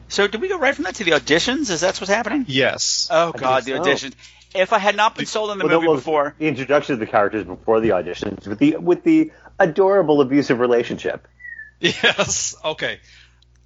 So 0.08 0.26
did 0.26 0.40
we 0.40 0.48
go 0.48 0.58
right 0.58 0.74
from 0.74 0.84
that 0.84 0.96
to 0.96 1.04
the 1.04 1.12
auditions? 1.12 1.70
Is 1.70 1.80
that 1.82 1.96
what's 2.00 2.10
happening? 2.10 2.44
yes. 2.48 3.08
Oh 3.10 3.32
God, 3.32 3.64
the 3.64 3.72
guess 3.72 4.00
so. 4.02 4.08
auditions. 4.08 4.14
If 4.52 4.72
I 4.72 4.78
had 4.78 4.96
not 4.96 5.14
been 5.14 5.26
sold 5.26 5.50
on 5.50 5.58
the 5.58 5.64
Well, 5.66 5.76
movie 5.76 5.86
that 5.86 5.90
was 5.92 6.00
before, 6.00 6.34
the 6.38 6.48
introduction 6.48 6.94
of 6.94 6.98
the 6.98 7.06
characters 7.06 7.44
before 7.44 7.78
the 7.80 7.90
auditions 7.90 8.46
with 8.48 8.58
the 8.58 8.76
with 8.78 9.04
the 9.04 9.30
adorable 9.58 10.20
abusive 10.20 10.58
relationship. 10.58 11.28
Yes. 11.78 12.56
Okay. 12.64 12.98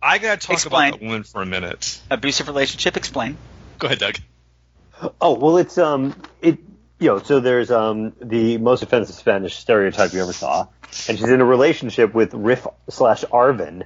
I 0.03 0.19
gotta 0.19 0.39
talk 0.47 0.53
Explain. 0.55 0.89
about 0.91 1.01
that 1.01 1.07
woman 1.07 1.23
for 1.25 1.41
a 1.41 1.47
minute. 1.47 1.99
abusive 2.11 2.47
relationship. 2.49 2.97
Explain. 2.99 3.39
Go 3.79 3.87
ahead, 3.87 3.99
Doug. 3.99 4.17
Oh 5.21 5.33
well, 5.39 5.57
it's 5.57 5.79
um 5.79 6.15
it 6.43 6.59
you 7.05 7.11
know 7.11 7.19
so 7.19 7.39
there's 7.39 7.71
um 7.71 8.15
the 8.23 8.57
most 8.57 8.83
offensive 8.83 9.15
Spanish 9.15 9.57
stereotype 9.57 10.15
you 10.15 10.23
ever 10.23 10.33
saw, 10.33 10.67
and 11.07 11.19
she's 11.19 11.29
in 11.29 11.43
a 11.43 11.45
relationship 11.45 12.15
with 12.15 12.33
Riff 12.33 12.67
slash 12.89 13.25
Arvin, 13.25 13.85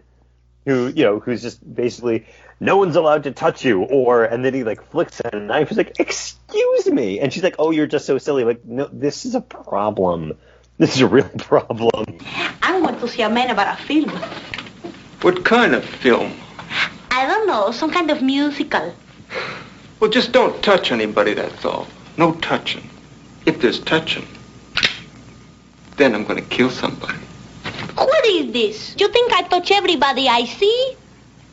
who 0.64 0.86
you 0.86 1.02
know 1.02 1.18
who's 1.18 1.42
just 1.42 1.58
basically 1.74 2.26
no 2.60 2.76
one's 2.76 2.94
allowed 2.94 3.24
to 3.24 3.32
touch 3.32 3.64
you, 3.64 3.82
or 3.82 4.22
and 4.24 4.44
then 4.44 4.54
he 4.54 4.62
like 4.62 4.88
flicks 4.90 5.20
at 5.24 5.34
a 5.34 5.40
knife. 5.40 5.68
He's 5.68 5.78
like, 5.78 5.98
excuse 5.98 6.86
me, 6.86 7.18
and 7.18 7.32
she's 7.32 7.42
like, 7.42 7.56
oh, 7.58 7.72
you're 7.72 7.88
just 7.88 8.06
so 8.06 8.18
silly. 8.18 8.44
Like, 8.44 8.64
no, 8.64 8.88
this 8.92 9.26
is 9.26 9.34
a 9.34 9.40
problem. 9.40 10.34
This 10.78 10.94
is 10.94 11.00
a 11.00 11.08
real 11.08 11.28
problem. 11.38 12.20
I 12.62 12.78
want 12.80 13.00
to 13.00 13.08
see 13.08 13.22
a 13.22 13.28
man 13.28 13.50
about 13.50 13.80
a 13.80 13.82
film. 13.82 14.10
What 15.22 15.44
kind 15.44 15.74
of 15.74 15.84
film? 15.84 16.32
I 17.10 17.26
don't 17.26 17.48
know, 17.48 17.72
some 17.72 17.90
kind 17.90 18.12
of 18.12 18.22
musical. 18.22 18.94
Well, 19.98 20.10
just 20.10 20.30
don't 20.30 20.62
touch 20.62 20.92
anybody, 20.92 21.34
that's 21.34 21.64
all. 21.64 21.88
No 22.16 22.34
touching. 22.34 22.88
If 23.48 23.62
there's 23.62 23.80
touching, 23.80 24.28
then 25.96 26.14
I'm 26.14 26.24
going 26.24 26.36
to 26.36 26.50
kill 26.50 26.68
somebody. 26.68 27.16
What 27.94 28.26
is 28.26 28.52
this? 28.52 28.94
You 28.98 29.08
think 29.08 29.32
I 29.32 29.40
touch 29.40 29.70
everybody 29.70 30.28
I 30.28 30.44
see? 30.44 30.96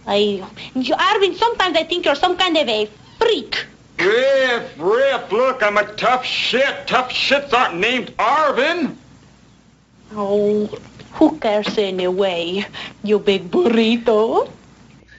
I, 0.05 0.45
you, 0.75 0.93
Arvin, 0.93 1.35
sometimes 1.37 1.77
I 1.77 1.83
think 1.85 2.05
you're 2.05 2.15
some 2.15 2.35
kind 2.35 2.57
of 2.57 2.67
a 2.67 2.89
freak. 3.17 3.65
Riff, 3.97 4.77
Riff, 4.77 5.31
look, 5.31 5.63
I'm 5.63 5.77
a 5.77 5.85
tough 5.93 6.25
shit. 6.25 6.85
Tough 6.85 7.11
shits 7.11 7.53
aren't 7.53 7.77
named 7.77 8.07
Arvin. 8.17 8.97
Oh, 10.11 10.67
who 11.13 11.39
cares 11.39 11.77
anyway? 11.77 12.65
You 13.03 13.19
big 13.19 13.49
burrito. 13.49 14.51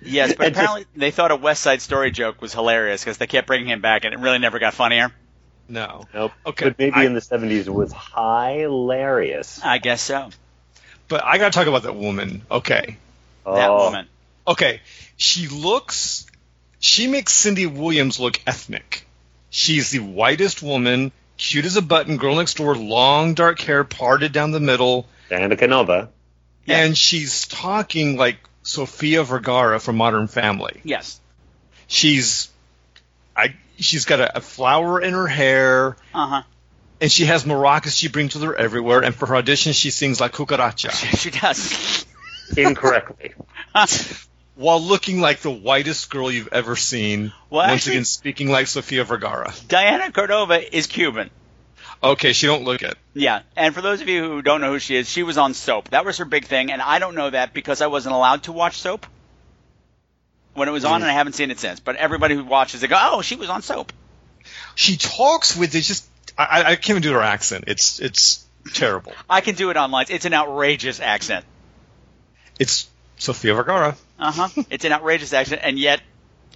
Yes, 0.03 0.35
but 0.35 0.49
apparently 0.53 0.85
they 0.95 1.11
thought 1.11 1.31
a 1.31 1.37
West 1.37 1.62
Side 1.62 1.81
Story 1.81 2.11
joke 2.11 2.43
was 2.43 2.53
hilarious 2.53 3.03
because 3.03 3.16
they 3.16 3.27
kept 3.27 3.47
bringing 3.47 3.68
him 3.68 3.81
back, 3.81 4.05
and 4.05 4.12
it 4.12 4.20
really 4.20 4.39
never 4.39 4.59
got 4.59 4.74
funnier. 4.74 5.11
No. 5.68 6.06
Nope. 6.14 6.32
Okay, 6.46 6.66
But 6.66 6.78
maybe 6.78 6.94
I- 6.94 7.04
in 7.04 7.14
the 7.14 7.20
70s 7.20 7.66
it 7.66 7.74
was 7.74 7.92
hilarious. 8.14 9.60
I 9.64 9.78
guess 9.78 10.00
so. 10.02 10.30
But 11.08 11.24
I 11.24 11.38
got 11.38 11.52
to 11.52 11.58
talk 11.58 11.66
about 11.66 11.82
that 11.84 11.94
woman. 11.96 12.42
Okay. 12.50 12.96
That 13.44 13.70
Oh, 13.70 13.84
woman. 13.86 14.06
Okay. 14.46 14.80
She 15.16 15.48
looks. 15.48 16.26
She 16.80 17.06
makes 17.06 17.32
Cindy 17.32 17.66
Williams 17.66 18.18
look 18.20 18.40
ethnic. 18.46 19.06
She's 19.50 19.90
the 19.90 20.00
whitest 20.00 20.62
woman, 20.62 21.12
cute 21.38 21.64
as 21.64 21.76
a 21.76 21.82
button, 21.82 22.16
girl 22.16 22.36
next 22.36 22.54
door, 22.58 22.74
long 22.76 23.34
dark 23.34 23.60
hair 23.60 23.84
parted 23.84 24.32
down 24.32 24.50
the 24.50 24.60
middle, 24.60 25.06
Diana 25.30 25.56
Canova. 25.56 26.10
Yeah. 26.66 26.78
and 26.78 26.98
she's 26.98 27.46
talking 27.46 28.16
like 28.16 28.36
Sofia 28.64 29.22
Vergara 29.22 29.78
from 29.80 29.96
Modern 29.96 30.26
Family. 30.26 30.80
Yes. 30.84 31.20
She's, 31.86 32.48
I. 33.36 33.54
She's 33.79 34.05
got 34.05 34.20
a, 34.20 34.39
a 34.39 34.41
flower 34.41 35.01
in 35.01 35.12
her 35.14 35.27
hair, 35.27 35.97
Uh 36.14 36.27
huh. 36.27 36.43
and 37.01 37.11
she 37.12 37.27
has 37.27 37.45
maracas 37.45 37.97
she 37.97 38.09
brings 38.09 38.35
with 38.35 38.45
her 38.45 38.55
everywhere. 38.57 39.03
And 39.05 39.14
for 39.14 39.27
her 39.27 39.37
audition, 39.37 39.72
she 39.72 39.91
sings 39.91 40.20
La 40.20 40.29
Cucaracha 40.29 40.91
She 41.18 41.31
does. 41.31 42.07
Incorrectly. 42.57 43.35
while 44.55 44.81
looking 44.81 45.20
like 45.20 45.41
the 45.41 45.51
whitest 45.51 46.09
girl 46.11 46.31
you've 46.31 46.49
ever 46.53 46.77
seen. 46.77 47.33
Well, 47.51 47.66
once 47.68 47.81
actually- 47.83 47.93
again, 47.95 48.05
speaking 48.07 48.49
like 48.49 48.66
Sofia 48.68 49.05
Vergara. 49.05 49.53
Diana 49.68 50.11
Canova 50.12 50.74
is 50.77 50.87
Cuban. 50.87 51.31
Okay, 52.03 52.33
she 52.35 52.47
don't 52.47 52.64
look 52.64 52.83
it. 52.83 52.97
Yeah, 53.14 53.41
and 53.57 53.74
for 53.74 53.81
those 53.81 54.01
of 54.03 54.09
you 54.09 54.22
who 54.22 54.43
don't 54.43 54.61
know 54.61 54.70
who 54.72 54.79
she 54.79 54.97
is, 54.97 55.09
she 55.09 55.22
was 55.22 55.39
on 55.39 55.55
Soap. 55.55 55.91
That 55.91 56.05
was 56.05 56.18
her 56.18 56.24
big 56.27 56.45
thing, 56.45 56.70
and 56.70 56.83
I 56.83 56.99
don't 56.99 57.14
know 57.14 57.31
that 57.31 57.55
because 57.55 57.81
I 57.81 57.87
wasn't 57.87 58.14
allowed 58.14 58.45
to 58.45 58.53
watch 58.53 58.79
Soap 58.79 59.07
when 60.57 60.68
it 60.68 60.72
was 60.72 60.84
on, 60.84 61.02
and 61.02 61.11
I 61.11 61.12
haven't 61.14 61.34
seen 61.34 61.50
it 61.50 61.59
since. 61.59 61.80
But 61.80 61.96
everybody 61.96 62.34
who 62.34 62.44
watches 62.44 62.82
it 62.82 62.88
go, 62.88 62.98
"Oh, 62.98 63.22
she 63.22 63.36
was 63.36 63.48
on 63.48 63.62
Soap." 63.62 63.92
She 64.74 64.96
talks 64.96 65.57
with 65.57 65.74
it's 65.74 65.86
just 65.86 66.07
I, 66.38 66.62
I- 66.62 66.76
can't 66.76 66.90
even 66.90 67.02
do 67.02 67.12
her 67.12 67.22
accent. 67.22 67.64
It's 67.66 68.00
it's 68.00 68.44
terrible. 68.74 69.12
I 69.30 69.40
can 69.40 69.54
do 69.54 69.70
it 69.70 69.76
online. 69.76 70.07
It's 70.09 70.24
an 70.24 70.34
outrageous 70.34 71.00
accent. 71.00 71.44
It's 72.59 72.88
Sofia 73.18 73.54
Vergara. 73.54 73.96
Uh 74.18 74.32
huh. 74.32 74.62
it's 74.70 74.84
an 74.84 74.92
outrageous 74.92 75.32
accent, 75.32 75.61
and 75.64 75.78
yet 75.78 76.00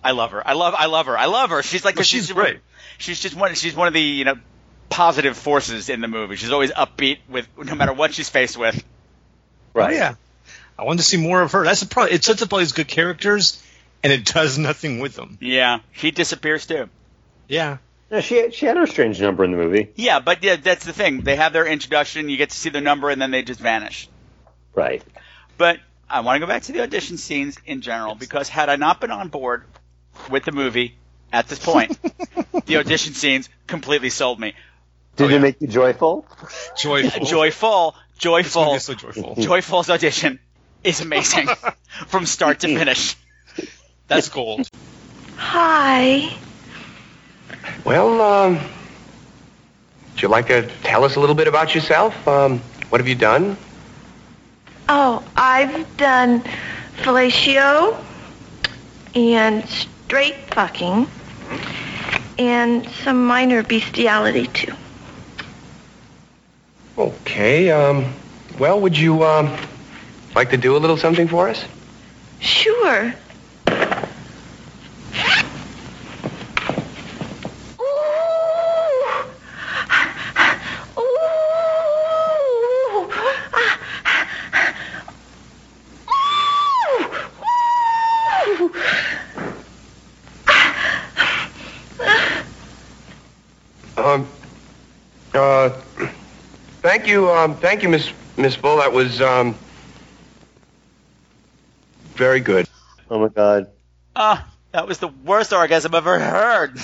I 0.03 0.13
love 0.13 0.31
her. 0.33 0.47
I 0.47 0.55
love. 0.55 0.75
I 0.77 0.87
love 0.87 1.07
her. 1.07 1.17
I 1.19 1.27
love 1.27 1.51
her. 1.51 1.63
She's 1.63 1.85
like 1.85 1.97
Well, 1.97 2.05
she's 2.05 2.29
just- 2.29 2.35
great. 2.39 2.59
She's 2.99 3.21
just 3.21 3.35
one. 3.35 3.55
She's 3.55 3.75
one 3.75 3.89
of 3.89 3.95
the 3.95 4.01
you 4.01 4.25
know 4.25 4.35
positive 4.91 5.37
forces 5.37 5.89
in 5.89 6.01
the 6.01 6.09
movie. 6.09 6.37
She's 6.37 6.51
always 6.53 6.71
upbeat 6.73 7.19
with 7.29 7.47
no 7.57 7.75
matter 7.75 7.93
what 7.93 8.13
she's 8.13 8.29
faced 8.29 8.59
with. 8.59 8.83
Right. 9.73 9.91
Oh, 9.91 9.95
yeah, 9.97 10.15
I 10.79 10.83
wanted 10.85 10.99
to 10.99 11.05
see 11.05 11.17
more 11.17 11.41
of 11.41 11.53
her. 11.53 11.65
That's 11.65 11.81
the 11.81 11.87
problem. 11.87 12.13
It 12.15 12.25
sets 12.25 12.43
up 12.43 12.53
all 12.53 12.59
these 12.59 12.73
good 12.73 12.89
characters, 12.89 13.63
and 14.03 14.13
it 14.13 14.25
does 14.25 14.59
nothing 14.59 15.01
with 15.01 15.15
them. 15.17 15.39
Yeah, 15.41 15.81
she 15.93 16.11
disappears 16.11 16.67
too. 16.67 16.89
Yeah, 17.49 17.79
Yeah, 18.11 18.21
she 18.21 18.51
she 18.53 18.67
had 18.67 18.77
her 18.77 18.87
strange 18.87 19.21
number 19.21 19.45
in 19.45 19.51
the 19.51 19.57
movie. 19.57 19.91
Yeah, 19.97 20.21
but 20.21 20.43
yeah, 20.45 20.57
that's 20.57 20.85
the 20.85 20.93
thing. 20.93 21.23
They 21.23 21.37
have 21.37 21.53
their 21.53 21.67
introduction, 21.67 22.29
you 22.29 22.37
get 22.37 22.51
to 22.51 22.57
see 22.57 22.71
their 22.71 22.81
number, 22.83 23.11
and 23.11 23.21
then 23.21 23.31
they 23.31 23.43
just 23.43 23.61
vanish. 23.61 24.09
Right. 24.75 25.03
But 25.59 25.81
I 26.09 26.21
want 26.21 26.37
to 26.37 26.41
go 26.41 26.47
back 26.47 26.63
to 26.65 26.73
the 26.73 26.83
audition 26.83 27.19
scenes 27.19 27.57
in 27.67 27.81
general 27.83 28.15
because 28.15 28.49
had 28.49 28.69
I 28.69 28.77
not 28.77 29.01
been 29.01 29.11
on 29.11 29.29
board 29.29 29.65
with 30.31 30.45
the 30.45 30.53
movie 30.53 30.97
at 31.33 31.49
this 31.49 31.59
point, 31.59 31.97
the 32.67 32.77
audition 32.79 33.15
scenes 33.15 33.49
completely 33.67 34.11
sold 34.11 34.39
me. 34.41 34.55
Did 35.17 35.25
Oh, 35.25 35.29
it 35.29 35.33
yeah. 35.35 35.39
make 35.39 35.61
you 35.61 35.67
joyful? 35.69 36.27
joyful. 36.79 37.25
Joyful, 37.27 37.95
joyful, 38.19 38.79
so 38.79 38.95
joyful. 38.95 39.35
Joyful's 39.39 39.91
audition 39.91 40.39
is 40.85 41.01
amazing 41.01 41.49
from 42.07 42.27
start 42.27 42.61
to 42.61 42.69
finish. 42.79 43.17
That's 44.11 44.29
gold. 44.29 44.69
Hi. 45.37 46.37
Well, 47.85 48.21
um, 48.21 48.55
would 48.57 50.23
you 50.23 50.27
like 50.27 50.49
to 50.49 50.69
tell 50.83 51.05
us 51.05 51.15
a 51.15 51.21
little 51.21 51.37
bit 51.37 51.47
about 51.47 51.77
yourself? 51.77 52.27
Um, 52.27 52.59
what 52.89 53.01
have 53.01 53.07
you 53.07 53.15
done? 53.15 53.57
Oh, 54.89 55.23
I've 55.37 55.97
done 55.97 56.43
fellatio 57.03 57.97
and 59.15 59.65
straight 59.69 60.35
fucking 60.55 61.07
and 62.37 62.89
some 63.05 63.25
minor 63.25 63.63
bestiality 63.63 64.49
too. 64.49 64.75
Okay, 66.99 67.71
um, 67.71 68.13
well, 68.59 68.81
would 68.81 68.99
you, 68.99 69.23
um, 69.23 69.57
like 70.35 70.51
to 70.51 70.57
do 70.57 70.77
a 70.77 70.79
little 70.79 70.97
something 70.97 71.29
for 71.29 71.49
us? 71.49 71.65
Sure. 72.41 73.15
Ooh. 77.79 77.85
Ooh. 80.99 81.11
Ooh. 88.61 88.73
Um, 93.97 94.27
uh, 95.35 95.71
thank 96.83 97.00
you, 97.11 97.31
um, 97.31 97.57
thank 97.57 97.83
you, 97.83 97.89
Miss, 97.89 98.11
Miss 98.37 98.57
Bull. 98.57 98.79
That 98.79 98.93
was, 98.93 99.21
um, 99.21 99.55
very 102.15 102.41
good. 102.41 102.69
Oh 103.11 103.19
my 103.19 103.29
god. 103.29 103.69
Ah, 104.15 104.49
that 104.73 104.87
was 104.87 104.99
the 104.99 105.09
worst 105.09 105.53
orgasm 105.53 105.95
I've 105.95 106.07
ever 106.07 106.19
heard. 106.19 106.79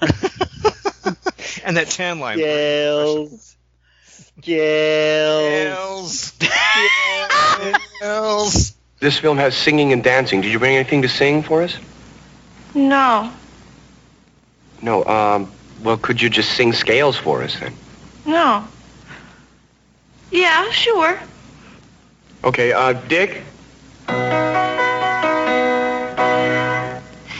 and 1.64 1.76
that 1.76 1.88
tan 1.90 2.20
line. 2.20 2.38
Scales. 2.38 3.56
Scales. 4.06 6.32
Scales. 6.32 7.76
Scales. 7.96 8.74
This 9.00 9.18
film 9.18 9.38
has 9.38 9.56
singing 9.56 9.92
and 9.92 10.04
dancing. 10.04 10.40
Did 10.40 10.52
you 10.52 10.58
bring 10.58 10.76
anything 10.76 11.02
to 11.02 11.08
sing 11.08 11.42
for 11.42 11.62
us? 11.62 11.76
No, 12.74 13.32
No, 14.82 15.04
um, 15.04 15.52
well, 15.82 15.96
could 15.96 16.20
you 16.20 16.28
just 16.28 16.52
sing 16.52 16.72
scales 16.72 17.16
for 17.16 17.42
us 17.42 17.58
then? 17.58 17.74
no. 18.26 18.66
Yeah, 20.34 20.68
sure. 20.72 21.20
Okay, 22.42 22.72
uh, 22.72 22.92
Dick? 23.06 23.44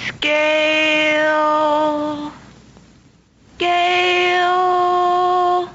Scale. 0.07 1.53
Scale. 3.57 5.69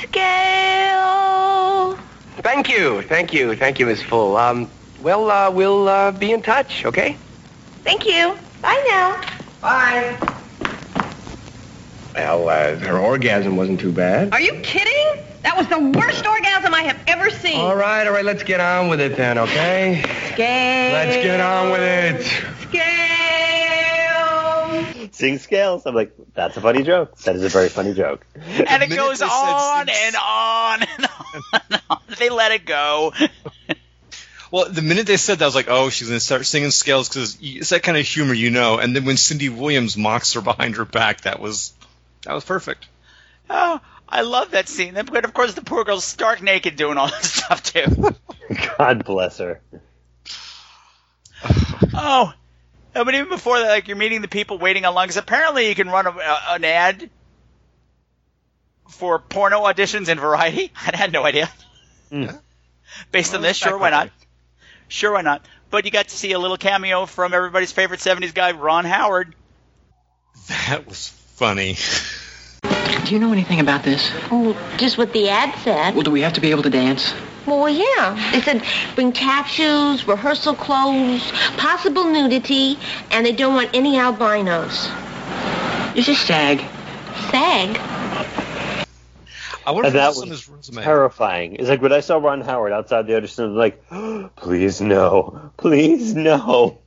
Scale. 0.00 1.96
Thank 2.42 2.68
you, 2.68 3.02
thank 3.02 3.32
you, 3.32 3.54
thank 3.54 3.78
you, 3.78 3.86
Miss 3.86 4.02
Full. 4.02 4.36
Um, 4.36 4.68
well, 5.00 5.30
uh, 5.30 5.52
we'll, 5.52 5.88
uh, 5.88 6.10
be 6.10 6.32
in 6.32 6.42
touch, 6.42 6.84
okay? 6.84 7.16
Thank 7.84 8.06
you. 8.06 8.36
Bye 8.60 8.84
now. 8.90 9.20
Bye. 9.60 10.18
Well, 12.14 12.48
uh, 12.48 12.76
her 12.76 12.98
orgasm 12.98 13.56
wasn't 13.56 13.80
too 13.80 13.92
bad. 13.92 14.32
Are 14.32 14.40
you 14.40 14.52
kidding? 14.62 15.24
That 15.42 15.56
was 15.56 15.66
the 15.68 15.78
worst 15.78 16.26
orgasm 16.26 16.74
I 16.74 16.82
have 16.82 17.00
ever 17.06 17.30
seen. 17.30 17.58
All 17.58 17.74
right, 17.74 18.06
all 18.06 18.12
right, 18.12 18.24
let's 18.24 18.42
get 18.44 18.60
on 18.60 18.88
with 18.88 19.00
it 19.00 19.16
then, 19.16 19.38
okay? 19.38 20.02
Scale. 20.32 20.92
Let's 20.92 21.16
get 21.16 21.40
on 21.40 21.70
with 21.72 21.80
it. 21.82 22.22
Scale. 22.68 22.92
Sing 25.12 25.38
scales. 25.38 25.84
I'm 25.86 25.94
like, 25.94 26.12
that's 26.34 26.56
a 26.56 26.60
funny 26.60 26.82
joke. 26.82 27.16
That 27.18 27.36
is 27.36 27.44
a 27.44 27.48
very 27.48 27.68
funny 27.68 27.94
joke. 27.94 28.26
and 28.34 28.82
it 28.82 28.90
goes 28.90 29.22
on 29.22 29.88
and 29.88 30.16
on 30.16 30.82
and 30.82 31.06
on 31.52 31.60
and 31.70 31.82
on. 31.90 31.98
They 32.18 32.30
let 32.30 32.52
it 32.52 32.64
go. 32.64 33.12
Well, 34.50 34.70
the 34.70 34.82
minute 34.82 35.06
they 35.06 35.16
said 35.16 35.38
that, 35.38 35.44
I 35.44 35.48
was 35.48 35.54
like, 35.54 35.68
oh, 35.68 35.88
she's 35.88 36.08
going 36.08 36.18
to 36.18 36.24
start 36.24 36.44
singing 36.44 36.70
scales 36.70 37.08
because 37.08 37.38
it's 37.40 37.70
that 37.70 37.82
kind 37.82 37.96
of 37.96 38.04
humor, 38.04 38.34
you 38.34 38.50
know. 38.50 38.78
And 38.78 38.94
then 38.94 39.06
when 39.06 39.16
Cindy 39.16 39.48
Williams 39.48 39.96
mocks 39.96 40.34
her 40.34 40.42
behind 40.42 40.76
her 40.76 40.84
back, 40.84 41.22
that 41.22 41.40
was 41.40 41.72
that 42.24 42.34
was 42.34 42.44
perfect. 42.44 42.86
Oh, 43.50 43.80
I 44.08 44.22
love 44.22 44.52
that 44.52 44.68
scene. 44.68 44.94
But 44.94 45.24
of 45.24 45.34
course, 45.34 45.54
the 45.54 45.62
poor 45.62 45.84
girl's 45.84 46.04
stark 46.04 46.42
naked 46.42 46.76
doing 46.76 46.98
all 46.98 47.06
this 47.08 47.32
stuff 47.32 47.62
too. 47.62 48.14
God 48.78 49.04
bless 49.04 49.38
her. 49.38 49.60
oh, 51.94 52.32
no, 52.94 53.04
but 53.04 53.14
even 53.14 53.28
before 53.28 53.58
that, 53.58 53.68
like 53.68 53.88
you're 53.88 53.96
meeting 53.96 54.20
the 54.20 54.28
people 54.28 54.58
waiting 54.58 54.84
online. 54.84 55.06
Because 55.06 55.16
apparently, 55.16 55.68
you 55.68 55.74
can 55.74 55.88
run 55.88 56.06
a, 56.06 56.10
a, 56.10 56.40
an 56.50 56.64
ad 56.64 57.10
for 58.88 59.18
porno 59.18 59.60
auditions 59.62 60.08
in 60.08 60.20
Variety. 60.20 60.70
I 60.86 60.96
had 60.96 61.12
no 61.12 61.24
idea. 61.24 61.50
Hmm. 62.10 62.26
Based 63.10 63.34
on 63.34 63.40
this, 63.40 63.56
sure, 63.56 63.78
why 63.78 63.90
not? 63.90 64.10
Sure, 64.88 65.12
why 65.12 65.22
not? 65.22 65.44
But 65.70 65.86
you 65.86 65.90
got 65.90 66.08
to 66.08 66.14
see 66.14 66.32
a 66.32 66.38
little 66.38 66.58
cameo 66.58 67.06
from 67.06 67.32
everybody's 67.32 67.72
favorite 67.72 68.00
'70s 68.00 68.34
guy, 68.34 68.52
Ron 68.52 68.84
Howard. 68.84 69.34
That 70.48 70.86
was 70.86 71.08
funny. 71.42 71.76
Do 73.04 73.12
you 73.12 73.18
know 73.18 73.32
anything 73.32 73.58
about 73.58 73.82
this? 73.82 74.12
Oh, 74.30 74.56
just 74.76 74.96
what 74.96 75.12
the 75.12 75.28
ad 75.28 75.58
said. 75.64 75.92
Well, 75.92 76.04
do 76.04 76.12
we 76.12 76.20
have 76.20 76.34
to 76.34 76.40
be 76.40 76.52
able 76.52 76.62
to 76.62 76.70
dance? 76.70 77.12
Well, 77.46 77.68
yeah. 77.68 78.30
They 78.30 78.40
said 78.40 78.62
bring 78.94 79.12
tap 79.12 79.48
shoes, 79.48 80.06
rehearsal 80.06 80.54
clothes, 80.54 81.32
possible 81.56 82.04
nudity, 82.04 82.78
and 83.10 83.26
they 83.26 83.32
don't 83.32 83.54
want 83.56 83.70
any 83.74 83.98
albinos. 83.98 84.88
This 85.96 86.06
is 86.06 86.16
this 86.16 86.20
SAG? 86.20 86.58
SAG? 87.32 87.76
I 89.66 89.70
wonder 89.72 89.88
And 89.88 89.88
if 89.88 89.92
that 89.94 90.08
this 90.10 90.16
is 90.16 90.22
on 90.22 90.28
was 90.30 90.38
his 90.38 90.48
resume. 90.48 90.82
terrifying. 90.84 91.56
It's 91.56 91.68
like 91.68 91.82
when 91.82 91.92
I 91.92 92.00
saw 92.00 92.18
Ron 92.18 92.42
Howard 92.42 92.70
outside 92.72 93.08
the 93.08 93.16
audition, 93.16 93.44
I 93.44 93.46
was 93.48 93.56
like, 93.56 94.36
please 94.36 94.80
no, 94.80 95.50
please 95.56 96.14
no. 96.14 96.78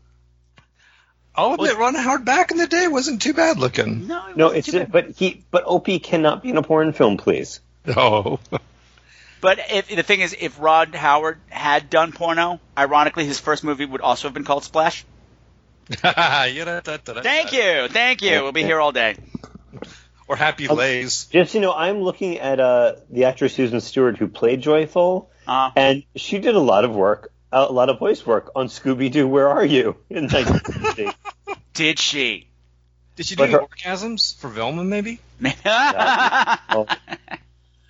I'll 1.38 1.54
admit, 1.54 1.78
Ron 1.78 1.96
Howard 1.96 2.26
back 2.26 2.52
in 2.52 2.58
the 2.58 2.68
day 2.68 2.88
wasn't 2.88 3.22
too 3.22 3.34
bad 3.34 3.58
looking. 3.58 4.08
No, 4.08 4.28
it 4.28 4.38
No, 4.38 4.48
it's 4.50 4.68
too 4.72 4.80
bad. 4.80 4.92
but 4.92 5.12
he 5.12 5.44
but 5.52 5.64
Opie 5.66 6.00
cannot 6.00 6.44
be 6.44 6.50
in 6.50 6.58
a 6.58 6.64
porn 6.64 6.94
film, 6.94 7.18
please. 7.18 7.60
No. 7.86 8.40
But 9.42 9.60
if, 9.70 9.90
the 9.90 10.02
thing 10.02 10.22
is, 10.22 10.36
if 10.40 10.60
Rod 10.60 10.96
Howard 10.96 11.38
had 11.50 11.92
done 11.92 12.12
porno, 12.14 12.60
ironically, 12.76 13.26
his 13.26 13.40
first 13.40 13.64
movie 13.64 13.86
would 13.86 14.02
also 14.02 14.28
have 14.28 14.34
been 14.34 14.44
called 14.44 14.64
Splash. 14.64 15.06
Thank 17.24 17.54
you, 17.54 17.88
thank 17.90 18.24
you. 18.24 18.42
We'll 18.42 18.54
be 18.54 18.64
here 18.64 18.80
all 18.80 18.92
day. 18.92 19.16
Or 20.28 20.36
Happy 20.36 20.68
Lays. 20.68 21.26
Just 21.26 21.54
you 21.54 21.62
know, 21.62 21.72
I'm 21.72 22.00
looking 22.02 22.40
at 22.40 22.60
uh, 22.60 22.94
the 23.12 23.26
actress 23.26 23.54
Susan 23.54 23.80
Stewart 23.80 24.18
who 24.18 24.28
played 24.28 24.60
Joyful, 24.62 25.30
Uh, 25.46 25.70
and 25.76 26.04
she 26.16 26.40
did 26.40 26.56
a 26.56 26.60
lot 26.60 26.84
of 26.84 26.96
work, 26.96 27.32
a 27.52 27.72
lot 27.72 27.90
of 27.90 28.00
voice 28.00 28.26
work 28.26 28.52
on 28.56 28.68
Scooby 28.68 29.12
Doo. 29.12 29.28
Where 29.28 29.48
are 29.50 29.64
you? 29.66 29.96
In 30.10 30.24
1960. 30.30 31.10
did 31.74 32.00
she? 32.00 32.48
Did 33.16 33.26
she 33.26 33.36
do 33.36 33.46
her- 33.46 33.60
orgasms 33.60 34.36
for 34.38 34.50
Velma, 34.50 34.84
maybe? 34.84 35.20
Oh. 35.66 36.86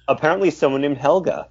Apparently, 0.07 0.51
someone 0.51 0.81
named 0.81 0.97
Helga. 0.97 1.47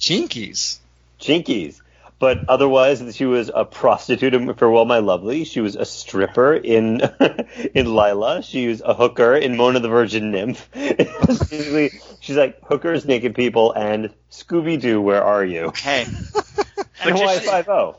Jinkies. 0.00 0.78
Jinkies. 1.20 1.80
But 2.20 2.44
otherwise, 2.50 3.02
she 3.16 3.24
was 3.24 3.50
a 3.52 3.64
prostitute 3.64 4.34
in 4.34 4.52
Farewell 4.54 4.84
My 4.84 4.98
Lovely. 4.98 5.44
She 5.44 5.60
was 5.62 5.74
a 5.74 5.86
stripper 5.86 6.54
in 6.54 7.00
in 7.74 7.86
Lila. 7.96 8.42
She 8.42 8.68
was 8.68 8.82
a 8.82 8.92
hooker 8.94 9.34
in 9.34 9.56
Mona 9.56 9.80
the 9.80 9.88
Virgin 9.88 10.30
Nymph. 10.30 10.70
Basically, 10.74 11.90
she's 12.20 12.36
like 12.36 12.60
hookers, 12.62 13.06
naked 13.06 13.34
people, 13.34 13.72
and 13.72 14.10
Scooby 14.30 14.78
Doo. 14.78 15.00
Where 15.00 15.24
are 15.24 15.42
you? 15.42 15.72
hey, 15.74 16.04
And 17.02 17.14
But 17.14 17.18
Hawaii 17.18 17.38
Five 17.38 17.68
O. 17.70 17.96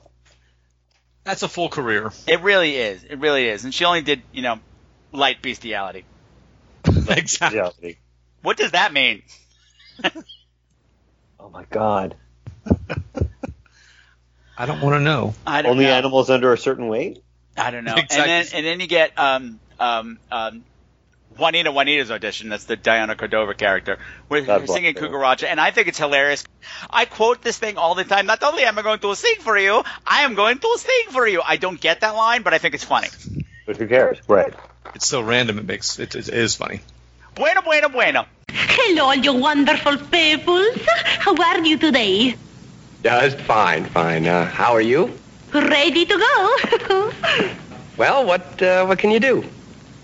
That's 1.24 1.42
a 1.42 1.48
full 1.50 1.70
career. 1.70 2.12
it 2.28 2.42
really 2.42 2.76
is. 2.78 3.04
It 3.04 3.18
really 3.18 3.48
is. 3.48 3.64
And 3.64 3.74
she 3.74 3.86
only 3.86 4.04
did, 4.04 4.22
you 4.32 4.44
know, 4.44 4.60
light 5.12 5.42
bestiality. 5.42 6.06
exactly. 6.86 7.98
What 8.44 8.58
does 8.58 8.72
that 8.72 8.94
mean? 8.94 9.24
Oh 11.40 11.50
my 11.50 11.66
God! 11.72 12.16
I 14.62 14.68
don't 14.68 14.80
want 14.80 14.94
to 14.94 15.00
know. 15.00 15.34
I 15.48 15.64
don't 15.64 15.72
Only 15.72 15.86
know. 15.86 15.92
animals 15.92 16.30
under 16.30 16.54
a 16.54 16.58
certain 16.58 16.88
weight. 16.88 17.24
I 17.58 17.72
don't 17.72 17.84
know. 17.84 17.96
Exactly. 17.98 18.20
And 18.22 18.30
then 18.30 18.56
and 18.58 18.66
then 18.68 18.80
you 18.80 18.86
get 18.86 19.18
um 19.18 19.60
um 19.80 20.20
um 20.32 20.64
Juanita 21.36 21.72
Juanita's 21.72 22.12
audition. 22.12 22.50
That's 22.50 22.66
the 22.66 22.76
Diana 22.76 23.16
Canova 23.16 23.56
character. 23.56 23.98
Where 24.28 24.42
God 24.42 24.62
her 24.62 24.68
singing 24.68 24.94
her. 24.94 25.08
Cucaracha, 25.08 25.46
and 25.46 25.60
I 25.60 25.72
think 25.72 25.88
it's 25.88 25.98
hilarious. 25.98 26.44
I 26.92 27.06
quote 27.06 27.42
this 27.42 27.58
thing 27.58 27.78
all 27.78 27.96
the 27.96 28.04
time. 28.04 28.28
Not 28.28 28.44
only 28.44 28.64
am 28.64 28.78
I 28.78 28.84
going 28.84 29.00
to 29.00 29.16
sing 29.16 29.38
for 29.40 29.58
you, 29.58 29.82
I 30.06 30.22
am 30.26 30.36
going 30.36 30.60
to 30.60 30.78
sing 30.78 31.10
for 31.10 31.28
you. 31.28 31.42
I 31.44 31.58
don't 31.58 31.82
get 31.82 32.02
that 32.02 32.14
line, 32.14 32.44
but 32.44 32.54
I 32.54 32.60
think 32.60 32.76
it's 32.76 32.84
funny. 32.84 33.08
But 33.66 33.78
who 33.78 33.88
cares? 33.88 34.20
Right. 34.28 34.54
It's 34.94 35.08
so 35.08 35.22
random. 35.24 35.58
It 35.58 35.66
makes 35.66 35.98
it, 35.98 36.14
it 36.14 36.30
is 36.30 36.56
funny. 36.56 36.82
Bueno, 37.34 37.64
bueno, 37.64 37.90
bueno. 37.90 38.26
Hello, 38.52 39.06
all 39.06 39.16
you 39.16 39.34
wonderful 39.34 39.98
peoples. 39.98 40.78
How 40.86 41.36
are 41.36 41.66
you 41.66 41.80
today? 41.80 42.36
Just 43.04 43.40
fine, 43.42 43.86
fine. 43.86 44.28
Uh, 44.28 44.46
how 44.46 44.74
are 44.74 44.82
you? 44.82 45.12
Ready 45.54 46.06
to 46.06 46.18
go? 46.18 47.12
Well, 47.98 48.26
what 48.26 48.62
uh, 48.64 48.86
what 48.88 48.98
can 48.98 49.12
you 49.12 49.20
do? 49.20 49.44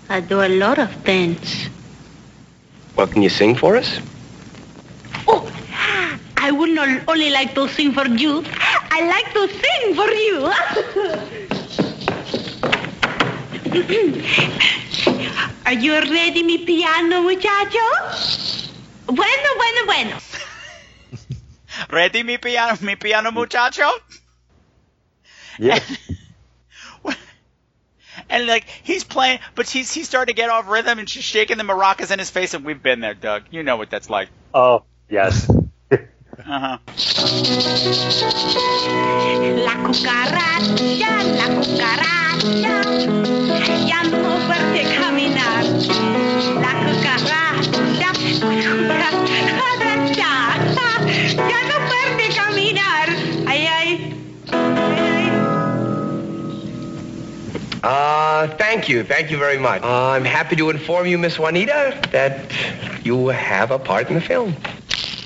I 0.08 0.20
do 0.20 0.40
a 0.42 0.46
lot 0.48 0.78
of 0.78 0.92
things. 1.02 1.68
Well, 2.94 3.08
can 3.08 3.22
you 3.22 3.28
sing 3.30 3.56
for 3.56 3.74
us? 3.76 3.98
Oh, 5.26 5.50
I 6.36 6.52
would 6.52 6.70
not 6.70 6.88
only 7.08 7.30
like 7.30 7.54
to 7.56 7.66
sing 7.68 7.92
for 7.92 8.06
you, 8.06 8.44
I 8.92 9.00
like 9.08 9.32
to 9.34 9.48
sing 9.48 9.94
for 9.98 10.10
you. 10.14 10.52
Are 15.66 15.72
you 15.74 15.92
ready, 15.98 16.42
mi 16.44 16.58
piano, 16.58 17.22
muchacho? 17.22 17.84
Bueno, 19.06 19.48
bueno, 19.56 19.86
bueno. 19.86 20.16
Ready, 21.90 22.22
mi 22.22 22.36
piano, 22.38 22.76
mi 22.82 22.96
piano 22.96 23.30
muchacho? 23.30 23.88
Yeah. 25.58 25.78
And 28.28 28.46
like 28.46 28.64
he's 28.82 29.04
playing, 29.04 29.38
but 29.54 29.70
he's 29.70 29.92
he's 29.92 30.06
starting 30.06 30.34
to 30.34 30.36
get 30.36 30.50
off 30.50 30.68
rhythm, 30.68 30.98
and 30.98 31.08
she's 31.08 31.24
shaking 31.24 31.56
the 31.56 31.64
maracas 31.64 32.10
in 32.10 32.18
his 32.18 32.28
face, 32.30 32.52
and 32.52 32.64
we've 32.64 32.82
been 32.82 33.00
there, 33.00 33.14
Doug. 33.14 33.44
You 33.50 33.62
know 33.62 33.76
what 33.76 33.90
that's 33.90 34.10
like. 34.10 34.28
Oh 34.52 34.82
yes. 35.08 35.48
Uh 35.50 35.96
huh. 36.46 36.78
La 39.64 39.74
cucaracha, 39.82 41.12
la 41.36 41.46
cucaracha, 41.56 42.84
ya 43.88 44.02
no 44.02 44.38
puede 44.46 44.82
caminar. 44.94 46.37
Uh, 57.88 58.46
thank 58.58 58.86
you, 58.90 59.02
thank 59.02 59.30
you 59.30 59.38
very 59.38 59.56
much. 59.56 59.82
Uh, 59.82 60.08
I'm 60.10 60.26
happy 60.26 60.56
to 60.56 60.68
inform 60.68 61.06
you, 61.06 61.16
Miss 61.16 61.38
Juanita, 61.38 61.98
that 62.12 62.52
you 63.02 63.28
have 63.28 63.70
a 63.70 63.78
part 63.78 64.08
in 64.08 64.14
the 64.16 64.20
film. 64.20 64.54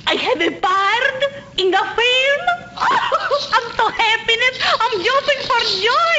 I 0.06 0.14
have 0.14 0.40
a 0.40 0.50
part 0.60 1.24
in 1.58 1.72
the 1.72 1.84
film. 1.98 2.40
I'm 2.78 3.76
so 3.76 3.88
happiness. 3.88 4.60
I'm 4.78 5.02
jumping 5.02 5.40
for 5.42 5.58
joy. 5.82 6.18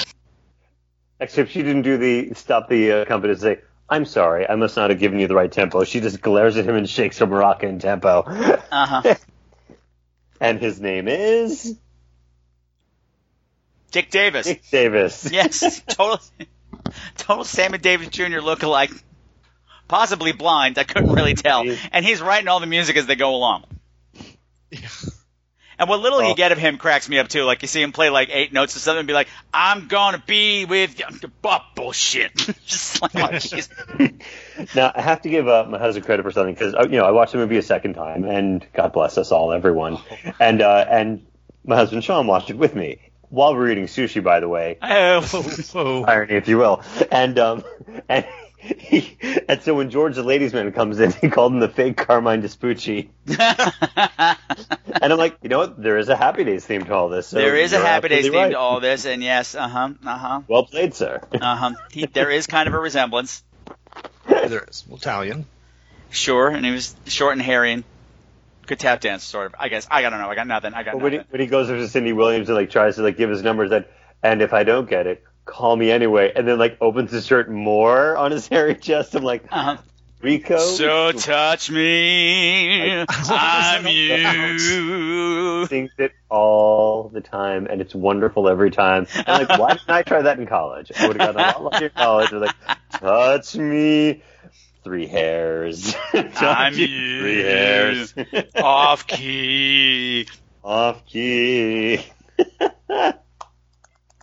Except 1.20 1.50
she 1.50 1.62
didn't 1.62 1.80
do 1.80 1.96
the 1.96 2.34
stop 2.34 2.68
the 2.68 2.92
uh, 2.92 3.04
company 3.06 3.32
to 3.32 3.40
say, 3.40 3.60
"I'm 3.88 4.04
sorry, 4.04 4.46
I 4.46 4.56
must 4.56 4.76
not 4.76 4.90
have 4.90 4.98
given 4.98 5.18
you 5.20 5.26
the 5.26 5.34
right 5.34 5.50
tempo." 5.50 5.84
She 5.84 6.00
just 6.00 6.20
glares 6.20 6.58
at 6.58 6.66
him 6.66 6.74
and 6.74 6.86
shakes 6.86 7.16
her 7.20 7.26
maraca 7.26 7.62
in 7.62 7.78
tempo. 7.78 8.24
Uh 8.26 8.60
huh. 8.70 9.14
and 10.42 10.60
his 10.60 10.82
name 10.82 11.08
is 11.08 11.78
Dick 13.90 14.10
Davis. 14.10 14.46
Dick 14.46 14.62
Davis. 14.70 15.30
Yes, 15.32 15.82
total, 15.88 16.20
total 17.16 17.44
Sammy 17.44 17.78
Davis 17.78 18.08
Jr. 18.08 18.40
lookalike. 18.40 18.92
Possibly 19.88 20.32
blind, 20.32 20.78
I 20.78 20.84
couldn't 20.84 21.12
really 21.12 21.34
tell. 21.34 21.64
And 21.90 22.04
he's 22.04 22.20
writing 22.22 22.46
all 22.48 22.60
the 22.60 22.66
music 22.66 22.96
as 22.96 23.06
they 23.06 23.16
go 23.16 23.34
along. 23.34 23.64
And 25.78 25.88
what 25.88 26.00
little 26.00 26.22
you 26.22 26.32
Oh. 26.32 26.34
get 26.34 26.52
of 26.52 26.58
him 26.58 26.76
cracks 26.76 27.08
me 27.08 27.18
up 27.18 27.28
too. 27.28 27.42
Like 27.44 27.62
you 27.62 27.68
see 27.68 27.80
him 27.82 27.90
play 27.92 28.10
like 28.10 28.28
eight 28.30 28.52
notes 28.52 28.76
or 28.76 28.80
something, 28.80 28.98
and 29.00 29.06
be 29.08 29.14
like, 29.14 29.28
"I'm 29.52 29.88
gonna 29.88 30.22
be 30.26 30.66
with 30.66 30.98
you." 31.00 31.06
Oh, 31.42 31.58
bullshit. 31.74 32.34
Just 32.66 33.00
like, 33.00 33.12
oh. 33.16 34.08
Now 34.74 34.92
I 34.94 35.00
have 35.00 35.22
to 35.22 35.30
give 35.30 35.48
uh, 35.48 35.64
my 35.68 35.78
husband 35.78 36.04
credit 36.04 36.22
for 36.22 36.32
something 36.32 36.52
because 36.54 36.74
you 36.90 36.98
know 36.98 37.04
I 37.06 37.12
watched 37.12 37.32
the 37.32 37.38
movie 37.38 37.56
a 37.56 37.62
second 37.62 37.94
time, 37.94 38.24
and 38.24 38.64
God 38.74 38.92
bless 38.92 39.16
us 39.16 39.32
all, 39.32 39.52
everyone, 39.52 39.98
and 40.38 40.60
uh, 40.60 40.84
and 40.88 41.24
my 41.64 41.76
husband 41.76 42.04
Sean 42.04 42.26
watched 42.26 42.50
it 42.50 42.58
with 42.58 42.74
me 42.74 42.98
while 43.30 43.52
we 43.54 43.60
were 43.60 43.70
eating 43.70 43.86
sushi, 43.86 44.22
by 44.22 44.40
the 44.40 44.48
way, 44.48 44.78
Oh, 44.82 46.04
irony 46.06 46.34
if 46.34 46.46
you 46.48 46.58
will, 46.58 46.82
and 47.10 47.38
um 47.38 47.64
and. 48.08 48.26
He, 48.62 49.16
and 49.48 49.62
so 49.62 49.72
when 49.72 49.88
George 49.88 50.16
the 50.16 50.22
Ladies 50.22 50.52
Man 50.52 50.70
comes 50.72 51.00
in, 51.00 51.12
he 51.22 51.30
called 51.30 51.54
him 51.54 51.60
the 51.60 51.68
fake 51.70 51.96
Carmine 51.96 52.42
Vespucci. 52.42 53.10
And 53.26 55.12
I'm 55.12 55.16
like, 55.18 55.38
you 55.42 55.48
know 55.48 55.58
what? 55.60 55.82
There 55.82 55.96
is 55.96 56.10
a 56.10 56.16
Happy 56.16 56.44
Days 56.44 56.66
theme 56.66 56.84
to 56.84 56.92
all 56.92 57.08
this. 57.08 57.28
So 57.28 57.36
there 57.36 57.56
is 57.56 57.72
a 57.72 57.78
Happy 57.78 58.08
Days 58.08 58.18
absolutely 58.26 58.30
theme 58.38 58.42
right. 58.44 58.50
to 58.52 58.58
all 58.58 58.80
this, 58.80 59.06
and 59.06 59.22
yes, 59.22 59.54
uh 59.54 59.66
huh, 59.66 59.90
uh 60.04 60.18
huh, 60.18 60.40
Well 60.46 60.64
played, 60.66 60.92
sir. 60.94 61.22
uh 61.32 61.56
huh. 61.56 61.70
There 62.12 62.30
is 62.30 62.46
kind 62.46 62.68
of 62.68 62.74
a 62.74 62.78
resemblance. 62.78 63.42
there 64.28 64.66
is. 64.68 64.84
Well, 64.86 64.98
Italian. 64.98 65.46
Sure, 66.10 66.48
and 66.48 66.64
he 66.66 66.72
was 66.72 66.94
short 67.06 67.32
and 67.32 67.40
hairy 67.42 67.72
and 67.72 67.84
could 68.66 68.78
tap 68.78 69.00
dance, 69.00 69.24
sort 69.24 69.46
of. 69.46 69.54
I 69.58 69.68
guess. 69.68 69.86
I 69.90 70.02
don't 70.02 70.12
know. 70.12 70.28
I 70.28 70.34
got 70.34 70.46
nothing. 70.46 70.74
I 70.74 70.82
got 70.82 71.00
When 71.00 71.12
he, 71.12 71.18
nothing. 71.18 71.30
when 71.32 71.40
he 71.40 71.46
goes 71.46 71.70
over 71.70 71.78
to 71.80 71.88
Cindy 71.88 72.12
Williams 72.12 72.48
and 72.48 72.56
like 72.56 72.70
tries 72.70 72.96
to 72.96 73.02
like 73.02 73.16
give 73.16 73.30
his 73.30 73.42
numbers 73.42 73.70
that, 73.70 73.90
and 74.22 74.42
if 74.42 74.52
I 74.52 74.64
don't 74.64 74.88
get 74.88 75.06
it, 75.06 75.24
call 75.44 75.74
me 75.76 75.90
anyway, 75.90 76.32
and 76.34 76.46
then 76.46 76.58
like 76.58 76.76
opens 76.80 77.10
his 77.10 77.26
shirt 77.26 77.50
more 77.50 78.16
on 78.22 78.30
his 78.30 78.46
hairy 78.48 78.74
chest. 78.76 79.14
I'm 79.14 79.22
like, 79.24 79.44
Uh-huh. 79.50 79.76
Rico. 80.22 80.58
So 80.58 81.12
touch 81.12 81.70
me, 81.70 83.04
I'm 83.08 83.86
you. 83.86 85.66
sings 85.66 85.90
it 85.98 86.12
all 86.28 87.08
the 87.08 87.22
time, 87.22 87.66
and 87.70 87.80
it's 87.80 87.94
wonderful 87.94 88.46
every 88.48 88.70
time. 88.70 89.06
I'm 89.14 89.46
like, 89.46 89.58
why 89.58 89.68
didn't 89.74 89.88
I 89.88 90.02
try 90.02 90.20
that 90.22 90.38
in 90.38 90.46
college? 90.46 90.92
I 90.98 91.06
would 91.08 91.18
have 91.20 91.34
gotten 91.34 91.40
a 91.40 91.44
lot 91.58 91.62
luckier 91.72 91.86
in 91.86 91.92
college. 91.94 92.32
Like, 92.32 92.54
touch 92.92 93.56
me, 93.56 94.22
three 94.82 95.06
hairs. 95.06 95.94
I'm 96.14 96.74
you, 96.74 96.86
you. 96.86 97.20
Three 97.20 97.42
hairs. 97.42 98.14
Off 98.56 99.06
key. 99.06 100.26
Off 100.62 101.06
key. 101.06 102.04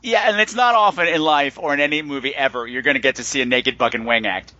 Yeah, 0.03 0.29
and 0.29 0.39
it's 0.39 0.55
not 0.55 0.73
often 0.73 1.07
in 1.07 1.19
life 1.21 1.57
or 1.59 1.73
in 1.73 1.81
any 1.81 2.01
movie 2.01 2.33
ever 2.33 2.65
you're 2.65 2.81
going 2.81 2.95
to 2.95 3.01
get 3.01 3.15
to 3.15 3.25
see 3.25 3.41
a 3.41 3.45
naked 3.45 3.77
buck 3.77 3.93
and 3.93 4.05
wing 4.05 4.25
act. 4.25 4.53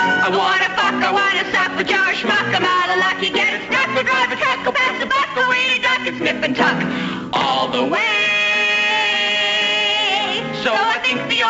I 0.00 0.30
wanna 0.30 0.68
fuck, 0.74 0.94
I 0.94 1.12
wanna 1.12 1.52
suck 1.52 1.76
the 1.78 1.84
jar 1.84 2.12
schmuck. 2.14 2.54
I'm 2.54 2.64
out 2.64 2.90
of 2.90 2.98
luck, 2.98 3.22
you 3.22 3.32
get 3.32 3.54
it 3.54 3.66
stuck. 3.70 3.94
Go 3.94 4.02
drive 4.02 4.32
a 4.32 4.36
truck, 4.36 4.64
go 4.64 4.72
pass 4.72 4.98
the 4.98 5.06
buck, 5.06 5.34
go 5.36 5.48
weedy 5.48 5.78
duck 5.80 6.00
and 6.00 6.16
snip 6.18 6.42
and 6.42 6.56
tuck 6.56 7.32
all 7.32 7.68
the 7.68 7.84
way. 7.84 8.37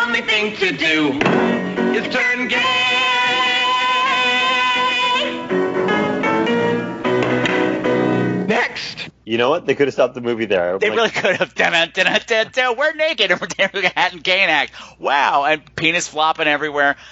Only 0.09 0.23
thing 0.23 0.57
to 0.57 0.73
do 0.73 1.09
is 1.95 2.15
turn 2.15 2.49
gay. 2.49 2.65
Next. 8.47 9.11
You 9.27 9.37
know 9.37 9.51
what? 9.51 9.67
They 9.67 9.75
could 9.75 9.87
have 9.89 9.93
stopped 9.93 10.15
the 10.15 10.23
movie 10.23 10.47
there. 10.47 10.79
They 10.79 10.89
Like, 10.89 10.97
really 10.97 11.11
could 11.11 11.37
have 11.37 11.55
done 11.55 11.75
it. 11.75 11.93
Dun, 11.93 12.07
dun, 12.27 12.51
dun, 12.51 12.79
We're 12.79 12.95
naked 12.95 13.31
and 13.31 13.39
we're 13.61 13.69
doing 13.71 13.85
a 13.85 13.89
Hat 13.89 14.15
and 14.15 14.25
Cane 14.25 14.49
act. 14.49 14.73
Wow, 14.99 15.45
and 15.45 15.77
penis 15.77 16.09
flopping 16.09 16.47
everywhere. 16.49 16.97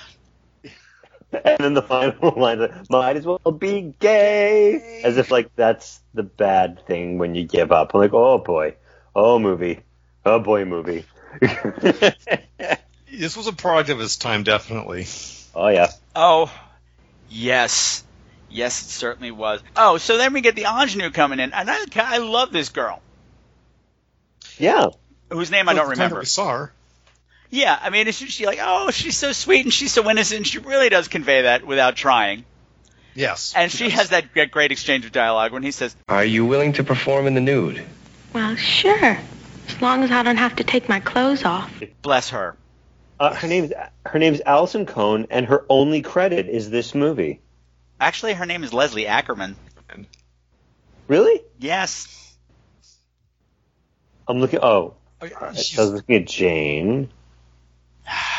And 1.45 1.59
then 1.59 1.75
the 1.75 1.83
final 1.83 2.33
line, 2.37 2.61
is, 2.61 2.89
might 2.89 3.17
as 3.17 3.27
well 3.27 3.39
be 3.39 3.95
gay, 3.99 5.03
as 5.05 5.19
if 5.19 5.31
like 5.31 5.55
that's 5.57 6.01
the 6.15 6.23
bad 6.23 6.87
thing 6.87 7.19
when 7.19 7.35
you 7.35 7.45
give 7.45 7.73
up. 7.73 7.93
I'm 7.93 8.01
like, 8.01 8.15
oh 8.15 8.39
boy, 8.39 8.77
oh 9.15 9.39
movie, 9.39 9.81
oh 10.25 10.39
boy, 10.39 10.65
movie. 10.65 11.05
This 13.17 13.37
was 13.37 13.47
a 13.47 13.53
product 13.53 13.91
of 13.91 14.01
its 14.01 14.17
time, 14.17 14.43
definitely. 14.43 15.07
oh 15.55 15.69
yeah, 15.69 15.91
Oh, 16.15 16.53
yes. 17.31 18.05
Yes, 18.49 18.81
it 18.81 18.89
certainly 18.91 19.31
was. 19.33 19.61
Oh, 19.77 19.99
so 19.99 20.17
then 20.19 20.33
we 20.33 20.41
get 20.41 20.55
the 20.55 20.65
ingenue 20.67 21.11
coming 21.11 21.41
in, 21.41 21.53
and 21.53 21.71
I, 21.71 21.79
I 21.97 22.19
love 22.19 22.53
this 22.53 22.69
girl, 22.69 23.03
yeah. 24.59 24.87
whose 25.31 25.51
name 25.51 25.69
I 25.69 25.75
don't 25.75 25.87
Well, 25.87 25.91
the 25.91 25.97
time 25.97 25.99
that 25.99 26.05
remember. 26.05 26.19
We 26.21 26.27
saw 26.27 26.51
her. 26.51 26.73
Yeah, 27.51 27.79
I 27.81 27.91
mean, 27.91 28.09
it's 28.09 28.19
she 28.19 28.47
like, 28.47 28.59
oh, 28.61 28.91
she's 28.91 29.17
so 29.17 29.33
sweet 29.33 29.65
and 29.65 29.73
she's 29.73 29.93
so 29.93 30.09
innocent. 30.11 30.47
She 30.47 30.59
really 30.59 30.89
does 30.89 31.09
convey 31.09 31.43
that 31.43 31.67
without 31.67 31.97
trying. 31.97 32.45
Yes. 33.15 33.53
And 33.57 33.71
she 33.73 33.91
has 33.91 34.11
that 34.11 34.33
great 34.51 34.73
exchange 34.73 35.05
of 35.07 35.13
dialogue 35.13 35.53
when 35.53 35.63
he 35.63 35.71
says, 35.71 35.95
Are 36.09 36.25
you 36.25 36.45
willing 36.45 36.75
to 36.75 36.85
perform 36.85 37.27
in 37.27 37.35
the 37.35 37.41
nude? 37.41 37.83
Well, 38.33 38.57
sure. 38.57 39.19
As 39.69 39.83
long 39.83 40.03
as 40.03 40.11
I 40.11 40.23
don't 40.23 40.37
have 40.37 40.57
to 40.57 40.65
take 40.65 40.89
my 40.89 41.01
clothes 41.01 41.45
off. 41.45 41.73
"Bless 42.03 42.31
her." 42.31 42.57
Uh, 43.19 43.35
her 43.35 43.49
name's 43.49 43.73
her 44.05 44.19
name's 44.19 44.41
Allison 44.45 44.85
Cohn, 44.87 45.27
and 45.31 45.47
her 45.47 45.65
only 45.69 46.03
credit 46.03 46.49
is 46.49 46.69
this 46.71 46.95
movie. 46.95 47.41
Actually, 47.99 48.35
her 48.35 48.45
name 48.47 48.63
is 48.63 48.73
Leslie 48.75 49.07
Ackerman. 49.07 49.57
Really? 51.09 51.41
Yes. 51.59 52.35
I'm 54.29 54.41
looking. 54.41 54.59
Oh, 54.63 54.95
Oh, 55.23 55.29
I 55.41 55.47
was 55.49 55.79
looking 55.79 56.17
at 56.17 56.27
Jane. 56.27 57.09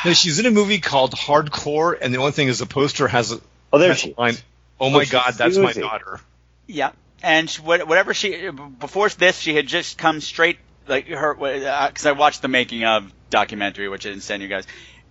No, 0.05 0.13
she's 0.13 0.37
in 0.37 0.45
a 0.45 0.51
movie 0.51 0.79
called 0.79 1.13
Hardcore, 1.13 1.97
and 1.99 2.13
the 2.13 2.19
only 2.19 2.31
thing 2.33 2.49
is 2.49 2.59
the 2.59 2.65
poster 2.67 3.07
has 3.07 3.31
a 3.31 3.39
Oh, 3.73 3.79
there 3.79 3.95
she. 3.95 4.13
a 4.15 4.19
line. 4.21 4.35
Oh 4.79 4.87
Oh, 4.87 4.89
my 4.91 5.03
she's 5.03 5.11
God, 5.11 5.33
that's 5.33 5.57
my 5.57 5.73
daughter. 5.73 6.19
Yeah. 6.67 6.91
And 7.23 7.49
she, 7.49 7.61
whatever 7.61 8.13
she 8.13 8.49
before 8.51 9.09
this, 9.09 9.39
she 9.39 9.55
had 9.55 9.65
just 9.65 9.97
come 9.97 10.21
straight 10.21 10.59
like 10.87 11.07
her 11.07 11.33
because 11.33 12.05
I 12.05 12.11
watched 12.13 12.41
the 12.41 12.47
making 12.47 12.83
of 12.83 13.11
documentary, 13.29 13.89
which 13.89 14.05
I 14.05 14.09
didn't 14.09 14.23
send 14.23 14.41
you 14.41 14.47
guys. 14.49 14.65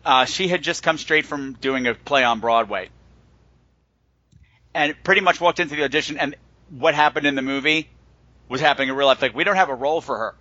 Uh, 0.04 0.24
she 0.24 0.48
had 0.48 0.62
just 0.62 0.82
come 0.82 0.98
straight 0.98 1.26
from 1.26 1.54
doing 1.54 1.86
a 1.86 1.94
play 1.94 2.22
on 2.22 2.40
Broadway, 2.40 2.90
and 4.74 4.94
pretty 5.02 5.20
much 5.20 5.40
walked 5.40 5.60
into 5.60 5.76
the 5.76 5.84
audition, 5.84 6.18
and 6.18 6.36
what 6.70 6.94
happened 6.94 7.26
in 7.26 7.34
the 7.34 7.42
movie 7.42 7.88
was 8.48 8.60
happening 8.60 8.88
in 8.88 8.96
real 8.96 9.06
life. 9.06 9.20
Like 9.20 9.34
we 9.34 9.44
don't 9.44 9.56
have 9.56 9.68
a 9.68 9.74
role 9.74 10.00
for 10.00 10.16
her, 10.16 10.34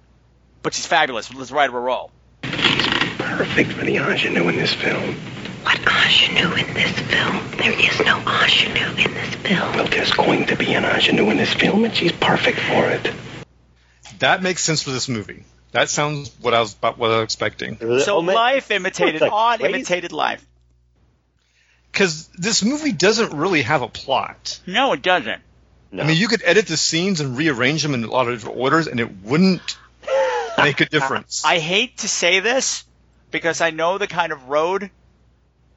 but 0.62 0.74
she's 0.74 0.86
fabulous. 0.86 1.34
Let's 1.34 1.52
write 1.52 1.72
her 1.72 1.78
a 1.78 1.82
role. 1.82 2.12
She's 2.44 2.86
Perfect 3.18 3.74
for 3.74 3.84
the 3.84 3.98
ingenue 3.98 4.48
in 4.48 4.56
this 4.56 4.74
film. 4.74 5.16
What 5.64 5.80
ingenue 5.80 6.54
in 6.54 6.74
this 6.74 6.92
film? 7.00 7.52
There 7.58 7.74
is 7.74 8.00
no 8.06 8.20
ingenue 8.20 9.04
in 9.04 9.14
this 9.14 9.36
film. 9.36 9.74
Well, 9.76 9.88
there's 9.88 10.12
going 10.12 10.46
to 10.46 10.56
be 10.56 10.74
an 10.74 10.86
ingenue 10.86 11.30
in 11.32 11.38
this 11.38 11.54
film, 11.54 11.84
and 11.86 11.94
she's 11.94 12.12
perfect 12.12 12.60
for 12.60 12.88
it. 12.88 13.12
That 14.20 14.42
makes 14.44 14.64
sense 14.64 14.82
for 14.82 14.92
this 14.92 15.08
movie. 15.10 15.44
That 15.72 15.90
sounds 15.90 16.32
what 16.42 16.54
I 16.54 16.60
was 16.62 16.74
about 16.74 16.98
what 16.98 17.12
I 17.12 17.16
was 17.18 17.24
expecting. 17.26 17.78
So 18.00 18.16
Oh, 18.18 18.20
life 18.20 18.72
imitated, 18.72 19.16
It's 19.16 19.22
like 19.22 19.32
odd 19.32 19.60
crazy. 19.60 19.74
imitated 19.76 20.12
life. 20.12 20.46
Because 21.92 22.28
this 22.38 22.64
movie 22.64 22.92
doesn't 22.92 23.34
really 23.34 23.62
have 23.62 23.82
a 23.82 23.88
plot. 23.88 24.60
No, 24.66 24.94
it 24.94 25.02
doesn't. 25.02 25.42
No. 25.92 26.04
I 26.04 26.08
mean, 26.08 26.18
you 26.18 26.28
could 26.28 26.42
edit 26.44 26.68
the 26.68 26.78
scenes 26.78 27.22
and 27.22 27.38
rearrange 27.38 27.84
them 27.84 27.94
in 27.94 28.04
a 28.04 28.08
lot 28.08 28.28
of 28.28 28.34
different 28.36 28.58
orders, 28.58 28.88
and 28.88 29.00
it 29.00 29.10
wouldn't 29.24 29.78
make 30.58 30.82
a 30.82 30.86
difference. 30.86 31.44
I 31.46 31.60
hate 31.60 32.00
to 32.00 32.08
say 32.10 32.42
this 32.42 32.84
because 33.32 33.62
I 33.62 33.70
know 33.70 33.98
the 33.98 34.08
kind 34.08 34.32
of 34.34 34.50
road 34.50 34.90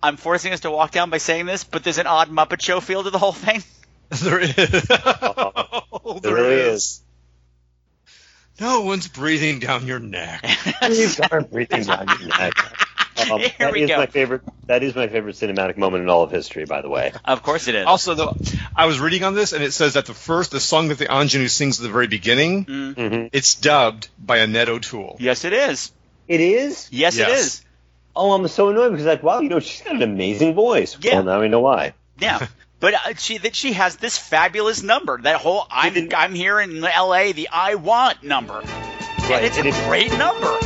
I'm 0.03 0.17
forcing 0.17 0.53
us 0.53 0.61
to 0.61 0.71
walk 0.71 0.93
down 0.93 1.11
by 1.11 1.19
saying 1.19 1.47
this, 1.47 1.65
but 1.65 1.83
there's 1.85 1.99
an 1.99 2.07
odd 2.07 2.29
Muppet 2.31 2.63
Show 2.63 2.81
feel 2.81 3.03
to 3.03 3.11
the 3.11 3.19
whole 3.19 3.33
thing. 3.33 3.63
there 4.11 4.39
is. 4.41 4.87
Oh, 4.91 6.21
There 6.23 6.35
really 6.35 6.55
is. 6.55 7.01
No 8.61 8.83
one's 8.83 9.09
breathing 9.09 9.59
down 9.61 9.87
your 9.87 9.99
neck. 10.01 10.45
You 10.83 11.07
start 11.09 11.51
breathing 11.51 11.85
down 11.85 12.07
your 12.21 12.29
neck. 12.29 12.55
Um, 13.33 13.41
Here 13.41 13.51
that 13.59 13.73
we 13.73 13.83
is 13.83 13.89
go. 13.89 13.97
my 13.97 14.07
favorite. 14.07 14.43
That 14.67 14.85
is 14.85 14.95
my 14.95 15.09
favorite 15.09 15.35
cinematic 15.35 15.77
moment 15.77 16.05
in 16.05 16.09
all 16.09 16.23
of 16.23 16.31
history, 16.31 16.67
by 16.67 16.83
the 16.83 16.89
way. 16.89 17.13
Of 17.25 17.43
course 17.43 17.67
it 17.67 17.75
is. 17.75 17.85
Also, 17.85 18.15
though, 18.15 18.37
I 18.77 18.87
was 18.87 19.01
reading 19.01 19.25
on 19.25 19.35
this, 19.35 19.53
and 19.53 19.63
it 19.65 19.73
says 19.73 19.95
that 19.95 20.07
the 20.07 20.15
first, 20.15 20.53
the 20.53 20.61
song 20.61 20.89
that 20.89 20.99
the 20.99 21.13
ingenue 21.13 21.49
sings 21.49 21.81
at 21.81 21.83
the 21.83 21.89
very 21.91 22.07
beginning, 22.07 22.65
Mm-hmm. 22.65 23.27
it's 23.33 23.57
dubbed 23.57 24.09
by 24.21 24.37
Annette 24.39 24.69
O'Toole. 24.69 25.17
yes, 25.19 25.45
it 25.45 25.53
is. 25.53 25.91
It 26.29 26.41
is. 26.41 26.89
Yes, 26.93 27.17
it 27.17 27.27
Yes. 27.27 27.41
is. 27.41 27.65
Oh, 28.15 28.31
I'm 28.33 28.47
so 28.47 28.69
annoyed 28.69 28.91
because 28.91 29.05
like, 29.07 29.25
wow, 29.25 29.41
you 29.41 29.49
know, 29.49 29.59
she's 29.59 29.83
got 29.83 29.97
an 29.97 30.03
amazing 30.03 30.55
voice. 30.55 30.97
Yeah. 31.01 31.15
Well, 31.15 31.25
now 31.25 31.41
we 31.41 31.49
know 31.49 31.61
why. 31.61 31.95
Yeah. 32.21 32.47
But 32.81 32.95
uh, 32.95 33.15
she 33.17 33.39
that 33.39 33.57
she 33.57 33.73
has 33.73 33.97
this 33.97 34.17
fabulous 34.17 34.83
number. 34.83 35.19
That 35.21 35.41
whole 35.41 35.67
I'm 35.71 36.11
I'm 36.17 36.35
here 36.35 36.61
in 36.61 36.85
L.A. 36.85 37.33
The 37.33 37.49
I 37.53 37.75
want 37.75 38.23
number. 38.23 38.61
And 38.61 39.45
it's 39.45 39.59
a 39.59 39.67
it- 39.67 39.75
great 39.89 40.17
number. 40.17 40.59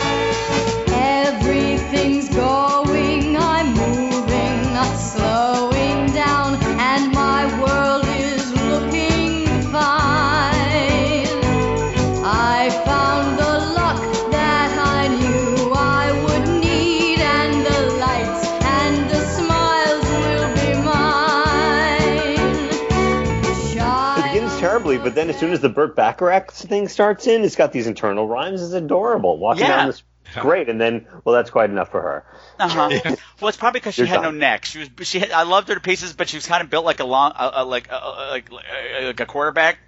But 25.13 25.17
then 25.17 25.29
as 25.29 25.39
soon 25.39 25.53
as 25.53 25.61
the 25.61 25.69
Burt 25.69 25.95
Bacharach 25.95 26.53
thing 26.53 26.89
starts 26.89 27.27
in, 27.27 27.45
it's 27.45 27.55
got 27.55 27.71
these 27.71 27.87
internal 27.87 28.27
rhymes. 28.27 28.63
It's 28.63 28.73
adorable. 28.73 29.37
Walking 29.37 29.65
Yeah. 29.65 29.77
down 29.77 29.87
this, 29.89 30.03
great, 30.41 30.71
and 30.71 30.81
then 30.81 31.07
well, 31.23 31.35
that's 31.35 31.51
quite 31.51 31.69
enough 31.69 31.91
for 31.91 32.01
her. 32.01 32.25
Uh 32.59 32.69
huh. 32.69 33.17
Well, 33.41 33.49
it's 33.49 33.57
probably 33.59 33.81
because 33.81 33.95
she 33.95 34.03
You're 34.03 34.09
had 34.09 34.23
no 34.23 34.31
neck. 34.31 34.65
She 34.65 34.79
was 34.79 34.89
she 35.03 35.19
had, 35.19 35.33
I 35.33 35.43
loved 35.43 35.69
her 35.69 35.75
to 35.75 35.81
pieces, 35.81 36.13
but 36.13 36.29
she 36.29 36.37
was 36.37 36.47
kind 36.47 36.63
of 36.63 36.71
built 36.71 36.85
like 36.85 37.01
a 37.01 37.05
long 37.05 37.33
uh, 37.35 37.51
uh, 37.57 37.65
like 37.67 37.91
uh, 37.93 37.97
uh, 37.97 38.29
like 38.31 38.51
like 38.53 39.21
a 39.21 39.27
quarterback. 39.27 39.79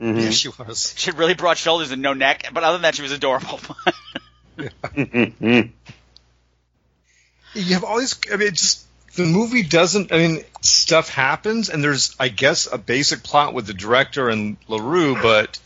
Mhm. 0.00 0.22
Yeah, 0.22 0.30
she 0.30 0.48
was. 0.48 0.94
She 0.96 1.10
had 1.10 1.18
really 1.18 1.34
broad 1.34 1.58
shoulders 1.58 1.90
and 1.90 2.00
no 2.00 2.14
neck, 2.14 2.48
but 2.52 2.62
other 2.62 2.76
than 2.76 2.82
that, 2.82 2.94
she 2.94 3.02
was 3.02 3.12
adorable. 3.12 3.60
You 7.54 7.74
have 7.74 7.84
all 7.84 7.98
these. 7.98 8.18
I 8.32 8.36
mean, 8.36 8.48
it 8.48 8.54
just 8.54 8.86
the 9.14 9.24
movie 9.24 9.62
doesn't. 9.62 10.12
I 10.12 10.18
mean, 10.18 10.44
stuff 10.60 11.08
happens, 11.08 11.68
and 11.70 11.82
there's, 11.82 12.14
I 12.18 12.28
guess, 12.28 12.68
a 12.70 12.78
basic 12.78 13.22
plot 13.22 13.54
with 13.54 13.66
the 13.66 13.74
director 13.74 14.28
and 14.28 14.56
Larue, 14.68 15.14
but 15.20 15.58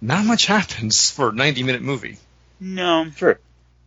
not 0.00 0.24
much 0.24 0.46
happens 0.46 1.10
for 1.10 1.30
a 1.30 1.32
90 1.32 1.62
minute 1.62 1.82
movie. 1.82 2.18
no. 2.60 3.10
Sure. 3.16 3.38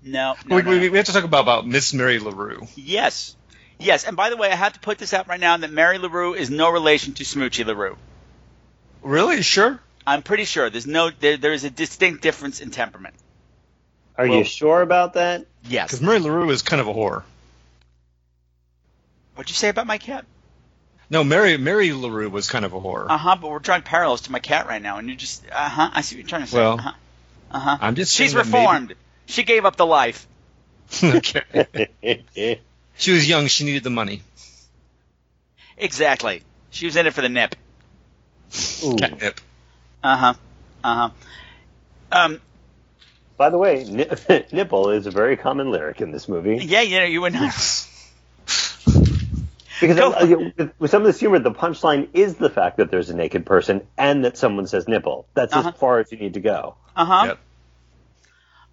No, 0.05 0.35
no, 0.45 0.57
we, 0.57 0.61
no, 0.63 0.69
we, 0.71 0.89
we 0.89 0.97
have 0.97 1.05
to 1.05 1.13
talk 1.13 1.23
about, 1.23 1.43
about 1.43 1.65
Miss 1.65 1.93
Mary 1.93 2.19
LaRue. 2.19 2.67
Yes. 2.75 3.37
Yes, 3.79 4.03
and 4.03 4.17
by 4.17 4.29
the 4.29 4.35
way, 4.35 4.51
I 4.51 4.55
have 4.55 4.73
to 4.73 4.79
put 4.81 4.97
this 4.97 5.13
out 5.13 5.29
right 5.29 5.39
now 5.39 5.55
that 5.55 5.71
Mary 5.71 5.97
LaRue 5.97 6.33
is 6.33 6.49
no 6.49 6.69
relation 6.71 7.13
to 7.13 7.23
Smoochie 7.23 7.65
LaRue. 7.65 7.95
Really? 9.01 9.41
Sure? 9.41 9.79
I'm 10.05 10.21
pretty 10.21 10.43
sure 10.43 10.69
there's 10.69 10.85
no 10.85 11.09
there, 11.09 11.37
there 11.37 11.53
is 11.53 11.63
a 11.63 11.69
distinct 11.69 12.21
difference 12.21 12.59
in 12.59 12.69
temperament. 12.71 13.15
Are 14.17 14.27
Well- 14.27 14.39
you 14.39 14.43
sure 14.43 14.81
about 14.81 15.13
that? 15.13 15.45
Yes. 15.69 15.87
Because 15.87 16.01
Mary 16.01 16.19
LaRue 16.19 16.49
is 16.49 16.63
kind 16.63 16.81
of 16.81 16.89
a 16.89 16.93
whore. 16.93 17.23
What'd 19.35 19.49
you 19.49 19.55
say 19.55 19.69
about 19.69 19.87
my 19.87 19.97
cat? 19.97 20.25
No, 21.09 21.23
Mary 21.23 21.57
Mary 21.57 21.91
LaRue 21.93 22.29
was 22.29 22.49
kind 22.49 22.65
of 22.65 22.73
a 22.73 22.79
whore. 22.79 23.07
Uh 23.09 23.17
huh. 23.17 23.37
But 23.39 23.49
we're 23.51 23.59
drawing 23.59 23.81
parallels 23.81 24.21
to 24.21 24.31
my 24.31 24.39
cat 24.39 24.67
right 24.67 24.81
now, 24.81 24.97
and 24.97 25.09
you 25.09 25.15
just 25.15 25.43
uh 25.51 25.69
huh. 25.69 25.89
I 25.93 26.01
see 26.01 26.15
what 26.15 26.19
you're 26.21 26.29
trying 26.29 26.41
to 26.43 26.47
say. 26.47 26.57
Well, 26.57 26.73
uh 26.73 26.77
huh. 26.81 26.91
Uh 27.51 27.59
huh. 27.59 27.77
I'm 27.81 27.95
just 27.95 28.13
She's 28.15 28.31
saying 28.31 28.43
that 28.45 28.51
maybe- 28.51 28.57
reformed. 28.63 28.95
She 29.25 29.43
gave 29.43 29.65
up 29.65 29.75
the 29.75 29.85
life. 29.85 30.27
okay. 31.03 32.59
She 32.95 33.11
was 33.11 33.27
young. 33.27 33.47
She 33.47 33.63
needed 33.65 33.83
the 33.83 33.89
money. 33.89 34.21
Exactly. 35.77 36.43
She 36.69 36.85
was 36.85 36.95
in 36.95 37.07
it 37.07 37.13
for 37.13 37.21
the 37.21 37.29
nip. 37.29 37.55
Ooh. 38.83 38.95
Catnip. 38.95 39.41
Uh 40.03 40.17
huh. 40.17 40.33
Uh 40.83 40.95
huh. 40.95 41.09
Um. 42.11 42.41
By 43.35 43.49
the 43.49 43.57
way, 43.57 43.83
ni- 43.83 44.05
nipple 44.51 44.91
is 44.91 45.07
a 45.07 45.11
very 45.11 45.37
common 45.37 45.71
lyric 45.71 46.01
in 46.01 46.11
this 46.11 46.29
movie. 46.29 46.57
Yeah. 46.63 46.81
You 46.81 46.99
know. 46.99 47.05
You 47.05 47.21
would 47.21 47.33
know. 47.33 47.49
Because 49.81 49.97
Go 49.97 50.11
uh, 50.11 50.51
with, 50.57 50.71
with 50.79 50.91
some 50.91 51.01
of 51.01 51.07
this 51.07 51.19
humor, 51.19 51.39
the 51.39 51.51
punchline 51.51 52.09
is 52.13 52.35
the 52.35 52.49
fact 52.49 52.77
that 52.77 52.91
there's 52.91 53.09
a 53.09 53.15
naked 53.15 53.45
person 53.45 53.85
and 53.97 54.25
that 54.25 54.37
someone 54.37 54.67
says 54.67 54.87
nipple. 54.87 55.27
That's 55.33 55.53
Uh-huh. 55.53 55.69
as 55.69 55.75
far 55.75 55.99
as 55.99 56.11
you 56.11 56.17
need 56.17 56.35
to 56.35 56.39
go. 56.39 56.75
Uh 56.95 57.05
huh. 57.05 57.23
Yep. 57.27 57.39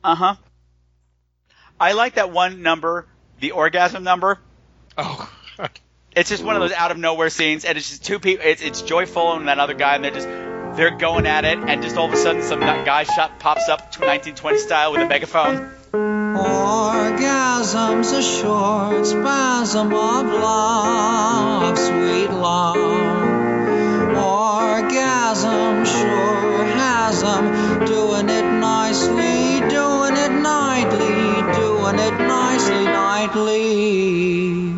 Uh 0.05 0.15
huh. 0.15 0.35
I 1.79 1.93
like 1.93 2.15
that 2.15 2.31
one 2.31 2.63
number, 2.63 3.07
the 3.41 3.53
orgasm 3.53 4.05
number. 4.05 4.39
Oh. 4.99 5.31
It's 6.13 6.29
just 6.29 6.43
one 6.43 6.57
of 6.57 6.61
those 6.61 6.73
out 6.73 6.91
of 6.91 6.99
nowhere 6.99 7.31
scenes, 7.31 7.65
and 7.65 7.79
it's 7.79 7.89
just 7.89 8.05
two 8.05 8.19
people. 8.19 8.45
It's, 8.45 8.61
it's 8.61 8.83
Joy 8.83 9.07
Fuller 9.07 9.39
and 9.39 9.47
that 9.47 9.61
other 9.61 9.75
guy, 9.75 9.95
and 9.95 10.03
they're 10.03 10.11
just 10.11 10.27
they're 10.77 10.99
going 10.99 11.25
at 11.25 11.45
it, 11.45 11.57
and 11.59 11.83
just 11.85 11.97
all 11.97 12.07
of 12.07 12.13
a 12.13 12.17
sudden 12.17 12.43
some 12.43 12.59
guy 12.59 13.05
shot 13.05 13.39
pops 13.39 13.69
up 13.69 13.79
1920 13.79 14.59
style 14.59 14.91
with 14.91 15.03
a 15.03 15.07
megaphone. 15.07 15.71
Orgasm's 16.71 18.13
a 18.13 18.23
short 18.23 19.05
spasm 19.05 19.93
of 19.93 20.27
love, 20.27 21.77
sweet 21.77 22.31
love. 22.31 22.77
Orgasm 24.17 25.85
sure 25.85 26.65
has 26.65 27.25
'em 27.25 27.85
doing 27.87 28.29
it 28.29 28.45
nicely, 28.45 29.61
doing 29.69 30.17
it 30.17 30.31
nightly, 30.31 31.43
doing 31.59 31.99
it 31.99 32.17
nicely, 32.21 32.85
nightly. 32.85 34.70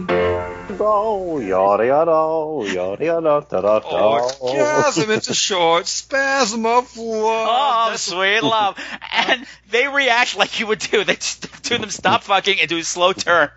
Oh, 0.85 1.39
yada 1.39 1.87
yada, 1.87 2.73
yada 2.73 3.05
yada, 3.05 3.47
da 3.49 3.61
da 3.61 3.79
da. 3.79 4.31
Orgasm, 4.41 5.11
it's 5.11 5.29
a 5.29 5.35
short 5.35 5.87
spasm 5.87 6.67
of 6.67 6.97
love. 6.97 7.93
Oh, 7.93 7.97
sweet 7.97 8.43
love, 8.43 8.77
and 9.13 9.47
they 9.71 9.87
react 9.87 10.37
like 10.37 10.59
you 10.61 10.67
would 10.67 10.81
do. 10.81 11.05
They 11.05 11.15
just 11.15 11.63
do 11.63 11.79
them 11.79 11.91
stop 11.91 12.25
fucking 12.25 12.61
and 12.61 12.69
do 12.69 12.79
a 12.79 12.85
slow 12.85 13.13
turn. 13.13 13.51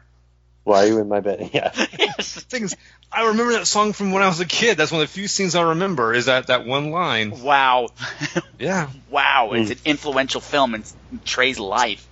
Why 0.65 0.83
are 0.83 0.87
you 0.87 0.99
in 0.99 1.07
my 1.07 1.19
bed? 1.19 1.49
Yeah. 1.53 1.71
Yes. 1.97 2.43
things. 2.43 2.75
I 3.11 3.27
remember 3.27 3.53
that 3.53 3.67
song 3.67 3.93
from 3.93 4.11
when 4.11 4.23
I 4.23 4.27
was 4.27 4.39
a 4.39 4.45
kid. 4.45 4.77
That's 4.77 4.91
one 4.91 5.01
of 5.01 5.07
the 5.07 5.13
few 5.13 5.27
scenes 5.27 5.55
I 5.55 5.61
remember. 5.61 6.13
Is 6.13 6.25
that 6.25 6.47
that 6.47 6.65
one 6.65 6.91
line? 6.91 7.39
Wow. 7.41 7.89
Yeah. 8.59 8.89
wow. 9.09 9.51
It's 9.53 9.69
mm. 9.69 9.73
an 9.73 9.79
influential 9.85 10.41
film 10.41 10.75
in 10.75 10.83
Trey's 11.23 11.59
life. 11.59 12.05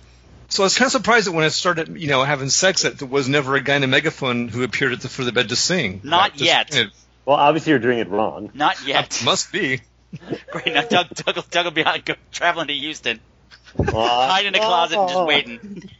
So 0.48 0.62
I 0.62 0.66
was 0.66 0.76
kind 0.76 0.86
of 0.86 0.92
surprised 0.92 1.26
that 1.26 1.32
when 1.32 1.44
I 1.44 1.48
started, 1.48 1.96
you 2.00 2.08
know, 2.08 2.22
having 2.24 2.48
sex, 2.48 2.82
that 2.82 2.98
there 2.98 3.08
was 3.08 3.28
never 3.28 3.54
a 3.56 3.60
guy 3.60 3.76
in 3.76 3.82
a 3.82 3.86
megaphone 3.88 4.48
who 4.48 4.62
appeared 4.62 4.92
at 4.92 5.00
the 5.00 5.08
foot 5.08 5.22
of 5.22 5.26
the 5.26 5.32
bed 5.32 5.48
to 5.48 5.56
sing. 5.56 6.00
Not 6.04 6.32
That 6.34 6.40
yet. 6.40 6.66
disappointed. 6.68 6.92
Well, 7.26 7.36
obviously 7.36 7.70
you're 7.70 7.78
doing 7.78 7.98
it 7.98 8.08
wrong. 8.08 8.50
Not 8.54 8.86
yet. 8.86 9.20
Must 9.24 9.50
be. 9.52 9.80
Great. 10.50 10.74
Now 10.74 10.82
Doug, 10.82 11.08
Doug, 11.10 11.50
Doug 11.50 11.64
will 11.64 11.72
be 11.72 11.84
out, 11.84 12.04
go, 12.04 12.14
traveling 12.30 12.68
to 12.68 12.74
Houston. 12.74 13.18
Uh, 13.78 14.28
Hide 14.28 14.46
in 14.46 14.54
a 14.54 14.58
closet 14.58 14.98
and 14.98 15.08
just 15.08 15.26
waiting. 15.26 15.90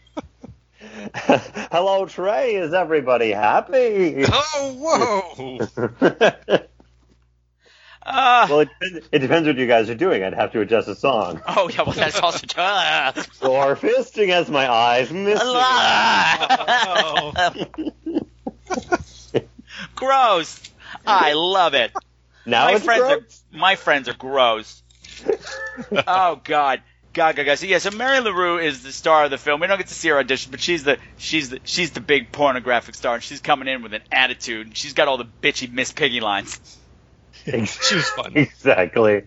Hello, 1.14 2.07
Trey. 2.07 2.55
Is 2.57 2.72
everybody 2.72 3.30
happy? 3.32 4.24
Oh, 4.28 5.34
whoa! 5.99 6.59
Uh, 8.07 8.46
well, 8.50 8.61
it 8.61 8.68
depends, 8.80 9.09
it 9.12 9.18
depends 9.20 9.46
what 9.48 9.57
you 9.57 9.66
guys 9.66 9.88
are 9.88 9.94
doing. 9.94 10.22
I'd 10.22 10.34
have 10.34 10.52
to 10.52 10.61
adjust 10.61 10.86
the 10.86 10.94
song. 10.94 11.40
oh, 11.48 11.68
yeah, 11.70 11.82
well, 11.82 11.92
that's 11.94 12.18
also 12.20 12.46
true. 12.46 12.62
Uh, 12.62 13.12
Or 13.42 13.76
fisting 13.76 14.28
as 14.30 14.50
my 14.50 14.70
eyes 14.70 15.11
miss. 15.11 15.40
gross. 19.94 20.70
I 21.07 21.32
love 21.34 21.74
it. 21.74 21.92
Now 22.46 22.66
my 22.66 22.72
it's 22.74 22.84
friends 22.84 23.02
gross? 23.02 23.42
are 23.55 23.59
my 23.59 23.76
friends 23.76 24.09
are 24.09 24.14
gross. 24.14 24.82
oh 26.07 26.40
God. 26.44 26.82
God, 27.14 27.36
God, 27.36 27.46
God. 27.46 27.59
So 27.59 27.66
yeah, 27.66 27.78
so 27.78 27.90
Mary 27.92 28.18
LaRue 28.20 28.59
is 28.59 28.82
the 28.82 28.90
star 28.90 29.24
of 29.24 29.30
the 29.30 29.38
film. 29.38 29.61
We 29.61 29.68
don't 29.68 29.78
get 29.78 29.86
to 29.86 29.94
see 29.94 30.09
her 30.09 30.18
audition, 30.18 30.50
but 30.50 30.61
she's 30.61 30.82
the 30.82 30.98
she's 31.16 31.50
the 31.50 31.61
she's 31.64 31.92
the 31.92 32.00
big 32.00 32.32
pornographic 32.32 32.96
star, 32.96 33.14
and 33.14 33.22
she's 33.22 33.40
coming 33.40 33.68
in 33.68 33.82
with 33.82 33.94
an 33.94 34.02
attitude. 34.11 34.66
and 34.66 34.76
She's 34.76 34.94
got 34.94 35.07
all 35.07 35.16
the 35.16 35.28
bitchy 35.42 35.70
Miss 35.72 35.92
Piggy 35.92 36.20
lines. 36.20 36.61
she 37.66 37.95
was 37.95 38.09
fun, 38.11 38.32
Exactly. 38.36 39.22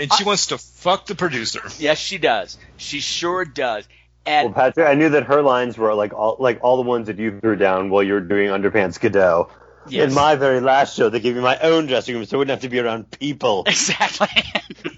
and 0.00 0.12
she 0.12 0.24
wants 0.24 0.48
to 0.48 0.58
fuck 0.58 1.06
the 1.06 1.14
producer. 1.14 1.60
Yes, 1.78 1.98
she 1.98 2.18
does. 2.18 2.58
She 2.76 3.00
sure 3.00 3.44
does. 3.44 3.86
And 4.24 4.46
Well, 4.46 4.54
Patrick, 4.54 4.86
I 4.88 4.94
knew 4.94 5.10
that 5.10 5.24
her 5.24 5.40
lines 5.42 5.78
were 5.78 5.94
like 5.94 6.12
all 6.12 6.36
like 6.40 6.60
all 6.62 6.76
the 6.76 6.88
ones 6.88 7.06
that 7.06 7.18
you 7.18 7.38
threw 7.40 7.56
down 7.56 7.90
while 7.90 8.02
you 8.02 8.14
were 8.14 8.20
doing 8.20 8.48
Underpants 8.48 8.98
Godot. 9.00 9.50
Yes. 9.88 10.08
In 10.08 10.14
my 10.14 10.34
very 10.34 10.60
last 10.60 10.96
show, 10.96 11.10
they 11.10 11.20
gave 11.20 11.36
me 11.36 11.40
my 11.42 11.56
own 11.60 11.86
dressing 11.86 12.16
room, 12.16 12.24
so 12.24 12.36
I 12.36 12.38
wouldn't 12.38 12.60
have 12.60 12.62
to 12.62 12.68
be 12.68 12.80
around 12.80 13.08
people. 13.10 13.62
exactly. 13.66 14.28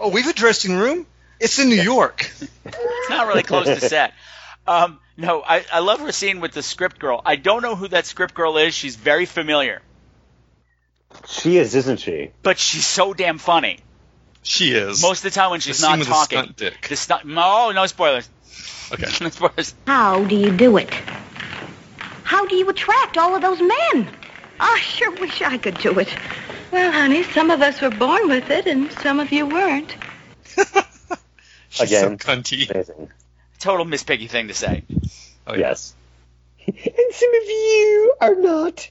Oh, 0.00 0.08
we 0.08 0.22
have 0.22 0.30
a 0.30 0.34
dressing 0.34 0.74
room. 0.76 1.06
It's 1.40 1.58
in 1.58 1.68
New 1.68 1.80
York. 1.80 2.28
it's 2.64 3.10
not 3.10 3.28
really 3.28 3.42
close 3.44 3.66
to 3.66 3.80
set. 3.80 4.12
Um, 4.66 4.98
no, 5.16 5.40
I, 5.40 5.64
I 5.72 5.78
love 5.78 6.00
her 6.00 6.10
scene 6.10 6.40
with 6.40 6.52
the 6.52 6.62
script 6.62 6.98
girl. 6.98 7.22
I 7.24 7.36
don't 7.36 7.62
know 7.62 7.76
who 7.76 7.86
that 7.88 8.04
script 8.04 8.34
girl 8.34 8.56
is. 8.58 8.74
She's 8.74 8.96
very 8.96 9.24
familiar, 9.24 9.82
She 11.26 11.56
is, 11.58 11.74
isn't 11.74 12.00
she? 12.00 12.30
but 12.42 12.58
she's 12.58 12.86
so 12.86 13.14
damn 13.14 13.38
funny. 13.38 13.78
She 14.42 14.72
is. 14.74 15.00
Most 15.02 15.24
of 15.24 15.32
the 15.32 15.38
time 15.40 15.50
when 15.50 15.60
she's 15.60 15.78
The 15.78 15.82
scene 15.86 15.90
not 15.92 15.98
with 16.00 16.08
the 16.08 16.12
talking. 16.14 16.38
stunt 16.38 16.56
dick. 16.56 16.86
The 16.88 16.96
stunt. 16.96 17.24
No, 17.24 17.70
no 17.72 17.86
spoilers. 17.86 18.28
Okay. 18.92 19.06
no 19.22 19.30
spoilers. 19.30 19.74
How 19.86 20.22
do 20.24 20.36
you 20.36 20.50
do 20.50 20.76
it? 20.76 20.92
How 22.24 22.46
do 22.46 22.54
you 22.56 22.68
attract 22.68 23.16
all 23.16 23.34
of 23.34 23.42
those 23.42 23.60
men? 23.60 24.08
I 24.60 24.78
sure 24.80 25.10
wish 25.12 25.40
I 25.40 25.56
could 25.58 25.78
do 25.78 25.98
it. 25.98 26.14
Well, 26.70 26.92
honey, 26.92 27.22
some 27.22 27.50
of 27.50 27.62
us 27.62 27.80
were 27.80 27.90
born 27.90 28.28
with 28.28 28.50
it, 28.50 28.66
and 28.66 28.90
some 28.92 29.18
of 29.20 29.32
you 29.32 29.46
weren't. 29.46 29.94
She's 31.70 31.88
Again. 31.90 32.18
so 32.18 32.32
cunty. 32.32 32.70
Amazing. 32.70 33.10
Total 33.58 33.84
Miss 33.84 34.02
Piggy 34.02 34.26
thing 34.26 34.48
to 34.48 34.54
say. 34.54 34.82
Oh, 35.46 35.54
yeah. 35.54 35.68
Yes. 35.70 35.94
and 36.66 36.76
some 37.12 37.34
of 37.34 37.48
you 37.48 38.14
are 38.20 38.34
not. 38.34 38.90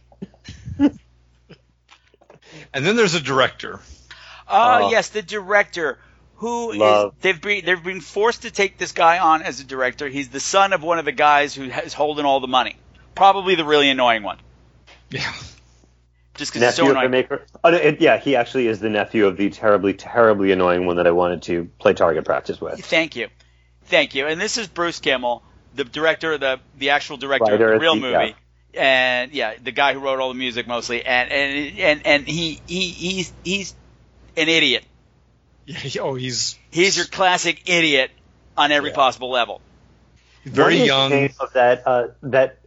And 2.74 2.86
then 2.86 2.96
there's 2.96 3.14
a 3.16 3.22
director. 3.22 3.80
Oh, 4.48 4.86
Oh. 4.86 4.90
yes, 4.92 5.10
the 5.10 5.22
director 5.22 5.98
who 6.36 6.74
Love. 6.74 7.16
they've 7.22 7.40
been 7.40 7.64
they've 7.66 7.84
been 7.84 8.02
forced 8.02 8.42
to 8.42 8.52
take 8.52 8.78
this 8.78 8.92
guy 8.92 9.20
on 9.20 9.42
as 9.44 9.60
a 9.60 9.64
director. 9.64 10.08
He's 10.10 10.30
the 10.30 10.40
son 10.40 10.74
of 10.74 10.84
one 10.84 11.00
of 11.00 11.06
the 11.06 11.12
guys 11.12 11.56
who 11.56 11.64
is 11.64 11.94
holding 11.94 12.26
all 12.26 12.40
the 12.40 12.48
money. 12.48 12.76
Probably 13.16 13.56
the 13.56 13.64
really 13.66 13.90
annoying 13.90 14.24
one. 14.24 14.38
Yeah. 15.10 15.32
Just 16.36 16.52
because 16.52 16.68
it's 16.68 16.78
Nephew 16.80 16.86
so 16.86 16.90
of 16.90 16.94
the 16.96 17.00
annoying. 17.08 17.12
maker. 17.12 17.46
Oh, 17.64 17.70
no, 17.70 17.78
it, 17.78 18.02
yeah, 18.02 18.18
he 18.18 18.36
actually 18.36 18.68
is 18.68 18.80
the 18.80 18.90
nephew 18.90 19.28
of 19.28 19.38
the 19.38 19.52
terribly, 19.52 19.94
terribly 19.94 20.52
annoying 20.52 20.88
one 20.88 20.96
that 20.98 21.06
I 21.06 21.12
wanted 21.12 21.44
to 21.44 21.70
play 21.78 21.94
target 21.94 22.26
practice 22.26 22.60
with. 22.60 22.84
Thank 22.84 23.16
you, 23.16 23.28
thank 23.86 24.16
you. 24.16 24.26
And 24.26 24.42
this 24.42 24.58
is 24.58 24.68
Bruce 24.68 25.00
Kimmel, 25.00 25.44
the 25.76 25.84
director, 25.84 26.38
the 26.40 26.60
the 26.78 26.90
actual 26.90 27.18
director 27.18 27.52
Writer, 27.52 27.74
of 27.74 27.80
the 27.80 27.84
real 27.84 27.96
the- 27.96 28.02
movie, 28.02 28.36
and 28.76 29.32
yeah, 29.32 29.54
the 29.62 29.72
guy 29.72 29.94
who 29.94 30.00
wrote 30.00 30.20
all 30.20 30.30
the 30.30 30.36
music 30.36 30.68
mostly. 30.68 31.04
And 31.06 31.32
and 31.32 31.80
and 31.80 32.02
and 32.08 32.28
he 32.28 32.60
he 32.68 32.90
he's 32.90 33.34
he's 33.44 33.76
an 34.38 34.50
idiot. 34.50 34.84
Yeah. 35.66 36.02
Oh, 36.02 36.16
he's 36.16 36.58
He's 36.72 36.98
your 36.98 37.06
classic 37.06 37.70
idiot 37.70 38.12
on 38.58 38.72
every 38.72 38.90
Yeah. 38.90 38.96
possible 38.96 39.30
level. 39.32 39.62
very 40.46 40.74
What 40.76 40.82
is 40.82 40.88
young. 40.88 41.10
Name 41.12 41.34
of 41.40 41.54
that 41.54 41.84
uh, 41.88 42.08
that 42.24 42.60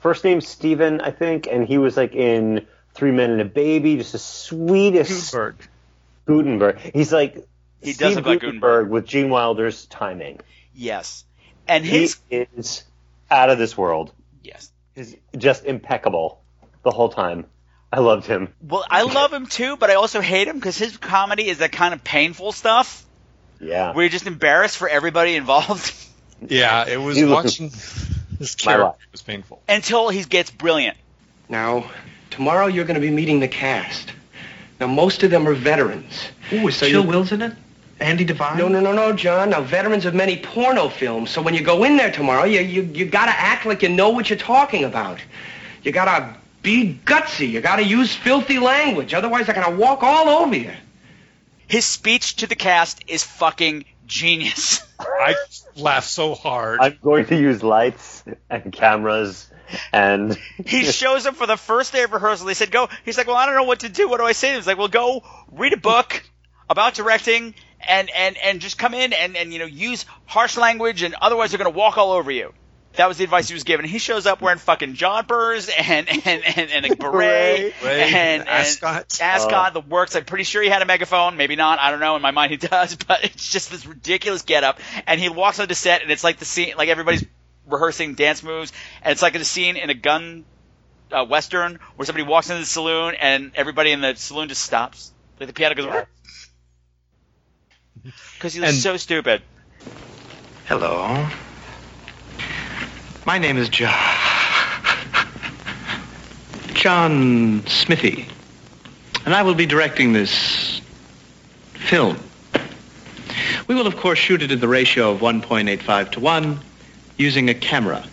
first 0.00 0.24
name 0.24 0.40
Steven, 0.40 1.00
I 1.00 1.10
think, 1.10 1.46
and 1.50 1.66
he 1.66 1.78
was 1.78 1.96
like 1.96 2.14
in 2.14 2.66
Three 2.94 3.10
Men 3.10 3.30
and 3.32 3.40
a 3.40 3.44
Baby, 3.44 3.96
just 3.96 4.12
the 4.12 4.18
sweetest 4.18 5.32
Guttenberg. 5.32 5.56
Guttenberg. 6.26 6.78
He's 6.94 7.12
like 7.12 7.46
He 7.82 7.92
does 7.92 8.14
look 8.16 8.24
like 8.26 8.40
Guttenberg. 8.40 8.88
with 8.88 9.04
Gene 9.06 9.28
Wilder's 9.30 9.84
timing. 9.86 10.40
Yes, 10.74 11.24
and 11.68 11.84
He 11.84 12.08
is 12.30 12.84
out 13.30 13.50
of 13.50 13.58
this 13.58 13.76
world. 13.76 14.12
yes. 14.42 14.70
He's 14.94 15.16
just 15.36 15.64
impeccable 15.64 16.40
the 16.82 16.90
whole 16.90 17.08
time. 17.08 17.46
I 17.92 18.00
loved 18.00 18.26
him. 18.26 18.52
Well, 18.60 18.84
I 18.90 19.02
love 19.02 19.32
him 19.32 19.46
too, 19.46 19.76
but 19.76 19.90
I 19.90 19.94
also 19.94 20.20
hate 20.20 20.48
him 20.48 20.56
because 20.56 20.76
his 20.76 20.96
comedy 20.96 21.48
is 21.48 21.58
that 21.58 21.70
kind 21.72 21.94
of 21.94 22.02
painful 22.02 22.50
stuff 22.52 23.04
Yeah. 23.60 23.92
where 23.92 24.04
you're 24.04 24.10
just 24.10 24.26
embarrassed 24.26 24.76
for 24.76 24.88
everybody 24.88 25.36
involved. 25.36 25.94
Yeah, 26.46 26.86
it 26.86 26.96
was 27.00 27.16
You- 27.16 27.30
watching 27.30 27.68
this 28.38 28.56
My 28.66 28.72
character 28.72 28.84
life. 28.84 28.94
was 29.12 29.22
painful. 29.22 29.62
Until 29.68 30.08
he 30.10 30.24
gets 30.24 30.50
brilliant. 30.50 30.96
Now, 31.48 31.88
tomorrow 32.30 32.66
you're 32.66 32.84
going 32.84 32.96
to 32.96 33.00
be 33.00 33.10
meeting 33.10 33.40
the 33.40 33.48
cast. 33.48 34.12
Now, 34.78 34.88
most 34.88 35.22
of 35.22 35.30
them 35.30 35.46
are 35.48 35.54
veterans. 35.54 36.12
Ooh, 36.52 36.68
is 36.68 36.76
So 36.76 36.86
Chill 36.86 37.02
you- 37.02 37.08
Wills 37.08 37.32
in 37.32 37.40
it? 37.40 37.54
Andy 38.00 38.24
Devine? 38.24 38.58
No, 38.58 38.68
no, 38.68 38.80
no, 38.80 38.92
no, 38.92 39.12
John. 39.12 39.50
Now, 39.50 39.60
veterans 39.60 40.04
of 40.04 40.14
many 40.14 40.36
porno 40.36 40.88
films. 40.88 41.30
So 41.30 41.42
when 41.42 41.54
you 41.54 41.62
go 41.62 41.84
in 41.84 41.96
there 41.96 42.10
tomorrow, 42.10 42.44
you 42.44 42.60
you 42.60 42.82
you 42.82 43.04
gotta 43.04 43.32
act 43.32 43.66
like 43.66 43.82
you 43.82 43.88
know 43.88 44.10
what 44.10 44.28
you're 44.28 44.38
talking 44.38 44.84
about. 44.84 45.20
You 45.82 45.92
gotta 45.92 46.36
be 46.62 46.98
gutsy. 47.04 47.50
You 47.50 47.60
gotta 47.60 47.84
use 47.84 48.14
filthy 48.14 48.58
language. 48.58 49.14
Otherwise, 49.14 49.46
they're 49.46 49.54
gonna 49.54 49.76
walk 49.76 50.02
all 50.02 50.28
over 50.28 50.56
you. 50.56 50.72
His 51.66 51.84
speech 51.84 52.36
to 52.36 52.46
the 52.46 52.56
cast 52.56 53.04
is 53.06 53.22
fucking 53.22 53.84
genius. 54.06 54.86
I 54.98 55.34
laughed 55.76 56.08
so 56.08 56.34
hard. 56.34 56.80
I'm 56.80 56.98
going 57.02 57.26
to 57.26 57.36
use 57.36 57.62
lights 57.62 58.24
and 58.50 58.72
cameras 58.72 59.50
and 59.92 60.38
He 60.66 60.84
shows 60.84 61.26
up 61.26 61.36
for 61.36 61.46
the 61.46 61.56
first 61.56 61.92
day 61.92 62.02
of 62.02 62.12
rehearsal. 62.12 62.46
They 62.46 62.54
said, 62.54 62.70
go. 62.70 62.88
He's 63.04 63.16
like, 63.16 63.26
well, 63.26 63.36
I 63.36 63.46
don't 63.46 63.54
know 63.54 63.64
what 63.64 63.80
to 63.80 63.88
do. 63.88 64.08
What 64.08 64.18
do 64.18 64.24
I 64.24 64.32
say? 64.32 64.54
He's 64.54 64.66
like, 64.66 64.78
well, 64.78 64.88
go 64.88 65.22
read 65.52 65.72
a 65.72 65.78
book 65.78 66.22
about 66.68 66.94
directing 66.94 67.54
and, 67.88 68.10
and, 68.10 68.36
and 68.36 68.60
just 68.60 68.78
come 68.78 68.94
in 68.94 69.12
and, 69.12 69.36
and, 69.36 69.52
you 69.52 69.58
know, 69.58 69.66
use 69.66 70.04
harsh 70.26 70.56
language 70.56 71.02
and 71.02 71.14
otherwise 71.20 71.50
they're 71.50 71.58
going 71.58 71.72
to 71.72 71.78
walk 71.78 71.98
all 71.98 72.12
over 72.12 72.30
you. 72.30 72.52
That 72.96 73.08
was 73.08 73.18
the 73.18 73.24
advice 73.24 73.48
he 73.48 73.54
was 73.54 73.64
given. 73.64 73.86
He 73.86 73.98
shows 73.98 74.24
up 74.24 74.40
wearing 74.40 74.58
fucking 74.60 74.94
jodhpurs 74.94 75.68
and, 75.76 76.08
and, 76.08 76.44
and, 76.44 76.70
and 76.70 76.86
a 76.86 76.96
beret 76.96 77.74
Beret, 77.82 77.82
and, 77.82 78.42
and 78.42 78.48
ascot. 78.48 79.18
ascot, 79.20 79.74
the 79.74 79.80
works. 79.80 80.14
I'm 80.14 80.24
pretty 80.24 80.44
sure 80.44 80.62
he 80.62 80.68
had 80.68 80.80
a 80.80 80.84
megaphone. 80.84 81.36
Maybe 81.36 81.56
not. 81.56 81.80
I 81.80 81.90
don't 81.90 81.98
know. 81.98 82.14
In 82.14 82.22
my 82.22 82.30
mind, 82.30 82.52
he 82.52 82.56
does. 82.56 82.96
But 83.06 83.24
it's 83.24 83.50
just 83.50 83.70
this 83.70 83.84
ridiculous 83.84 84.42
getup. 84.42 84.78
And 85.08 85.20
he 85.20 85.28
walks 85.28 85.58
onto 85.58 85.74
set, 85.74 86.02
and 86.02 86.10
it's 86.12 86.22
like 86.22 86.38
the 86.38 86.44
scene, 86.44 86.74
like 86.78 86.88
everybody's 86.88 87.24
rehearsing 87.68 88.14
dance 88.14 88.42
moves, 88.42 88.72
and 89.02 89.12
it's 89.12 89.22
like 89.22 89.34
a 89.34 89.44
scene 89.44 89.76
in 89.76 89.90
a 89.90 89.94
gun 89.94 90.44
uh, 91.10 91.24
western 91.24 91.80
where 91.96 92.06
somebody 92.06 92.24
walks 92.24 92.48
into 92.48 92.60
the 92.60 92.66
saloon, 92.66 93.14
and 93.18 93.52
everybody 93.56 93.90
in 93.90 94.00
the 94.00 94.14
saloon 94.14 94.48
just 94.48 94.62
stops. 94.62 95.12
Like 95.40 95.48
the 95.48 95.52
piano 95.52 95.74
goes. 95.74 96.06
Because 98.34 98.54
he 98.54 98.60
looks 98.60 98.72
And- 98.74 98.82
so 98.82 98.96
stupid. 98.96 99.42
Hello. 100.66 101.28
My 103.26 103.38
name 103.38 103.56
is 103.56 103.68
John. 103.68 103.94
John 106.74 107.66
Smithy. 107.66 108.28
And 109.24 109.34
I 109.34 109.42
will 109.42 109.54
be 109.54 109.64
directing 109.66 110.12
this 110.12 110.80
film. 111.88 112.18
We 113.66 113.74
will, 113.74 113.86
of 113.86 113.96
course, 113.96 114.18
shoot 114.18 114.42
it 114.42 114.50
in 114.52 114.60
the 114.60 114.68
ratio 114.68 115.10
of 115.12 115.20
1.85 115.20 116.10
to 116.12 116.20
1 116.20 116.60
using 117.16 117.48
a 117.48 117.54
camera. 117.54 118.06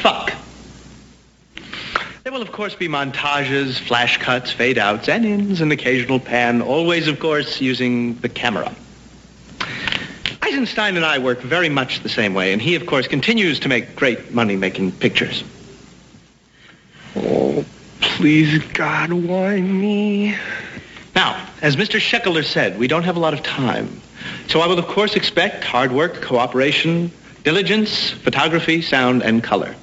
Fuck. 0.00 0.32
There 2.26 2.32
will, 2.32 2.42
of 2.42 2.50
course, 2.50 2.74
be 2.74 2.88
montages, 2.88 3.78
flash 3.78 4.18
cuts, 4.18 4.50
fade 4.50 4.78
outs, 4.78 5.08
and 5.08 5.24
ins, 5.24 5.60
and 5.60 5.70
occasional 5.70 6.18
pan, 6.18 6.60
always, 6.60 7.06
of 7.06 7.20
course, 7.20 7.60
using 7.60 8.16
the 8.16 8.28
camera. 8.28 8.74
Eisenstein 10.42 10.96
and 10.96 11.04
I 11.04 11.18
work 11.18 11.40
very 11.40 11.68
much 11.68 12.02
the 12.02 12.08
same 12.08 12.34
way, 12.34 12.52
and 12.52 12.60
he, 12.60 12.74
of 12.74 12.84
course, 12.84 13.06
continues 13.06 13.60
to 13.60 13.68
make 13.68 13.94
great 13.94 14.34
money 14.34 14.56
making 14.56 14.90
pictures. 14.90 15.44
Oh, 17.14 17.64
please, 18.00 18.60
God, 18.72 19.12
why 19.12 19.60
me? 19.60 20.36
Now, 21.14 21.46
as 21.62 21.76
Mr. 21.76 22.00
Schechter 22.00 22.44
said, 22.44 22.76
we 22.76 22.88
don't 22.88 23.04
have 23.04 23.14
a 23.14 23.20
lot 23.20 23.34
of 23.34 23.44
time. 23.44 24.00
So 24.48 24.58
I 24.58 24.66
will, 24.66 24.80
of 24.80 24.88
course, 24.88 25.14
expect 25.14 25.62
hard 25.62 25.92
work, 25.92 26.22
cooperation, 26.22 27.12
diligence, 27.44 28.10
photography, 28.10 28.82
sound, 28.82 29.22
and 29.22 29.44
color. 29.44 29.76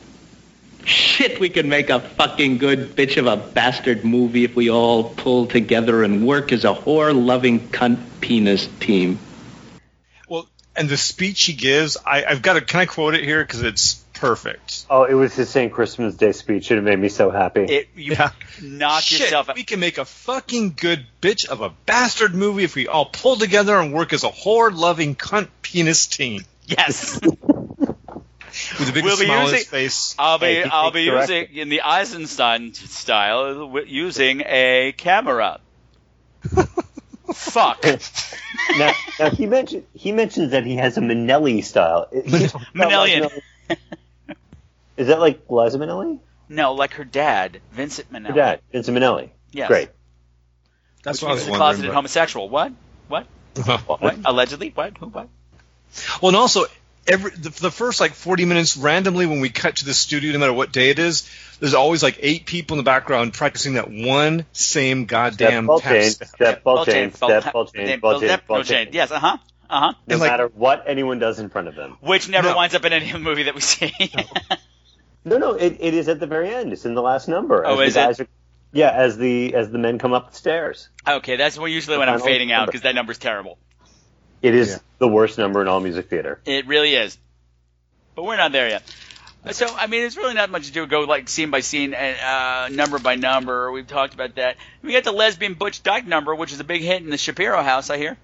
Shit, 0.85 1.39
we 1.39 1.49
could 1.49 1.65
make 1.65 1.89
a 1.89 1.99
fucking 1.99 2.57
good 2.57 2.95
bitch 2.95 3.17
of 3.17 3.25
a 3.27 3.37
bastard 3.37 4.03
movie 4.03 4.43
if 4.43 4.55
we 4.55 4.69
all 4.69 5.03
pull 5.05 5.45
together 5.47 6.03
and 6.03 6.25
work 6.27 6.51
as 6.51 6.65
a 6.65 6.73
whore-loving 6.73 7.69
cunt 7.69 7.99
penis 8.19 8.67
team. 8.79 9.17
Well, 10.27 10.47
and 10.75 10.89
the 10.89 10.97
speech 10.97 11.43
he 11.45 11.53
gives, 11.53 11.95
I, 12.05 12.25
I've 12.25 12.41
got 12.41 12.53
to. 12.53 12.61
Can 12.61 12.81
I 12.81 12.85
quote 12.85 13.13
it 13.15 13.23
here 13.23 13.43
because 13.43 13.61
it's 13.61 13.95
perfect. 14.13 14.85
oh, 14.89 15.03
it 15.03 15.13
was 15.13 15.33
his 15.35 15.49
St. 15.49 15.71
Christmas 15.71 16.15
Day 16.15 16.31
speech. 16.31 16.71
and 16.71 16.79
It 16.79 16.83
made 16.83 16.99
me 16.99 17.09
so 17.09 17.29
happy. 17.29 17.61
It, 17.63 17.89
you 17.95 18.15
knock 18.61 19.03
Shit, 19.03 19.19
yourself 19.21 19.49
out. 19.49 19.55
we 19.55 19.63
can 19.63 19.79
make 19.79 19.97
a 19.97 20.05
fucking 20.05 20.75
good 20.79 21.05
bitch 21.21 21.47
of 21.47 21.61
a 21.61 21.69
bastard 21.85 22.33
movie 22.33 22.63
if 22.63 22.75
we 22.75 22.87
all 22.87 23.05
pull 23.05 23.35
together 23.37 23.77
and 23.79 23.93
work 23.93 24.13
as 24.13 24.23
a 24.23 24.29
whore-loving 24.29 25.15
cunt 25.15 25.47
penis 25.61 26.07
team. 26.07 26.43
Yes. 26.65 27.19
With 28.79 28.89
a 28.89 28.91
big 28.93 29.03
We'll 29.03 29.17
be 29.17 29.25
smile 29.25 29.37
on 29.39 29.43
using- 29.45 29.57
his 29.59 29.67
face. 29.67 30.15
I'll 30.17 30.39
be 30.39 30.45
Hey, 30.47 30.63
I'll 30.63 30.91
be 30.91 31.05
direction. 31.05 31.35
using 31.41 31.57
in 31.57 31.69
the 31.69 31.81
Eisenstein 31.81 32.73
style 32.73 33.79
using 33.85 34.41
a 34.45 34.93
camera. 34.97 35.59
Fuck. 37.33 37.83
now, 38.77 38.91
now 39.19 39.29
he 39.29 39.45
mentioned 39.45 39.85
he 39.93 40.11
mentions 40.11 40.51
that 40.51 40.65
he 40.65 40.75
has 40.75 40.97
a 40.97 41.01
Manelli 41.01 41.63
style. 41.63 42.07
Is- 42.11 42.53
Is 44.95 45.07
that 45.07 45.19
like 45.19 45.41
Liza 45.49 45.79
Minnelli? 45.79 46.19
No, 46.49 46.73
like 46.73 46.93
her 46.93 47.03
dad, 47.03 47.61
Vincent 47.71 48.11
Minnelli. 48.11 48.27
Her 48.27 48.33
dad, 48.33 48.61
Vincent 48.71 48.95
Minnelli. 48.97 49.29
Yes. 49.51 49.67
Great. 49.67 49.89
That's 51.03 51.17
Which 51.19 51.23
what 51.23 51.31
I 51.31 51.33
was 51.33 51.41
is 51.41 51.47
a 51.47 51.51
wondering. 51.51 51.59
closeted 51.67 51.89
but- 51.89 51.95
homosexual. 51.95 52.49
What? 52.49 52.73
What? 53.07 53.25
What? 53.87 54.17
Allegedly? 54.25 54.69
What? 54.75 54.97
Who? 54.97 55.07
What? 55.07 55.29
Well, 56.21 56.29
and 56.29 56.37
also 56.37 56.65
every 57.07 57.31
the, 57.31 57.49
the 57.49 57.71
first 57.71 57.99
like 57.99 58.13
40 58.13 58.45
minutes 58.45 58.77
randomly 58.77 59.25
when 59.25 59.39
we 59.39 59.49
cut 59.49 59.77
to 59.77 59.85
the 59.85 59.93
studio, 59.93 60.31
no 60.33 60.39
matter 60.39 60.53
what 60.53 60.71
day 60.71 60.89
it 60.89 60.99
is, 60.99 61.29
there's 61.59 61.73
always 61.73 62.01
like 62.03 62.17
eight 62.21 62.45
people 62.45 62.75
in 62.75 62.77
the 62.77 62.83
background 62.83 63.33
practicing 63.33 63.73
that 63.75 63.89
one 63.89 64.45
same 64.53 65.05
goddamn 65.05 65.65
Step, 65.65 65.67
ball 65.67 65.79
tap 65.79 65.91
change, 65.91 66.13
step. 66.15 66.27
step, 66.29 66.63
ball 66.63 66.75
Ball 66.77 66.85
change, 66.85 66.95
chain, 66.95 67.11
step, 67.41 67.53
ball 67.53 67.65
change, 67.65 67.87
name- 67.87 67.99
ball 67.99 68.13
change, 68.19 68.23
step, 68.31 68.47
ball 68.47 68.57
ball 68.57 68.63
chain. 68.63 68.87
Yes. 68.91 69.11
Uh 69.11 69.19
huh. 69.19 69.37
Uh 69.69 69.79
huh. 69.79 69.93
No 70.07 70.13
And, 70.13 70.19
like- 70.21 70.31
matter 70.31 70.47
what 70.53 70.83
anyone 70.87 71.19
does 71.19 71.39
in 71.39 71.49
front 71.49 71.67
of 71.67 71.75
them. 71.75 71.97
Which 72.01 72.27
never 72.29 72.49
No. 72.49 72.55
winds 72.55 72.75
up 72.75 72.85
in 72.85 72.93
any 72.93 73.17
movie 73.17 73.43
that 73.43 73.55
we 73.55 73.61
see. 73.61 73.93
No, 75.25 75.37
no, 75.37 75.53
it, 75.53 75.77
it 75.79 75.93
is 75.93 76.09
at 76.09 76.19
the 76.19 76.27
very 76.27 76.49
end. 76.53 76.73
It's 76.73 76.83
in 76.85 76.95
the 76.95 77.01
last 77.01 77.29
number. 77.29 77.65
Oh, 77.65 77.79
as 77.79 77.93
the 77.93 78.09
is 78.09 78.19
it? 78.19 78.23
Are, 78.23 78.29
yeah, 78.73 78.91
as 78.91 79.17
the 79.17 79.53
as 79.53 79.69
the 79.71 79.77
men 79.77 79.97
come 79.97 80.11
up 80.11 80.31
the 80.31 80.35
stairs. 80.35 80.89
okay, 81.07 81.37
that's 81.37 81.57
when 81.57 81.71
usually 81.71 81.97
when 81.97 82.09
I'm 82.09 82.15
Final 82.19 82.25
fading 82.33 82.51
out 82.51 82.65
because 82.65 82.81
that 82.81 82.93
number's 82.93 83.19
terrible. 83.19 83.57
It 84.43 84.53
is 84.53 84.69
Yeah. 84.69 84.77
the 84.99 85.07
worst 85.07 85.37
number 85.39 85.61
in 85.61 85.67
all 85.67 85.79
music 85.79 86.09
theater. 86.09 86.39
It 86.45 86.67
really 86.67 86.93
is. 86.93 87.17
But 88.15 88.25
we're 88.25 88.37
not 88.37 88.51
there 88.51 88.69
yet. 88.69 88.83
So 89.51 89.67
I 89.75 89.87
mean, 89.87 90.03
it's 90.05 90.15
really 90.15 90.35
not 90.35 90.49
much 90.51 90.67
to 90.67 90.71
do. 90.71 90.85
Go 90.85 91.01
like 91.01 91.27
scene 91.27 91.49
by 91.49 91.61
scene 91.61 91.93
and 91.93 92.17
uh, 92.19 92.67
number 92.75 92.99
by 92.99 93.15
number. 93.15 93.71
We've 93.71 93.87
talked 93.87 94.13
about 94.13 94.35
that. 94.35 94.55
We 94.81 94.93
got 94.93 95.03
the 95.03 95.11
lesbian 95.11 95.55
Butch 95.55 95.81
Dyke 95.83 96.05
number, 96.05 96.33
which 96.35 96.53
is 96.53 96.59
a 96.59 96.63
big 96.63 96.81
hit 96.81 97.01
in 97.01 97.09
the 97.09 97.17
Shapiro 97.17 97.61
house. 97.63 97.89
I 97.89 97.97
hear. 97.97 98.17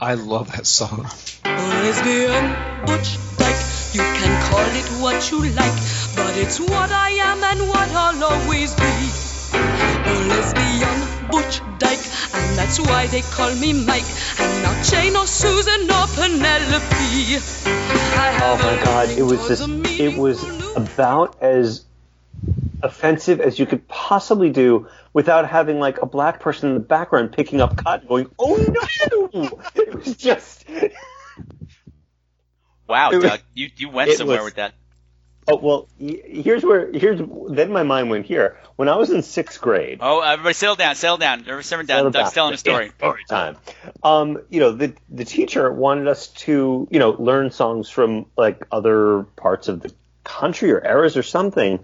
I 0.00 0.14
love 0.14 0.50
that 0.52 0.66
song. 0.66 1.06
Lesbian 1.44 2.56
Butch 2.86 3.18
Dyke, 3.36 3.64
you 3.92 4.00
can 4.00 4.50
call 4.50 4.66
it 4.80 5.02
what 5.02 5.30
you 5.30 5.44
like, 5.50 5.78
but 6.16 6.36
it's 6.36 6.58
what 6.58 6.90
I 6.90 7.10
am 7.10 7.42
and 7.44 7.68
what 7.68 7.88
I'll 7.90 8.24
always 8.24 8.74
be. 8.74 8.94
Lesbian 10.28 11.28
Butch 11.30 11.60
Dyke, 11.60 11.62
and 11.62 11.67
that's 12.58 12.80
why 12.80 13.06
they 13.06 13.22
call 13.22 13.54
me 13.54 13.72
Mike, 13.72 14.04
and 14.40 14.62
not 14.64 14.84
Jane 14.84 15.14
or 15.16 15.26
Susan 15.26 15.82
or 15.90 16.06
Penelope. 16.08 17.38
I 18.20 18.40
Oh 18.42 18.56
my 18.58 18.84
god, 18.84 19.10
it 19.10 19.22
was 19.22 19.60
leaning 19.60 19.84
just 19.84 20.00
it 20.00 20.18
was 20.18 20.42
about 20.76 21.40
as 21.40 21.84
offensive 22.82 23.40
as 23.40 23.58
you 23.58 23.66
could 23.66 23.86
possibly 23.88 24.50
do 24.50 24.88
without 25.12 25.48
having 25.48 25.78
like 25.78 26.02
a 26.02 26.06
black 26.06 26.40
person 26.40 26.68
in 26.70 26.74
the 26.74 26.80
background 26.80 27.32
picking 27.32 27.60
up 27.60 27.76
cotton 27.76 28.08
going, 28.08 28.30
"Oh 28.38 29.28
no!" 29.32 29.60
It 29.74 29.94
was 29.94 30.16
just 30.16 30.64
Wow, 32.88 33.10
It 33.10 33.16
was- 33.16 33.24
Doug, 33.24 33.40
you 33.54 33.68
you 33.76 33.88
went 33.90 34.12
somewhere 34.12 34.38
was- 34.38 34.46
with 34.46 34.54
that. 34.56 34.74
Oh 35.50 35.56
well, 35.56 35.88
here's 35.98 36.62
where 36.62 36.92
here's 36.92 37.20
then 37.48 37.72
my 37.72 37.82
mind 37.82 38.10
went 38.10 38.26
here. 38.26 38.58
When 38.76 38.90
I 38.90 38.96
was 38.96 39.10
in 39.10 39.22
sixth 39.22 39.60
grade, 39.60 39.98
Oh, 40.02 40.20
everybody, 40.20 40.52
settle 40.52 40.76
down, 40.76 40.94
settle 40.94 41.16
down. 41.16 41.40
Everybody, 41.40 41.62
settle 41.62 41.86
down. 41.86 41.96
Settle 41.96 42.10
Doug's 42.10 42.32
telling 42.32 42.54
a 42.54 42.58
story. 42.58 42.92
Story 42.98 43.22
time. 43.28 43.56
Um, 44.02 44.42
you 44.50 44.60
know, 44.60 44.72
the 44.72 44.92
the 45.08 45.24
teacher 45.24 45.72
wanted 45.72 46.06
us 46.06 46.26
to, 46.28 46.86
you 46.90 46.98
know, 46.98 47.10
learn 47.10 47.50
songs 47.50 47.88
from 47.88 48.26
like 48.36 48.66
other 48.70 49.22
parts 49.36 49.68
of 49.68 49.80
the 49.80 49.90
country 50.22 50.70
or 50.70 50.84
eras 50.84 51.16
or 51.16 51.22
something. 51.22 51.80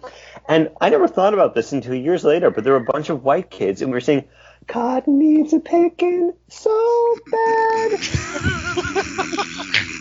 And 0.46 0.70
I 0.78 0.90
never 0.90 1.08
thought 1.08 1.32
about 1.32 1.54
this 1.54 1.72
until 1.72 1.94
years 1.94 2.22
later, 2.22 2.50
but 2.50 2.64
there 2.64 2.74
were 2.74 2.80
a 2.80 2.92
bunch 2.92 3.08
of 3.08 3.24
white 3.24 3.48
kids 3.48 3.80
and 3.80 3.90
we 3.90 3.96
were 3.96 4.00
saying, 4.02 4.24
God 4.66 5.06
needs 5.06 5.52
a 5.52 5.60
picking 5.60 6.32
so 6.48 7.16
bad. 7.30 7.98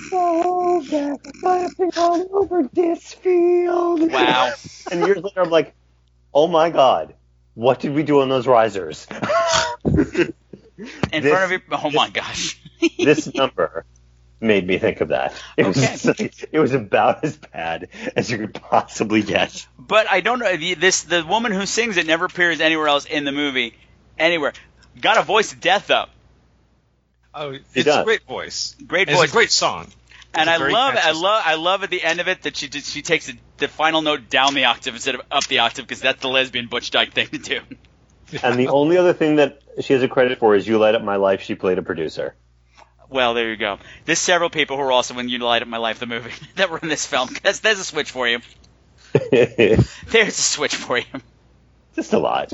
so 0.09 0.83
bad. 0.89 1.19
Laughing 1.43 1.91
all 1.97 2.27
over 2.37 2.69
this 2.73 3.13
field. 3.13 4.11
Wow. 4.11 4.53
And 4.91 4.99
years 5.05 5.17
later 5.23 5.41
I'm 5.41 5.49
like, 5.49 5.73
oh 6.33 6.47
my 6.47 6.69
God, 6.69 7.13
what 7.53 7.79
did 7.79 7.93
we 7.93 8.03
do 8.03 8.19
on 8.21 8.27
those 8.29 8.45
risers? 8.47 9.07
In 9.85 10.33
This- 11.11 11.31
front 11.31 11.45
of 11.45 11.51
you. 11.51 11.59
Oh 11.71 11.89
my 11.91 12.09
gosh. 12.09 12.59
this 12.99 13.33
number 13.33 13.85
made 14.41 14.67
me 14.67 14.77
think 14.77 14.99
of 15.01 15.07
that. 15.09 15.33
It 15.55 15.65
was 15.65 15.77
Okay. 15.77 16.23
like, 16.25 16.49
it 16.51 16.59
was 16.59 16.73
about 16.73 17.23
as 17.23 17.37
bad 17.37 17.87
as 18.15 18.29
you 18.29 18.37
could 18.39 18.53
possibly 18.53 19.21
get. 19.23 19.65
But 19.79 20.11
I 20.11 20.19
don't 20.19 20.39
know. 20.39 20.55
the- 20.57 20.73
This 20.73 21.03
the 21.03 21.23
woman 21.25 21.51
who 21.53 21.65
sings 21.65 21.95
it 21.97 22.05
never 22.05 22.25
appears 22.25 22.59
anywhere 22.59 22.89
else 22.89 23.05
in 23.05 23.23
the 23.23 23.31
movie, 23.31 23.73
anywhere. 24.17 24.53
Got 24.99 25.17
a 25.17 25.23
voice 25.23 25.53
of 25.53 25.59
death 25.61 25.87
though, 25.87 26.05
Oh, 27.35 27.57
it's 27.73 27.87
a 27.87 28.03
great 28.03 28.23
voice. 28.23 28.75
great 28.85 29.09
voice. 29.09 29.23
It's 29.23 29.31
a 29.31 29.35
great 29.35 29.51
song. 29.51 29.87
and 30.35 30.47
It's 30.47 30.49
a 30.49 30.53
I 30.53 30.57
very 30.59 30.73
love, 30.73 30.95
I 30.97 31.11
love, 31.11 31.43
I 31.45 31.55
love 31.55 31.83
at 31.83 31.89
the 31.89 32.03
end 32.03 32.19
of 32.19 32.27
it 32.27 32.43
that 32.43 32.55
she 32.57 32.67
did, 32.67 32.83
she 32.83 33.01
takes 33.01 33.25
the, 33.27 33.37
the 33.57 33.67
final 33.67 34.01
note 34.03 34.29
down 34.29 34.53
the 34.53 34.65
octave 34.65 34.93
instead 34.93 35.15
of 35.15 35.21
up 35.31 35.45
the 35.47 35.59
octave 35.59 35.85
because 35.87 36.01
that's 36.01 36.21
the 36.21 36.27
lesbian 36.29 36.67
Butch 36.67 36.91
Dyke 36.91 37.11
thing 37.13 37.27
to 37.27 37.37
do. 37.39 37.59
And 38.41 38.57
the 38.57 38.69
only 38.69 38.97
other 38.97 39.13
thing 39.13 39.35
that 39.35 39.61
she 39.81 39.93
has 39.93 40.01
a 40.01 40.07
credit 40.07 40.39
for 40.39 40.55
is 40.55 40.67
"You 40.67 40.79
Light 40.79 40.95
Up 40.95 41.03
My 41.03 41.17
Life." 41.17 41.41
She 41.43 41.53
played 41.53 41.77
a 41.77 41.83
producer. 41.83 42.33
Well, 43.07 43.35
there 43.35 43.51
you 43.51 43.57
go. 43.57 43.77
There's 44.05 44.17
several 44.17 44.49
people 44.49 44.75
who 44.75 44.81
are 44.81 44.91
also 44.91 45.19
in 45.19 45.29
You 45.29 45.37
Light 45.37 45.61
Up 45.61 45.67
My 45.67 45.77
Life, 45.77 45.99
the 45.99 46.07
movie, 46.07 46.31
that 46.55 46.71
were 46.71 46.79
in 46.79 46.87
this 46.87 47.05
film. 47.05 47.29
That's, 47.43 47.59
there's 47.59 47.77
a 47.77 47.83
switch 47.83 48.09
for 48.09 48.27
you. 48.27 48.39
There's 49.31 49.87
a 50.29 50.31
switch 50.31 50.73
for 50.75 50.97
you. 50.97 51.05
Just 51.95 52.13
a 52.13 52.17
lot. 52.17 52.51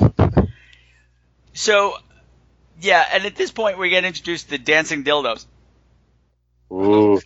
So, 1.52 1.94
yeah, 2.80 3.04
and 3.12 3.24
at 3.24 3.36
this 3.36 3.50
point 3.50 3.78
we 3.78 3.90
get 3.90 4.04
introduced 4.04 4.46
to 4.46 4.50
the 4.52 4.58
dancing 4.58 5.04
dildos, 5.04 5.46
Ooh. 6.72 7.20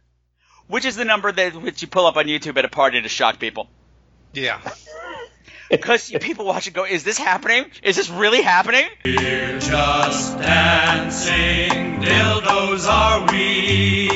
which 0.68 0.84
is 0.84 0.96
the 0.96 1.04
number 1.04 1.32
that 1.32 1.54
which 1.54 1.82
you 1.82 1.88
pull 1.88 2.06
up 2.06 2.16
on 2.16 2.26
YouTube 2.26 2.56
at 2.56 2.64
a 2.64 2.68
party 2.68 3.00
to 3.00 3.08
shock 3.08 3.38
people. 3.38 3.68
Yeah. 4.32 4.60
Because 5.70 6.10
people 6.20 6.44
watch 6.44 6.66
it 6.66 6.74
go, 6.74 6.84
is 6.84 7.04
this 7.04 7.18
happening? 7.18 7.64
Is 7.82 7.96
this 7.96 8.10
really 8.10 8.42
happening? 8.42 8.84
We're 9.04 9.58
just 9.58 10.38
dancing 10.38 12.00
dildos 12.02 12.86
are 12.86 13.26
we 13.32 14.08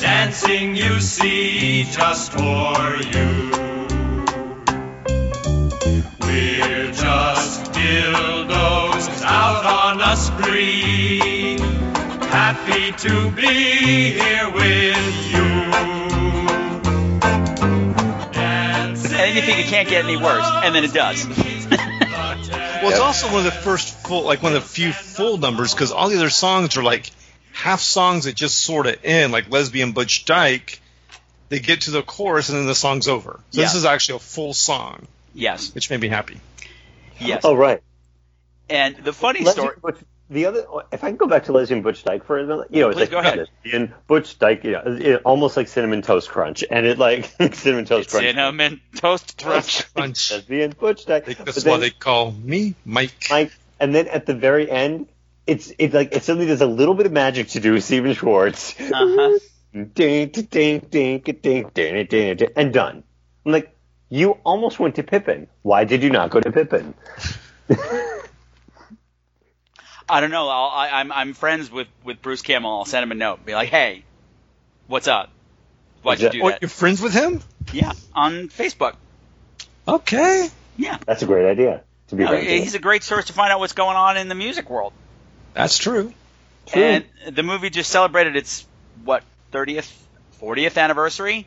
Dancing 0.00 0.76
you 0.76 1.00
see 1.00 1.84
just 1.84 2.32
for 2.32 2.96
you 2.96 3.50
We're 6.20 6.92
just 6.92 7.63
dildos 7.84 9.22
out 9.22 9.66
on 9.66 10.00
a 10.00 10.16
spree 10.16 11.58
Happy 12.28 12.92
to 12.92 13.30
be 13.30 14.12
here 14.12 14.50
with 14.50 15.32
you 15.32 15.44
And 18.36 18.96
then 18.96 19.36
you 19.36 19.42
think 19.42 19.58
it 19.58 19.66
can't 19.66 19.88
get 19.88 20.04
any 20.04 20.16
worse, 20.16 20.46
and 20.64 20.74
then 20.74 20.84
it 20.84 20.92
does. 20.92 21.26
Well, 22.84 22.90
it's 22.92 23.00
also 23.00 23.28
one 23.28 23.38
of 23.38 23.44
the 23.44 23.50
first 23.50 23.94
full, 24.06 24.24
like 24.24 24.42
one 24.42 24.54
of 24.54 24.62
the 24.62 24.68
few 24.68 24.92
full 24.92 25.38
numbers, 25.38 25.72
because 25.72 25.90
all 25.90 26.10
the 26.10 26.16
other 26.16 26.28
songs 26.28 26.76
are 26.76 26.82
like 26.82 27.10
half 27.52 27.80
songs 27.80 28.24
that 28.24 28.34
just 28.34 28.60
sort 28.60 28.86
of 28.86 28.98
end, 29.02 29.32
like 29.32 29.50
Lesbian 29.50 29.92
Butch 29.92 30.26
Dyke. 30.26 30.80
They 31.48 31.60
get 31.60 31.82
to 31.82 31.92
the 31.92 32.02
chorus 32.02 32.50
and 32.50 32.58
then 32.58 32.66
the 32.66 32.74
song's 32.74 33.08
over. 33.08 33.40
So 33.52 33.60
this 33.62 33.74
is 33.74 33.86
actually 33.86 34.16
a 34.16 34.18
full 34.18 34.52
song, 34.52 35.06
Yes, 35.32 35.74
which 35.74 35.88
made 35.88 36.00
me 36.00 36.08
happy. 36.08 36.38
Yes. 37.18 37.42
Oh 37.44 37.54
right. 37.54 37.82
And 38.68 38.96
the 38.96 39.12
funny 39.12 39.40
Lesbian 39.44 39.66
story. 39.66 39.76
Butch, 39.82 39.98
the 40.30 40.46
other, 40.46 40.64
if 40.90 41.04
I 41.04 41.08
can 41.08 41.16
go 41.16 41.26
back 41.26 41.44
to 41.44 41.52
Lesbian 41.52 41.82
Butch 41.82 42.02
Dyke 42.02 42.24
for 42.24 42.38
a 42.38 42.46
minute, 42.46 42.68
you 42.70 42.80
know, 42.80 42.88
it's 42.88 42.98
like 42.98 43.10
go 43.10 43.18
ahead. 43.18 43.38
lesbian 43.64 43.92
Butch 44.06 44.38
Dyke, 44.38 44.64
you 44.64 44.72
know, 44.72 44.82
it, 44.86 45.22
almost 45.24 45.56
like 45.56 45.68
cinnamon 45.68 46.00
toast 46.00 46.30
crunch, 46.30 46.64
and 46.70 46.86
it 46.86 46.98
like 46.98 47.26
cinnamon 47.54 47.84
toast 47.84 48.10
crunch. 48.10 48.24
Cinnamon 48.24 48.80
toast 48.96 49.42
crunch. 49.42 49.92
Crunch. 49.94 50.30
Lesbian 50.32 50.70
Butch 50.78 51.04
Dyke. 51.04 51.26
That's 51.26 51.62
But 51.62 51.64
why 51.64 51.72
then- 51.72 51.80
they 51.80 51.90
call 51.90 52.32
me 52.32 52.74
Mike. 52.86 53.12
Mike, 53.30 53.52
and 53.78 53.94
then 53.94 54.08
at 54.08 54.24
the 54.24 54.34
very 54.34 54.70
end, 54.70 55.08
it's 55.46 55.70
it's 55.78 55.92
like 55.92 56.14
it 56.16 56.24
suddenly 56.24 56.46
there's 56.46 56.62
a 56.62 56.66
little 56.66 56.94
bit 56.94 57.04
of 57.04 57.12
magic 57.12 57.48
to 57.48 57.60
do 57.60 57.74
with 57.74 57.84
Stephen 57.84 58.14
Schwartz. 58.14 58.74
Uh-huh. 58.80 59.38
Ding, 59.74 60.28
ding, 60.28 60.46
ding, 60.48 60.78
ding, 60.88 61.18
ding, 61.20 61.40
ding, 61.42 61.70
ding, 61.74 62.06
ding, 62.06 62.48
and 62.54 62.72
done. 62.72 63.02
I'm 63.44 63.52
like, 63.52 63.73
you 64.08 64.38
almost 64.44 64.78
went 64.78 64.96
to 64.96 65.02
Pippin. 65.02 65.48
Why 65.62 65.84
did 65.84 66.02
you 66.02 66.10
not 66.10 66.30
go 66.30 66.40
to 66.40 66.52
Pippin? 66.52 66.94
I 70.08 70.20
don't 70.20 70.30
know. 70.30 70.48
I'll, 70.48 70.68
I, 70.70 70.88
I'm 71.00 71.10
I'm 71.12 71.32
friends 71.32 71.70
with 71.70 71.88
with 72.04 72.20
Bruce 72.20 72.42
Kimmel. 72.42 72.70
I'll 72.70 72.84
send 72.84 73.02
him 73.02 73.12
a 73.12 73.14
note. 73.14 73.44
Be 73.46 73.54
like, 73.54 73.70
hey, 73.70 74.04
what's 74.86 75.08
up? 75.08 75.30
Why'd 76.02 76.20
you 76.20 76.28
do 76.30 76.42
Oh, 76.42 76.50
that? 76.50 76.60
you're 76.60 76.68
friends 76.68 77.00
with 77.00 77.14
him? 77.14 77.40
Yeah, 77.72 77.92
on 78.14 78.48
Facebook. 78.48 78.96
Okay. 79.88 80.48
Yeah. 80.76 80.98
That's 81.06 81.22
a 81.22 81.26
great 81.26 81.46
idea. 81.50 81.82
To 82.08 82.16
be 82.16 82.24
No, 82.24 82.30
frank. 82.30 82.46
he's 82.46 82.74
a 82.74 82.78
great 82.78 83.02
source 83.02 83.26
to 83.26 83.32
find 83.32 83.50
out 83.50 83.60
what's 83.60 83.72
going 83.72 83.96
on 83.96 84.18
in 84.18 84.28
the 84.28 84.34
music 84.34 84.68
world. 84.68 84.92
That's 85.54 85.78
true. 85.78 86.12
true. 86.66 86.82
And 86.82 87.04
the 87.30 87.42
movie 87.42 87.70
just 87.70 87.88
celebrated 87.90 88.36
its 88.36 88.66
what 89.04 89.22
30th, 89.52 89.90
40th 90.42 90.76
anniversary, 90.76 91.46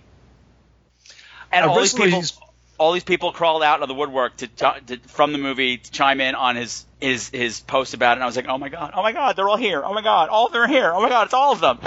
and 1.51 1.65
all 1.65 1.79
these 1.79 1.93
people, 1.93 2.07
he's- 2.21 2.39
all 2.77 2.91
these 2.91 3.03
people 3.03 3.31
crawled 3.31 3.63
out 3.63 3.81
of 3.81 3.87
the 3.87 3.93
woodwork 3.93 4.37
to, 4.37 4.47
to 4.47 4.99
from 5.07 5.31
the 5.31 5.37
movie 5.37 5.77
to 5.77 5.91
chime 5.91 6.21
in 6.21 6.35
on 6.35 6.55
his 6.55 6.85
his 6.99 7.29
his 7.29 7.59
post 7.59 7.93
about 7.93 8.11
it. 8.11 8.15
And 8.15 8.23
I 8.23 8.27
was 8.27 8.35
like, 8.35 8.47
oh 8.47 8.57
my 8.57 8.69
god, 8.69 8.91
oh 8.95 9.01
my 9.01 9.11
god, 9.11 9.35
they're 9.35 9.49
all 9.49 9.57
here. 9.57 9.83
Oh 9.83 9.93
my 9.93 10.01
god, 10.01 10.29
all 10.29 10.47
of 10.47 10.53
them 10.53 10.61
are 10.61 10.67
here. 10.67 10.91
Oh 10.93 11.01
my 11.01 11.09
god, 11.09 11.25
it's 11.25 11.33
all 11.33 11.53
of 11.53 11.59
them. 11.59 11.79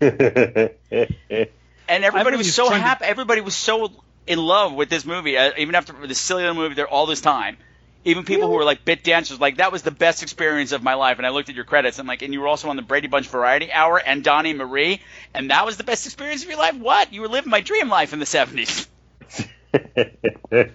And 1.88 2.04
everybody 2.04 2.36
was 2.36 2.54
so 2.54 2.68
trying 2.68 2.80
to- 2.80 2.86
happy. 2.86 3.04
Everybody 3.04 3.40
was 3.40 3.54
so 3.54 3.92
in 4.26 4.38
love 4.38 4.72
with 4.72 4.88
this 4.88 5.04
movie, 5.04 5.36
uh, 5.36 5.50
even 5.58 5.74
after 5.74 5.92
the 6.06 6.14
silly 6.14 6.42
little 6.42 6.56
movie 6.56 6.74
there 6.74 6.88
all 6.88 7.06
this 7.06 7.20
time. 7.20 7.58
Even 8.04 8.24
people 8.24 8.48
who 8.48 8.54
were 8.54 8.64
like 8.64 8.84
bit 8.84 9.04
dancers, 9.04 9.38
like 9.40 9.58
that 9.58 9.70
was 9.70 9.82
the 9.82 9.90
best 9.90 10.22
experience 10.22 10.72
of 10.72 10.82
my 10.82 10.94
life. 10.94 11.18
And 11.18 11.26
I 11.26 11.30
looked 11.30 11.50
at 11.50 11.54
your 11.54 11.64
credits, 11.64 11.98
and 11.98 12.08
like, 12.08 12.22
and 12.22 12.32
you 12.32 12.40
were 12.40 12.48
also 12.48 12.68
on 12.68 12.76
the 12.76 12.82
Brady 12.82 13.08
Bunch 13.08 13.28
Variety 13.28 13.70
Hour 13.72 13.98
and 13.98 14.24
Donny 14.24 14.54
Marie, 14.54 15.00
and 15.34 15.50
that 15.50 15.66
was 15.66 15.76
the 15.76 15.84
best 15.84 16.06
experience 16.06 16.42
of 16.42 16.48
your 16.48 16.58
life. 16.58 16.74
What? 16.76 17.12
You 17.12 17.20
were 17.20 17.28
living 17.28 17.50
my 17.50 17.60
dream 17.60 17.88
life 17.88 18.12
in 18.12 18.18
the 18.18 18.26
seventies. 18.26 18.88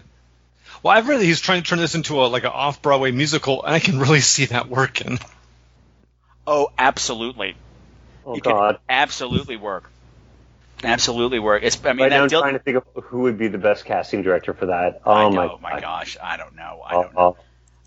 Well, 0.84 0.96
I've 0.96 1.08
read 1.08 1.20
that 1.20 1.26
he's 1.26 1.42
trying 1.42 1.64
to 1.64 1.68
turn 1.70 1.80
this 1.80 1.96
into 1.96 2.22
a 2.22 2.28
like 2.28 2.44
an 2.44 2.52
off 2.52 2.82
Broadway 2.84 3.10
musical, 3.12 3.64
and 3.64 3.74
I 3.74 3.80
can 3.80 4.00
really 4.00 4.20
see 4.22 4.46
that 4.46 4.70
working. 4.70 5.18
Oh, 6.46 6.70
absolutely. 6.78 7.56
oh 8.26 8.36
You 8.36 8.42
could 8.42 8.52
God. 8.54 8.78
absolutely 8.88 9.58
work. 9.58 9.90
Absolutely 10.84 11.40
work. 11.40 11.64
It's, 11.64 11.84
I 11.84 11.94
mean, 11.94 12.02
right 12.04 12.10
now 12.12 12.22
I'm 12.24 12.28
Dil- 12.30 12.42
trying 12.42 12.54
to 12.54 12.60
think 12.60 12.78
of 12.78 13.04
who 13.06 13.22
would 13.22 13.40
be 13.40 13.48
the 13.48 13.58
best 13.58 13.86
casting 13.86 14.22
director 14.22 14.54
for 14.54 14.68
that. 14.68 15.02
I 15.06 15.24
Oh 15.24 15.30
know, 15.30 15.58
my, 15.60 15.74
my 15.74 15.82
gosh, 15.82 16.16
I 16.22 16.38
don't 16.38 16.56
know. 16.56 16.82
I 16.86 16.96
Oh, 16.96 17.02
don't 17.04 17.14
know. 17.16 17.38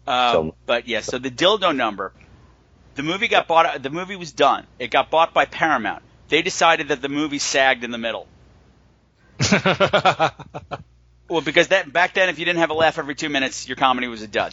oh. 0.09 0.13
Um, 0.13 0.33
So- 0.49 0.55
but 0.67 0.89
yeah, 0.89 1.01
so 1.01 1.19
the 1.19 1.31
dildo 1.31 1.75
number, 1.75 2.13
the 2.97 3.05
movie 3.05 3.29
got 3.29 3.47
bought. 3.47 3.81
The 3.83 3.91
movie 3.91 4.17
was 4.17 4.33
done. 4.33 4.67
It 4.81 4.91
got 4.91 5.11
bought 5.11 5.33
by 5.33 5.45
Paramount. 5.45 6.03
They 6.29 6.43
decided 6.43 6.89
that 6.89 7.01
the 7.03 7.09
movie 7.09 7.39
sagged 7.39 7.85
in 7.85 7.93
the 7.93 7.99
middle. 7.99 8.27
Well, 11.31 11.41
because 11.41 11.69
that 11.69 11.93
back 11.93 12.15
then, 12.15 12.29
if 12.29 12.39
you 12.41 12.45
didn't 12.45 12.59
have 12.59 12.71
a 12.71 12.75
laugh 12.75 12.99
every 12.99 13.15
two 13.15 13.29
minutes, 13.29 13.69
your 13.69 13.77
comedy 13.77 14.09
was 14.09 14.21
a 14.21 14.27
dud. 14.29 14.53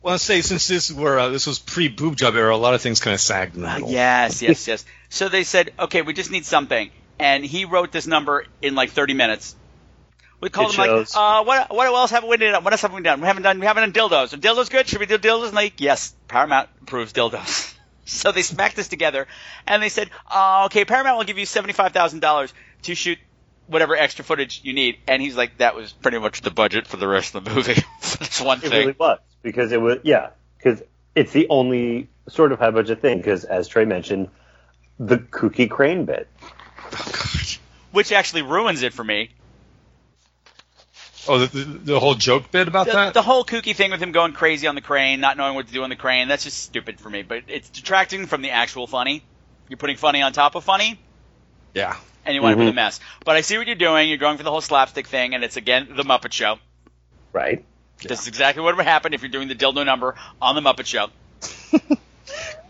well, 0.00 0.14
let's 0.14 0.24
say 0.24 0.40
since 0.40 0.66
this 0.66 0.90
were 0.90 1.18
uh, 1.18 1.28
this 1.28 1.46
was 1.46 1.58
pre 1.58 1.88
boob 1.88 2.16
job 2.16 2.34
era, 2.34 2.54
a 2.54 2.56
lot 2.56 2.72
of 2.74 2.80
things 2.80 2.98
kind 2.98 3.12
of 3.14 3.20
sagged 3.20 3.56
in 3.56 3.62
the 3.62 3.68
middle. 3.72 3.90
Yes, 3.90 4.40
yes, 4.42 4.66
yes. 4.66 4.84
So 5.10 5.28
they 5.28 5.44
said, 5.44 5.72
okay, 5.78 6.02
we 6.02 6.12
just 6.12 6.32
need 6.32 6.44
something, 6.44 6.90
and 7.20 7.44
he 7.44 7.66
wrote 7.66 7.92
this 7.92 8.06
number 8.06 8.46
in 8.62 8.74
like 8.74 8.90
30 8.90 9.14
minutes. 9.14 9.54
We 10.40 10.48
called 10.50 10.72
It 10.74 10.78
him 10.78 10.96
like, 10.96 11.08
uh, 11.14 11.44
what, 11.44 11.72
what 11.72 11.86
else 11.86 12.10
haven't 12.10 12.28
we 12.28 12.36
done? 12.36 12.64
What 12.64 12.72
else 12.72 12.82
haven't 12.82 12.96
we 12.96 13.02
done? 13.02 13.20
We 13.20 13.26
haven't 13.26 13.44
done, 13.44 13.60
we 13.60 13.66
haven't 13.66 13.92
done 13.92 14.10
dildos. 14.10 14.32
Are 14.32 14.36
dildos 14.36 14.70
good? 14.70 14.88
Should 14.88 14.98
we 14.98 15.06
do 15.06 15.18
dildos? 15.18 15.46
And 15.46 15.54
like, 15.54 15.80
yes, 15.80 16.14
Paramount 16.26 16.68
approves 16.82 17.12
dildos. 17.12 17.74
so 18.06 18.32
they 18.32 18.42
smacked 18.42 18.76
this 18.76 18.88
together, 18.88 19.28
and 19.66 19.82
they 19.82 19.88
said, 19.88 20.10
uh, 20.28 20.64
okay, 20.66 20.84
Paramount 20.84 21.16
will 21.18 21.24
give 21.24 21.38
you 21.38 21.46
seventy-five 21.46 21.92
thousand 21.92 22.20
dollars 22.20 22.52
to 22.82 22.94
shoot 22.94 23.18
whatever 23.66 23.96
extra 23.96 24.24
footage 24.24 24.60
you 24.64 24.72
need. 24.72 24.98
And 25.06 25.22
he's 25.22 25.36
like, 25.36 25.58
that 25.58 25.74
was 25.74 25.92
pretty 25.92 26.18
much 26.18 26.40
the 26.40 26.50
budget 26.50 26.86
for 26.86 26.96
the 26.96 27.08
rest 27.08 27.34
of 27.34 27.44
the 27.44 27.50
movie. 27.50 27.74
for 28.00 28.18
this 28.18 28.40
one 28.40 28.58
It 28.58 28.62
thing. 28.62 28.72
It 28.72 28.76
really 28.78 28.96
was 28.98 29.18
because 29.42 29.72
it 29.72 29.80
was 29.80 29.98
yeah 30.02 30.30
because 30.58 30.82
it's 31.14 31.32
the 31.32 31.48
only 31.48 32.08
sort 32.28 32.52
of 32.52 32.58
high 32.58 32.70
budget 32.70 33.00
thing 33.00 33.18
because 33.18 33.44
as 33.44 33.68
Trey 33.68 33.84
mentioned, 33.84 34.28
the 34.98 35.18
kooky 35.18 35.68
crane 35.68 36.04
bit. 36.04 36.28
Oh, 36.92 37.56
Which 37.92 38.12
actually 38.12 38.42
ruins 38.42 38.82
it 38.82 38.92
for 38.92 39.04
me. 39.04 39.30
Oh, 41.26 41.38
the, 41.38 41.46
the, 41.46 41.64
the 41.64 42.00
whole 42.00 42.14
joke 42.14 42.50
bit 42.50 42.68
about 42.68 42.86
the, 42.86 42.92
that. 42.92 43.14
the 43.14 43.22
whole 43.22 43.44
kooky 43.44 43.74
thing 43.74 43.90
with 43.90 44.00
him 44.00 44.12
going 44.12 44.34
crazy 44.34 44.66
on 44.66 44.74
the 44.74 44.82
crane, 44.82 45.20
not 45.20 45.38
knowing 45.38 45.54
what 45.54 45.66
to 45.66 45.72
do 45.72 45.82
on 45.82 45.88
the 45.88 45.96
crane, 45.96 46.28
that's 46.28 46.44
just 46.44 46.62
stupid 46.62 47.00
for 47.00 47.08
me. 47.08 47.22
But 47.22 47.44
it's 47.48 47.70
detracting 47.70 48.26
from 48.26 48.42
the 48.42 48.50
actual 48.50 48.86
funny. 48.86 49.22
You're 49.70 49.78
putting 49.78 49.96
funny 49.96 50.20
on 50.20 50.34
top 50.34 50.54
of 50.54 50.64
funny, 50.64 51.00
yeah. 51.74 51.96
And 52.26 52.34
you 52.34 52.42
wind 52.42 52.54
up 52.54 52.58
Mhm. 52.58 52.64
with 52.66 52.72
a 52.72 52.74
mess. 52.74 53.00
But 53.24 53.36
I 53.36 53.40
see 53.42 53.58
what 53.58 53.66
you're 53.66 53.76
doing. 53.76 54.08
You're 54.08 54.18
going 54.18 54.36
for 54.36 54.42
the 54.42 54.50
whole 54.50 54.60
slapstick 54.60 55.06
thing, 55.06 55.34
and 55.34 55.44
it's 55.44 55.56
again 55.56 55.88
the 55.96 56.02
Muppet 56.04 56.32
Show. 56.32 56.58
Right. 57.32 57.64
This 58.02 58.20
is 58.22 58.28
exactly 58.28 58.62
what 58.62 58.76
would 58.76 58.84
happen 58.86 59.14
if 59.14 59.22
you're 59.22 59.30
doing 59.30 59.48
the 59.48 59.54
dildo 59.54 59.84
number 59.86 60.14
on 60.42 60.54
the 60.54 60.60
Muppet 60.60 60.86
Show. 60.86 61.08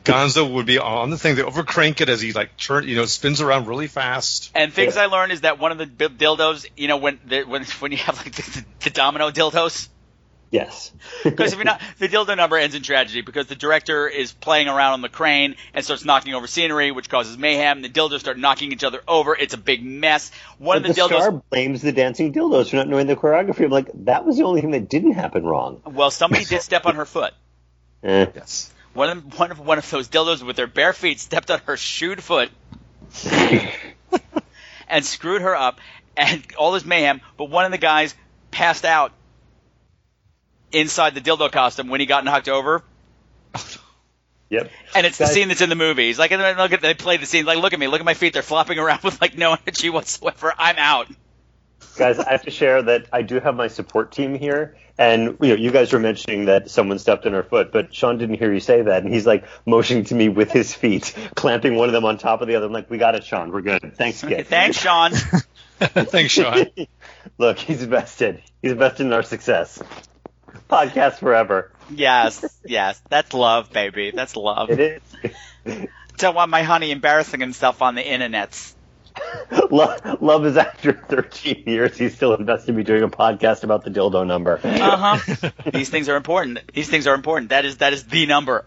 Gonzo 0.04 0.52
would 0.52 0.66
be 0.66 0.78
on 0.78 1.08
the 1.08 1.16
thing. 1.16 1.34
They 1.34 1.42
overcrank 1.42 2.02
it 2.02 2.10
as 2.10 2.20
he 2.20 2.32
like 2.34 2.56
turn, 2.58 2.86
you 2.86 2.94
know, 2.96 3.06
spins 3.06 3.40
around 3.40 3.66
really 3.68 3.86
fast. 3.86 4.50
And 4.54 4.70
things 4.70 4.98
I 4.98 5.06
learned 5.06 5.32
is 5.32 5.40
that 5.42 5.58
one 5.58 5.72
of 5.72 5.78
the 5.78 5.86
dildos, 5.86 6.66
you 6.76 6.88
know, 6.88 6.98
when 6.98 7.18
the, 7.24 7.44
when 7.44 7.64
when 7.80 7.90
you 7.90 7.98
have 7.98 8.16
like 8.18 8.32
the, 8.34 8.64
the 8.80 8.90
domino 8.90 9.30
dildos, 9.30 9.88
Yes. 10.54 10.92
Because 11.24 11.52
if 11.52 11.58
you're 11.58 11.64
not, 11.64 11.80
the 11.98 12.06
dildo 12.06 12.36
number 12.36 12.56
ends 12.56 12.76
in 12.76 12.84
tragedy 12.84 13.22
because 13.22 13.48
the 13.48 13.56
director 13.56 14.06
is 14.06 14.30
playing 14.30 14.68
around 14.68 14.92
on 14.92 15.00
the 15.00 15.08
crane 15.08 15.56
and 15.74 15.84
starts 15.84 16.04
knocking 16.04 16.32
over 16.32 16.46
scenery, 16.46 16.92
which 16.92 17.08
causes 17.08 17.36
mayhem. 17.36 17.82
The 17.82 17.88
dildos 17.88 18.20
start 18.20 18.38
knocking 18.38 18.70
each 18.70 18.84
other 18.84 19.00
over. 19.08 19.34
It's 19.34 19.52
a 19.52 19.58
big 19.58 19.84
mess. 19.84 20.30
One 20.58 20.80
But 20.80 20.90
of 20.90 20.94
the, 20.94 21.02
dildos. 21.02 21.06
star 21.08 21.32
blames 21.32 21.82
the 21.82 21.90
dancing 21.90 22.32
dildos 22.32 22.70
for 22.70 22.76
not 22.76 22.86
knowing 22.86 23.08
the 23.08 23.16
choreography. 23.16 23.64
I'm 23.64 23.72
like, 23.72 23.90
that 24.04 24.24
was 24.24 24.36
the 24.36 24.44
only 24.44 24.60
thing 24.60 24.70
that 24.70 24.88
didn't 24.88 25.14
happen 25.14 25.42
wrong. 25.44 25.82
Well, 25.84 26.12
somebody 26.12 26.44
did 26.44 26.62
step 26.62 26.86
on 26.86 26.94
her 26.94 27.04
foot. 27.04 27.34
Eh. 28.04 28.26
Yes. 28.36 28.70
One 28.92 29.08
of 29.08 29.22
them, 29.30 29.38
one 29.38 29.50
of 29.50 29.58
one 29.58 29.78
of 29.78 29.90
those 29.90 30.08
dildos 30.08 30.42
with 30.46 30.54
their 30.54 30.66
bare 30.68 30.92
feet 30.92 31.18
stepped 31.18 31.50
on 31.50 31.58
her 31.64 31.76
shoed 31.76 32.22
foot 32.22 32.50
and 34.88 35.04
screwed 35.04 35.42
her 35.42 35.56
up, 35.56 35.80
and 36.16 36.44
all 36.56 36.70
this 36.72 36.84
mayhem. 36.84 37.22
But 37.36 37.46
one 37.46 37.64
of 37.64 37.72
the 37.72 37.78
guys 37.78 38.14
passed 38.50 38.84
out 38.84 39.12
inside 40.74 41.14
the 41.14 41.20
dildo 41.20 41.50
costume 41.50 41.88
when 41.88 42.00
he 42.00 42.06
got 42.06 42.24
knocked 42.24 42.48
over. 42.48 42.82
Yep. 44.50 44.70
And 44.94 45.06
it's 45.06 45.18
the 45.18 45.26
scene 45.26 45.48
that's 45.48 45.62
in 45.62 45.68
the 45.68 45.74
movie. 45.74 46.06
He's 46.06 46.18
like, 46.18 46.30
and 46.30 46.40
then 46.40 46.56
look 46.56 46.72
at 46.72 46.80
they 46.80 46.94
play 46.94 47.16
the 47.16 47.26
scene. 47.26 47.44
Like, 47.44 47.58
look 47.58 47.72
at 47.72 47.78
me, 47.78 47.88
look 47.88 48.00
at 48.00 48.04
my 48.04 48.14
feet. 48.14 48.32
They're 48.32 48.42
flopping 48.42 48.78
around 48.78 49.02
with 49.02 49.20
like 49.20 49.36
no 49.36 49.56
energy 49.66 49.90
whatsoever. 49.90 50.52
I'm 50.56 50.76
out. 50.78 51.08
Guys, 51.96 52.18
I 52.18 52.32
have 52.32 52.42
to 52.42 52.50
share 52.50 52.82
that 52.82 53.06
I 53.12 53.22
do 53.22 53.38
have 53.40 53.54
my 53.54 53.68
support 53.68 54.10
team 54.10 54.34
here, 54.34 54.76
and 54.98 55.36
you 55.40 55.48
know, 55.48 55.54
you 55.54 55.70
guys 55.70 55.92
were 55.92 56.00
mentioning 56.00 56.46
that 56.46 56.68
someone 56.68 56.98
stepped 56.98 57.24
on 57.24 57.32
her 57.32 57.44
foot, 57.44 57.70
but 57.72 57.94
Sean 57.94 58.18
didn't 58.18 58.36
hear 58.36 58.52
you 58.52 58.60
say 58.60 58.82
that, 58.82 59.04
and 59.04 59.12
he's 59.12 59.26
like 59.26 59.44
motioning 59.64 60.04
to 60.04 60.14
me 60.14 60.28
with 60.28 60.50
his 60.50 60.74
feet, 60.74 61.14
clamping 61.36 61.76
one 61.76 61.88
of 61.88 61.92
them 61.92 62.04
on 62.04 62.18
top 62.18 62.40
of 62.40 62.48
the 62.48 62.56
other. 62.56 62.66
I'm 62.66 62.72
like, 62.72 62.90
"We 62.90 62.98
got 62.98 63.14
it, 63.14 63.24
Sean. 63.24 63.52
We're 63.52 63.62
good. 63.62 63.94
Thanks, 63.96 64.22
kid." 64.22 64.46
Thanks, 64.48 64.78
Sean. 64.78 65.12
Thanks, 65.80 66.32
Sean. 66.32 66.66
Look, 67.38 67.58
he's 67.58 67.82
invested. 67.82 68.42
He's 68.60 68.72
invested 68.72 69.06
in 69.06 69.12
our 69.12 69.22
success. 69.22 69.80
Podcast 70.70 71.18
forever. 71.18 71.70
yes, 71.90 72.44
yes, 72.64 73.00
that's 73.08 73.34
love, 73.34 73.72
baby. 73.72 74.12
That's 74.14 74.36
love. 74.36 74.70
It 74.70 75.02
is. 75.64 75.86
Don't 76.16 76.34
want 76.34 76.50
my 76.50 76.62
honey 76.62 76.90
embarrassing 76.90 77.40
himself 77.40 77.82
on 77.82 77.94
the 77.94 78.02
internets. 78.02 78.74
love, 79.70 80.22
love 80.22 80.46
is 80.46 80.56
after 80.56 80.92
13 80.92 81.64
years. 81.66 81.96
He's 81.96 82.14
still 82.14 82.34
invested 82.34 82.70
in 82.70 82.76
me 82.76 82.82
doing 82.82 83.02
a 83.02 83.08
podcast 83.08 83.62
about 83.62 83.84
the 83.84 83.90
dildo 83.90 84.26
number. 84.26 84.60
Uh 84.62 85.16
huh. 85.16 85.50
These 85.72 85.88
things 85.90 86.08
are 86.08 86.16
important. 86.16 86.60
These 86.72 86.88
things 86.88 87.06
are 87.06 87.14
important. 87.14 87.50
That 87.50 87.64
is 87.64 87.78
that 87.78 87.92
is 87.92 88.04
the 88.04 88.26
number. 88.26 88.64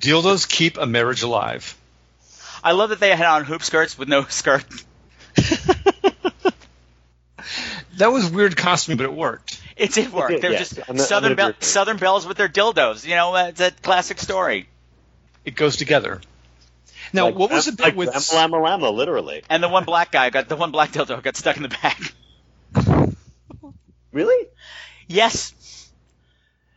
Dildos 0.00 0.48
keep 0.48 0.78
a 0.78 0.86
marriage 0.86 1.22
alive. 1.22 1.76
I 2.64 2.72
love 2.72 2.90
that 2.90 3.00
they 3.00 3.10
had 3.14 3.26
on 3.26 3.44
hoop 3.44 3.62
skirts 3.62 3.98
with 3.98 4.08
no 4.08 4.24
skirt. 4.24 4.64
That 7.96 8.12
was 8.12 8.30
weird 8.30 8.56
costume, 8.56 8.96
but 8.96 9.04
it 9.04 9.12
worked. 9.12 9.60
It 9.76 9.92
did 9.92 10.12
work. 10.12 10.40
They're 10.40 10.52
yeah. 10.52 10.58
just 10.58 10.78
I'm 10.88 10.98
southern 10.98 11.30
gonna 11.30 11.36
belle, 11.36 11.46
agree 11.48 11.56
with 11.58 11.62
you. 11.62 11.68
southern 11.68 11.96
belles 11.96 12.26
with 12.26 12.36
their 12.36 12.48
dildos. 12.48 13.06
You 13.06 13.14
know, 13.16 13.34
it's 13.36 13.60
a 13.60 13.70
classic 13.70 14.18
story. 14.18 14.68
It 15.44 15.54
goes 15.56 15.76
together. 15.76 16.20
Now, 17.12 17.26
Like- 17.26 17.34
what 17.34 17.50
was 17.50 17.66
the 17.66 17.72
bit 17.72 17.84
like 17.84 17.96
with? 17.96 18.08
Lama 18.08 18.56
Lama 18.56 18.58
Lama, 18.62 18.90
literally. 18.90 19.42
And 19.50 19.62
the 19.62 19.68
one 19.68 19.84
black 19.84 20.12
guy 20.12 20.30
got 20.30 20.48
the 20.48 20.56
one 20.56 20.70
black 20.70 20.92
dildo 20.92 21.22
got 21.22 21.36
stuck 21.36 21.56
in 21.56 21.62
the 21.62 21.68
back. 21.68 22.00
Really? 24.12 24.46
Yes. 25.08 25.90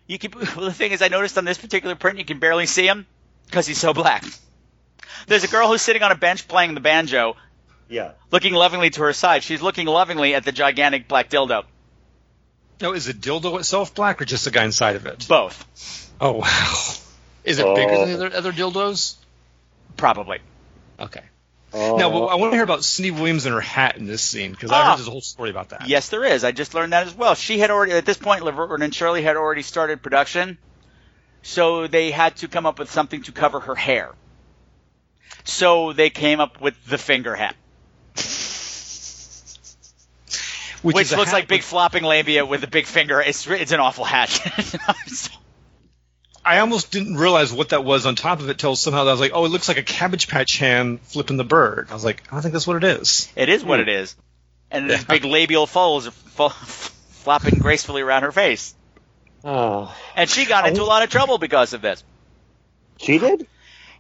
You 0.08 0.18
can. 0.18 0.32
Well, 0.56 0.66
the 0.66 0.74
thing 0.74 0.92
is, 0.94 1.02
I 1.02 1.10
noticed 1.10 1.38
on 1.38 1.46
this 1.46 1.58
particular 1.58 1.96
print, 1.96 2.18
you 2.18 2.26
can 2.26 2.40
barely 2.40 2.66
see 2.66 2.88
him 2.88 3.06
because 3.46 3.68
he's 3.68 3.78
so 3.78 3.94
black. 3.94 4.24
There's 5.28 5.44
a 5.44 5.48
girl 5.48 5.68
who's 5.68 5.82
sitting 5.82 6.02
on 6.04 6.12
a 6.12 6.16
bench 6.16 6.48
playing 6.48 6.76
the 6.76 6.80
banjo, 6.80 7.36
Yeah. 7.88 8.12
looking 8.32 8.54
lovingly 8.54 8.90
to 8.92 9.02
her 9.04 9.14
side. 9.14 9.44
She's 9.44 9.62
looking 9.62 9.86
lovingly 9.88 10.34
at 10.36 10.44
the 10.44 10.52
gigantic 10.52 11.08
black 11.08 11.30
dildo. 11.30 11.64
No, 12.82 12.94
is 12.94 13.06
the 13.06 13.14
dildo 13.14 13.58
itself 13.60 13.94
black 13.96 14.22
or 14.22 14.26
just 14.26 14.46
the 14.46 14.52
guy 14.52 14.64
inside 14.66 14.96
of 14.96 15.06
it? 15.06 15.26
Both, 15.28 16.12
Oh 16.20 16.34
wow. 16.34 16.74
Is 17.44 17.60
it 17.60 17.76
bigger 17.76 17.98
than 17.98 18.08
the 18.10 18.16
other, 18.16 18.36
other 18.38 18.52
dildos? 18.52 19.16
probably. 19.98 20.40
Okay. 21.00 21.22
Oh. 21.74 21.98
Now, 21.98 22.10
well, 22.10 22.30
I 22.30 22.36
want 22.36 22.52
to 22.54 22.56
hear 22.56 22.64
about 22.64 22.84
Cindy 22.84 23.12
Williams 23.12 23.46
and 23.46 23.54
her 23.54 23.62
hat 23.62 23.98
in 23.98 24.06
this 24.06 24.22
scene 24.22 24.52
because 24.52 24.72
I 24.72 24.80
Ah. 24.82 24.90
heard 24.92 24.98
there's 25.00 25.08
a 25.08 25.12
whole 25.12 25.22
story 25.22 25.50
about 25.50 25.70
that. 25.70 25.88
Yes, 25.88 26.10
there 26.10 26.24
is. 26.24 26.44
I 26.44 26.52
just 26.54 26.74
learned 26.74 26.94
that 26.94 27.06
as 27.08 27.14
well. 27.14 27.36
She 27.36 27.60
had 27.60 27.70
already, 27.70 27.92
at 27.94 28.06
this 28.06 28.18
point, 28.18 28.44
Laverne 28.44 28.82
and 28.82 28.96
Shirley 28.96 29.22
had 29.22 29.36
already 29.38 29.62
started 29.62 30.02
production, 30.02 30.58
so 31.44 31.88
they 31.88 32.12
had 32.12 32.38
to 32.38 32.48
come 32.48 32.66
up 32.66 32.80
with 32.80 32.90
something 32.92 33.22
to 33.24 33.32
cover 33.32 33.60
her 33.60 33.76
hair. 33.76 34.14
So 35.44 35.94
they 35.94 36.10
came 36.10 36.40
up 36.40 36.62
with 36.62 36.74
the 36.86 36.98
finger 36.98 37.36
hat, 37.36 37.56
which, 40.86 41.02
is 41.02 41.12
a 41.12 41.18
looks 41.18 41.32
hat 41.32 41.38
like 41.38 41.48
big 41.48 41.60
with- 41.60 41.66
flopping 41.66 42.04
labia 42.04 42.46
with 42.46 42.64
a 42.64 42.68
big 42.68 42.86
finger. 42.86 43.22
It's 43.22 43.48
it's 43.48 43.72
an 43.72 43.80
awful 43.80 44.06
hat. 44.06 44.30
I 46.46 46.60
almost 46.60 46.92
didn't 46.92 47.16
realize 47.16 47.52
what 47.52 47.70
that 47.70 47.84
was 47.84 48.06
on 48.06 48.16
top 48.16 48.40
of 48.40 48.50
it 48.50 48.60
till 48.60 48.76
somehow 48.76 49.02
I 49.02 49.12
was 49.12 49.20
like, 49.20 49.32
oh, 49.34 49.46
it 49.46 49.50
looks 49.50 49.68
like 49.68 49.78
a 49.78 49.84
Cabbage 49.84 50.28
Patch 50.28 50.60
hand 50.60 51.02
flipping 51.02 51.38
the 51.38 51.44
bird. 51.44 51.88
I 51.90 51.94
was 51.94 52.06
like, 52.06 52.22
I 52.28 52.36
don't 52.36 52.44
think 52.44 52.54
that's 52.54 52.68
what 52.68 52.78
it 52.78 52.84
is. 52.84 53.32
it 53.36 53.50
is 53.50 53.66
what 53.66 53.80
hmm. 53.80 53.90
it 53.90 53.90
is, 53.90 54.16
and 54.70 54.90
these 54.90 55.04
big 55.04 55.26
labial 55.26 55.66
folds 55.66 56.08
fo- 56.36 56.50
flopping 56.50 57.60
gracefully 57.60 58.02
around 58.02 58.24
her 58.24 58.32
face. 58.32 58.76
Oh. 59.44 59.96
And 60.16 60.30
she 60.30 60.46
got 60.46 60.68
into 60.68 60.82
a 60.82 60.86
lot 60.86 61.04
of 61.04 61.10
trouble 61.10 61.38
because 61.38 61.74
of 61.74 61.82
this. 61.82 62.04
She 62.98 63.20
did? 63.20 63.48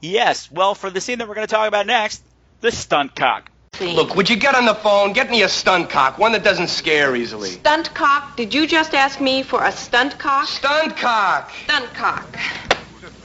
Yes. 0.02 0.52
Well, 0.52 0.74
for 0.74 0.90
the 0.90 1.00
scene 1.00 1.20
that 1.20 1.28
we're 1.28 1.36
going 1.36 1.48
to 1.48 1.54
talk 1.54 1.68
about 1.68 1.86
next, 1.86 2.24
the 2.62 2.72
stunt 2.72 3.16
cock. 3.16 3.52
Look, 3.80 4.16
would 4.16 4.30
you 4.30 4.38
get 4.38 4.56
on 4.56 4.66
the 4.66 4.76
phone? 4.76 5.14
Get 5.14 5.30
me 5.30 5.44
a 5.44 5.50
stun 5.50 5.88
cock, 5.88 6.18
one 6.18 6.32
that 6.32 6.44
doesn't 6.44 6.68
scare 6.70 7.16
easily. 7.16 7.50
Stunt 7.50 7.94
cock? 7.94 8.38
Did 8.38 8.54
you 8.54 8.68
just 8.68 8.94
ask 8.94 9.20
me 9.20 9.44
for 9.44 9.64
a 9.64 9.72
stunt 9.72 10.18
cock? 10.18 10.48
Stunt 10.48 10.96
cock! 10.98 11.52
Stunt 11.66 11.94
cock. 11.94 12.36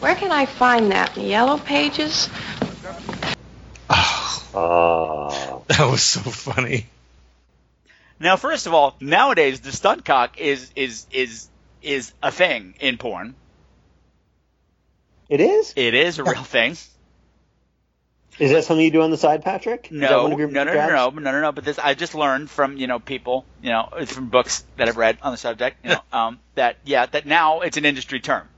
Where 0.00 0.14
can 0.14 0.32
I 0.32 0.46
find 0.46 0.90
that? 0.92 1.16
In 1.16 1.22
the 1.22 1.28
yellow 1.28 1.58
pages? 1.58 2.28
Oh. 4.52 5.64
That 5.68 5.88
was 5.88 6.02
so 6.02 6.20
funny. 6.20 6.86
Now, 8.18 8.36
first 8.36 8.66
of 8.66 8.74
all, 8.74 8.96
nowadays 9.00 9.60
the 9.60 9.72
stunt 9.72 10.04
cock 10.04 10.38
is 10.40 10.70
is 10.74 11.06
is 11.12 11.48
is 11.80 12.12
a 12.22 12.30
thing 12.30 12.74
in 12.80 12.98
porn. 12.98 13.34
It 15.28 15.40
is? 15.40 15.72
It 15.76 15.94
is 15.94 16.18
a 16.18 16.24
real 16.24 16.42
thing. 16.42 16.76
Is 18.40 18.52
that 18.52 18.64
something 18.64 18.82
you 18.82 18.90
do 18.90 19.02
on 19.02 19.10
the 19.10 19.18
side, 19.18 19.44
Patrick? 19.44 19.92
Is 19.92 20.00
that 20.00 20.10
No, 20.10 20.26
no, 20.26 20.36
no, 20.36 20.46
no, 20.46 20.64
no, 20.64 21.10
no, 21.10 21.30
no, 21.30 21.40
no. 21.42 21.52
But 21.52 21.64
this, 21.64 21.78
I 21.78 21.92
just 21.92 22.14
learned 22.14 22.48
from 22.48 22.78
you 22.78 22.86
know 22.86 22.98
people, 22.98 23.44
you 23.62 23.68
know, 23.68 23.90
from 24.06 24.30
books 24.30 24.64
that 24.78 24.88
I've 24.88 24.96
read 24.96 25.18
on 25.20 25.32
the 25.32 25.38
subject, 25.38 25.76
you 25.84 25.90
know, 25.90 26.00
um, 26.12 26.40
that 26.54 26.78
yeah, 26.84 27.04
that 27.04 27.26
now 27.26 27.60
it's 27.60 27.76
an 27.76 27.84
industry 27.84 28.18
term. 28.18 28.48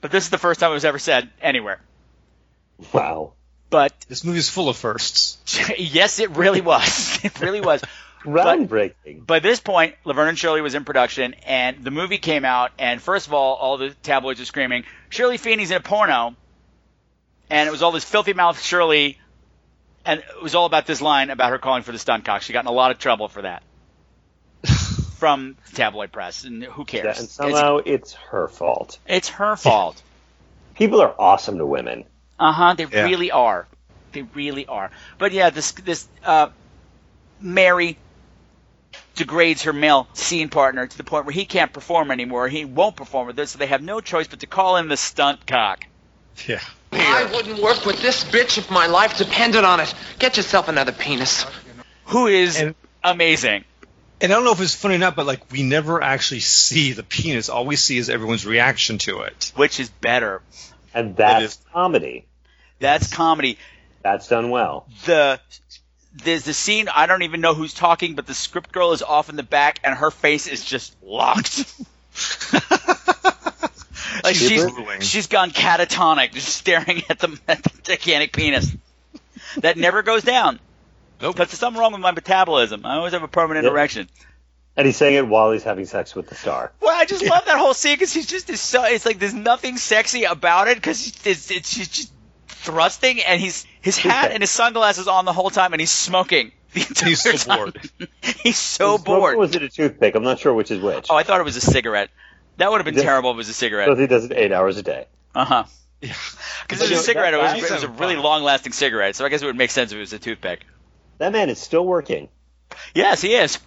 But 0.00 0.10
this 0.10 0.24
is 0.24 0.30
the 0.30 0.38
first 0.38 0.58
time 0.58 0.72
it 0.72 0.74
was 0.74 0.84
ever 0.84 0.98
said 0.98 1.30
anywhere. 1.40 1.80
Wow. 2.92 3.34
But 3.70 3.94
This 4.08 4.24
movie 4.24 4.38
is 4.38 4.48
full 4.48 4.68
of 4.68 4.76
firsts. 4.76 5.38
yes, 5.78 6.18
it 6.18 6.30
really 6.30 6.60
was. 6.60 7.20
It 7.24 7.40
really 7.40 7.60
was. 7.60 7.82
Groundbreaking. 8.22 9.24
By 9.24 9.38
this 9.38 9.60
point, 9.60 9.94
Laverne 10.04 10.28
and 10.28 10.38
Shirley 10.38 10.60
was 10.60 10.74
in 10.74 10.84
production, 10.84 11.34
and 11.46 11.84
the 11.84 11.92
movie 11.92 12.18
came 12.18 12.44
out. 12.44 12.72
And 12.78 13.00
first 13.00 13.28
of 13.28 13.32
all, 13.32 13.54
all 13.54 13.78
the 13.78 13.90
tabloids 14.02 14.40
were 14.40 14.46
screaming, 14.46 14.84
"Shirley 15.10 15.36
Feeney's 15.36 15.70
in 15.70 15.76
a 15.76 15.80
porno," 15.80 16.34
and 17.50 17.68
it 17.68 17.70
was 17.72 17.82
all 17.82 17.92
this 17.92 18.04
filthy 18.04 18.32
mouth 18.32 18.60
Shirley, 18.60 19.18
and 20.04 20.20
it 20.20 20.42
was 20.42 20.54
all 20.54 20.66
about 20.66 20.86
this 20.86 21.00
line 21.00 21.30
about 21.30 21.50
her 21.50 21.58
calling 21.58 21.82
for 21.82 21.92
the 21.92 21.98
stunt 21.98 22.24
cock. 22.24 22.42
She 22.42 22.52
got 22.52 22.64
in 22.64 22.68
a 22.68 22.72
lot 22.72 22.90
of 22.90 22.98
trouble 22.98 23.28
for 23.28 23.42
that 23.42 23.62
from 25.18 25.56
the 25.70 25.76
tabloid 25.76 26.12
press, 26.12 26.44
and 26.44 26.62
who 26.64 26.84
cares? 26.84 27.04
Yeah, 27.04 27.20
and 27.20 27.28
somehow 27.28 27.78
it's 27.84 28.14
her 28.30 28.48
fault. 28.48 28.98
it's, 29.06 29.16
it's 29.16 29.28
her 29.30 29.56
fault. 29.56 30.02
People 30.74 31.00
are 31.00 31.14
awesome 31.18 31.58
to 31.58 31.66
women. 31.66 32.04
Uh 32.38 32.52
huh. 32.52 32.74
They 32.74 32.84
Yeah. 32.84 33.04
really 33.04 33.30
are. 33.30 33.66
They 34.12 34.22
really 34.22 34.66
are. 34.66 34.90
But 35.18 35.32
yeah, 35.32 35.50
this 35.50 35.72
this 35.72 36.06
uh, 36.24 36.48
Mary 37.40 37.98
degrades 39.14 39.62
her 39.62 39.72
male 39.72 40.06
scene 40.12 40.48
partner 40.48 40.86
to 40.86 40.96
the 40.96 41.04
point 41.04 41.24
where 41.26 41.32
he 41.32 41.44
can't 41.46 41.72
perform 41.72 42.10
anymore. 42.10 42.48
He 42.48 42.64
won't 42.64 42.96
perform 42.96 43.26
with 43.26 43.36
this, 43.36 43.50
so 43.52 43.58
they 43.58 43.66
have 43.66 43.82
no 43.82 44.00
choice 44.00 44.26
but 44.28 44.40
to 44.40 44.46
call 44.46 44.76
in 44.76 44.88
the 44.88 44.96
stunt 44.96 45.46
cock. 45.46 45.84
Yeah. 46.46 46.60
I 46.98 47.30
wouldn't 47.32 47.60
work 47.60 47.84
with 47.84 48.00
this 48.02 48.24
bitch 48.24 48.58
if 48.58 48.70
my 48.70 48.86
life 48.86 49.18
depended 49.18 49.64
on 49.64 49.80
it. 49.80 49.94
Get 50.18 50.36
yourself 50.36 50.68
another 50.68 50.92
penis. 50.92 51.44
Who 52.06 52.26
is 52.26 52.60
And- 52.60 52.74
amazing. 53.02 53.64
And 54.20 54.32
I 54.32 54.34
don't 54.36 54.44
know 54.44 54.52
if 54.52 54.60
it's 54.62 54.74
funny 54.74 54.94
or 54.94 54.98
not, 54.98 55.14
but 55.14 55.26
like 55.26 55.50
we 55.52 55.62
never 55.62 56.02
actually 56.02 56.40
see 56.40 56.92
the 56.92 57.02
penis. 57.02 57.50
All 57.50 57.66
we 57.66 57.76
see 57.76 57.98
is 57.98 58.08
everyone's 58.08 58.46
reaction 58.46 58.96
to 58.98 59.20
it. 59.20 59.52
Which 59.56 59.78
is 59.78 59.90
better. 59.90 60.40
And 60.94 61.14
that's 61.16 61.44
is. 61.44 61.58
comedy. 61.72 62.24
That's 62.78 63.12
comedy. 63.12 63.58
That's 64.02 64.28
done 64.28 64.48
well. 64.48 64.86
The 65.04 65.38
there's 66.14 66.44
the 66.44 66.54
scene 66.54 66.88
I 66.88 67.04
don't 67.04 67.22
even 67.24 67.42
know 67.42 67.52
who's 67.52 67.74
talking, 67.74 68.14
but 68.14 68.26
the 68.26 68.32
script 68.32 68.72
girl 68.72 68.92
is 68.92 69.02
off 69.02 69.28
in 69.28 69.36
the 69.36 69.42
back 69.42 69.80
and 69.84 69.94
her 69.94 70.10
face 70.10 70.46
is 70.46 70.64
just 70.64 70.96
locked. 71.02 71.64
like 74.24 74.34
She's 74.36 74.48
she's 74.48 75.08
she's 75.08 75.26
gone 75.26 75.50
catatonic, 75.50 76.32
just 76.32 76.48
staring 76.48 77.02
at 77.08 77.18
the, 77.18 77.38
at 77.48 77.62
the 77.62 77.70
gigantic 77.82 78.32
penis 78.32 78.74
that 79.58 79.76
never 79.76 80.02
goes 80.02 80.22
down. 80.22 80.58
Nope. 81.20 81.36
But 81.36 81.48
there's 81.48 81.58
something 81.58 81.80
wrong 81.80 81.92
with 81.92 82.00
my 82.00 82.10
metabolism. 82.12 82.84
I 82.84 82.96
always 82.96 83.12
have 83.14 83.22
a 83.22 83.28
permanent 83.28 83.64
Yep. 83.64 83.72
erection. 83.72 84.08
And 84.76 84.84
he's 84.86 84.96
saying 84.98 85.14
it 85.14 85.26
while 85.26 85.52
he's 85.52 85.62
having 85.62 85.86
sex 85.86 86.14
with 86.14 86.28
the 86.28 86.34
star. 86.34 86.70
Well, 86.82 86.94
I 86.94 87.06
just 87.06 87.24
love 87.24 87.46
that 87.46 87.58
whole 87.58 87.72
scene 87.72 87.94
because 87.94 88.12
he's 88.12 88.26
just 88.26 88.50
is 88.50 88.60
so. 88.60 88.84
It's 88.84 89.06
like 89.06 89.18
there's 89.18 89.32
nothing 89.32 89.78
sexy 89.78 90.24
about 90.24 90.68
it 90.68 90.76
because 90.76 91.06
it's, 91.24 91.50
it's 91.50 91.74
he's 91.74 91.88
just 91.88 92.12
thrusting 92.48 93.22
and 93.22 93.40
he's 93.40 93.64
his 93.80 93.96
hat 93.96 94.32
and 94.32 94.42
his 94.42 94.50
sunglasses 94.50 95.08
on 95.08 95.24
the 95.24 95.32
whole 95.32 95.48
time 95.50 95.72
and 95.72 95.80
he's 95.80 95.90
smoking. 95.90 96.52
The 96.76 96.82
entire 96.82 97.08
He's 97.08 97.22
so 97.22 97.32
time. 97.32 97.56
bored. 97.56 97.90
he's 98.42 98.58
so 98.58 98.92
Or 98.94 98.98
bored. 98.98 99.38
was 99.38 99.54
it 99.54 99.62
a 99.62 99.68
toothpick? 99.70 100.14
I'm 100.14 100.24
not 100.24 100.40
sure 100.40 100.52
which 100.52 100.70
is 100.70 100.78
which. 100.82 101.06
Oh, 101.08 101.16
I 101.16 101.22
thought 101.22 101.40
it 101.40 101.44
was 101.44 101.56
a 101.56 101.60
cigarette. 101.62 102.10
That 102.58 102.70
would 102.70 102.78
have 102.78 102.84
been 102.84 102.94
This- 102.94 103.04
terrible 103.04 103.30
if 103.30 103.34
it 103.34 103.38
was 103.38 103.48
a 103.48 103.54
cigarette. 103.54 103.86
Because 103.88 104.00
he 104.00 104.06
does 104.06 104.24
it 104.24 104.32
eight 104.32 104.52
hours 104.52 104.76
a 104.78 104.82
day. 104.82 105.06
Uh 105.34 105.44
huh. 105.44 105.64
Because 106.00 106.10
it 106.82 106.90
was 106.90 106.90
a 106.92 106.96
cigarette. 107.02 107.34
It 107.34 107.38
was, 107.38 107.62
it 107.62 107.70
was 107.70 107.82
a 107.82 107.88
really 107.88 108.16
long-lasting 108.16 108.72
cigarette, 108.72 109.16
so 109.16 109.24
I 109.24 109.28
guess 109.28 109.42
it 109.42 109.46
would 109.46 109.56
make 109.56 109.70
sense 109.70 109.92
if 109.92 109.96
it 109.96 110.00
was 110.00 110.12
a 110.12 110.18
toothpick. 110.18 110.60
That 111.18 111.32
man 111.32 111.48
is 111.50 111.58
still 111.58 111.84
working. 111.86 112.28
Yes, 112.94 113.20
he 113.22 113.34
is. 113.34 113.58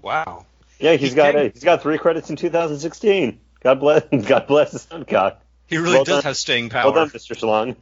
Wow. 0.00 0.46
Yeah, 0.78 0.94
he's 0.94 1.14
got 1.14 1.36
uh, 1.36 1.50
he's 1.52 1.64
got 1.64 1.82
three 1.82 1.98
credits 1.98 2.30
in 2.30 2.36
2016. 2.36 3.38
God 3.60 3.80
bless 3.80 4.04
God 4.26 4.46
bless 4.46 4.72
his 4.72 4.84
Suncock. 4.86 5.36
He 5.66 5.76
really 5.78 5.94
Well 5.94 6.04
does 6.04 6.16
done. 6.16 6.22
have 6.24 6.36
staying 6.36 6.70
Well 6.72 6.82
power. 6.92 6.94
done, 6.94 7.10
Mr. 7.10 7.36
Shalong. 7.36 7.76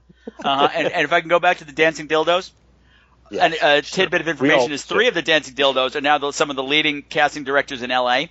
Uh-huh. 0.45 0.69
and, 0.75 0.89
and 0.89 1.05
if 1.05 1.13
I 1.13 1.21
can 1.21 1.29
go 1.29 1.41
back 1.41 1.59
to 1.59 1.65
the 1.65 1.73
dancing 1.73 2.09
dildos, 2.09 2.51
and 3.31 3.55
a 3.63 3.83
tidbit 3.83 4.21
of 4.21 4.29
information 4.29 4.61
all- 4.61 4.73
is 4.73 4.85
three 4.85 5.09
of 5.09 5.15
the 5.15 5.23
dancing 5.23 5.55
dildos 5.55 5.97
are 5.97 6.01
now 6.01 6.19
the, 6.19 6.33
some 6.33 6.51
of 6.51 6.57
the 6.57 6.63
leading 6.63 7.03
casting 7.03 7.45
directors 7.45 7.83
in 7.83 7.91
LA. 7.91 8.25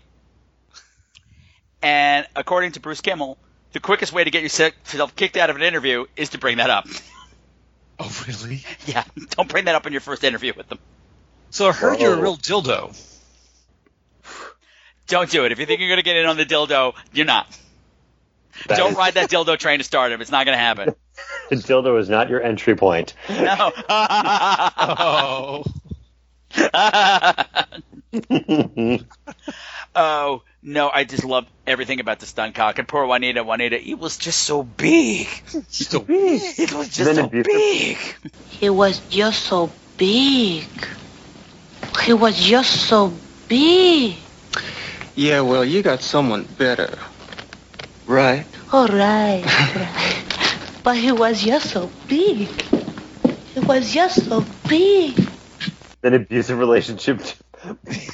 And 1.81 2.27
according 2.35 2.73
to 2.73 2.80
Bruce 2.80 3.01
Kimmel, 3.01 3.38
the 3.72 3.80
quickest 3.80 4.11
way 4.14 4.23
to 4.23 4.31
get 4.31 4.43
yourself 4.43 5.15
kicked 5.15 5.38
out 5.38 5.49
of 5.49 5.56
an 5.56 5.61
interview 5.61 6.06
is 6.15 6.30
to 6.30 6.38
bring 6.38 6.57
that 6.57 6.69
up. 6.69 6.88
Oh, 8.01 8.23
really? 8.30 8.64
Yeah, 8.85 9.03
don't 9.31 9.49
bring 9.49 9.65
that 9.65 9.76
up 9.76 9.85
in 9.85 9.91
your 9.91 9.99
first 9.99 10.23
interview 10.23 10.53
with 10.56 10.69
them. 10.69 10.80
So 11.49 11.68
I 11.68 11.73
heard 11.73 11.99
you're 11.99 12.14
a 12.14 12.22
real 12.22 12.38
dildo. 12.38 12.97
Don't 15.07 15.30
do 15.30 15.43
it. 15.43 15.51
If 15.51 15.60
you 15.60 15.65
think 15.65 15.81
you're 15.81 15.89
going 15.89 15.97
to 15.99 16.03
get 16.03 16.15
in 16.15 16.26
on 16.26 16.38
the 16.38 16.45
dildo, 16.45 16.93
you're 17.11 17.26
not. 17.26 17.45
That 18.68 18.77
don't 18.77 18.91
is- 18.91 18.97
ride 18.97 19.15
that 19.15 19.30
dildo 19.31 19.57
train 19.57 19.80
to 19.80 19.84
stardom. 19.84 20.22
It's 20.22 20.31
not 20.31 20.45
going 20.45 20.56
to 20.57 20.61
happen. 20.64 20.95
The 21.49 21.57
dildo 21.57 21.99
is 21.99 22.07
not 22.07 22.30
your 22.30 22.41
entry 22.41 22.77
point. 22.77 23.15
No. 23.30 23.72
Oh. 23.89 25.65
Oh 29.99 30.43
no, 30.63 30.89
I 30.89 31.03
just 31.03 31.23
love 31.23 31.45
everything 31.67 31.99
about 31.99 32.19
the 32.19 32.26
stunt 32.26 32.55
cock 32.55 32.80
and 32.80 32.88
poor 32.88 33.05
Juanita. 33.05 33.43
Juanita, 33.43 33.80
it 33.80 33.99
was 33.99 34.17
just 34.17 34.41
so 34.41 34.63
big. 34.63 35.27
So 35.67 35.99
big. 35.99 36.41
It 36.57 36.73
was 36.73 36.89
just 36.89 37.15
so 37.15 37.27
big. 37.27 37.97
He 38.49 38.69
was 38.69 38.99
just 39.09 39.43
so 39.43 39.71
big. 39.97 40.65
He 42.03 42.13
was 42.13 42.38
just 42.38 42.88
so 42.88 43.13
big. 43.47 44.15
Yeah, 45.15 45.41
well, 45.41 45.65
you 45.65 45.84
got 45.84 46.01
someone 46.01 46.43
better. 46.43 46.97
Right? 48.07 48.45
All 48.71 48.88
right. 48.88 49.43
right. 49.45 50.26
but 50.84 50.97
he 50.97 51.11
was 51.11 51.41
just 51.41 51.71
so 51.71 51.89
big. 52.07 52.47
He 53.53 53.59
was 53.59 53.91
just 53.91 54.26
so 54.26 54.45
big. 54.67 55.27
An 56.03 56.13
abusive 56.13 56.57
relationship. 56.57 57.21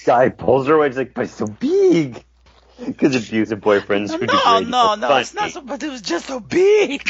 Guy 0.05 0.29
pulls 0.29 0.67
her 0.67 0.75
away. 0.75 0.87
He's 0.87 0.97
like, 0.97 1.13
"But 1.13 1.25
it's 1.25 1.33
so 1.35 1.47
big." 1.47 2.23
Because 2.83 3.15
abusive 3.15 3.61
boyfriends 3.61 4.07
who 4.11 4.17
No, 4.25 4.27
degrade 4.27 4.67
no, 4.69 4.93
you. 4.95 4.99
no, 4.99 5.17
it's 5.17 5.33
not 5.33 5.51
so. 5.51 5.61
But 5.61 5.81
it 5.81 5.89
was 5.89 6.01
just 6.01 6.25
so 6.25 6.41
big. 6.41 7.07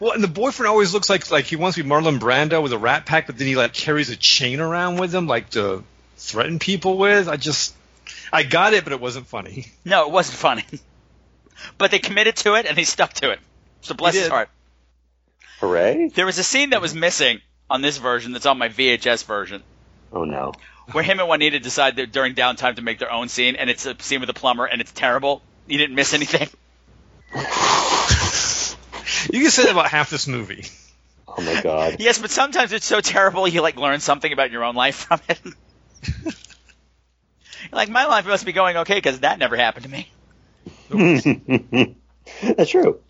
Well, 0.00 0.12
and 0.12 0.22
the 0.22 0.26
boyfriend 0.28 0.68
always 0.68 0.92
looks 0.92 1.08
like 1.08 1.30
like 1.30 1.44
he 1.44 1.54
wants 1.56 1.76
to 1.76 1.84
be 1.84 1.88
Marlon 1.88 2.18
Brando 2.18 2.60
with 2.62 2.72
a 2.72 2.78
rat 2.78 3.06
pack, 3.06 3.26
but 3.26 3.38
then 3.38 3.46
he 3.46 3.54
like 3.56 3.72
carries 3.72 4.10
a 4.10 4.16
chain 4.16 4.58
around 4.58 4.98
with 4.98 5.14
him, 5.14 5.26
like 5.28 5.50
to 5.50 5.84
threaten 6.16 6.58
people 6.58 6.98
with. 6.98 7.28
I 7.28 7.36
just, 7.36 7.74
I 8.32 8.42
got 8.42 8.72
it, 8.74 8.82
but 8.82 8.92
it 8.92 9.00
wasn't 9.00 9.26
funny. 9.28 9.66
No, 9.84 10.06
it 10.06 10.10
wasn't 10.10 10.38
funny. 10.38 10.64
But 11.76 11.90
they 11.90 11.98
committed 11.98 12.36
to 12.36 12.54
it 12.54 12.64
and 12.64 12.76
they 12.76 12.84
stuck 12.84 13.12
to 13.14 13.32
it. 13.32 13.38
So 13.82 13.94
bless 13.94 14.14
his 14.14 14.28
heart. 14.28 14.48
Hooray! 15.60 16.08
There 16.08 16.24
was 16.24 16.38
a 16.38 16.42
scene 16.42 16.70
that 16.70 16.80
was 16.80 16.94
missing 16.94 17.40
on 17.68 17.82
this 17.82 17.98
version 17.98 18.32
that's 18.32 18.46
on 18.46 18.56
my 18.56 18.70
VHS 18.70 19.26
version. 19.26 19.62
Oh 20.10 20.24
no. 20.24 20.54
Where 20.92 21.04
him 21.04 21.20
and 21.20 21.28
Juanita 21.28 21.60
decide 21.60 21.96
that 21.96 22.12
during 22.12 22.34
downtime 22.34 22.76
to 22.76 22.82
make 22.82 22.98
their 22.98 23.12
own 23.12 23.28
scene, 23.28 23.56
and 23.56 23.70
it's 23.70 23.86
a 23.86 23.96
scene 24.00 24.20
with 24.20 24.30
a 24.30 24.34
plumber, 24.34 24.64
and 24.64 24.80
it's 24.80 24.92
terrible. 24.92 25.42
You 25.66 25.78
didn't 25.78 25.94
miss 25.94 26.14
anything. 26.14 26.48
You 29.28 29.40
can 29.40 29.50
say 29.50 29.64
that 29.64 29.72
about 29.72 29.88
half 29.90 30.10
this 30.10 30.26
movie. 30.26 30.64
Oh 31.28 31.42
my 31.42 31.60
god. 31.62 31.96
Yes, 31.98 32.18
but 32.18 32.30
sometimes 32.30 32.72
it's 32.72 32.86
so 32.86 33.00
terrible 33.00 33.46
you 33.46 33.60
like 33.60 33.76
learn 33.76 34.00
something 34.00 34.32
about 34.32 34.50
your 34.50 34.64
own 34.64 34.74
life 34.74 34.96
from 34.96 35.20
it. 35.28 35.40
like 37.72 37.88
my 37.88 38.06
life 38.06 38.26
must 38.26 38.46
be 38.46 38.52
going 38.52 38.78
okay 38.78 38.94
because 38.94 39.20
that 39.20 39.38
never 39.38 39.56
happened 39.56 39.84
to 39.84 39.90
me. 39.90 40.10
That's 42.42 42.70
true. 42.70 43.00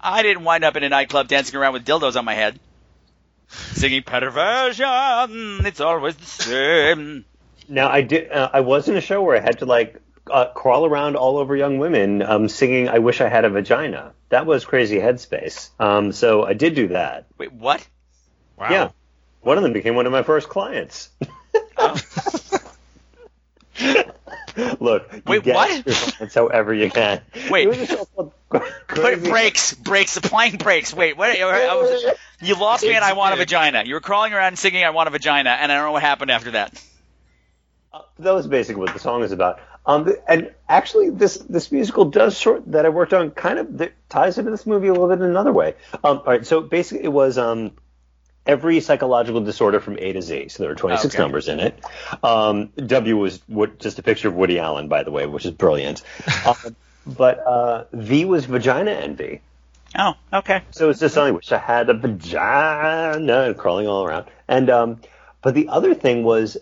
I 0.00 0.22
didn't 0.22 0.44
wind 0.44 0.64
up 0.64 0.76
in 0.76 0.82
a 0.82 0.88
nightclub 0.88 1.28
dancing 1.28 1.56
around 1.56 1.74
with 1.74 1.84
dildos 1.84 2.16
on 2.16 2.24
my 2.24 2.34
head, 2.34 2.58
singing 3.74 4.02
"Perversion." 4.02 5.66
It's 5.66 5.80
always 5.80 6.16
the 6.16 6.24
same. 6.24 7.24
Now 7.68 7.88
I 7.88 8.02
did. 8.02 8.30
Uh, 8.30 8.50
I 8.52 8.60
was 8.60 8.88
in 8.88 8.96
a 8.96 9.00
show 9.00 9.22
where 9.22 9.36
I 9.36 9.40
had 9.40 9.58
to 9.58 9.66
like 9.66 10.00
uh, 10.30 10.46
crawl 10.46 10.86
around 10.86 11.16
all 11.16 11.38
over 11.38 11.56
young 11.56 11.78
women, 11.78 12.22
um, 12.22 12.48
singing 12.48 12.88
"I 12.88 12.98
Wish 12.98 13.20
I 13.20 13.28
Had 13.28 13.44
a 13.44 13.50
Vagina." 13.50 14.12
That 14.28 14.46
was 14.46 14.64
crazy 14.64 14.96
headspace. 14.96 15.70
Um, 15.78 16.12
so 16.12 16.44
I 16.44 16.54
did 16.54 16.74
do 16.74 16.88
that. 16.88 17.26
Wait, 17.38 17.52
what? 17.52 17.86
Wow. 18.58 18.70
Yeah, 18.70 18.90
one 19.40 19.56
of 19.56 19.62
them 19.62 19.72
became 19.72 19.94
one 19.94 20.06
of 20.06 20.12
my 20.12 20.22
first 20.22 20.48
clients. 20.48 21.10
Look, 24.80 25.12
you 25.12 25.22
Wait, 25.26 25.42
get 25.44 25.54
what? 25.54 26.32
however 26.34 26.74
you 26.74 26.90
can. 26.90 27.22
Wait. 27.50 27.64
It 27.64 27.68
was 27.68 27.78
a 27.78 27.86
show 27.86 28.04
called 28.04 28.32
Put 28.88 29.24
brakes, 29.24 29.72
brakes, 29.72 30.16
applying 30.16 30.56
brakes. 30.56 30.92
Wait, 30.92 31.16
what? 31.16 31.30
I 31.30 31.74
was- 31.74 32.04
you 32.42 32.56
lost 32.56 32.82
me, 32.82 32.92
and 32.92 33.04
I 33.04 33.12
want 33.12 33.34
a 33.34 33.36
vagina. 33.36 33.84
You 33.86 33.94
were 33.94 34.00
crawling 34.00 34.32
around 34.32 34.58
singing 34.58 34.84
"I 34.84 34.90
want 34.90 35.06
a 35.06 35.10
vagina," 35.10 35.50
and 35.50 35.70
I 35.70 35.76
don't 35.76 35.84
know 35.84 35.92
what 35.92 36.02
happened 36.02 36.30
after 36.30 36.50
that. 36.52 36.82
that 38.18 38.32
was 38.32 38.46
basically 38.46 38.80
what 38.80 38.92
the 38.92 38.98
song 38.98 39.22
is 39.22 39.32
about. 39.32 39.60
Um, 39.86 40.12
and 40.28 40.52
actually, 40.68 41.10
this 41.10 41.36
this 41.36 41.72
musical 41.72 42.04
does 42.04 42.36
sort 42.36 42.70
that 42.72 42.84
I 42.86 42.88
worked 42.88 43.12
on 43.12 43.30
kind 43.30 43.58
of 43.58 43.90
ties 44.08 44.38
into 44.38 44.50
this 44.50 44.66
movie 44.66 44.88
a 44.88 44.92
little 44.92 45.08
bit 45.08 45.18
in 45.18 45.24
another 45.24 45.52
way. 45.52 45.74
Um, 46.04 46.18
all 46.18 46.24
right, 46.24 46.46
so 46.46 46.60
basically, 46.60 47.04
it 47.04 47.12
was 47.12 47.38
um, 47.38 47.72
every 48.46 48.80
psychological 48.80 49.40
disorder 49.40 49.80
from 49.80 49.98
A 49.98 50.12
to 50.12 50.22
Z. 50.22 50.48
So 50.48 50.62
there 50.62 50.70
were 50.70 50.76
26 50.76 51.14
Okay. 51.14 51.22
numbers 51.22 51.48
in 51.48 51.60
it. 51.60 51.78
Um, 52.22 52.70
w 52.76 53.16
was 53.16 53.40
what, 53.46 53.78
just 53.78 53.98
a 53.98 54.02
picture 54.02 54.28
of 54.28 54.34
Woody 54.34 54.58
Allen, 54.58 54.88
by 54.88 55.02
the 55.02 55.10
way, 55.10 55.26
which 55.26 55.44
is 55.44 55.52
brilliant. 55.52 56.02
um, 56.46 56.76
but 57.06 57.38
uh, 57.40 57.84
V 57.92 58.24
was 58.24 58.44
vagina 58.44 58.90
envy. 58.90 59.40
Oh, 59.98 60.14
okay. 60.32 60.62
So 60.70 60.88
it's 60.90 61.00
just 61.00 61.14
something 61.14 61.34
which 61.34 61.52
I 61.52 61.58
had 61.58 61.90
a 61.90 61.94
vagina 61.94 63.42
and 63.42 63.56
crawling 63.58 63.86
all 63.86 64.04
around. 64.04 64.26
And 64.48 64.70
um, 64.70 65.00
but 65.42 65.54
the 65.54 65.68
other 65.68 65.94
thing 65.94 66.24
was, 66.24 66.56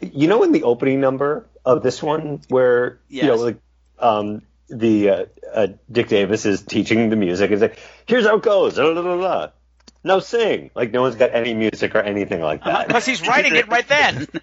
you 0.00 0.26
know, 0.26 0.42
in 0.42 0.52
the 0.52 0.64
opening 0.64 1.00
number 1.00 1.46
of 1.64 1.82
this 1.82 2.02
one, 2.02 2.40
where 2.48 2.98
you 3.08 3.28
know, 3.28 3.36
like 3.36 3.58
um, 3.98 4.42
the 4.68 5.08
uh, 5.10 5.24
uh, 5.52 5.68
Dick 5.90 6.08
Davis 6.08 6.46
is 6.46 6.62
teaching 6.62 7.10
the 7.10 7.16
music. 7.16 7.50
It's 7.50 7.62
like, 7.62 7.78
here's 8.06 8.26
how 8.26 8.36
it 8.36 8.42
goes. 8.42 8.74
Da, 8.76 8.92
da, 8.92 9.02
da, 9.02 9.50
da. 10.04 10.14
Now 10.14 10.18
sing. 10.20 10.70
Like 10.74 10.92
no 10.92 11.02
one's 11.02 11.16
got 11.16 11.34
any 11.34 11.54
music 11.54 11.94
or 11.94 12.00
anything 12.00 12.40
like 12.40 12.64
that. 12.64 12.86
Because 12.88 13.06
he's 13.06 13.26
writing 13.26 13.54
it 13.54 13.68
right 13.68 13.86
then. 13.88 14.26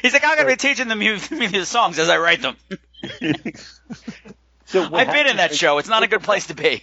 He's 0.00 0.12
like, 0.12 0.24
I'm 0.24 0.34
going 0.36 0.48
to 0.48 0.52
be 0.52 0.56
teaching 0.56 0.88
the 0.88 0.96
mu- 0.96 1.16
the 1.48 1.64
songs 1.64 1.96
as 2.00 2.08
I 2.08 2.18
write 2.18 2.42
them. 2.42 2.56
So 4.64 4.82
I've 4.84 4.90
been 4.90 5.00
in 5.00 5.06
happened- 5.08 5.38
that 5.38 5.54
show. 5.54 5.76
It's 5.78 5.88
not 5.88 6.02
a 6.02 6.06
good 6.06 6.22
place 6.22 6.46
to 6.46 6.54
be. 6.54 6.82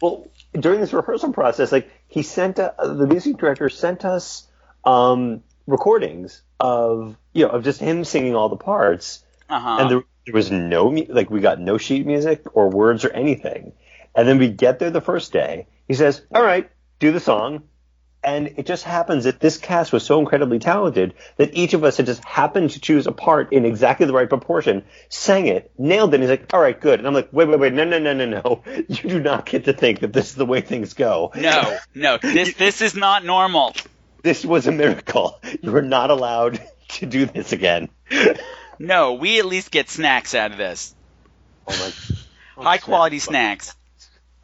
well, 0.00 0.26
during 0.58 0.80
this 0.80 0.94
rehearsal 0.94 1.32
process, 1.34 1.70
like 1.70 1.90
he 2.08 2.22
sent 2.22 2.58
uh, 2.58 2.72
the 2.78 3.06
music 3.06 3.36
director 3.36 3.68
sent 3.68 4.04
us 4.06 4.46
um, 4.84 5.42
recordings 5.66 6.40
of 6.58 7.16
you 7.34 7.44
know 7.44 7.50
of 7.50 7.64
just 7.64 7.80
him 7.80 8.04
singing 8.04 8.34
all 8.34 8.48
the 8.48 8.56
parts, 8.56 9.22
Uh-huh. 9.50 9.76
and 9.80 9.90
there, 9.90 10.02
there 10.24 10.34
was 10.34 10.50
no 10.50 10.86
like 10.86 11.28
we 11.30 11.40
got 11.40 11.60
no 11.60 11.76
sheet 11.76 12.06
music 12.06 12.44
or 12.56 12.70
words 12.70 13.04
or 13.04 13.10
anything, 13.10 13.72
and 14.14 14.26
then 14.26 14.38
we 14.38 14.48
get 14.48 14.78
there 14.78 14.90
the 14.90 15.02
first 15.02 15.32
day. 15.34 15.66
He 15.86 15.92
says, 15.94 16.22
"All 16.34 16.42
right, 16.42 16.70
do 17.02 17.12
the 17.12 17.20
song." 17.20 17.64
And 18.24 18.54
it 18.56 18.66
just 18.66 18.84
happens 18.84 19.24
that 19.24 19.40
this 19.40 19.58
cast 19.58 19.92
was 19.92 20.04
so 20.04 20.20
incredibly 20.20 20.60
talented 20.60 21.14
that 21.38 21.56
each 21.56 21.74
of 21.74 21.82
us 21.82 21.96
had 21.96 22.06
just 22.06 22.24
happened 22.24 22.70
to 22.70 22.80
choose 22.80 23.08
a 23.08 23.12
part 23.12 23.52
in 23.52 23.64
exactly 23.64 24.06
the 24.06 24.12
right 24.12 24.28
proportion, 24.28 24.84
sang 25.08 25.48
it, 25.48 25.72
nailed 25.76 26.14
it. 26.14 26.20
And 26.20 26.22
he's 26.22 26.30
like, 26.30 26.54
all 26.54 26.60
right, 26.60 26.80
good. 26.80 27.00
And 27.00 27.08
I'm 27.08 27.14
like, 27.14 27.30
wait, 27.32 27.48
wait, 27.48 27.58
wait, 27.58 27.72
no, 27.72 27.82
no, 27.82 27.98
no, 27.98 28.12
no, 28.12 28.26
no. 28.26 28.62
You 28.88 29.10
do 29.10 29.20
not 29.20 29.46
get 29.46 29.64
to 29.64 29.72
think 29.72 30.00
that 30.00 30.12
this 30.12 30.30
is 30.30 30.34
the 30.36 30.46
way 30.46 30.60
things 30.60 30.94
go. 30.94 31.32
No, 31.34 31.76
no, 31.96 32.16
this 32.22 32.54
this 32.54 32.80
is 32.80 32.94
not 32.94 33.24
normal. 33.24 33.74
This 34.22 34.44
was 34.44 34.68
a 34.68 34.72
miracle. 34.72 35.40
You 35.60 35.74
are 35.74 35.82
not 35.82 36.10
allowed 36.10 36.62
to 36.90 37.06
do 37.06 37.26
this 37.26 37.52
again. 37.52 37.88
No, 38.78 39.12
we 39.12 39.38
at 39.38 39.44
least 39.44 39.70
get 39.70 39.88
snacks 39.88 40.34
out 40.34 40.50
of 40.50 40.58
this. 40.58 40.92
Oh 41.68 41.92
my, 42.56 42.64
High 42.64 42.78
quality 42.78 43.16
oh, 43.16 43.20
snacks. 43.20 43.76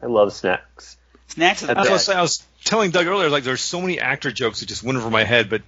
I 0.01 0.05
love 0.05 0.31
snacks. 0.31 0.97
Snacks 1.27 1.63
are 1.63 1.67
the 1.67 1.77
I 1.77 1.81
was, 1.81 1.89
best. 1.89 2.09
I 2.09 2.21
was 2.21 2.43
telling 2.63 2.91
Doug 2.91 3.07
earlier, 3.07 3.29
like 3.29 3.43
there's 3.43 3.61
so 3.61 3.81
many 3.81 3.99
actor 3.99 4.31
jokes 4.31 4.59
that 4.59 4.67
just 4.67 4.83
went 4.83 4.97
over 4.97 5.09
my 5.09 5.23
head, 5.23 5.49
but 5.49 5.61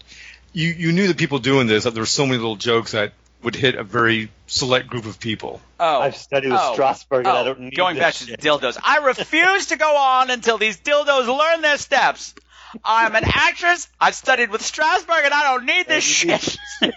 you 0.53 0.69
you 0.69 0.91
knew 0.91 1.07
the 1.07 1.15
people 1.15 1.39
doing 1.39 1.67
this 1.67 1.85
that 1.85 1.93
there 1.93 2.01
were 2.01 2.07
so 2.07 2.25
many 2.25 2.37
little 2.37 2.55
jokes 2.55 2.91
that 2.91 3.13
would 3.43 3.55
hit 3.55 3.75
a 3.75 3.83
very 3.83 4.29
select 4.47 4.87
group 4.87 5.05
of 5.05 5.19
people. 5.19 5.61
Oh, 5.79 6.01
I've 6.01 6.15
studied 6.15 6.51
with 6.51 6.59
oh, 6.61 6.75
Strasberg, 6.77 7.19
and 7.19 7.27
I 7.27 7.41
oh, 7.41 7.45
don't 7.45 7.59
need 7.61 7.75
going 7.75 7.97
back 7.97 8.13
this 8.13 8.25
to 8.27 8.31
the 8.31 8.37
dildos. 8.37 8.77
I 8.83 8.97
refuse 8.97 9.67
to 9.67 9.77
go 9.77 9.95
on 9.95 10.29
until 10.29 10.57
these 10.57 10.77
dildos 10.77 11.25
learn 11.27 11.61
their 11.61 11.77
steps. 11.77 12.35
I'm 12.85 13.15
an 13.15 13.23
actress. 13.25 13.89
I've 13.99 14.15
studied 14.15 14.49
with 14.49 14.61
Strasberg, 14.61 15.25
and 15.25 15.33
I 15.33 15.43
don't 15.43 15.65
need 15.65 15.87
this 15.87 16.03
shit. 16.03 16.57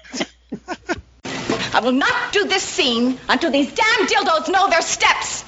I 1.75 1.81
will 1.81 1.93
not 1.93 2.33
do 2.33 2.45
this 2.45 2.63
scene 2.63 3.19
until 3.29 3.51
these 3.51 3.73
damn 3.73 4.07
dildos 4.07 4.49
know 4.49 4.71
their 4.71 4.83
steps. 4.83 5.45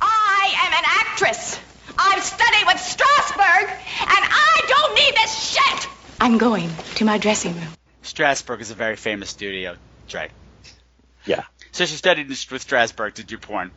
I 0.00 0.54
am 0.66 0.72
an 0.72 0.84
actress. 0.86 1.58
I've 2.02 2.24
studied 2.24 2.66
with 2.66 2.76
Strasberg, 2.76 3.68
and 3.68 3.78
I 4.00 4.62
don't 4.66 4.94
need 4.94 5.14
this 5.14 5.52
shit. 5.52 5.88
I'm 6.18 6.38
going 6.38 6.70
to 6.96 7.04
my 7.04 7.18
dressing 7.18 7.54
room. 7.54 7.68
Strasberg 8.02 8.60
is 8.60 8.70
a 8.70 8.74
very 8.74 8.96
famous 8.96 9.28
studio, 9.28 9.76
Dre. 10.08 10.30
Yeah. 11.26 11.44
So 11.72 11.84
she 11.84 11.96
studied 11.96 12.28
with 12.28 12.38
Strasberg 12.38 13.14
to 13.14 13.24
do 13.24 13.36
porn. 13.36 13.70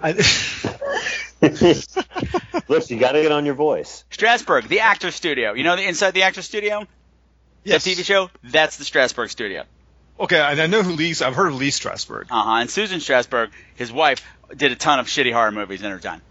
Look, 0.04 0.20
you 2.90 2.98
got 2.98 3.12
to 3.12 3.22
get 3.22 3.32
on 3.32 3.44
your 3.44 3.54
voice. 3.54 4.04
Strasberg, 4.10 4.68
the 4.68 4.80
actor 4.80 5.10
studio. 5.10 5.54
You 5.54 5.64
know 5.64 5.76
the 5.76 5.86
inside 5.86 6.12
the 6.12 6.22
actor 6.22 6.42
studio? 6.42 6.86
Yes. 7.64 7.84
The 7.84 7.94
TV 7.94 8.04
show? 8.04 8.30
That's 8.42 8.76
the 8.76 8.84
Strasberg 8.84 9.30
studio. 9.30 9.64
Okay, 10.20 10.40
I 10.40 10.66
know 10.68 10.82
who 10.82 10.92
Lee. 10.92 11.14
I've 11.20 11.34
heard 11.34 11.48
of 11.48 11.56
Lee 11.56 11.70
Strasberg. 11.70 12.26
Uh 12.30 12.42
huh. 12.44 12.54
And 12.60 12.70
Susan 12.70 13.00
Strasberg, 13.00 13.50
his 13.74 13.90
wife, 13.90 14.22
did 14.54 14.70
a 14.70 14.76
ton 14.76 15.00
of 15.00 15.06
shitty 15.06 15.32
horror 15.32 15.50
movies 15.50 15.82
in 15.82 15.90
her 15.90 15.98
time. 15.98 16.22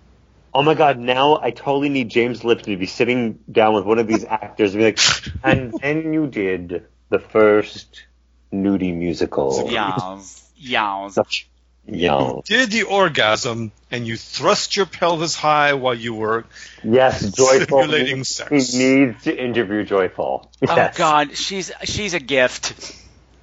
Oh 0.56 0.62
my 0.62 0.74
god, 0.76 1.00
now 1.00 1.40
I 1.42 1.52
totally 1.52 1.90
need 1.90 2.10
James 2.10 2.44
Lipton 2.44 2.74
to 2.74 2.78
be 2.78 2.86
sitting 2.86 3.40
down 3.52 3.74
with 3.74 3.86
one 3.86 4.00
of 4.00 4.08
these 4.08 4.24
actors 4.26 4.74
and 4.76 4.80
be 4.82 4.86
like, 4.86 5.00
and 5.44 5.74
then 5.82 6.14
you 6.14 6.28
did 6.28 6.86
the 7.10 7.20
first 7.20 8.04
nudie 8.52 8.96
musical. 8.96 9.52
Yowz. 9.68 10.42
Yowz. 10.62 11.12
Such 11.14 11.48
young. 11.88 12.44
Did 12.46 12.72
the 12.72 12.84
orgasm, 12.84 13.72
and 13.92 14.06
you 14.08 14.16
thrust 14.16 14.76
your 14.78 14.86
pelvis 14.86 15.36
high 15.36 15.74
while 15.74 15.96
you 15.96 16.14
were 16.14 16.46
Yes, 16.84 17.32
Joyful. 17.32 17.82
simulating 17.82 18.18
He 18.18 18.24
sex. 18.24 18.74
needs 18.74 19.24
to 19.24 19.36
interview 19.36 19.84
Joyful. 19.84 20.52
Oh 20.68 20.90
God, 20.96 21.36
she's 21.36 21.72
she's 21.84 22.14
a 22.14 22.20
gift. 22.20 22.96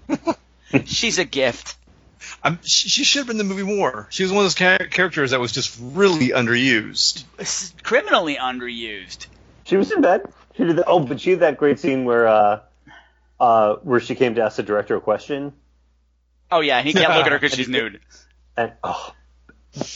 she's 0.87 1.19
a 1.19 1.24
gift. 1.24 1.77
Um, 2.42 2.59
she, 2.62 2.88
she 2.88 3.05
should 3.05 3.20
have 3.20 3.26
been 3.26 3.40
in 3.40 3.48
the 3.48 3.55
movie 3.55 3.62
more. 3.62 4.06
She 4.10 4.22
was 4.22 4.32
one 4.32 4.38
of 4.40 4.44
those 4.44 4.55
char- 4.55 4.78
characters 4.78 5.30
that 5.30 5.40
was 5.40 5.52
just 5.52 5.76
really 5.80 6.28
underused. 6.28 7.24
S- 7.38 7.72
Criminally 7.82 8.36
underused. 8.36 9.26
She 9.64 9.76
was 9.76 9.90
in 9.90 10.01
bed. 10.02 10.22
She 10.56 10.64
did 10.64 10.76
that. 10.76 10.84
Oh, 10.86 11.01
but 11.01 11.20
she 11.20 11.30
had 11.30 11.40
that 11.40 11.56
great 11.59 11.78
scene 11.78 12.05
where, 12.05 12.26
uh, 12.28 12.60
uh, 13.38 13.76
where 13.76 14.01
she 14.01 14.14
came 14.14 14.34
to 14.34 14.42
ask 14.42 14.56
the 14.56 14.62
director 14.62 14.97
a 14.97 15.01
question, 15.01 15.52
Oh 16.52 16.60
yeah, 16.60 16.78
and 16.78 16.86
he 16.86 16.92
can't 16.92 17.14
look 17.14 17.26
at 17.26 17.32
her 17.32 17.38
because 17.38 17.52
she's 17.56 17.68
nude. 17.68 18.01
and 18.56 18.72
oh, 18.82 19.14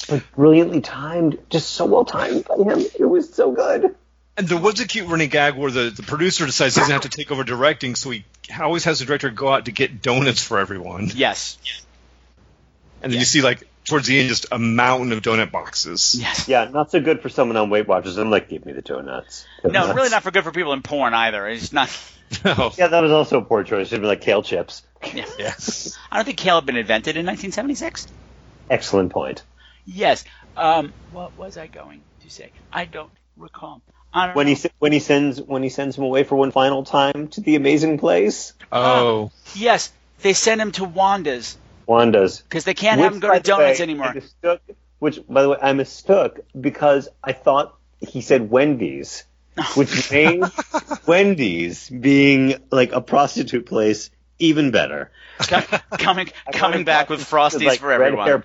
like 0.08 0.30
brilliantly 0.36 0.80
timed, 0.80 1.38
just 1.50 1.70
so 1.70 1.84
well 1.84 2.04
timed 2.04 2.44
by 2.46 2.56
him. 2.56 2.78
It 2.98 3.04
was 3.04 3.34
so 3.34 3.50
good. 3.52 3.96
And 4.36 4.48
there 4.48 4.60
was 4.60 4.80
a 4.80 4.86
cute 4.86 5.08
running 5.08 5.28
gag 5.30 5.54
where 5.56 5.70
the, 5.70 5.90
the 5.90 6.02
producer 6.04 6.46
decides 6.46 6.74
he 6.74 6.80
doesn't 6.80 6.92
have 6.92 7.02
to 7.02 7.08
take 7.08 7.30
over 7.32 7.44
directing, 7.44 7.94
so 7.96 8.10
he 8.10 8.24
always 8.60 8.84
has 8.84 9.00
the 9.00 9.04
director 9.04 9.30
go 9.30 9.48
out 9.48 9.64
to 9.66 9.72
get 9.72 10.00
donuts 10.02 10.42
for 10.42 10.58
everyone. 10.58 11.10
Yes. 11.14 11.58
And 13.04 13.12
then 13.12 13.18
you 13.20 13.24
see, 13.26 13.42
like, 13.42 13.68
towards 13.84 14.06
the 14.06 14.18
end, 14.18 14.28
just 14.28 14.46
a 14.50 14.58
mountain 14.58 15.12
of 15.12 15.20
donut 15.22 15.50
boxes. 15.52 16.16
Yes. 16.18 16.48
Yeah, 16.48 16.64
not 16.64 16.90
so 16.90 17.00
good 17.00 17.20
for 17.22 17.28
someone 17.28 17.56
on 17.56 17.70
Weight 17.70 17.86
Watchers. 17.86 18.16
I'm 18.16 18.30
like, 18.30 18.48
give 18.48 18.64
me 18.64 18.72
the 18.72 18.82
donuts. 18.82 19.46
No, 19.62 19.92
really 19.94 20.08
not 20.10 20.22
for 20.22 20.30
good 20.30 20.44
for 20.44 20.52
people 20.52 20.72
in 20.72 20.82
porn 20.82 21.14
either. 21.14 21.46
It's 21.48 21.72
not. 21.72 21.90
No. 22.44 22.72
Yeah, 22.76 22.88
that 22.88 23.00
was 23.02 23.12
also 23.12 23.38
a 23.38 23.44
poor 23.44 23.62
choice. 23.62 23.88
Should 23.88 23.96
have 23.96 24.00
been 24.00 24.08
like 24.08 24.22
kale 24.22 24.42
chips. 24.42 24.82
Yeah. 25.14 25.26
Yes. 25.38 25.96
I 26.10 26.16
don't 26.16 26.24
think 26.24 26.38
kale 26.38 26.56
had 26.56 26.66
been 26.66 26.76
invented 26.78 27.16
in 27.16 27.26
1976. 27.26 28.08
Excellent 28.70 29.12
point. 29.12 29.42
Yes. 29.84 30.24
Um, 30.56 30.92
what 31.12 31.36
was 31.36 31.56
I 31.58 31.66
going 31.66 32.00
to 32.22 32.30
say? 32.30 32.50
I 32.72 32.86
don't 32.86 33.10
recall. 33.36 33.82
I 34.12 34.26
don't 34.26 34.36
When 34.36 34.46
know. 34.48 34.54
he 34.54 34.68
when 34.78 34.92
he 34.92 34.98
sends 35.00 35.40
when 35.40 35.62
he 35.62 35.68
sends 35.68 35.96
him 35.98 36.04
away 36.04 36.24
for 36.24 36.34
one 36.34 36.50
final 36.50 36.82
time 36.82 37.28
to 37.28 37.40
the 37.42 37.56
amazing 37.56 37.98
place, 37.98 38.54
Oh. 38.72 39.30
Yes, 39.54 39.92
they 40.22 40.32
send 40.32 40.60
him 40.60 40.72
to 40.72 40.84
Wanda's 40.84 41.56
Wanda's. 41.86 42.40
because 42.42 42.64
they 42.64 42.74
can't 42.74 42.98
Which, 43.00 43.04
have 43.04 43.14
him 43.14 43.20
go 43.20 43.32
to 43.32 43.40
donuts 43.40 43.78
way, 43.78 43.82
anymore. 43.82 44.12
Mistook, 44.14 44.60
which, 44.98 45.20
by 45.28 45.42
the 45.42 45.48
way, 45.50 45.58
I 45.60 45.72
mistook 45.72 46.40
because 46.58 47.08
I 47.22 47.32
thought 47.32 47.76
he 48.00 48.20
said 48.20 48.50
Wendy's, 48.50 49.24
which 49.74 50.10
made 50.10 50.42
Wendy's 51.06 51.88
being 51.88 52.54
like 52.70 52.92
a 52.92 53.00
prostitute 53.00 53.66
place 53.66 54.10
even 54.38 54.70
better. 54.70 55.10
coming 55.98 56.30
coming 56.52 56.84
back 56.84 57.08
with 57.10 57.20
frosties 57.20 57.66
Like 57.66 57.80
for 57.80 57.92
everyone. 57.92 58.26
hair- 58.26 58.44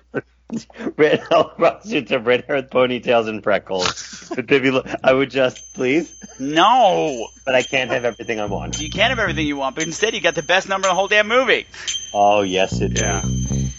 Red 0.96 1.20
prostitutes 1.28 2.10
have 2.10 2.26
red 2.26 2.44
hair 2.44 2.56
with 2.56 2.70
ponytails 2.70 3.28
and 3.28 3.42
freckles. 3.42 4.30
But 4.34 4.46
baby, 4.46 4.70
look, 4.70 4.86
I 5.02 5.12
would 5.12 5.30
just 5.30 5.74
please, 5.74 6.12
No, 6.38 7.28
but 7.44 7.54
I 7.54 7.62
can't 7.62 7.90
have 7.90 8.04
everything 8.04 8.40
I 8.40 8.46
want. 8.46 8.80
you 8.80 8.90
can't 8.90 9.10
have 9.10 9.18
everything 9.18 9.46
you 9.46 9.56
want, 9.56 9.74
but 9.76 9.84
instead 9.84 10.14
you 10.14 10.20
got 10.20 10.34
the 10.34 10.42
best 10.42 10.68
number 10.68 10.88
in 10.88 10.92
the 10.92 10.94
whole 10.96 11.08
damn 11.08 11.28
movie. 11.28 11.66
Oh 12.12 12.42
yes, 12.42 12.80
it 12.80 12.98
Yeah. 13.00 13.22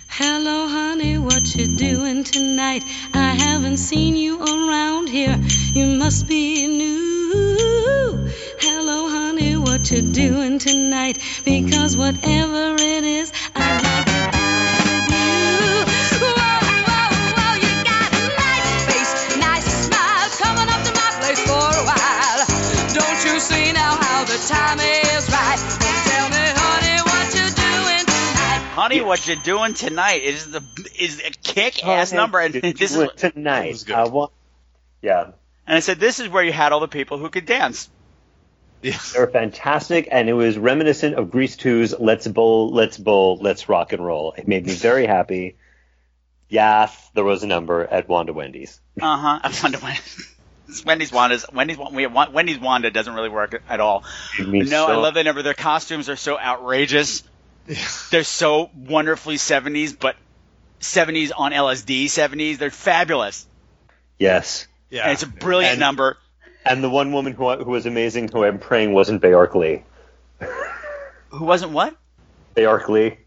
Hello, 0.08 0.68
honey, 0.68 1.18
what 1.18 1.56
you 1.56 1.68
doing 1.78 2.24
tonight? 2.24 2.84
I 3.14 3.34
haven't 3.34 3.78
seen 3.78 4.16
you 4.16 4.40
around 4.42 5.08
here. 5.08 5.38
You 5.74 5.88
must 5.98 6.28
be 6.28 6.68
new. 6.68 8.30
Hello, 8.60 9.08
honey, 9.10 9.56
what 9.58 9.90
you 9.90 10.02
doing 10.02 10.60
tonight? 10.60 11.18
Because 11.46 11.96
whatever 11.98 12.76
it 12.76 13.04
is, 13.04 13.32
I'd 13.56 13.84
like 13.84 14.11
Honey, 28.72 29.02
what 29.02 29.28
you 29.28 29.36
doing 29.36 29.74
tonight 29.74 30.24
is 30.24 30.50
the 30.50 30.64
is 30.98 31.20
a 31.20 31.32
kick 31.32 31.86
ass 31.86 32.14
number, 32.14 32.40
and 32.40 32.54
this 32.54 32.92
is 32.92 32.98
Went 32.98 33.18
tonight. 33.18 33.72
was 33.72 33.84
good. 33.84 33.96
I 33.96 34.08
want. 34.08 34.32
Yeah, 35.02 35.32
and 35.68 35.78
I 35.78 35.82
said 35.82 36.00
this 36.00 36.22
is 36.22 36.30
where 36.30 36.42
you 36.42 36.54
had 36.54 36.72
all 36.72 36.80
the 36.80 36.88
people 36.88 37.18
who 37.18 37.30
could 37.30 37.46
dance. 37.46 37.90
Yeah. 38.82 38.98
they 39.14 39.20
were 39.20 39.28
fantastic, 39.28 40.08
and 40.10 40.30
it 40.30 40.34
was 40.34 40.58
reminiscent 40.58 41.16
of 41.16 41.32
Grease 41.32 41.58
2's 41.58 42.00
"Let's 42.00 42.28
Bowl, 42.28 42.72
Let's 42.72 42.98
Bowl, 42.98 43.38
Let's 43.42 43.68
Rock 43.68 43.92
and 43.92 44.06
Roll." 44.06 44.34
It 44.38 44.48
made 44.48 44.66
me 44.66 44.74
very 44.74 45.06
happy. 45.06 45.58
Yes, 46.48 47.12
there 47.14 47.26
was 47.26 47.44
a 47.44 47.48
number 47.48 47.84
at 47.84 48.08
Wanda 48.08 48.32
Wendy's. 48.32 48.80
Uh 49.02 49.18
huh. 49.18 49.40
I 49.44 49.60
wonder 49.62 49.80
when. 49.80 49.98
Wendy's 50.86 51.12
Wanda's 51.12 51.46
Wendy's 51.52 51.78
we 51.78 52.08
Wendy's 52.08 52.60
Wanda 52.60 52.90
doesn't 52.90 53.14
really 53.14 53.28
work 53.28 53.62
at 53.68 53.82
all. 53.82 54.06
Made 54.40 54.48
me 54.48 54.60
No, 54.62 54.88
I 54.88 54.96
love 54.96 55.16
that 55.16 55.26
number. 55.26 55.42
Their 55.44 55.54
costumes 55.54 56.08
are 56.08 56.16
so 56.16 56.40
outrageous. 56.40 57.24
They're 58.10 58.24
so 58.24 58.70
wonderfully 58.76 59.36
70s, 59.38 59.98
but 59.98 60.16
70s 60.80 61.32
on 61.36 61.52
LSD 61.52 62.06
70s. 62.06 62.58
They're 62.58 62.70
fabulous. 62.72 63.46
Yes, 64.20 64.68
Yeah. 64.90 65.04
And 65.04 65.12
it's 65.14 65.24
a 65.24 65.28
brilliant 65.28 65.74
And- 65.74 65.80
number. 65.80 66.18
and 66.66 66.84
the 66.84 66.90
one 66.90 67.12
woman 67.12 67.34
who 67.34 67.56
who 67.64 67.72
was 67.72 67.86
amazing, 67.86 68.28
who 68.32 68.44
I'm 68.44 68.60
praying 68.60 68.94
wasn't 68.94 69.22
Baayork 69.22 69.56
Lee. 69.56 69.84
Who 71.30 71.46
wasn't 71.46 71.72
what? 71.72 71.96
Baayork 72.58 72.90
Lee, 72.90 73.18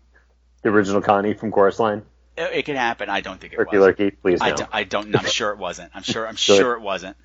the 0.62 0.68
original 0.68 1.00
Connie 1.00 1.32
from 1.34 1.50
Chorus 1.50 1.78
Line. 1.80 2.02
It, 2.36 2.50
it 2.52 2.62
could 2.66 2.76
happen. 2.76 3.08
I 3.08 3.22
don't 3.22 3.40
think 3.40 3.54
it 3.54 3.56
Turkey 3.56 3.78
was. 3.78 3.94
Lurkey, 3.94 4.12
please 4.20 4.40
I 4.42 4.50
no. 4.50 4.56
don't, 4.56 4.70
I 4.72 4.84
don't. 4.84 5.16
I'm 5.16 5.24
sure 5.24 5.52
it 5.52 5.58
wasn't. 5.58 5.90
I'm 5.94 6.02
sure. 6.02 6.26
I'm 6.28 6.36
sure 6.36 6.74
it 6.74 6.80
wasn't. 6.82 7.16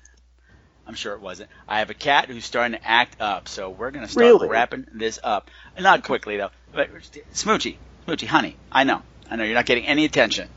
I'm 0.86 0.94
sure 0.94 1.12
it 1.14 1.20
wasn't. 1.20 1.50
I 1.68 1.80
have 1.80 1.90
a 1.90 1.94
cat 1.94 2.28
who's 2.28 2.44
starting 2.46 2.78
to 2.78 2.84
act 2.88 3.20
up, 3.20 3.46
so 3.46 3.68
we're 3.70 3.90
gonna 3.90 4.08
start 4.08 4.24
Really? 4.24 4.48
wrapping 4.48 4.86
this 4.94 5.18
up. 5.22 5.50
Not 5.78 6.02
quickly 6.02 6.38
though. 6.38 6.50
But 6.72 6.90
Smoochie, 7.34 7.76
Smoochie, 8.06 8.26
honey, 8.26 8.56
I 8.70 8.84
know, 8.84 9.02
I 9.30 9.36
know 9.36 9.44
you're 9.44 9.54
not 9.54 9.66
getting 9.66 9.86
any 9.86 10.04
attention. 10.04 10.48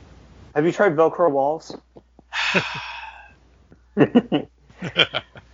Have 0.54 0.66
you 0.66 0.72
tried 0.72 0.96
Velcro 0.96 1.32
walls? 1.32 1.76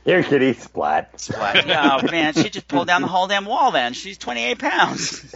Here, 0.05 0.23
kitty, 0.23 0.53
splat. 0.53 1.19
Splat. 1.19 1.65
Oh 1.69 2.11
man, 2.11 2.33
she 2.33 2.49
just 2.49 2.67
pulled 2.67 2.87
down 2.87 3.01
the 3.01 3.07
whole 3.07 3.27
damn 3.27 3.45
wall. 3.45 3.71
Then 3.71 3.93
she's 3.93 4.17
28 4.17 4.57
pounds. 4.57 5.35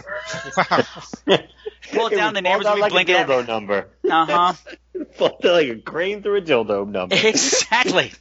Pull 1.92 2.06
it 2.06 2.16
down. 2.16 2.34
The 2.34 2.42
neighbors 2.42 2.64
will 2.66 2.74
be 2.74 2.80
like 2.80 2.92
blinking 2.92 3.14
a 3.14 3.18
at. 3.18 3.28
dildo 3.28 3.46
number. 3.46 3.88
Uh 4.10 4.26
huh. 4.26 4.52
Fall 5.14 5.38
down 5.42 5.52
like 5.52 5.68
a 5.68 5.76
crane 5.76 6.22
through 6.22 6.36
a 6.36 6.42
dildo 6.42 6.88
number. 6.88 7.14
Exactly. 7.14 8.12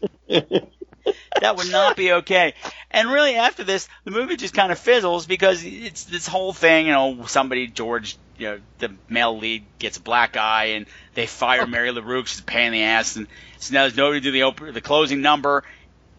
that 1.41 1.57
would 1.57 1.71
not 1.71 1.95
be 1.95 2.11
okay. 2.13 2.53
And 2.91 3.09
really, 3.09 3.35
after 3.35 3.63
this, 3.63 3.87
the 4.03 4.11
movie 4.11 4.35
just 4.35 4.53
kind 4.53 4.71
of 4.71 4.79
fizzles 4.79 5.25
because 5.25 5.63
it's 5.63 6.05
this 6.05 6.27
whole 6.27 6.53
thing. 6.53 6.87
You 6.87 6.93
know, 6.93 7.25
somebody 7.25 7.67
George, 7.67 8.17
you 8.37 8.47
know, 8.47 8.59
the 8.79 8.93
male 9.09 9.37
lead 9.37 9.65
gets 9.79 9.97
a 9.97 10.01
black 10.01 10.37
eye, 10.37 10.65
and 10.75 10.85
they 11.13 11.25
fire 11.25 11.65
Mary 11.67 11.91
LaRue. 11.91 12.25
She's 12.25 12.39
a 12.39 12.43
pain 12.43 12.67
in 12.67 12.73
the 12.73 12.83
ass, 12.83 13.15
and 13.15 13.27
so 13.59 13.73
now 13.73 13.81
there's 13.81 13.97
nobody 13.97 14.19
to 14.19 14.23
do 14.23 14.31
the 14.31 14.43
open, 14.43 14.73
the 14.73 14.81
closing 14.81 15.21
number. 15.21 15.63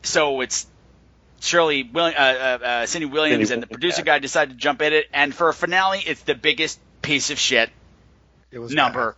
So 0.03 0.41
it's 0.41 0.67
Shirley, 1.41 1.83
Will, 1.83 2.05
uh, 2.05 2.09
uh, 2.09 2.59
uh, 2.63 2.87
Cindy 2.87 3.07
Williams, 3.07 3.49
Cindy 3.49 3.55
and 3.55 3.63
the 3.63 3.67
producer 3.67 4.03
guy 4.03 4.19
decided 4.19 4.53
to 4.53 4.57
jump 4.57 4.83
in 4.83 4.93
it, 4.93 5.07
and 5.13 5.35
for 5.35 5.49
a 5.49 5.55
finale, 5.55 6.03
it's 6.05 6.23
the 6.23 6.35
biggest 6.35 6.79
piece 7.03 7.31
of 7.31 7.39
shit 7.39 7.71
It 8.51 8.59
was 8.59 8.73
number 8.73 9.17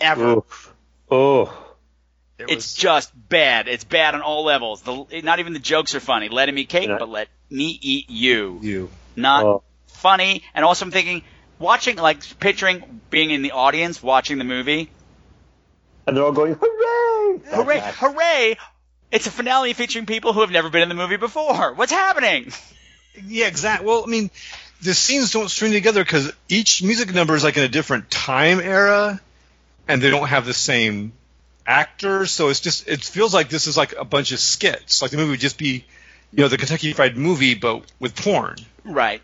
ever. 0.00 0.38
Oof. 0.38 0.74
Oh. 1.10 1.61
It 2.48 2.50
It's 2.50 2.74
just 2.74 3.10
bad. 3.28 3.68
It's 3.68 3.84
bad 3.84 4.14
on 4.14 4.22
all 4.22 4.44
levels. 4.44 4.82
The, 4.82 5.22
not 5.22 5.38
even 5.38 5.52
the 5.52 5.58
jokes 5.58 5.94
are 5.94 6.00
funny. 6.00 6.28
Let 6.28 6.48
him 6.48 6.58
eat 6.58 6.68
cake, 6.68 6.88
Yeah. 6.88 6.98
but 6.98 7.08
let 7.08 7.28
me 7.50 7.78
eat 7.80 8.10
you. 8.10 8.58
you. 8.62 8.90
Not 9.16 9.44
Oh. 9.44 9.62
funny. 9.88 10.42
And 10.54 10.64
also, 10.64 10.84
I'm 10.86 10.90
thinking, 10.90 11.22
watching, 11.58 11.96
like, 11.96 12.38
picturing 12.40 13.00
being 13.10 13.30
in 13.30 13.42
the 13.42 13.52
audience 13.52 14.02
watching 14.02 14.38
the 14.38 14.44
movie. 14.44 14.90
And 16.06 16.16
they're 16.16 16.24
all 16.24 16.32
going, 16.32 16.56
hooray! 16.60 17.40
Hooray! 17.50 17.80
that. 17.80 17.94
Hooray! 17.94 18.56
It's 19.12 19.26
a 19.26 19.30
finale 19.30 19.72
featuring 19.74 20.06
people 20.06 20.32
who 20.32 20.40
have 20.40 20.50
never 20.50 20.70
been 20.70 20.82
in 20.82 20.88
the 20.88 20.94
movie 20.94 21.18
before. 21.18 21.74
What's 21.74 21.92
happening? 21.92 22.50
Yeah, 23.26 23.46
exactly. 23.46 23.86
Well, 23.86 24.04
I 24.06 24.10
mean, 24.10 24.30
the 24.82 24.94
scenes 24.94 25.30
don't 25.32 25.50
string 25.50 25.72
together 25.72 26.02
because 26.02 26.32
each 26.48 26.82
music 26.82 27.12
number 27.14 27.36
is 27.36 27.44
like 27.44 27.56
in 27.58 27.62
a 27.62 27.68
different 27.68 28.10
time 28.10 28.58
era, 28.58 29.20
and 29.86 30.00
they 30.00 30.10
don't 30.10 30.26
have 30.28 30.46
the 30.46 30.54
same 30.54 31.12
actors. 31.66 32.30
So 32.30 32.48
it's 32.48 32.60
just 32.60 32.88
it 32.88 33.02
feels 33.02 33.32
like 33.34 33.48
this 33.48 33.66
is 33.66 33.76
like 33.76 33.94
a 33.96 34.04
bunch 34.04 34.32
of 34.32 34.40
skits. 34.40 35.02
Like 35.02 35.10
the 35.10 35.16
movie 35.16 35.30
would 35.30 35.40
just 35.40 35.58
be, 35.58 35.84
you 36.32 36.42
know, 36.42 36.48
the 36.48 36.58
Kentucky 36.58 36.92
Fried 36.92 37.16
Movie, 37.16 37.54
but 37.54 37.84
with 37.98 38.16
porn. 38.16 38.56
Right. 38.84 39.22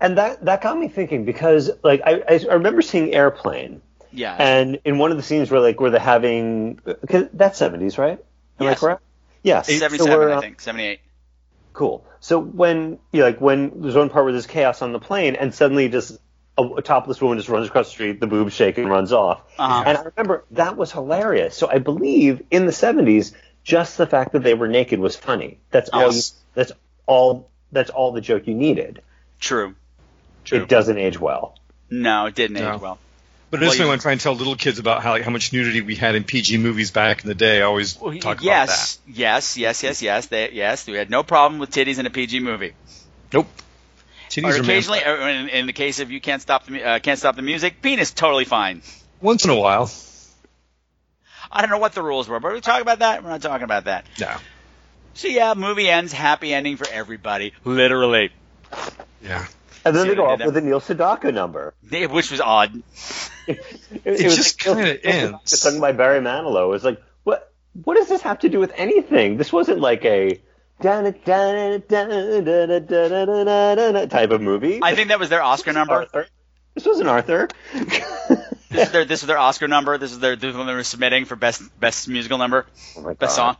And 0.00 0.18
that, 0.18 0.44
that 0.44 0.60
got 0.60 0.76
me 0.76 0.88
thinking 0.88 1.24
because, 1.24 1.70
like, 1.84 2.02
I, 2.04 2.22
I 2.28 2.40
I 2.50 2.54
remember 2.54 2.82
seeing 2.82 3.14
Airplane. 3.14 3.80
Yeah. 4.10 4.34
And 4.36 4.80
in 4.84 4.98
one 4.98 5.12
of 5.12 5.16
the 5.16 5.22
scenes 5.22 5.50
where, 5.50 5.60
like, 5.60 5.80
where 5.80 5.90
they're 5.90 6.00
having, 6.00 6.80
cause 7.08 7.26
that's 7.32 7.60
70s, 7.60 7.96
right? 7.96 8.18
Am 8.60 8.66
I 8.66 8.74
correct? 8.74 9.02
Yes. 9.42 9.66
So 9.66 9.74
77, 9.74 10.18
we're, 10.18 10.30
I 10.30 10.34
uh, 10.34 10.40
think. 10.40 10.60
78. 10.60 11.00
Cool. 11.72 12.04
So 12.20 12.38
when 12.38 12.98
you 13.12 13.20
know, 13.20 13.26
like 13.26 13.40
when 13.40 13.82
there's 13.82 13.96
one 13.96 14.08
part 14.08 14.24
where 14.24 14.32
there's 14.32 14.46
chaos 14.46 14.80
on 14.80 14.92
the 14.92 15.00
plane, 15.00 15.34
and 15.34 15.52
suddenly 15.52 15.88
just 15.88 16.18
a, 16.56 16.62
a 16.62 16.82
topless 16.82 17.20
woman 17.20 17.38
just 17.38 17.48
runs 17.48 17.66
across 17.68 17.86
the 17.86 17.92
street, 17.92 18.20
the 18.20 18.26
boobs 18.26 18.52
shake 18.54 18.78
and 18.78 18.88
runs 18.88 19.12
off. 19.12 19.42
Uh-huh. 19.58 19.84
And 19.86 19.98
I 19.98 20.02
remember 20.02 20.44
that 20.52 20.76
was 20.76 20.92
hilarious. 20.92 21.56
So 21.56 21.68
I 21.68 21.78
believe 21.78 22.42
in 22.50 22.66
the 22.66 22.72
70s, 22.72 23.34
just 23.64 23.96
the 23.98 24.06
fact 24.06 24.32
that 24.32 24.42
they 24.42 24.54
were 24.54 24.68
naked 24.68 25.00
was 25.00 25.16
funny. 25.16 25.58
That's 25.70 25.90
all. 25.90 26.12
You, 26.12 26.20
that's 26.54 26.72
all. 27.06 27.48
That's 27.72 27.90
all 27.90 28.12
the 28.12 28.20
joke 28.20 28.46
you 28.46 28.54
needed. 28.54 29.02
True. 29.40 29.74
True. 30.44 30.62
It 30.62 30.68
doesn't 30.68 30.96
age 30.98 31.18
well. 31.18 31.56
No, 31.90 32.26
it 32.26 32.34
didn't 32.34 32.54
No. 32.56 32.74
age 32.74 32.80
well. 32.80 32.98
But 33.50 33.62
it 33.62 33.66
is 33.66 33.68
Well, 33.68 33.72
funny 33.76 33.84
you- 33.84 33.90
when 33.90 33.98
I 33.98 34.02
try 34.02 34.12
and 34.12 34.20
tell 34.20 34.34
little 34.34 34.56
kids 34.56 34.78
about 34.78 35.02
how 35.02 35.12
like, 35.12 35.22
how 35.22 35.30
much 35.30 35.52
nudity 35.52 35.80
we 35.80 35.94
had 35.96 36.14
in 36.14 36.24
PG 36.24 36.58
movies 36.58 36.90
back 36.90 37.22
in 37.22 37.28
the 37.28 37.34
day. 37.34 37.58
I 37.58 37.62
always 37.62 38.00
Well, 38.00 38.16
talk 38.18 38.42
yes, 38.42 38.98
yes, 39.08 39.56
yes, 39.56 39.82
yes, 39.82 40.02
yes. 40.02 40.26
They, 40.26 40.50
yes, 40.52 40.86
we 40.86 40.94
had 40.94 41.10
no 41.10 41.22
problem 41.22 41.58
with 41.60 41.70
titties 41.70 41.98
in 41.98 42.06
a 42.06 42.10
PG 42.10 42.40
movie. 42.40 42.74
Nope. 43.32 43.48
Titties 44.34 44.58
or 44.58 44.62
occasionally, 44.62 45.00
in, 45.04 45.48
in, 45.48 45.66
the 45.66 45.72
case 45.72 46.00
of 46.00 46.10
you 46.10 46.20
can't 46.20 46.42
stop 46.42 46.66
the 46.66 46.82
uh, 46.82 46.98
can't 46.98 47.18
stop 47.18 47.36
the 47.36 47.42
music, 47.42 47.80
penis 47.80 48.10
totally 48.10 48.44
fine. 48.44 48.82
Once 49.20 49.44
in 49.44 49.50
a 49.50 49.54
while. 49.54 49.88
I 51.52 51.60
don't 51.60 51.70
know 51.70 51.78
what 51.78 51.92
the 51.92 52.02
rules 52.02 52.26
were, 52.26 52.40
but 52.40 52.52
we 52.52 52.60
talk 52.60 52.82
about 52.82 52.98
that. 52.98 53.22
We're 53.22 53.30
not 53.30 53.42
talking 53.42 53.62
about 53.62 53.84
that. 53.84 54.06
No. 54.18 54.34
So 55.14 55.28
yeah, 55.28 55.54
movie 55.54 55.88
ends 55.88 56.12
happy 56.12 56.52
ending 56.52 56.76
for 56.76 56.88
everybody, 56.90 57.52
literally. 57.64 58.32
Yeah. 59.22 59.46
And 59.84 59.94
then 59.94 60.04
See, 60.04 60.08
they 60.08 60.14
go 60.16 60.26
off 60.26 60.44
with 60.44 60.56
a 60.56 60.60
Neil 60.60 60.80
Sedaka 60.80 61.32
number, 61.32 61.72
which 61.88 62.32
was 62.32 62.40
odd. 62.40 62.74
it, 63.46 63.58
it, 64.04 64.20
it 64.20 64.24
was 64.24 64.34
just 64.34 64.66
like, 64.66 64.76
kind 64.76 64.88
of 64.88 64.98
ends. 65.04 65.60
Sung 65.60 65.78
by 65.78 65.92
Barry 65.92 66.20
Manilow. 66.20 66.64
It 66.64 66.70
was 66.70 66.84
like, 66.84 67.00
what? 67.22 67.52
What 67.84 67.96
does 67.96 68.08
this 68.08 68.22
have 68.22 68.40
to 68.40 68.48
do 68.48 68.58
with 68.58 68.72
anything? 68.74 69.36
This 69.36 69.52
wasn't 69.52 69.78
like 69.78 70.04
a 70.04 70.40
type 74.10 74.30
of 74.30 74.40
movie. 74.40 74.80
I 74.82 74.94
think 74.94 75.08
that 75.08 75.18
was 75.18 75.28
their 75.28 75.42
Oscar 75.42 75.72
number. 75.72 75.94
Arthur. 75.94 76.26
This 76.74 76.86
wasn't 76.86 77.08
Arthur. 77.08 77.48
This 78.70 78.86
is 78.88 78.90
their 78.92 79.04
this 79.04 79.20
is 79.20 79.28
their 79.28 79.38
Oscar 79.38 79.68
number. 79.68 79.98
This 79.98 80.10
is 80.10 80.18
their 80.18 80.34
this 80.34 80.50
is 80.50 80.56
when 80.56 80.66
they 80.66 80.74
were 80.74 80.82
submitting 80.82 81.26
for 81.26 81.36
best 81.36 81.62
best 81.78 82.08
musical 82.08 82.38
number, 82.38 82.66
Oh 82.96 83.14
best 83.14 83.36
song. 83.36 83.56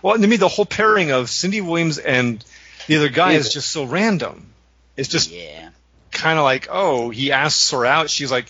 Well, 0.00 0.18
to 0.18 0.26
me, 0.26 0.36
the 0.38 0.48
whole 0.48 0.64
pairing 0.64 1.10
of 1.10 1.28
Cindy 1.28 1.60
Williams 1.60 1.98
and 1.98 2.42
the 2.86 2.96
other 2.96 3.10
guy 3.10 3.32
is 3.32 3.48
Yeah. 3.48 3.52
just 3.52 3.70
so 3.70 3.84
random. 3.84 4.54
It's 4.96 5.10
just 5.10 5.30
Yeah. 5.30 5.68
kind 6.12 6.38
of 6.38 6.44
like, 6.44 6.68
oh, 6.70 7.10
he 7.10 7.30
asks 7.32 7.70
her 7.72 7.84
out. 7.84 8.08
She's 8.08 8.30
like, 8.30 8.46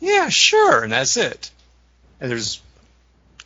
yeah, 0.00 0.30
sure, 0.30 0.82
and 0.82 0.90
that's 0.90 1.18
it. 1.18 1.50
And 2.18 2.30
there's, 2.30 2.62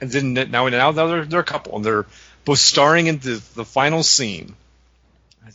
and 0.00 0.12
then 0.12 0.34
now 0.52 0.68
now 0.68 0.92
they're 0.92 1.24
they're 1.24 1.40
a 1.40 1.44
couple, 1.44 1.74
and 1.74 1.84
they're 1.84 2.06
both 2.44 2.58
starring 2.58 3.06
in 3.06 3.18
the 3.18 3.42
the 3.54 3.64
final 3.64 4.02
scene. 4.02 4.54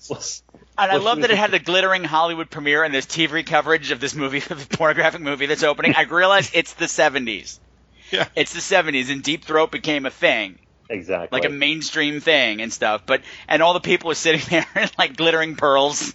Just- 0.08 0.44
And 0.78 0.92
I 0.92 0.96
love 0.98 1.22
that 1.22 1.30
it 1.30 1.38
had 1.38 1.52
the 1.52 1.60
glittering 1.60 2.04
Hollywood 2.04 2.50
premiere 2.50 2.84
and 2.84 2.92
there's 2.94 3.06
TV 3.06 3.46
coverage 3.46 3.92
of 3.92 4.00
this 4.00 4.16
movie, 4.16 4.40
the 4.40 4.56
pornographic 4.56 5.22
movie 5.22 5.46
that's 5.46 5.64
opening. 5.64 5.94
I 5.96 6.04
realize 6.04 6.50
it's 6.54 6.74
the 6.74 6.86
70s. 6.86 7.60
Yeah. 8.12 8.28
It's 8.36 8.54
the 8.54 8.60
70s, 8.60 9.10
and 9.12 9.24
Deep 9.24 9.44
Throat 9.44 9.72
became 9.72 10.06
a 10.06 10.12
thing, 10.12 10.60
Exactly. 10.88 11.36
like 11.36 11.46
a 11.50 11.52
mainstream 11.52 12.20
thing 12.22 12.62
and 12.62 12.72
stuff. 12.72 13.08
But 13.08 13.24
and 13.48 13.64
all 13.64 13.74
the 13.74 13.80
people 13.80 14.12
are 14.12 14.16
sitting 14.16 14.42
there 14.52 14.68
in 14.76 14.88
like 15.00 15.18
glittering 15.18 15.56
pearls 15.56 16.14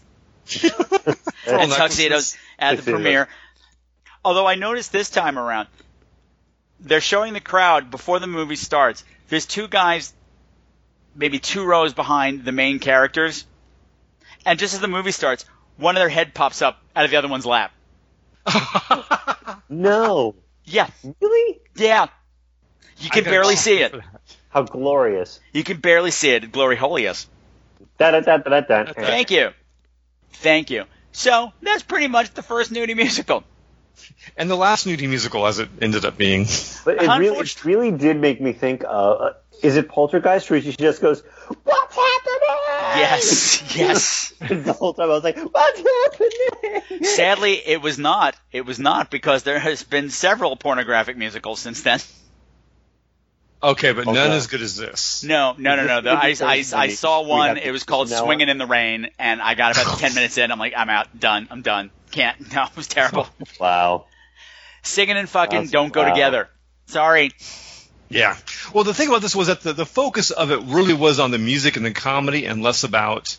and 1.46 1.72
tuxedos 1.72 2.36
at 2.56 2.76
the 2.76 2.82
premiere. 2.92 3.26
Although 4.24 4.46
I 4.46 4.54
noticed 4.54 4.92
this 4.92 5.10
time 5.10 5.38
around, 5.40 5.66
they're 6.78 7.00
showing 7.00 7.32
the 7.32 7.40
crowd 7.40 7.90
before 7.90 8.20
the 8.20 8.28
movie 8.28 8.54
starts. 8.56 9.02
There's 9.28 9.46
two 9.46 9.66
guys, 9.66 10.12
maybe 11.18 11.38
two 11.38 11.64
rows 11.64 11.92
behind 11.92 12.44
the 12.44 12.52
main 12.52 12.78
characters, 12.78 13.44
and 14.46 14.58
just 14.58 14.72
as 14.74 14.80
the 14.80 14.88
movie 14.88 15.10
starts, 15.12 15.44
one 15.76 15.96
of 15.96 16.00
their 16.00 16.08
head 16.08 16.32
pops 16.32 16.62
up 16.62 16.80
out 16.96 17.04
of 17.04 17.10
the 17.10 17.16
other 17.16 17.28
one's 17.28 17.44
lap. 17.44 17.72
no. 19.68 20.34
Yeah, 20.64 20.88
Really? 21.20 21.60
yeah. 21.76 22.06
You 22.98 23.10
can 23.10 23.24
barely 23.24 23.56
see 23.56 23.78
it. 23.80 23.94
How 24.48 24.62
glorious. 24.62 25.40
You 25.52 25.62
can 25.62 25.78
barely 25.78 26.10
see 26.10 26.30
it. 26.30 26.50
Glory 26.50 26.76
da. 28.66 28.84
Thank 28.92 29.30
you. 29.30 29.50
Thank 30.32 30.70
you. 30.70 30.84
So 31.12 31.52
that's 31.62 31.82
pretty 31.82 32.08
much 32.08 32.32
the 32.34 32.42
first 32.42 32.72
nudie 32.72 32.96
musical. 32.96 33.44
And 34.36 34.50
the 34.50 34.56
last 34.56 34.86
nudie 34.86 35.08
musical, 35.08 35.46
as 35.46 35.58
it 35.58 35.68
ended 35.80 36.04
up 36.04 36.16
being. 36.16 36.46
But 36.84 37.02
it 37.02 37.08
really, 37.18 37.38
it 37.38 37.64
really 37.64 37.90
did 37.90 38.16
make 38.20 38.40
me 38.40 38.52
think. 38.52 38.84
of 38.84 39.20
uh, 39.20 39.32
is 39.62 39.76
it 39.76 39.88
Poltergeist, 39.88 40.50
where 40.50 40.60
she 40.60 40.72
just 40.72 41.00
goes, 41.00 41.22
"What's 41.64 41.94
happening?" 41.94 42.38
Yes, 42.96 43.76
yes. 43.76 44.32
the 44.40 44.72
whole 44.72 44.94
time 44.94 45.10
I 45.10 45.14
was 45.14 45.24
like, 45.24 45.38
"What's 45.38 45.82
happening?" 45.82 47.04
Sadly, 47.04 47.54
it 47.54 47.80
was 47.80 47.98
not. 47.98 48.36
It 48.52 48.66
was 48.66 48.78
not 48.78 49.10
because 49.10 49.42
there 49.42 49.58
has 49.58 49.82
been 49.82 50.10
several 50.10 50.56
pornographic 50.56 51.16
musicals 51.16 51.60
since 51.60 51.82
then. 51.82 52.00
Okay, 53.60 53.92
but 53.92 54.06
none 54.06 54.30
as 54.30 54.46
good 54.46 54.62
as 54.62 54.76
this. 54.76 55.24
No, 55.24 55.54
no, 55.58 55.74
no, 55.74 55.84
no. 55.84 56.00
The, 56.00 56.10
I, 56.10 56.36
I, 56.40 56.64
I 56.74 56.88
saw 56.90 57.22
one. 57.22 57.56
It 57.56 57.72
was 57.72 57.82
called 57.82 58.08
"Swinging 58.08 58.48
in 58.48 58.58
the 58.58 58.66
Rain," 58.66 59.08
and 59.18 59.42
I 59.42 59.54
got 59.54 59.76
about 59.76 59.98
ten 59.98 60.14
minutes 60.14 60.38
in. 60.38 60.52
I'm 60.52 60.58
like, 60.60 60.74
I'm 60.76 60.88
out. 60.88 61.18
Done. 61.18 61.48
I'm 61.50 61.62
done. 61.62 61.90
Can't. 62.12 62.52
No, 62.54 62.64
it 62.64 62.76
was 62.76 62.86
terrible. 62.86 63.26
Wow. 63.60 64.06
Singing 64.82 65.16
and 65.16 65.28
fucking 65.28 65.50
That's- 65.50 65.70
don't 65.70 65.92
go 65.92 66.02
wow. 66.02 66.10
together. 66.10 66.48
Sorry. 66.86 67.32
Yeah. 68.10 68.36
Well, 68.72 68.84
the 68.84 68.94
thing 68.94 69.08
about 69.08 69.20
this 69.22 69.36
was 69.36 69.48
that 69.48 69.60
the, 69.60 69.72
the 69.72 69.86
focus 69.86 70.30
of 70.30 70.50
it 70.50 70.60
really 70.64 70.94
was 70.94 71.18
on 71.20 71.30
the 71.30 71.38
music 71.38 71.76
and 71.76 71.84
the 71.84 71.90
comedy 71.92 72.46
and 72.46 72.62
less 72.62 72.84
about 72.84 73.36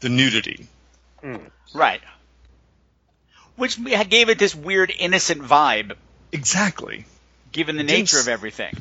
the 0.00 0.08
nudity. 0.08 0.66
Hmm. 1.20 1.36
Right. 1.74 2.00
Which 3.56 3.82
gave 4.08 4.28
it 4.28 4.38
this 4.38 4.54
weird 4.54 4.92
innocent 4.98 5.42
vibe, 5.42 5.96
Exactly. 6.32 7.04
given 7.52 7.76
the 7.76 7.82
It 7.82 7.86
nature 7.86 8.20
of 8.20 8.28
everything. 8.28 8.74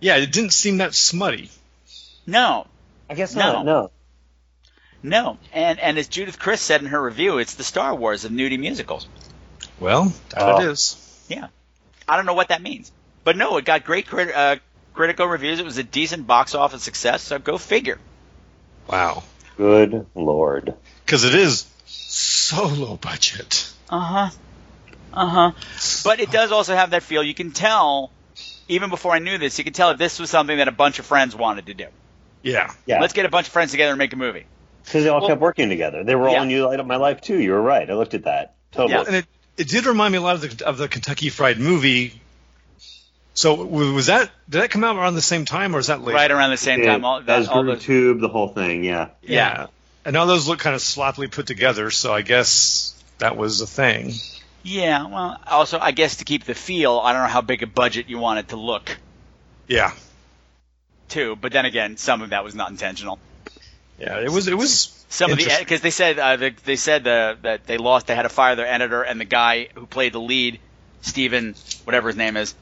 Yeah, 0.00 0.16
it 0.16 0.32
didn't 0.32 0.52
seem 0.52 0.78
that 0.78 0.94
smutty. 0.94 1.50
No, 2.26 2.66
I 3.08 3.14
guess 3.14 3.34
No. 3.34 3.52
not. 3.52 3.64
No. 3.64 3.90
no. 5.02 5.38
And 5.52 5.78
and 5.80 5.96
as 5.98 6.08
Judith 6.08 6.38
Crist 6.38 6.64
said 6.64 6.82
in 6.82 6.88
her 6.88 7.02
review, 7.02 7.38
it's 7.38 7.54
the 7.54 7.64
Star 7.64 7.94
Wars 7.94 8.24
of 8.26 8.32
nudie 8.32 8.58
musicals. 8.58 9.08
Well, 9.80 10.12
that 10.30 10.42
Oh. 10.42 10.60
it 10.60 10.68
is. 10.70 10.96
Yeah. 11.28 11.48
I 12.08 12.16
don't 12.16 12.26
know 12.26 12.34
what 12.34 12.48
that 12.48 12.60
means. 12.62 12.92
But 13.26 13.36
no, 13.36 13.56
it 13.56 13.64
got 13.64 13.82
great 13.82 14.06
crit- 14.06 14.32
uh, 14.32 14.56
critical 14.94 15.26
reviews. 15.26 15.58
It 15.58 15.64
was 15.64 15.78
a 15.78 15.82
decent 15.82 16.28
box 16.28 16.54
office 16.54 16.84
success, 16.84 17.22
so 17.22 17.40
go 17.40 17.58
figure. 17.58 17.98
Wow. 18.88 19.24
Good 19.56 20.06
lord. 20.14 20.74
Because 21.04 21.24
it 21.24 21.34
is 21.34 21.66
so 21.86 22.68
low 22.68 22.96
budget. 22.96 23.72
Uh 23.90 23.98
huh. 23.98 24.30
Uh 25.12 25.26
huh. 25.26 25.52
But 26.04 26.20
it 26.20 26.30
does 26.30 26.52
also 26.52 26.76
have 26.76 26.90
that 26.90 27.02
feel. 27.02 27.24
You 27.24 27.34
can 27.34 27.50
tell, 27.50 28.12
even 28.68 28.90
before 28.90 29.10
I 29.10 29.18
knew 29.18 29.38
this, 29.38 29.58
you 29.58 29.64
can 29.64 29.72
tell 29.72 29.88
that 29.88 29.98
this 29.98 30.20
was 30.20 30.30
something 30.30 30.58
that 30.58 30.68
a 30.68 30.72
bunch 30.72 31.00
of 31.00 31.04
friends 31.04 31.34
wanted 31.34 31.66
to 31.66 31.74
do. 31.74 31.86
Yeah. 32.42 32.72
Yeah. 32.86 33.00
Let's 33.00 33.12
get 33.12 33.26
a 33.26 33.28
bunch 33.28 33.48
of 33.48 33.52
friends 33.52 33.72
together 33.72 33.90
and 33.90 33.98
make 33.98 34.12
a 34.12 34.16
movie. 34.16 34.46
Because 34.84 35.02
they 35.02 35.10
all 35.10 35.18
Well- 35.18 35.30
kept 35.30 35.40
working 35.40 35.68
together. 35.68 36.04
They 36.04 36.14
were 36.14 36.28
all 36.28 36.42
in 36.42 36.50
You 36.50 36.64
Light 36.64 36.78
Up 36.78 36.86
My 36.86 36.94
Life 36.94 37.22
too. 37.22 37.40
You 37.40 37.50
were 37.50 37.62
right. 37.62 37.90
I 37.90 37.94
looked 37.94 38.14
at 38.14 38.22
that. 38.22 38.54
Totally. 38.70 38.92
Yeah. 38.92 39.04
And 39.04 39.16
it, 39.16 39.26
it 39.56 39.68
did 39.68 39.84
remind 39.84 40.12
me 40.12 40.18
a 40.18 40.22
lot 40.22 40.36
of 40.36 40.58
the, 40.58 40.64
of 40.64 40.78
the 40.78 40.86
Kentucky 40.86 41.28
Fried 41.28 41.58
Movie 41.58 42.20
So 43.36 43.54
was 43.64 44.06
that 44.06 44.30
did 44.48 44.62
that 44.62 44.70
come 44.70 44.82
out 44.82 44.96
around 44.96 45.14
the 45.14 45.20
same 45.22 45.44
time 45.44 45.76
or 45.76 45.78
is 45.78 45.88
that 45.88 46.00
later? 46.00 46.16
Right 46.16 46.30
around 46.30 46.50
the 46.50 46.56
same 46.56 46.80
Yeah, 46.80 46.92
time. 46.92 47.04
All, 47.04 47.20
that 47.20 47.38
was 47.38 47.48
all 47.48 47.62
Groove 47.62 47.76
those, 47.76 47.84
Tube, 47.84 48.20
the 48.20 48.28
whole 48.28 48.48
thing. 48.48 48.82
Yeah. 48.82 49.10
yeah. 49.20 49.66
And 50.06 50.16
all 50.16 50.26
those 50.26 50.48
look 50.48 50.58
kind 50.58 50.74
of 50.74 50.80
sloppily 50.80 51.26
put 51.28 51.46
together, 51.46 51.90
so 51.90 52.14
I 52.14 52.22
guess 52.22 52.94
that 53.18 53.36
was 53.36 53.60
a 53.60 53.66
thing. 53.66 54.14
Yeah, 54.62 55.06
well, 55.06 55.38
also, 55.46 55.78
I 55.78 55.90
guess 55.90 56.16
to 56.16 56.24
keep 56.24 56.44
the 56.44 56.54
feel, 56.54 56.98
I 56.98 57.12
don't 57.12 57.22
know 57.22 57.28
how 57.28 57.42
big 57.42 57.62
a 57.62 57.66
budget 57.66 58.08
you 58.08 58.18
want 58.18 58.38
it 58.38 58.48
to 58.48 58.56
look, 58.56 58.96
Yeah. 59.68 59.92
too. 61.08 61.36
But 61.36 61.52
then 61.52 61.66
again, 61.66 61.98
some 61.98 62.22
of 62.22 62.30
that 62.30 62.42
was 62.42 62.54
not 62.54 62.70
intentional. 62.70 63.18
Yeah, 63.98 64.18
it 64.20 64.30
was 64.30 64.48
it 64.48 64.56
was 64.56 65.04
Some 65.08 65.30
of 65.30 65.38
the 65.38 65.44
because 65.58 65.82
they 65.82 65.90
said 65.90 66.18
uh, 66.18 66.36
the, 66.36 66.54
they 66.64 66.76
said 66.76 67.06
uh, 67.06 67.36
that 67.42 67.66
they 67.66 67.76
lost. 67.76 68.06
They 68.06 68.14
had 68.14 68.22
to 68.22 68.28
fire 68.28 68.56
their 68.56 68.66
editor 68.66 69.02
and 69.02 69.20
the 69.20 69.24
guy 69.24 69.68
who 69.74 69.86
played 69.86 70.12
the 70.12 70.20
lead, 70.20 70.58
Steven, 71.02 71.54
whatever 71.84 72.08
his 72.08 72.16
name 72.16 72.36
is, 72.36 72.54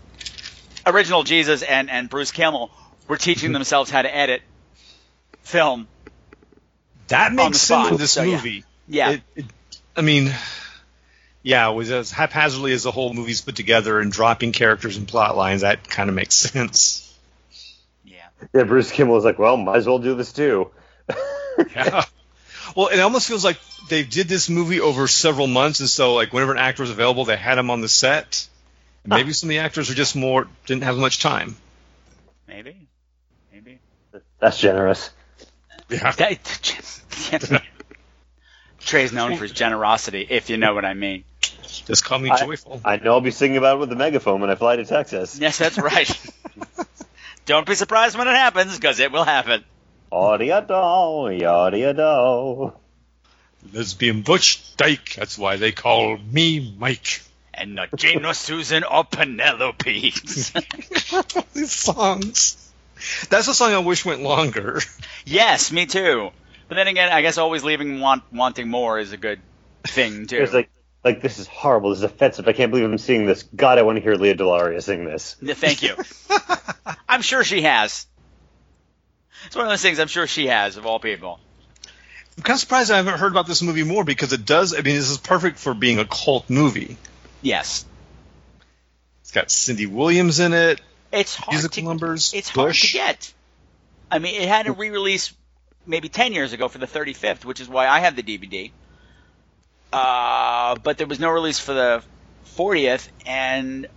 original 0.87 1.23
Jesus 1.23 1.63
and 1.63 1.91
and 1.91 2.09
Bruce 2.09 2.33
Kimmel 2.33 2.71
were 3.09 3.17
teaching 3.17 3.49
mm-hmm. 3.49 3.55
themselves 3.55 3.91
how 3.91 4.03
to 4.03 4.15
edit 4.15 4.43
film. 5.43 5.87
that 7.09 7.33
makes 7.33 7.61
sense 7.61 7.87
spot, 7.87 7.89
for 7.91 7.97
this 7.97 8.13
so, 8.13 8.23
yeah. 8.23 8.37
movie. 8.37 8.65
Yeah, 8.89 9.11
It, 9.11 9.23
it, 9.35 9.45
I 9.97 10.03
mean, 10.03 10.35
yeah, 11.43 11.71
it 11.71 11.75
was 11.75 11.91
as 11.91 12.11
haphazardly 12.11 12.73
as 12.73 12.83
the 12.83 12.91
whole 12.91 13.15
movie's 13.15 13.41
put 13.41 13.57
together 13.57 14.01
and 14.01 14.11
dropping 14.13 14.53
characters 14.53 14.97
and 14.97 15.07
plot 15.07 15.37
lines. 15.37 15.63
That 15.63 15.89
kind 15.89 16.09
of 16.09 16.15
makes 16.15 16.35
sense. 16.53 17.17
Yeah, 18.05 18.27
Yeah, 18.53 18.65
Bruce 18.65 18.91
Kimmel 18.91 19.15
was 19.15 19.25
like, 19.25 19.39
well, 19.39 19.57
might 19.57 19.77
as 19.77 19.87
well 19.87 19.99
do 19.99 20.15
this 20.15 20.33
too. 20.33 20.71
Yeah. 21.73 22.05
Well, 22.75 22.89
it 22.89 22.99
almost 22.99 23.29
feels 23.29 23.45
like 23.45 23.59
they 23.89 24.03
did 24.03 24.27
this 24.27 24.51
movie 24.51 24.81
over 24.81 25.07
several 25.07 25.47
months, 25.47 25.79
and 25.79 25.89
so 25.89 26.15
like 26.15 26.33
whenever 26.33 26.53
an 26.53 26.59
actor 26.59 26.83
was 26.83 26.91
available, 26.91 27.25
they 27.25 27.37
had 27.37 27.59
him 27.59 27.71
on 27.71 27.81
the 27.81 27.89
set. 27.89 28.49
And 29.05 29.13
Maybe 29.13 29.33
some 29.33 29.49
of 29.49 29.51
the 29.51 29.59
actors 29.59 29.91
are 29.91 29.95
just 29.95 30.17
more 30.17 30.49
didn't 30.67 30.85
have 30.85 30.97
much 30.97 31.21
time. 31.21 31.57
maybe, 32.49 32.89
maybe. 33.53 33.79
That's 34.39 34.59
generous. 34.59 35.11
Yeah. 35.91 36.13
That, 36.13 37.63
Trey's 38.81 39.13
known 39.13 39.37
for 39.37 39.45
his 39.45 39.53
generosity, 39.53 40.27
if 40.29 40.51
you 40.51 40.57
know 40.57 40.75
what 40.75 40.85
I 40.85 40.95
mean. 40.95 41.25
Just 41.87 42.05
call 42.05 42.19
me 42.19 42.31
I- 42.31 42.39
joyful. 42.39 42.81
I 42.85 42.97
know 42.97 43.13
I'll 43.13 43.21
be 43.21 43.31
singing 43.31 43.57
about 43.57 43.77
it 43.77 43.81
with 43.81 43.89
the 43.91 43.97
megaphone 43.97 44.41
when 44.41 44.51
I 44.51 44.55
fly 44.55 44.77
to 44.77 44.85
Texas. 44.85 45.39
Yes, 45.41 45.59
that's 45.59 45.79
right. 45.79 46.33
Don't 47.47 47.67
be 47.67 47.75
surprised 47.75 48.17
when 48.17 48.27
it 48.27 48.35
happens, 48.35 48.77
because 48.77 49.01
it 49.01 49.13
will 49.13 49.25
happen. 49.25 49.65
Audio-do, 50.11 50.73
audio-do. 50.73 52.73
Lesbian 53.73 54.23
Butch 54.23 54.77
Dyke. 54.77 55.15
That's 55.17 55.37
why 55.37 55.57
they 55.57 55.73
call 55.73 56.17
me 56.17 56.75
Mike. 56.79 57.21
And 57.57 57.75
not 57.75 57.95
Jane 57.97 58.25
or 58.25 58.35
Susan 58.35 58.85
or 58.85 59.05
Penelope. 59.05 60.01
These 61.55 61.73
songs. 61.73 62.73
That's 63.29 63.49
a 63.49 63.55
song 63.55 63.73
I 63.73 63.79
wish 63.79 64.05
went 64.05 64.23
longer. 64.23 64.81
yes, 65.25 65.73
me 65.73 65.87
too. 65.87 66.31
But 66.69 66.77
then 66.77 66.89
again, 66.89 67.13
I 67.13 67.23
guess 67.23 67.39
always 67.39 67.65
leaving 67.65 68.01
want, 68.01 68.23
wanting 68.33 68.69
more 68.69 68.99
is 68.99 69.13
a 69.13 69.17
good 69.17 69.41
thing 69.85 70.27
too. 70.27 70.39
It's 70.39 70.53
like, 70.53 70.71
like 71.05 71.21
this 71.21 71.39
is 71.39 71.47
horrible. 71.47 71.91
This 71.91 71.99
is 71.99 72.05
offensive. 72.05 72.49
I 72.49 72.53
can't 72.53 72.71
believe 72.71 72.87
I'm 72.87 72.99
seeing 72.99 73.27
this. 73.27 73.43
God, 73.55 73.79
I 73.79 73.83
want 73.83 73.97
to 73.97 74.03
hear 74.03 74.15
Lea 74.15 74.35
DeLaria 74.35 74.83
sing 74.83 75.05
this. 75.05 75.37
Yeah, 75.43 75.55
Thank 75.55 75.83
you. 75.83 75.95
I'm 77.09 77.23
sure 77.23 77.45
she 77.45 77.63
has. 77.63 78.07
It's 79.47 79.55
one 79.55 79.67
of 79.67 79.71
those 79.71 79.83
things 79.83 80.01
I'm 80.01 80.09
sure 80.09 80.27
she 80.27 80.47
has, 80.47 80.77
of 80.79 80.87
all 80.87 80.99
people. 80.99 81.39
I'm 82.37 82.43
kind 82.43 82.57
of 82.57 82.61
surprised 82.61 82.91
I 82.91 82.97
haven't 82.97 83.19
heard 83.19 83.31
about 83.31 83.47
this 83.47 83.63
movie 83.63 83.85
more 83.85 84.05
because 84.05 84.33
it 84.33 84.45
does. 84.45 84.73
I 84.73 84.79
mean, 84.79 84.97
this 84.97 85.11
is 85.11 85.19
perfect 85.19 85.59
for 85.59 85.75
being 85.75 85.99
a 85.99 86.05
cult 86.05 86.49
movie. 86.49 86.97
Yes. 87.45 87.85
It's 89.21 89.31
got 89.31 89.51
Cindy 89.51 89.87
Williams 89.87 90.41
in 90.41 90.55
it. 90.55 90.81
It's 91.13 91.37
hard 91.37 91.53
Musical 91.53 91.83
to, 91.83 91.89
numbers. 91.89 92.33
It's 92.33 92.49
hard 92.49 92.75
to 92.75 92.93
get. 92.93 93.33
I 94.11 94.19
mean, 94.19 94.41
it 94.41 94.49
had 94.49 94.67
a 94.67 94.73
re-release 94.73 95.35
maybe 95.87 96.09
10 96.09 96.33
years 96.33 96.55
ago 96.55 96.69
for 96.69 96.79
the 96.79 96.87
35th, 96.87 97.45
which 97.45 97.61
is 97.61 97.69
why 97.69 97.87
I 97.87 98.01
have 98.01 98.17
the 98.17 98.23
DVD. 98.23 98.71
Uh, 99.93 100.77
but 100.83 100.97
there 100.97 101.07
was 101.07 101.21
no 101.21 101.29
release 101.31 101.59
for 101.59 101.75
the 101.75 102.03
40th, 102.57 103.09
and 103.27 103.89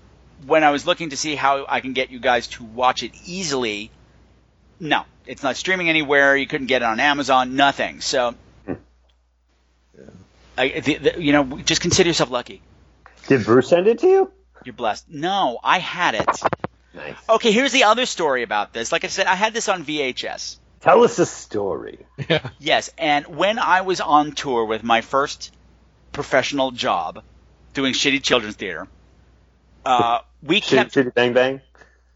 when 0.46 0.66
I 0.66 0.72
was 0.72 0.86
looking 0.86 1.12
to 1.12 1.18
see 1.18 1.36
how 1.36 1.66
I 1.68 1.80
can 1.80 1.94
get 1.94 2.12
you 2.12 2.20
guys 2.20 2.48
to 2.48 2.66
watch 2.66 3.02
it 3.02 3.14
easily, 3.26 3.92
no, 4.78 5.06
it's 5.26 5.42
not 5.42 5.56
streaming 5.56 5.88
anywhere. 5.90 6.36
You 6.36 6.48
couldn't 6.48 6.68
get 6.68 6.82
it 6.82 6.86
on 6.86 7.00
Amazon, 7.00 7.56
nothing. 7.56 8.02
So, 8.02 8.36
I, 10.58 10.82
the, 10.82 10.96
the, 10.96 11.22
you 11.24 11.32
know, 11.32 11.60
just 11.60 11.82
consider 11.82 12.10
yourself 12.10 12.30
lucky. 12.30 12.62
Did 13.28 13.46
Bruce 13.46 13.70
send 13.70 13.88
it 13.88 14.00
to 14.00 14.08
you? 14.08 14.32
You're 14.64 14.74
blessed. 14.74 15.06
No, 15.10 15.60
I 15.64 15.80
had 15.80 16.16
it. 16.16 16.30
Nice. 16.94 17.16
Okay, 17.30 17.52
here's 17.52 17.72
the 17.72 17.84
other 17.86 18.06
story 18.06 18.44
about 18.44 18.74
this. 18.74 18.92
Like 18.92 19.04
I 19.04 19.08
said, 19.08 19.28
I 19.28 19.36
had 19.36 19.54
this 19.54 19.70
on 19.70 19.84
VHS. 19.86 20.58
Tell 20.82 21.04
us 21.04 21.20
a 21.20 21.26
story. 21.26 22.00
Yes, 22.60 22.92
and 22.98 23.26
when 23.28 23.60
I 23.60 23.82
was 23.82 24.00
on 24.02 24.32
tour 24.32 24.66
with 24.66 24.84
my 24.84 25.02
first 25.02 25.54
professional 26.12 26.72
job, 26.72 27.24
doing 27.74 27.94
shitty 27.94 28.22
children's 28.24 28.56
theater, 28.56 28.88
uh, 29.86 30.20
we 30.44 30.62
Shitty, 30.62 30.70
kept 30.76 30.96
shitty 30.96 31.14
bang 31.14 31.34
bang. 31.34 31.62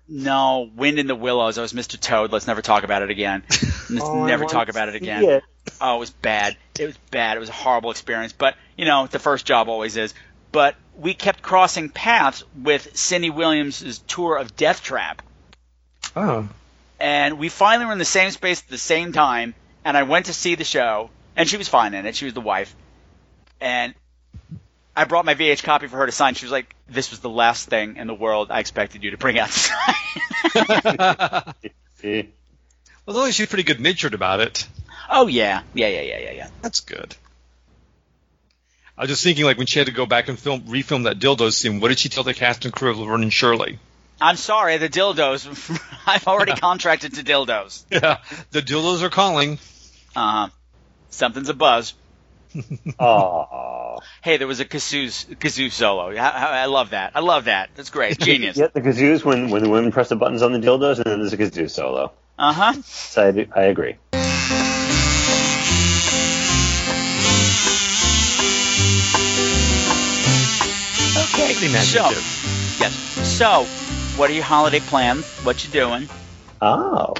no 0.07 0.69
wind 0.75 0.99
in 0.99 1.07
the 1.07 1.15
willows. 1.15 1.57
I 1.57 1.61
was 1.61 1.73
Mr. 1.73 1.99
Toad. 1.99 2.31
Let's 2.31 2.47
never 2.47 2.61
talk 2.61 2.83
about 2.83 3.01
it 3.01 3.09
again. 3.09 3.43
Let's 3.49 4.01
Oh, 4.01 4.25
never 4.25 4.45
talk 4.45 4.69
about 4.69 4.89
it 4.89 4.95
again. 4.95 5.23
it. 5.23 5.43
Oh, 5.79 5.95
it 5.97 5.99
was 5.99 6.09
bad. 6.11 6.57
It 6.79 6.85
was 6.85 6.97
bad. 7.11 7.37
It 7.37 7.39
was 7.39 7.49
a 7.49 7.53
horrible 7.53 7.91
experience. 7.91 8.33
But 8.33 8.55
you 8.77 8.85
know, 8.85 9.07
the 9.07 9.19
first 9.19 9.45
job 9.45 9.69
always 9.69 9.97
is. 9.97 10.13
But 10.51 10.75
we 10.97 11.13
kept 11.13 11.41
crossing 11.41 11.89
paths 11.89 12.43
with 12.61 12.95
Cindy 12.97 13.29
Williams' 13.29 13.99
tour 14.07 14.37
of 14.37 14.55
Deathtrap 14.55 15.19
Oh. 16.15 16.47
and 16.99 17.37
we 17.39 17.49
finally 17.49 17.85
were 17.85 17.93
in 17.93 17.97
the 17.99 18.05
same 18.05 18.31
space 18.31 18.61
at 18.61 18.67
the 18.67 18.77
same 18.77 19.13
time 19.13 19.53
and 19.85 19.95
i 19.95 20.03
went 20.03 20.25
to 20.25 20.33
see 20.33 20.55
the 20.55 20.63
show 20.65 21.09
and 21.37 21.47
she 21.47 21.55
was 21.57 21.69
fine 21.69 21.93
in 21.93 22.05
it 22.05 22.15
she 22.15 22.25
was 22.25 22.33
the 22.33 22.41
wife 22.41 22.75
and 23.61 23.93
i 24.95 25.05
brought 25.05 25.23
my 25.23 25.33
vh 25.35 25.63
copy 25.63 25.87
for 25.87 25.95
her 25.97 26.05
to 26.05 26.11
sign 26.11 26.33
she 26.33 26.45
was 26.45 26.51
like 26.51 26.75
this 26.89 27.11
was 27.11 27.21
the 27.21 27.29
last 27.29 27.69
thing 27.69 27.95
in 27.95 28.07
the 28.07 28.13
world 28.13 28.51
i 28.51 28.59
expected 28.59 29.03
you 29.03 29.11
to 29.11 29.17
bring 29.17 29.39
out 29.39 29.49
to 29.49 29.59
sign 29.59 31.53
See? 32.01 32.29
Well, 33.05 33.17
at 33.17 33.23
least 33.25 33.37
she's 33.37 33.47
pretty 33.47 33.63
good 33.63 33.79
natured 33.79 34.13
about 34.13 34.41
it. 34.41 34.67
oh 35.09 35.25
yeah 35.27 35.61
yeah 35.73 35.87
yeah 35.87 36.01
yeah 36.01 36.19
yeah 36.19 36.31
yeah 36.31 36.47
That's 36.61 36.81
good. 36.81 37.15
I 38.97 39.01
was 39.03 39.09
just 39.09 39.23
thinking, 39.23 39.45
like 39.45 39.57
when 39.57 39.67
she 39.67 39.79
had 39.79 39.87
to 39.87 39.93
go 39.93 40.05
back 40.05 40.27
and 40.27 40.37
film, 40.37 40.61
refilm 40.63 41.05
that 41.05 41.17
dildo 41.19 41.51
scene. 41.51 41.79
What 41.79 41.87
did 41.89 41.99
she 41.99 42.09
tell 42.09 42.23
the 42.23 42.33
cast 42.33 42.65
and 42.65 42.73
crew 42.73 42.91
of 42.91 42.99
Laverne 42.99 43.23
and 43.23 43.33
Shirley? 43.33 43.79
i'm 44.23 44.35
sorry 44.35 44.77
the 44.77 44.87
dildos 44.87 45.47
i've 46.05 46.27
already 46.27 46.51
contracted 46.67 47.15
to 47.15 47.23
dildos 47.23 47.83
Yeah, 47.89 48.17
the 48.51 48.61
dildos 48.61 49.01
are 49.01 49.09
calling. 49.09 49.57
uh-huh 50.15 50.49
something's 51.09 51.49
a 51.49 51.55
buzz 51.55 51.95
Oh. 52.99 53.99
hey 54.23 54.37
there 54.37 54.45
was 54.47 54.59
a 54.59 54.65
kazoo 54.65 55.07
kazoo 55.37 55.71
solo 55.71 56.11
I, 56.11 56.17
I 56.17 56.61
I 56.61 56.65
love 56.65 56.91
that 56.91 57.13
i 57.15 57.19
love 57.19 57.45
that 57.45 57.71
that's 57.75 57.89
great 57.89 58.19
genius 58.19 58.57
Yeah, 58.57 58.67
the 58.71 58.81
kazoos 58.81 59.23
when 59.25 59.49
when 59.49 59.63
the 59.63 59.69
women 59.69 59.91
press 59.91 60.09
the 60.09 60.15
buttons 60.17 60.43
on 60.43 60.51
the 60.53 60.59
dildos, 60.59 60.97
and 60.97 61.05
then 61.05 61.19
there's 61.19 61.33
a 61.33 61.37
kazoo 61.37 61.67
solo. 61.69 62.11
uh-huh 62.37 62.73
So 62.83 63.27
I, 63.55 63.59
I 63.59 63.63
agree. 63.63 63.95
Okay. 71.63 71.69
Pretty 71.69 71.85
So, 71.87 71.99
imaginative. 71.99 72.77
yes. 72.79 72.93
So, 73.37 73.63
what 74.19 74.29
are 74.29 74.33
your 74.33 74.43
holiday 74.43 74.79
plans? 74.79 75.25
What 75.43 75.63
you 75.63 75.71
doing? 75.71 76.09
Oh. 76.61 77.13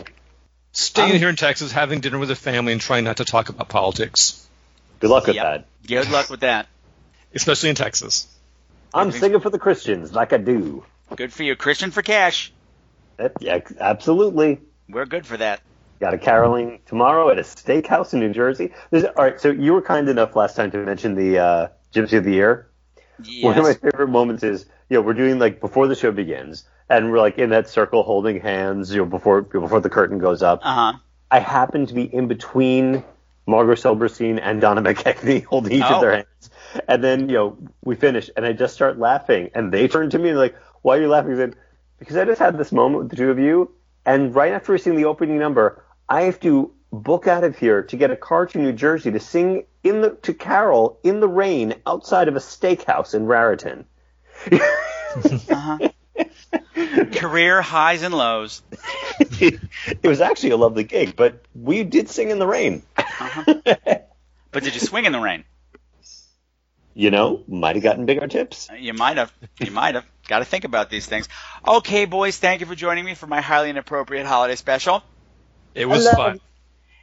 Staying 0.73 1.11
Um, 1.13 1.17
here 1.17 1.29
in 1.29 1.35
Texas, 1.35 1.71
having 1.71 1.99
dinner 1.99 2.17
with 2.17 2.29
the 2.29 2.35
family, 2.35 2.71
and 2.71 2.81
trying 2.81 3.03
not 3.03 3.17
to 3.17 3.25
talk 3.25 3.49
about 3.49 3.69
politics, 3.69 4.47
Good 4.99 5.09
luck 5.09 5.25
with 5.27 5.35
Yep. 5.35 5.43
that. 5.45 5.65
Good 5.87 6.11
luck 6.11 6.29
with 6.29 6.41
that. 6.41 6.67
especially 7.33 7.69
in 7.69 7.75
Texas. 7.75 8.27
I'm 8.93 9.11
singing 9.11 9.39
for 9.39 9.49
the 9.49 9.57
Christians, 9.59 10.11
like 10.13 10.31
I 10.33 10.37
do. 10.37 10.83
Good 11.15 11.31
for 11.33 11.43
you. 11.43 11.55
Christian 11.55 11.91
for 11.91 12.01
cash. 12.01 12.51
That, 13.17 13.33
yeah, 13.39 13.59
absolutely. 13.79 14.59
We're 14.89 15.05
good 15.05 15.25
for 15.25 15.37
that. 15.37 15.61
Got 15.99 16.13
a 16.13 16.17
caroling 16.17 16.79
tomorrow 16.87 17.29
at 17.29 17.37
a 17.39 17.43
steakhouse 17.43 18.13
in 18.13 18.19
New 18.19 18.33
Jersey. 18.33 18.73
There's, 18.89 19.03
all 19.05 19.23
right, 19.23 19.39
so 19.39 19.49
you 19.51 19.73
were 19.73 19.81
kind 19.81 20.09
enough 20.09 20.35
last 20.35 20.55
time 20.55 20.71
to 20.71 20.77
mention 20.79 21.15
the 21.15 21.39
uh, 21.39 21.67
Gypsy 21.93 22.17
of 22.17 22.23
the 22.25 22.33
Year. 22.33 22.67
One 23.41 23.57
of 23.57 23.63
my 23.63 23.73
favorite 23.73 24.07
moments 24.09 24.43
is, 24.43 24.65
you 24.89 24.97
know, 24.97 25.01
we're 25.01 25.13
doing 25.13 25.39
like 25.39 25.59
before 25.59 25.87
the 25.87 25.95
show 25.95 26.11
begins, 26.11 26.63
and 26.89 27.11
we're 27.11 27.19
like 27.19 27.37
in 27.37 27.49
that 27.51 27.69
circle 27.69 28.03
holding 28.03 28.39
hands, 28.41 28.91
you 28.91 28.97
know, 28.97 29.05
before 29.05 29.41
before 29.41 29.79
the 29.79 29.89
curtain 29.89 30.17
goes 30.19 30.41
up. 30.43 30.59
Uh 30.63 30.91
huh. 30.93 30.97
I 31.29 31.39
happen 31.39 31.85
to 31.87 31.93
be 31.93 32.03
in 32.03 32.27
between 32.27 33.03
Margot 33.47 33.75
Silverstein 33.75 34.39
and 34.39 34.59
Donna 34.61 34.81
McKechnie 34.81 35.43
holding 35.49 35.73
each 35.73 35.83
Oh. 35.85 35.95
of 35.95 36.01
their 36.01 36.11
hands. 36.13 36.49
And 36.87 37.03
then, 37.03 37.29
you 37.29 37.35
know, 37.35 37.57
we 37.83 37.95
finish 37.95 38.29
and 38.35 38.45
I 38.45 38.53
just 38.53 38.73
start 38.73 38.97
laughing 38.99 39.49
and 39.55 39.71
they 39.71 39.87
turn 39.87 40.09
to 40.09 40.17
me 40.19 40.29
and 40.29 40.37
they're 40.37 40.43
like, 40.45 40.55
why 40.81 40.97
are 40.97 41.01
you 41.01 41.07
laughing? 41.09 41.33
I 41.33 41.37
said, 41.37 41.55
because 41.99 42.17
I 42.17 42.25
just 42.25 42.39
had 42.39 42.57
this 42.57 42.71
moment 42.71 43.03
with 43.03 43.09
the 43.11 43.15
two 43.17 43.29
of 43.31 43.39
you. 43.39 43.71
And 44.05 44.33
right 44.35 44.51
after 44.51 44.71
we 44.73 44.77
sing 44.77 44.95
the 44.95 45.05
opening 45.05 45.37
number, 45.37 45.83
I 46.09 46.23
have 46.23 46.39
to 46.41 46.73
book 46.91 47.27
out 47.27 47.43
of 47.43 47.57
here 47.57 47.83
to 47.83 47.97
get 47.97 48.11
a 48.11 48.15
car 48.15 48.45
to 48.47 48.57
New 48.57 48.73
Jersey 48.73 49.11
to 49.11 49.19
sing 49.19 49.65
in 49.83 50.01
the, 50.01 50.11
to 50.23 50.33
Carol 50.33 50.99
in 51.03 51.19
the 51.19 51.27
rain 51.27 51.75
outside 51.85 52.27
of 52.27 52.35
a 52.35 52.39
steakhouse 52.39 53.13
in 53.13 53.25
Raritan. 53.25 53.85
Uh-huh. 55.13 55.89
Career 57.11 57.61
highs 57.61 58.01
and 58.01 58.13
lows. 58.13 58.61
it 59.19 59.59
was 60.03 60.21
actually 60.21 60.51
a 60.51 60.57
lovely 60.57 60.85
gig, 60.85 61.17
but 61.17 61.43
we 61.53 61.83
did 61.83 62.09
sing 62.09 62.29
in 62.29 62.39
the 62.39 62.47
rain. 62.47 62.83
But 64.53 64.63
did 64.63 64.73
you 64.73 64.79
swing 64.79 65.05
in 65.05 65.11
the 65.11 65.19
rain? 65.19 65.43
You 66.93 67.09
know, 67.11 67.43
might 67.47 67.75
have 67.75 67.83
gotten 67.83 68.05
bigger 68.05 68.27
tips. 68.27 68.69
You 68.77 68.93
might 68.93 69.17
have. 69.17 69.33
You 69.59 69.71
might 69.71 69.95
have. 69.95 70.05
Got 70.27 70.39
to 70.39 70.45
think 70.45 70.65
about 70.65 70.89
these 70.89 71.05
things. 71.05 71.27
Okay, 71.65 72.05
boys, 72.05 72.37
thank 72.37 72.61
you 72.61 72.67
for 72.67 72.75
joining 72.75 73.05
me 73.05 73.15
for 73.15 73.27
my 73.27 73.41
highly 73.41 73.69
inappropriate 73.69 74.25
holiday 74.25 74.55
special. 74.55 75.03
It 75.73 75.85
was 75.85 76.03
Hello. 76.03 76.15
fun. 76.15 76.39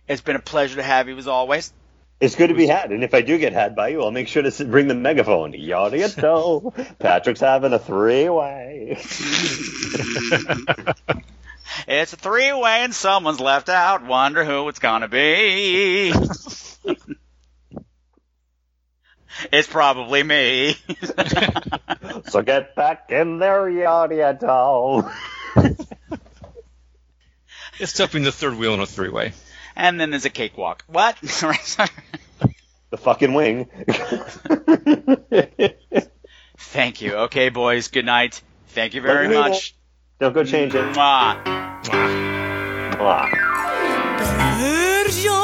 It's 0.08 0.22
been 0.22 0.36
a 0.36 0.40
pleasure 0.40 0.76
to 0.76 0.82
have 0.82 1.08
you 1.08 1.16
as 1.18 1.28
always. 1.28 1.72
It's 2.20 2.34
good 2.34 2.48
to 2.48 2.54
be 2.54 2.66
had, 2.66 2.90
and 2.90 3.04
if 3.04 3.14
I 3.14 3.20
do 3.20 3.38
get 3.38 3.52
had 3.52 3.76
by 3.76 3.88
you, 3.88 4.02
I'll 4.02 4.10
make 4.10 4.26
sure 4.26 4.42
to 4.42 4.64
bring 4.64 4.88
the 4.88 4.94
megaphone. 4.94 5.52
Yada 5.52 5.98
yada. 5.98 6.60
Patrick's 6.98 7.40
having 7.40 7.72
a 7.72 7.78
three-way. 7.78 8.98
It's 11.86 12.12
a 12.12 12.16
three-way 12.16 12.80
and 12.80 12.94
someone's 12.94 13.40
left 13.40 13.68
out. 13.68 14.04
Wonder 14.04 14.44
who 14.44 14.68
it's 14.68 14.78
gonna 14.78 15.08
be. 15.08 16.12
it's 19.52 19.68
probably 19.68 20.22
me. 20.22 20.76
so 22.28 22.42
get 22.42 22.74
back 22.74 23.10
in 23.10 23.38
there, 23.38 23.68
yada 23.68 24.16
yada. 24.16 25.12
It's 27.78 27.92
stuffing 27.92 28.24
the 28.24 28.32
third 28.32 28.54
wheel 28.54 28.74
in 28.74 28.80
a 28.80 28.86
three-way. 28.86 29.32
And 29.78 29.98
then 29.98 30.10
there's 30.10 30.26
a 30.26 30.30
cakewalk. 30.30 30.84
What? 30.88 31.16
The 32.90 32.96
fucking 32.96 33.34
wing. 33.34 33.68
Thank 36.56 37.02
you. 37.02 37.16
Okay, 37.16 37.50
boys. 37.50 37.88
Good 37.88 38.06
night. 38.06 38.40
Thank 38.68 38.94
you 38.94 39.02
very 39.02 39.28
Love 39.28 39.46
you. 39.46 39.50
much. 39.52 39.74
Don't 40.18 40.32
go 40.32 40.42
change 40.42 40.74
it. 40.74 40.82
Mwah. 40.94 41.36
Mwah. 42.96 43.28
Version, 44.58 45.34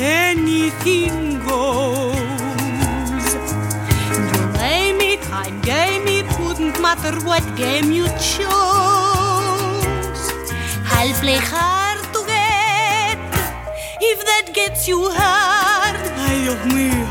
anything 0.00 1.38
goes. 1.46 2.14
You 4.32 4.46
name 4.56 5.00
it, 5.02 5.20
time 5.20 5.60
game 5.60 6.08
it, 6.08 6.24
wouldn't 6.40 6.80
matter 6.80 7.14
what 7.26 7.44
game 7.56 7.92
you 7.92 8.06
chose. 8.06 8.40
I'll 10.92 11.12
play 11.20 11.36
hard 11.36 11.50
to 11.50 11.60
get, 11.60 11.60
if 11.60 11.79
that 14.30 14.46
gets 14.54 14.82
you 14.90 15.00
hard. 15.20 15.96
Ay, 16.26 16.38
Dios 16.42 16.62
mío, 16.74 17.06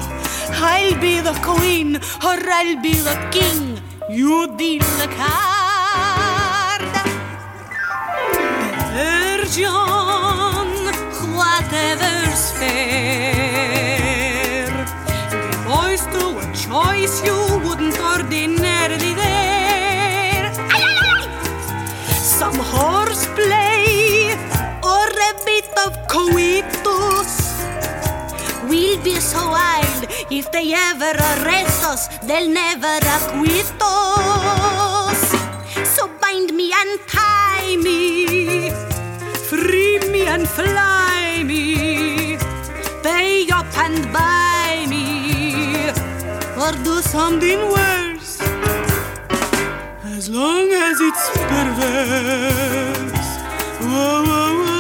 I'll 0.72 0.98
be 1.06 1.16
the 1.30 1.36
queen, 1.50 1.90
or 2.28 2.38
I'll 2.58 2.78
be 2.82 2.96
the 3.10 3.18
king. 3.36 3.62
You 4.10 4.34
deal 4.58 4.86
the 5.02 5.10
card. 5.22 6.84
Virgin, 8.96 10.70
whatever's 11.40 12.46
fair. 12.60 13.90
The 15.52 15.60
boys 15.70 16.04
to 16.14 16.24
a 16.44 16.46
choice 16.66 17.16
you 17.28 17.38
wouldn't 17.66 17.98
ordinarily 18.12 19.14
dare. 19.22 20.50
Some 22.40 22.60
horseplay 22.74 24.34
or 24.94 25.08
a 25.30 25.32
bit 25.46 25.70
of 25.86 25.92
coitus. 26.08 26.79
Be 29.04 29.16
so 29.16 29.40
wild 29.50 30.08
if 30.30 30.52
they 30.52 30.74
ever 30.74 31.12
arrest 31.12 31.86
us, 31.86 32.08
they'll 32.28 32.50
never 32.50 32.98
acquit 33.16 33.72
us. 33.82 35.22
So 35.96 36.10
bind 36.22 36.54
me 36.54 36.74
and 36.74 37.00
tie 37.08 37.78
me, 37.78 38.72
free 39.50 40.00
me 40.12 40.28
and 40.28 40.48
fly 40.48 41.44
me, 41.46 42.38
pay 43.02 43.48
up 43.50 43.72
and 43.78 44.12
buy 44.12 44.86
me, 44.90 45.90
or 46.62 46.72
do 46.84 47.02
something 47.02 47.60
worse. 47.72 48.42
As 50.04 50.30
long 50.30 50.72
as 50.74 51.00
it's 51.00 51.30
perverse. 51.50 53.30
Whoa, 53.80 54.24
whoa, 54.24 54.64
whoa. 54.64 54.79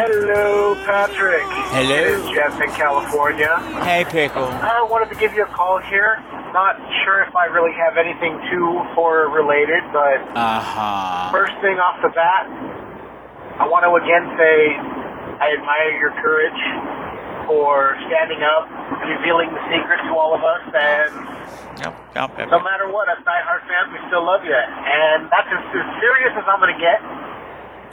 Hello, 0.00 0.72
Patrick. 0.88 1.44
Hello. 1.76 1.92
It's 1.92 2.24
Jeff 2.32 2.56
in 2.56 2.72
California. 2.72 3.52
Hey, 3.84 4.00
Pickle. 4.08 4.48
I 4.48 4.80
wanted 4.88 5.12
to 5.12 5.18
give 5.20 5.36
you 5.36 5.44
a 5.44 5.52
call 5.52 5.76
here. 5.92 6.16
Not 6.56 6.80
sure 7.04 7.20
if 7.28 7.36
I 7.36 7.52
really 7.52 7.76
have 7.76 8.00
anything 8.00 8.40
too 8.48 8.80
horror 8.96 9.28
related, 9.28 9.84
but 9.92 10.24
Uh-huh. 10.32 11.28
first 11.28 11.52
thing 11.60 11.76
off 11.76 12.00
the 12.00 12.08
bat, 12.16 12.48
I 13.60 13.68
want 13.68 13.84
to 13.84 13.92
again 14.00 14.24
say 14.40 14.72
I 15.36 15.52
admire 15.60 15.92
your 16.00 16.16
courage 16.24 16.60
for 17.44 17.92
standing 18.08 18.40
up, 18.40 18.72
revealing 19.04 19.52
the 19.52 19.60
secret 19.68 20.00
to 20.08 20.16
all 20.16 20.32
of 20.32 20.40
us, 20.40 20.64
and 20.80 21.12
Yep, 21.84 21.92
yep, 22.16 22.28
yep. 22.40 22.48
no 22.48 22.60
matter 22.64 22.88
what, 22.88 23.12
us 23.12 23.20
diehard 23.20 23.68
fans, 23.68 23.92
we 23.92 24.00
still 24.08 24.24
love 24.24 24.48
you. 24.48 24.56
And 24.56 25.28
that's 25.28 25.48
as, 25.52 25.60
as 25.76 25.88
serious 26.00 26.32
as 26.40 26.44
I'm 26.48 26.56
going 26.56 26.72
to 26.72 26.80
get. 26.80 27.04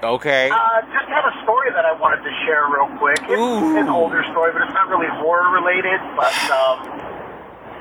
Okay. 0.04 0.50
Uh, 0.54 0.82
just 0.94 1.10
have 1.10 1.26
a 1.26 1.36
story 1.42 1.74
that 1.74 1.82
I 1.86 1.98
wanted 1.98 2.22
to 2.22 2.34
share 2.46 2.70
real 2.70 2.86
quick. 3.02 3.18
It's 3.26 3.78
an 3.82 3.90
older 3.90 4.22
story, 4.30 4.54
but 4.54 4.62
it's 4.62 4.74
not 4.78 4.90
really 4.94 5.10
horror 5.10 5.50
related. 5.58 5.98
But 6.14 6.34
um, 6.54 6.86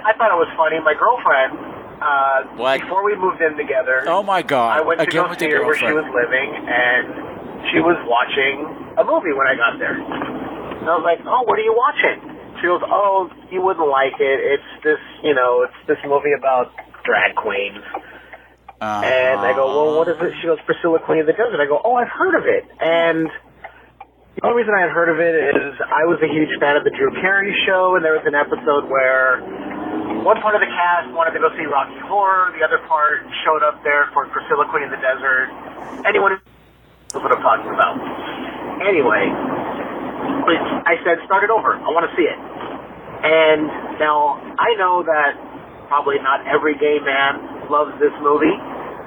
I 0.01 0.16
thought 0.16 0.32
it 0.32 0.40
was 0.40 0.48
funny. 0.56 0.80
My 0.80 0.97
girlfriend, 0.97 1.60
uh, 2.01 2.56
What? 2.56 2.80
before 2.80 3.05
we 3.05 3.16
moved 3.20 3.44
in 3.44 3.56
together, 3.60 4.09
Oh 4.09 4.22
my 4.24 4.40
god. 4.40 4.80
I 4.80 4.80
went 4.80 5.01
to 5.01 5.06
Again 5.06 5.28
go 5.28 5.34
see 5.36 5.51
her 5.52 5.60
where 5.64 5.76
she 5.76 5.93
was 5.93 6.09
living, 6.09 6.48
and 6.56 7.68
she 7.68 7.84
was 7.84 8.01
watching 8.09 8.64
a 8.97 9.05
movie 9.05 9.36
when 9.36 9.44
I 9.44 9.55
got 9.60 9.76
there. 9.76 10.01
And 10.01 10.88
I 10.88 10.97
was 10.97 11.05
like, 11.05 11.20
"Oh, 11.28 11.44
what 11.44 11.59
are 11.60 11.66
you 11.66 11.76
watching?" 11.76 12.24
She 12.60 12.66
goes, 12.66 12.80
"Oh, 12.88 13.28
you 13.52 13.60
wouldn't 13.60 13.88
like 13.93 14.16
it. 14.16 14.38
It's 14.56 14.70
this, 14.80 15.02
you 15.20 15.34
know, 15.36 15.68
it's 15.68 15.76
this 15.84 16.01
movie 16.09 16.32
about 16.32 16.72
drag 17.05 17.36
queens." 17.36 17.84
And 18.80 19.40
I 19.40 19.52
go, 19.56 19.66
well, 19.72 19.96
what 19.96 20.08
is 20.08 20.16
it? 20.20 20.32
She 20.40 20.46
goes, 20.46 20.60
Priscilla, 20.66 21.00
Queen 21.00 21.20
of 21.20 21.26
the 21.26 21.32
Desert. 21.32 21.60
I 21.60 21.66
go, 21.66 21.80
oh, 21.82 21.94
I've 21.96 22.12
heard 22.12 22.36
of 22.36 22.44
it. 22.44 22.64
And 22.80 23.28
the 24.36 24.44
only 24.44 24.60
reason 24.60 24.76
I 24.76 24.84
had 24.84 24.92
heard 24.92 25.08
of 25.08 25.16
it 25.16 25.32
is 25.32 25.80
I 25.80 26.04
was 26.04 26.20
a 26.20 26.28
huge 26.28 26.52
fan 26.60 26.76
of 26.76 26.84
the 26.84 26.92
Drew 26.92 27.08
Carey 27.24 27.56
show, 27.64 27.96
and 27.96 28.04
there 28.04 28.12
was 28.12 28.28
an 28.28 28.36
episode 28.36 28.84
where 28.92 29.40
one 30.20 30.36
part 30.44 30.52
of 30.52 30.60
the 30.60 30.68
cast 30.68 31.08
wanted 31.16 31.32
to 31.32 31.40
go 31.40 31.48
see 31.56 31.64
Rocky 31.64 31.96
Horror, 32.04 32.52
the 32.52 32.60
other 32.60 32.84
part 32.84 33.24
showed 33.48 33.64
up 33.64 33.80
there 33.80 34.12
for 34.12 34.28
Priscilla, 34.28 34.68
Queen 34.68 34.84
of 34.84 34.92
the 34.92 35.00
Desert. 35.00 35.48
Anyone 36.04 36.36
knows 36.36 37.22
what 37.24 37.32
I'm 37.32 37.40
talking 37.40 37.72
about. 37.72 37.96
Anyway, 38.84 39.24
I 40.84 41.00
said, 41.00 41.24
start 41.24 41.40
it 41.40 41.50
over. 41.50 41.72
I 41.72 41.88
want 41.96 42.04
to 42.04 42.12
see 42.12 42.28
it. 42.28 42.36
And 42.36 43.72
now 43.96 44.36
I 44.60 44.76
know 44.76 45.00
that 45.00 45.32
probably 45.88 46.20
not 46.20 46.44
every 46.44 46.76
gay 46.76 47.00
man 47.00 47.55
loves 47.70 47.93
this 48.01 48.12
movie. 48.20 48.55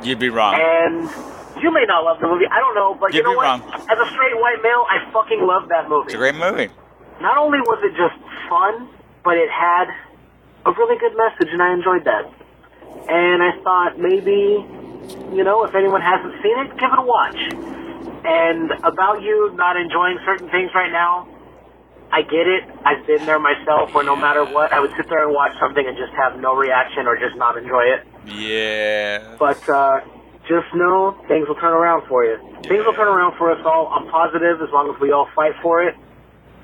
You'd 0.04 0.20
be 0.20 0.30
wrong. 0.30 0.56
And 0.56 1.04
you 1.62 1.72
may 1.72 1.84
not 1.88 2.04
love 2.04 2.20
the 2.22 2.28
movie. 2.28 2.46
I 2.48 2.60
don't 2.60 2.76
know, 2.76 2.96
but 2.96 3.14
You'd 3.14 3.20
you 3.20 3.24
know 3.24 3.36
what? 3.36 3.44
wrong. 3.44 3.62
As 3.74 3.98
a 4.00 4.08
straight 4.12 4.38
white 4.40 4.62
male, 4.64 4.86
I 4.88 5.12
fucking 5.12 5.42
love 5.44 5.68
that 5.70 5.90
movie. 5.90 6.06
It's 6.08 6.16
a 6.16 6.18
great 6.18 6.36
movie. 6.36 6.70
Not 7.22 7.38
only 7.38 7.60
was 7.60 7.80
it 7.84 7.92
just 8.00 8.16
fun, 8.48 8.88
but 9.24 9.36
it 9.36 9.50
had 9.52 9.92
a 10.66 10.72
really 10.72 10.98
good 10.98 11.16
message, 11.18 11.52
and 11.52 11.62
I 11.62 11.74
enjoyed 11.74 12.06
that. 12.06 12.32
And 13.10 13.44
I 13.44 13.52
thought 13.64 14.00
maybe, 14.00 14.64
you 15.36 15.44
know, 15.44 15.64
if 15.66 15.76
anyone 15.76 16.02
hasn't 16.02 16.34
seen 16.42 16.58
it, 16.64 16.72
give 16.80 16.90
it 16.92 17.00
a 17.00 17.04
watch. 17.04 17.40
And 18.24 18.72
about 18.84 19.22
you 19.22 19.52
not 19.56 19.76
enjoying 19.78 20.20
certain 20.26 20.50
things 20.50 20.72
right 20.76 20.92
now, 20.92 21.28
I 22.12 22.22
get 22.24 22.48
it. 22.48 22.64
I've 22.86 23.06
been 23.06 23.26
there 23.26 23.40
myself 23.40 23.94
where 23.94 24.04
no 24.04 24.16
matter 24.16 24.44
what, 24.44 24.74
I 24.74 24.80
would 24.80 24.92
sit 24.98 25.08
there 25.10 25.24
and 25.26 25.34
watch 25.34 25.54
something 25.60 25.86
and 25.86 25.96
just 25.98 26.12
have 26.14 26.40
no 26.40 26.56
reaction 26.56 27.06
or 27.08 27.16
just 27.18 27.36
not 27.38 27.58
enjoy 27.58 27.84
it. 27.96 28.08
Yeah. 28.26 29.36
But 29.40 29.58
uh, 29.70 30.02
just 30.48 30.68
know 30.76 31.16
things 31.28 31.48
will 31.48 31.56
turn 31.56 31.74
around 31.74 32.08
for 32.08 32.26
you. 32.26 32.38
Things 32.64 32.86
will 32.86 32.94
turn 32.94 33.08
around 33.08 33.38
for 33.38 33.52
us 33.52 33.62
all. 33.66 33.88
I'm 33.88 34.08
positive 34.10 34.62
as 34.62 34.70
long 34.72 34.94
as 34.94 35.00
we 35.02 35.12
all 35.12 35.28
fight 35.36 35.54
for 35.62 35.84
it, 35.84 35.96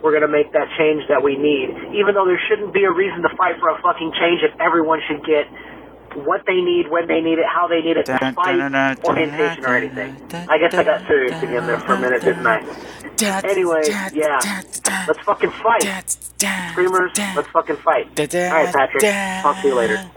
we're 0.04 0.12
going 0.12 0.22
to 0.26 0.28
make 0.32 0.52
that 0.54 0.68
change 0.78 1.04
that 1.10 1.24
we 1.24 1.38
need. 1.38 1.70
Even 1.96 2.14
though 2.14 2.26
there 2.26 2.40
shouldn't 2.50 2.74
be 2.74 2.84
a 2.84 2.92
reason 2.92 3.22
to 3.24 3.30
fight 3.38 3.56
for 3.60 3.70
a 3.70 3.82
fucking 3.82 4.12
change 4.20 4.42
if 4.44 4.54
everyone 4.60 5.00
should 5.08 5.26
get 5.26 5.48
what 6.26 6.44
they 6.48 6.62
need, 6.62 6.88
when 6.90 7.08
they 7.08 7.20
need 7.22 7.40
it, 7.40 7.46
how 7.46 7.68
they 7.68 7.82
need 7.82 7.98
it, 7.98 8.06
despite 8.36 8.56
orientation 9.04 9.66
or 9.66 9.76
anything. 9.76 10.16
I 10.50 10.58
guess 10.58 10.74
I 10.74 10.84
got 10.84 11.08
serious 11.08 11.36
again 11.44 11.66
there 11.68 11.80
for 11.80 11.94
a 11.94 12.00
minute, 12.00 12.22
didn't 12.22 12.48
I? 12.48 12.60
Anyway, 13.52 13.82
yeah. 14.14 14.40
Let's 15.08 15.20
fucking 15.26 15.52
fight. 15.64 15.84
Screamers, 16.72 17.12
let's 17.36 17.50
fucking 17.50 17.78
fight. 17.78 18.16
All 18.52 18.64
right, 18.64 18.74
Patrick. 18.74 19.02
Talk 19.44 19.62
to 19.62 19.68
you 19.68 19.76
later. 19.76 20.12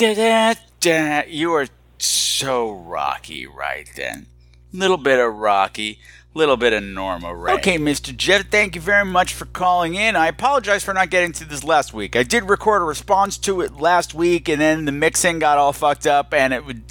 Da-da-da. 0.00 1.24
You 1.28 1.52
are 1.52 1.66
so 1.98 2.70
rocky 2.70 3.46
right 3.46 3.86
then. 3.96 4.28
Little 4.72 4.96
bit 4.96 5.18
of 5.18 5.34
rocky. 5.34 6.00
Little 6.32 6.56
bit 6.56 6.72
of 6.72 6.82
Norma 6.82 7.34
Rae. 7.34 7.52
Okay, 7.56 7.76
Mr. 7.76 8.16
Jeff, 8.16 8.48
thank 8.50 8.74
you 8.74 8.80
very 8.80 9.04
much 9.04 9.34
for 9.34 9.44
calling 9.44 9.96
in. 9.96 10.16
I 10.16 10.28
apologize 10.28 10.82
for 10.82 10.94
not 10.94 11.10
getting 11.10 11.32
to 11.32 11.44
this 11.44 11.62
last 11.64 11.92
week. 11.92 12.16
I 12.16 12.22
did 12.22 12.48
record 12.48 12.80
a 12.80 12.86
response 12.86 13.36
to 13.38 13.60
it 13.60 13.76
last 13.76 14.14
week, 14.14 14.48
and 14.48 14.58
then 14.58 14.86
the 14.86 14.92
mixing 14.92 15.38
got 15.38 15.58
all 15.58 15.74
fucked 15.74 16.06
up, 16.06 16.32
and 16.32 16.54
it 16.54 16.64
would. 16.64 16.82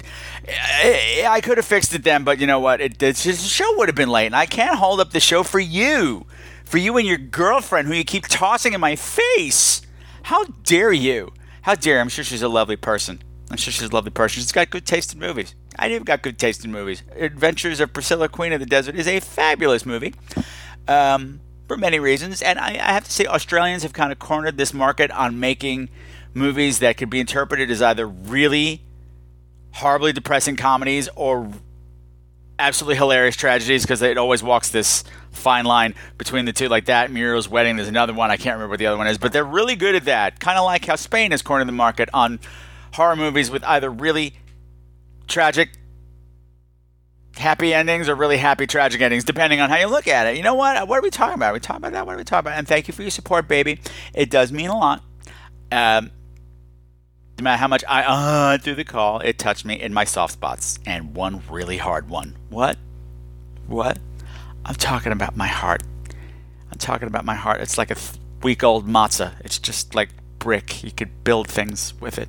I, 0.48 1.26
I 1.28 1.40
could 1.40 1.56
have 1.56 1.66
fixed 1.66 1.92
it 1.92 2.04
then, 2.04 2.22
but 2.22 2.38
you 2.38 2.46
know 2.46 2.60
what? 2.60 2.80
It, 2.80 3.02
it's 3.02 3.24
just, 3.24 3.42
the 3.42 3.48
show 3.48 3.76
would 3.78 3.88
have 3.88 3.96
been 3.96 4.10
late, 4.10 4.26
and 4.26 4.36
I 4.36 4.46
can't 4.46 4.76
hold 4.76 5.00
up 5.00 5.10
the 5.10 5.18
show 5.18 5.42
for 5.42 5.58
you, 5.58 6.26
for 6.64 6.78
you 6.78 6.96
and 6.96 7.08
your 7.08 7.18
girlfriend, 7.18 7.88
who 7.88 7.94
you 7.94 8.04
keep 8.04 8.28
tossing 8.28 8.72
in 8.72 8.80
my 8.80 8.94
face. 8.94 9.82
How 10.22 10.44
dare 10.62 10.92
you? 10.92 11.32
How 11.62 11.74
dare! 11.74 12.00
I'm 12.00 12.08
sure 12.08 12.24
she's 12.24 12.42
a 12.42 12.48
lovely 12.48 12.76
person. 12.76 13.22
I'm 13.50 13.56
sure 13.56 13.72
she's 13.72 13.88
a 13.88 13.92
lovely 13.92 14.10
person. 14.10 14.40
She's 14.40 14.52
got 14.52 14.70
good 14.70 14.86
taste 14.86 15.12
in 15.12 15.18
movies. 15.18 15.54
I 15.76 15.88
have 15.88 16.04
got 16.04 16.22
good 16.22 16.38
taste 16.38 16.64
in 16.64 16.72
movies. 16.72 17.02
Adventures 17.16 17.80
of 17.80 17.92
Priscilla, 17.92 18.28
Queen 18.28 18.52
of 18.52 18.60
the 18.60 18.66
Desert 18.66 18.94
is 18.94 19.08
a 19.08 19.20
fabulous 19.20 19.84
movie 19.84 20.14
um, 20.86 21.40
for 21.66 21.76
many 21.76 21.98
reasons. 21.98 22.42
And 22.42 22.58
I, 22.58 22.70
I 22.70 22.92
have 22.92 23.04
to 23.04 23.12
say, 23.12 23.26
Australians 23.26 23.82
have 23.82 23.92
kind 23.92 24.12
of 24.12 24.18
cornered 24.18 24.56
this 24.56 24.72
market 24.72 25.10
on 25.10 25.40
making 25.40 25.90
movies 26.32 26.78
that 26.78 26.96
could 26.96 27.10
be 27.10 27.20
interpreted 27.20 27.70
as 27.70 27.82
either 27.82 28.06
really 28.06 28.82
horribly 29.72 30.12
depressing 30.12 30.56
comedies 30.56 31.08
or 31.16 31.50
absolutely 32.60 32.96
hilarious 32.96 33.36
tragedies 33.36 33.82
because 33.82 34.02
it 34.02 34.18
always 34.18 34.42
walks 34.42 34.70
this 34.70 35.04
fine 35.32 35.64
line 35.64 35.94
between 36.18 36.44
the 36.44 36.52
two 36.52 36.68
like 36.68 36.86
that 36.86 37.10
muriel's 37.10 37.48
wedding 37.48 37.76
there's 37.76 37.88
another 37.88 38.12
one 38.12 38.30
i 38.30 38.36
can't 38.36 38.54
remember 38.54 38.70
what 38.70 38.78
the 38.78 38.86
other 38.86 38.98
one 38.98 39.06
is 39.06 39.16
but 39.16 39.32
they're 39.32 39.44
really 39.44 39.76
good 39.76 39.94
at 39.94 40.04
that 40.04 40.40
kind 40.40 40.58
of 40.58 40.64
like 40.64 40.84
how 40.84 40.96
spain 40.96 41.30
has 41.30 41.40
cornered 41.40 41.68
the 41.68 41.72
market 41.72 42.08
on 42.12 42.38
horror 42.94 43.16
movies 43.16 43.50
with 43.50 43.62
either 43.64 43.88
really 43.88 44.34
tragic 45.28 45.70
happy 47.36 47.72
endings 47.72 48.08
or 48.08 48.14
really 48.14 48.36
happy 48.36 48.66
tragic 48.66 49.00
endings, 49.00 49.24
depending 49.24 49.60
on 49.60 49.70
how 49.70 49.76
you 49.76 49.86
look 49.86 50.06
at 50.06 50.26
it. 50.26 50.36
You 50.36 50.42
know 50.42 50.54
what? 50.54 50.86
What 50.86 50.98
are 50.98 51.02
we 51.02 51.10
talking 51.10 51.34
about? 51.34 51.50
Are 51.50 51.54
we 51.54 51.60
talking 51.60 51.78
about 51.78 51.92
that? 51.92 52.06
What 52.06 52.14
are 52.14 52.18
we 52.18 52.24
talking 52.24 52.48
about? 52.48 52.58
And 52.58 52.68
thank 52.68 52.88
you 52.88 52.94
for 52.94 53.02
your 53.02 53.10
support, 53.10 53.48
baby. 53.48 53.80
It 54.14 54.30
does 54.30 54.52
mean 54.52 54.68
a 54.68 54.76
lot. 54.76 55.02
Um, 55.72 56.10
no 57.40 57.44
matter 57.44 57.58
how 57.58 57.68
much 57.68 57.84
I 57.88 58.02
uh 58.02 58.58
through 58.58 58.74
the 58.74 58.84
call, 58.84 59.20
it 59.20 59.38
touched 59.38 59.64
me 59.64 59.80
in 59.80 59.94
my 59.94 60.04
soft 60.04 60.34
spots, 60.34 60.78
and 60.84 61.14
one 61.14 61.42
really 61.48 61.78
hard 61.78 62.10
one. 62.10 62.36
What? 62.50 62.76
What? 63.66 63.98
I'm 64.66 64.74
talking 64.74 65.12
about 65.12 65.36
my 65.36 65.46
heart. 65.46 65.82
I'm 66.70 66.78
talking 66.78 67.08
about 67.08 67.24
my 67.24 67.34
heart. 67.34 67.62
It's 67.62 67.78
like 67.78 67.90
a 67.90 67.96
week 68.42 68.62
old 68.62 68.86
matzah. 68.86 69.40
It's 69.40 69.58
just 69.58 69.94
like 69.94 70.10
brick. 70.38 70.84
You 70.84 70.92
could 70.92 71.24
build 71.24 71.48
things 71.48 71.94
with 71.98 72.18
it. 72.18 72.28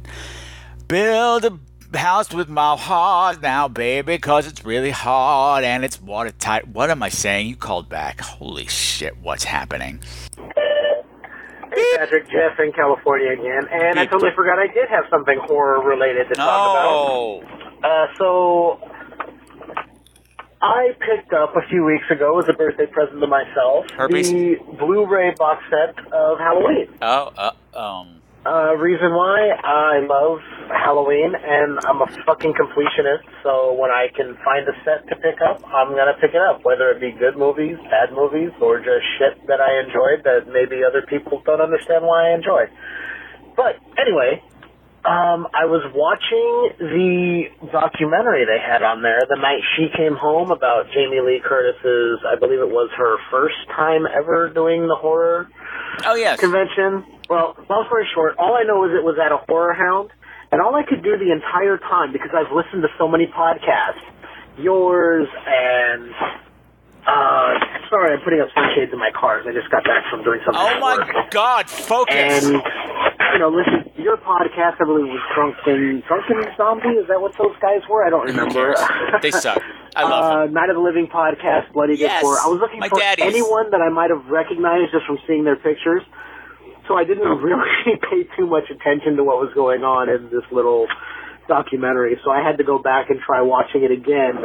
Build 0.87 1.43
a 1.43 1.97
house 1.97 2.33
with 2.33 2.47
my 2.47 2.77
heart 2.77 3.41
now, 3.41 3.67
baby, 3.67 4.17
cause 4.17 4.47
it's 4.47 4.63
really 4.63 4.91
hard 4.91 5.65
and 5.65 5.83
it's 5.83 6.01
watertight. 6.01 6.69
What 6.69 6.89
am 6.89 7.03
I 7.03 7.09
saying? 7.09 7.47
You 7.47 7.57
called 7.57 7.89
back. 7.89 8.21
Holy 8.21 8.67
shit, 8.67 9.17
what's 9.17 9.43
happening? 9.43 9.99
Hey, 11.73 11.97
Patrick, 11.97 12.25
Jeff 12.29 12.59
in 12.59 12.71
California 12.73 13.31
again, 13.31 13.67
and 13.71 13.99
I 13.99 14.05
totally 14.05 14.31
forgot 14.35 14.59
I 14.59 14.67
did 14.67 14.89
have 14.89 15.05
something 15.09 15.37
horror 15.43 15.81
related 15.81 16.27
to 16.29 16.35
talk 16.35 16.77
Oh. 16.83 17.41
about. 17.41 17.83
Uh, 17.83 18.07
so 18.17 18.79
I 20.61 20.89
picked 20.99 21.33
up 21.33 21.55
a 21.55 21.61
few 21.69 21.83
weeks 21.85 22.03
ago 22.11 22.39
as 22.39 22.45
a 22.49 22.53
birthday 22.53 22.85
present 22.85 23.19
to 23.21 23.27
myself 23.27 23.85
Herpes? 23.91 24.31
the 24.31 24.57
Blu-ray 24.77 25.33
box 25.37 25.63
set 25.69 25.97
of 26.13 26.37
Halloween. 26.39 26.87
Oh, 27.01 27.31
uh, 27.37 27.51
um. 27.77 28.20
Uh, 28.43 28.73
reason 28.73 29.13
why 29.13 29.53
I 29.53 30.01
love 30.01 30.39
Halloween 30.73 31.33
and 31.37 31.77
I'm 31.85 32.01
a 32.01 32.07
fucking 32.25 32.53
completionist, 32.57 33.21
so 33.43 33.73
when 33.73 33.91
I 33.91 34.07
can 34.15 34.33
find 34.43 34.65
a 34.67 34.73
set 34.83 35.05
to 35.09 35.15
pick 35.21 35.37
up, 35.45 35.61
I'm 35.69 35.93
gonna 35.93 36.17
pick 36.19 36.31
it 36.33 36.41
up, 36.41 36.65
whether 36.65 36.89
it 36.89 36.99
be 36.99 37.11
good 37.11 37.37
movies, 37.37 37.77
bad 37.93 38.09
movies, 38.17 38.49
or 38.59 38.79
just 38.79 39.05
shit 39.19 39.45
that 39.45 39.61
I 39.61 39.85
enjoyed 39.85 40.23
that 40.25 40.49
maybe 40.51 40.81
other 40.83 41.03
people 41.07 41.43
don't 41.45 41.61
understand 41.61 42.03
why 42.03 42.31
I 42.31 42.33
enjoy. 42.33 42.65
But 43.55 43.77
anyway, 44.01 44.41
um, 45.05 45.45
I 45.53 45.65
was 45.69 45.85
watching 45.93 46.73
the 46.81 47.69
documentary 47.71 48.45
they 48.49 48.57
had 48.57 48.81
on 48.81 49.03
there 49.03 49.21
the 49.29 49.37
night 49.37 49.61
she 49.77 49.89
came 49.95 50.15
home 50.17 50.49
about 50.49 50.89
Jamie 50.93 51.21
Lee 51.21 51.41
Curtis's, 51.45 52.25
I 52.25 52.37
believe 52.39 52.57
it 52.59 52.69
was 52.73 52.89
her 52.97 53.17
first 53.29 53.69
time 53.75 54.07
ever 54.09 54.49
doing 54.49 54.87
the 54.87 54.95
horror 54.97 55.47
Oh, 56.05 56.15
yes. 56.15 56.39
convention. 56.39 57.05
Well, 57.31 57.55
long 57.71 57.87
story 57.87 58.03
short, 58.13 58.35
all 58.37 58.59
I 58.59 58.67
know 58.67 58.83
is 58.83 58.91
it 58.91 59.07
was 59.07 59.15
at 59.15 59.31
a 59.31 59.39
horror 59.47 59.71
hound, 59.71 60.11
and 60.51 60.59
all 60.59 60.75
I 60.75 60.83
could 60.83 60.99
do 60.99 61.15
the 61.15 61.31
entire 61.31 61.79
time 61.79 62.11
because 62.11 62.35
I've 62.35 62.51
listened 62.51 62.83
to 62.83 62.91
so 62.99 63.07
many 63.07 63.23
podcasts, 63.31 64.03
yours 64.59 65.31
and 65.47 66.11
uh, 67.07 67.55
sorry, 67.87 68.11
I'm 68.11 68.21
putting 68.27 68.43
up 68.43 68.51
sunshades 68.51 68.91
in 68.91 68.99
my 68.99 69.15
cars. 69.15 69.47
I 69.47 69.55
just 69.55 69.71
got 69.71 69.87
back 69.87 70.03
from 70.11 70.27
doing 70.27 70.43
something. 70.43 70.59
Oh 70.59 70.75
my 70.83 70.99
work. 70.99 71.31
God! 71.31 71.69
Focus. 71.71 72.43
And 72.43 72.59
you 73.31 73.39
know, 73.39 73.47
listen, 73.47 73.87
your 73.95 74.17
podcast, 74.19 74.83
I 74.83 74.83
believe, 74.83 75.07
was 75.07 75.23
Drunken 75.31 76.03
Drunken 76.11 76.43
Zombie. 76.59 76.99
Is 76.99 77.07
that 77.07 77.23
what 77.23 77.31
those 77.39 77.55
guys 77.63 77.79
were? 77.87 78.03
I 78.03 78.11
don't 78.11 78.27
remember. 78.27 78.75
they 79.23 79.31
suck. 79.31 79.63
I 79.95 80.03
love 80.03 80.49
uh, 80.49 80.51
Night 80.51 80.69
of 80.69 80.75
the 80.75 80.83
Living 80.83 81.07
podcast, 81.07 81.71
Bloody 81.71 81.95
Good 81.95 82.11
Yes, 82.11 82.23
Horror. 82.27 82.43
I 82.43 82.47
was 82.51 82.59
looking 82.59 82.83
for 82.83 82.99
daddies. 82.99 83.23
anyone 83.23 83.71
that 83.71 83.79
I 83.79 83.87
might 83.87 84.11
have 84.11 84.27
recognized 84.27 84.91
just 84.91 85.07
from 85.07 85.17
seeing 85.27 85.45
their 85.45 85.55
pictures. 85.55 86.03
So 86.91 86.97
I 86.99 87.05
didn't 87.05 87.23
really 87.23 87.95
pay 88.11 88.27
too 88.35 88.47
much 88.47 88.67
attention 88.67 89.15
to 89.15 89.23
what 89.23 89.39
was 89.39 89.55
going 89.55 89.79
on 89.87 90.11
in 90.11 90.27
this 90.27 90.43
little 90.51 90.87
documentary. 91.47 92.19
So 92.19 92.31
I 92.31 92.43
had 92.43 92.57
to 92.57 92.65
go 92.67 92.83
back 92.83 93.09
and 93.09 93.17
try 93.23 93.39
watching 93.39 93.87
it 93.87 93.95
again. 93.95 94.43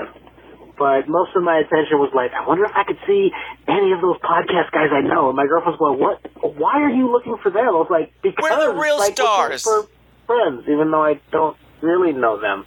But 0.78 1.10
most 1.10 1.34
of 1.34 1.42
my 1.42 1.58
attention 1.58 1.98
was 1.98 2.14
like, 2.14 2.30
I 2.30 2.46
wonder 2.46 2.62
if 2.62 2.70
I 2.70 2.86
could 2.86 3.02
see 3.02 3.34
any 3.66 3.90
of 3.90 3.98
those 3.98 4.22
podcast 4.22 4.70
guys 4.70 4.94
I 4.94 5.02
know. 5.02 5.26
And 5.26 5.36
my 5.36 5.50
girlfriend's 5.50 5.80
going, 5.80 5.98
"What? 5.98 6.22
Why 6.38 6.86
are 6.86 6.94
you 6.94 7.10
looking 7.10 7.34
for 7.42 7.50
them?" 7.50 7.66
I 7.66 7.74
was 7.82 7.90
like, 7.90 8.14
"Because 8.22 8.38
We're 8.38 8.54
the 8.54 8.78
real 8.78 8.98
like, 8.98 9.16
stars." 9.16 9.64
for 9.64 9.88
friends, 10.26 10.68
even 10.68 10.92
though 10.92 11.02
I 11.02 11.18
don't 11.32 11.56
really 11.82 12.12
know 12.12 12.38
them." 12.38 12.66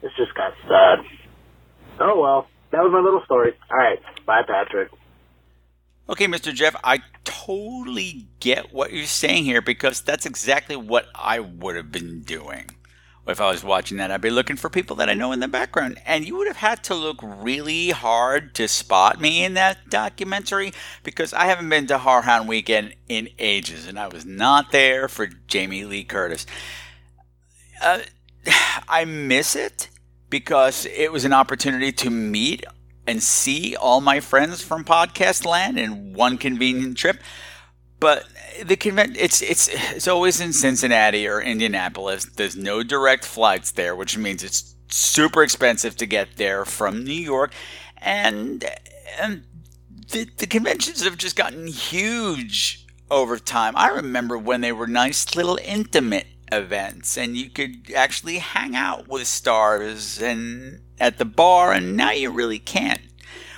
This 0.00 0.10
just 0.16 0.34
got 0.34 0.50
sad. 0.66 1.04
Oh 2.00 2.18
well, 2.18 2.48
that 2.72 2.82
was 2.82 2.90
my 2.90 3.04
little 3.04 3.22
story. 3.22 3.52
All 3.70 3.78
right, 3.78 4.00
bye, 4.26 4.42
Patrick. 4.48 4.90
Okay, 6.08 6.26
Mr. 6.26 6.52
Jeff, 6.52 6.74
I 6.82 7.00
totally 7.24 8.26
get 8.40 8.72
what 8.72 8.92
you're 8.92 9.06
saying 9.06 9.44
here 9.44 9.62
because 9.62 10.00
that's 10.00 10.26
exactly 10.26 10.76
what 10.76 11.06
I 11.14 11.38
would 11.38 11.76
have 11.76 11.92
been 11.92 12.22
doing. 12.22 12.70
If 13.24 13.40
I 13.40 13.50
was 13.50 13.62
watching 13.62 13.98
that, 13.98 14.10
I'd 14.10 14.20
be 14.20 14.30
looking 14.30 14.56
for 14.56 14.68
people 14.68 14.96
that 14.96 15.08
I 15.08 15.14
know 15.14 15.30
in 15.30 15.38
the 15.38 15.46
background. 15.46 16.00
And 16.04 16.26
you 16.26 16.36
would 16.36 16.48
have 16.48 16.56
had 16.56 16.82
to 16.84 16.94
look 16.96 17.20
really 17.22 17.90
hard 17.90 18.52
to 18.56 18.66
spot 18.66 19.20
me 19.20 19.44
in 19.44 19.54
that 19.54 19.88
documentary 19.88 20.72
because 21.04 21.32
I 21.32 21.44
haven't 21.44 21.68
been 21.68 21.86
to 21.86 21.98
Hound 21.98 22.48
Weekend 22.48 22.96
in 23.08 23.28
ages 23.38 23.86
and 23.86 23.96
I 23.96 24.08
was 24.08 24.26
not 24.26 24.72
there 24.72 25.06
for 25.06 25.28
Jamie 25.46 25.84
Lee 25.84 26.02
Curtis. 26.02 26.46
Uh, 27.80 28.00
I 28.88 29.04
miss 29.04 29.54
it 29.54 29.88
because 30.28 30.86
it 30.86 31.12
was 31.12 31.24
an 31.24 31.32
opportunity 31.32 31.92
to 31.92 32.10
meet 32.10 32.64
and 33.06 33.22
see 33.22 33.74
all 33.76 34.00
my 34.00 34.20
friends 34.20 34.62
from 34.62 34.84
podcast 34.84 35.44
land 35.44 35.78
in 35.78 36.14
one 36.14 36.38
convenient 36.38 36.96
trip. 36.96 37.20
But 37.98 38.24
the 38.64 38.76
convent 38.76 39.16
it's 39.16 39.42
it's 39.42 39.68
it's 39.68 40.08
always 40.08 40.40
in 40.40 40.52
Cincinnati 40.52 41.26
or 41.26 41.40
Indianapolis. 41.40 42.24
There's 42.24 42.56
no 42.56 42.82
direct 42.82 43.24
flights 43.24 43.70
there, 43.70 43.94
which 43.94 44.18
means 44.18 44.42
it's 44.42 44.74
super 44.88 45.42
expensive 45.42 45.96
to 45.96 46.06
get 46.06 46.36
there 46.36 46.64
from 46.64 47.04
New 47.04 47.12
York, 47.12 47.52
and 47.98 48.64
and 49.20 49.44
the, 50.10 50.28
the 50.36 50.46
conventions 50.46 51.02
have 51.04 51.16
just 51.16 51.36
gotten 51.36 51.66
huge 51.66 52.86
over 53.10 53.38
time. 53.38 53.74
I 53.76 53.88
remember 53.88 54.38
when 54.38 54.62
they 54.62 54.72
were 54.72 54.86
nice 54.86 55.36
little 55.36 55.58
intimate 55.64 56.26
events 56.50 57.16
and 57.16 57.36
you 57.36 57.48
could 57.48 57.90
actually 57.96 58.38
hang 58.38 58.76
out 58.76 59.08
with 59.08 59.26
stars 59.26 60.20
and 60.20 60.80
at 61.02 61.18
the 61.18 61.24
bar 61.24 61.72
and 61.72 61.96
now 61.96 62.12
you 62.12 62.30
really 62.30 62.58
can't 62.58 63.00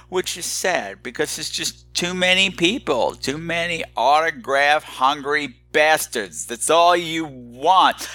which 0.08 0.36
is 0.36 0.44
sad 0.44 1.02
because 1.02 1.38
it's 1.38 1.50
just 1.50 1.92
too 1.94 2.14
many 2.14 2.50
people 2.50 3.14
too 3.14 3.38
many 3.38 3.84
autograph 3.96 4.82
hungry 4.84 5.54
bastards. 5.74 6.46
That's 6.46 6.70
all 6.70 6.96
you 6.96 7.26
want. 7.26 8.08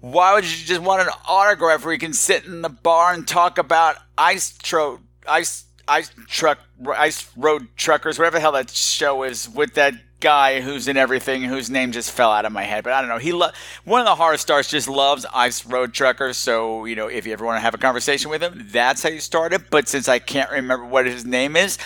Why 0.00 0.34
would 0.34 0.44
you 0.44 0.64
just 0.64 0.82
want 0.82 1.02
an 1.02 1.08
autograph 1.26 1.84
where 1.84 1.92
you 1.92 1.98
can 1.98 2.12
sit 2.12 2.44
in 2.44 2.62
the 2.62 2.68
bar 2.68 3.12
and 3.12 3.26
talk 3.26 3.58
about 3.58 3.96
ice 4.16 4.56
tro 4.58 5.00
ice 5.26 5.64
ice 5.88 6.12
truck 6.28 6.58
ice 6.94 7.28
road 7.36 7.66
truckers 7.76 8.18
whatever 8.18 8.36
the 8.36 8.40
hell 8.40 8.52
that 8.52 8.70
show 8.70 9.24
is 9.24 9.48
with 9.48 9.74
that 9.74 9.94
guy 10.20 10.60
who's 10.60 10.88
in 10.88 10.96
everything 10.96 11.42
whose 11.42 11.68
name 11.68 11.92
just 11.92 12.10
fell 12.10 12.30
out 12.30 12.44
of 12.44 12.52
my 12.52 12.62
head 12.64 12.82
but 12.82 12.92
i 12.92 13.00
don't 13.00 13.08
know 13.10 13.18
he 13.18 13.32
lo- 13.32 13.50
one 13.84 14.00
of 14.00 14.06
the 14.06 14.14
horror 14.14 14.36
stars 14.36 14.68
just 14.68 14.88
loves 14.88 15.26
ice 15.34 15.66
road 15.66 15.92
truckers 15.92 16.36
so 16.36 16.84
you 16.86 16.96
know 16.96 17.06
if 17.06 17.26
you 17.26 17.32
ever 17.32 17.44
want 17.44 17.56
to 17.56 17.60
have 17.60 17.74
a 17.74 17.78
conversation 17.78 18.30
with 18.30 18.42
him 18.42 18.66
that's 18.70 19.02
how 19.02 19.08
you 19.10 19.20
start 19.20 19.52
it 19.52 19.68
but 19.70 19.88
since 19.88 20.08
i 20.08 20.18
can't 20.18 20.50
remember 20.50 20.86
what 20.86 21.04
his 21.06 21.24
name 21.26 21.54
is 21.54 21.76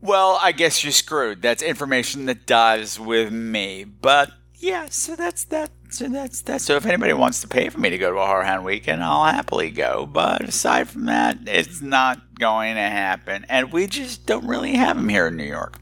well 0.00 0.38
i 0.42 0.50
guess 0.50 0.82
you're 0.82 0.92
screwed 0.92 1.40
that's 1.40 1.62
information 1.62 2.26
that 2.26 2.44
dies 2.44 2.98
with 2.98 3.32
me 3.32 3.84
but 3.84 4.32
yeah 4.56 4.86
so 4.90 5.14
that's 5.14 5.44
that 5.44 5.70
So 5.90 6.08
that's 6.08 6.40
that. 6.42 6.62
So 6.62 6.76
if 6.76 6.86
anybody 6.86 7.12
wants 7.12 7.42
to 7.42 7.48
pay 7.48 7.68
for 7.68 7.78
me 7.78 7.90
to 7.90 7.98
go 7.98 8.10
to 8.10 8.18
a 8.18 8.26
horror 8.26 8.44
hound 8.44 8.64
weekend, 8.64 9.04
I'll 9.04 9.26
happily 9.26 9.68
go. 9.68 10.06
But 10.06 10.40
aside 10.48 10.88
from 10.88 11.04
that, 11.04 11.40
it's 11.46 11.82
not 11.82 12.38
going 12.38 12.76
to 12.76 12.80
happen, 12.80 13.44
and 13.50 13.70
we 13.70 13.86
just 13.86 14.24
don't 14.24 14.46
really 14.46 14.72
have 14.74 14.96
them 14.96 15.10
here 15.10 15.26
in 15.26 15.36
New 15.36 15.44
York. 15.44 15.81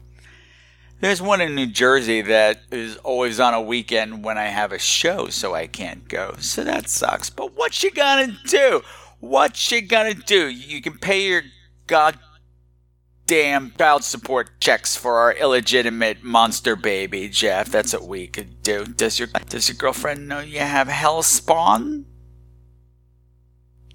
There's 1.01 1.19
one 1.19 1.41
in 1.41 1.55
New 1.55 1.65
Jersey 1.65 2.21
that 2.21 2.61
is 2.71 2.95
always 2.97 3.39
on 3.39 3.55
a 3.55 3.61
weekend 3.61 4.23
when 4.23 4.37
I 4.37 4.45
have 4.45 4.71
a 4.71 4.77
show, 4.77 5.29
so 5.29 5.55
I 5.55 5.65
can't 5.65 6.07
go. 6.07 6.35
So 6.39 6.63
that 6.63 6.89
sucks. 6.89 7.31
But 7.31 7.57
what 7.57 7.81
you 7.81 7.89
gonna 7.89 8.37
do? 8.45 8.83
What 9.19 9.71
you 9.71 9.81
gonna 9.81 10.13
do? 10.13 10.47
You 10.47 10.79
can 10.79 10.99
pay 10.99 11.25
your 11.25 11.41
goddamn 11.87 13.73
child 13.79 14.03
support 14.03 14.59
checks 14.59 14.95
for 14.95 15.17
our 15.17 15.33
illegitimate 15.33 16.23
monster 16.23 16.75
baby, 16.75 17.29
Jeff. 17.29 17.69
That's 17.69 17.93
what 17.93 18.07
we 18.07 18.27
could 18.27 18.61
do. 18.61 18.85
Does 18.85 19.17
your 19.17 19.27
does 19.49 19.69
your 19.69 19.77
girlfriend 19.77 20.27
know 20.27 20.39
you 20.39 20.59
have 20.59 20.87
hell 20.87 21.23
spawn 21.23 22.05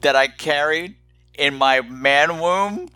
that 0.01 0.17
I 0.17 0.27
carried 0.27 0.97
in 1.39 1.55
my 1.55 1.83
man 1.83 2.41
womb? 2.41 2.89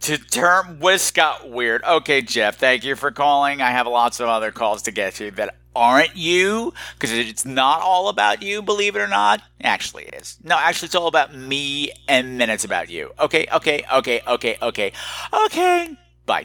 To 0.00 0.18
term 0.18 0.78
got 1.14 1.50
weird. 1.50 1.82
Okay, 1.84 2.22
Jeff, 2.22 2.56
thank 2.56 2.84
you 2.84 2.96
for 2.96 3.10
calling. 3.10 3.60
I 3.60 3.70
have 3.70 3.86
lots 3.86 4.20
of 4.20 4.28
other 4.28 4.50
calls 4.50 4.82
to 4.82 4.90
get 4.90 5.14
to 5.14 5.30
that 5.32 5.56
aren't 5.74 6.16
you 6.16 6.72
because 6.94 7.12
it's 7.12 7.44
not 7.44 7.80
all 7.80 8.08
about 8.08 8.42
you, 8.42 8.62
believe 8.62 8.96
it 8.96 9.00
or 9.00 9.08
not. 9.08 9.42
Actually, 9.62 10.04
it 10.04 10.14
is. 10.14 10.38
No, 10.42 10.56
actually, 10.58 10.86
it's 10.86 10.94
all 10.94 11.06
about 11.06 11.34
me, 11.34 11.92
and 12.08 12.40
then 12.40 12.50
it's 12.50 12.64
about 12.64 12.90
you. 12.90 13.12
Okay, 13.18 13.46
okay, 13.52 13.84
okay, 13.92 14.20
okay, 14.26 14.56
okay, 14.60 14.92
okay. 15.46 15.96
Bye. 16.26 16.44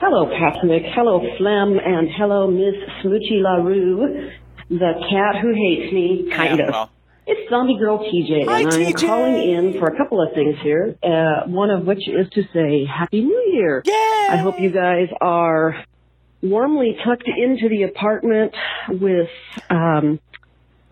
Hello, 0.00 0.26
Patrick. 0.26 0.82
Hello, 0.94 1.20
Flem, 1.38 1.78
and 1.78 2.08
hello, 2.16 2.50
Miss 2.50 2.74
Smoochie 3.04 3.40
LaRue, 3.40 4.30
the 4.68 4.92
cat 5.10 5.40
who 5.40 5.52
hates 5.54 5.92
me, 5.92 6.28
kind 6.34 6.58
Yeah, 6.58 6.66
of. 6.66 6.72
well. 6.72 6.90
It's 7.28 7.50
Zombie 7.50 7.76
Girl 7.76 7.98
TJ, 7.98 8.46
Hi, 8.46 8.60
and 8.60 8.72
I'm 8.72 8.80
TJ. 8.92 9.04
calling 9.06 9.50
in 9.50 9.80
for 9.80 9.88
a 9.88 9.96
couple 9.96 10.22
of 10.22 10.32
things 10.32 10.54
here. 10.62 10.96
Uh, 11.02 11.48
one 11.48 11.70
of 11.70 11.84
which 11.84 12.08
is 12.08 12.28
to 12.34 12.42
say 12.52 12.84
Happy 12.86 13.20
New 13.20 13.50
Year. 13.52 13.82
Yeah. 13.84 14.28
I 14.30 14.36
hope 14.36 14.60
you 14.60 14.70
guys 14.70 15.08
are 15.20 15.84
warmly 16.40 16.96
tucked 17.04 17.26
into 17.26 17.68
the 17.68 17.82
apartment 17.82 18.54
with 18.88 19.28
um, 19.68 20.20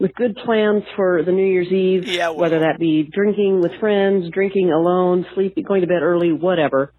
with 0.01 0.13
good 0.17 0.35
plans 0.45 0.83
for 0.97 1.23
the 1.23 1.31
New 1.31 1.47
Year's 1.47 1.71
Eve. 1.71 2.09
Yeah, 2.09 2.31
well- 2.31 2.39
whether 2.39 2.61
that 2.61 2.81
be 2.81 3.05
drinking 3.05 3.61
with 3.61 3.73
friends, 3.79 4.29
drinking 4.33 4.73
alone, 4.73 5.27
sleeping, 5.35 5.63
going 5.63 5.83
to 5.83 5.87
bed 5.87 6.03
early, 6.03 6.33
whatever. 6.33 6.93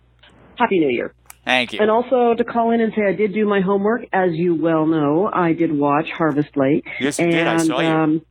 Happy 0.58 0.80
New 0.80 0.88
Year. 0.90 1.14
Thank 1.44 1.74
you. 1.74 1.80
And 1.82 1.92
also 1.92 2.34
to 2.36 2.44
call 2.46 2.72
in 2.72 2.80
and 2.80 2.94
say 2.96 3.02
I 3.06 3.14
did 3.14 3.34
do 3.34 3.46
my 3.46 3.60
homework. 3.60 4.06
As 4.14 4.32
you 4.34 4.56
well 4.56 4.86
know, 4.86 5.30
I 5.32 5.52
did 5.52 5.78
watch 5.78 6.10
Harvest 6.10 6.56
Lake. 6.56 6.86
Yes, 7.02 7.20
you 7.20 7.26
and, 7.26 7.34
did. 7.34 7.48
I 7.48 7.58
saw 7.58 7.82
you. 7.82 7.88
Um, 7.88 8.22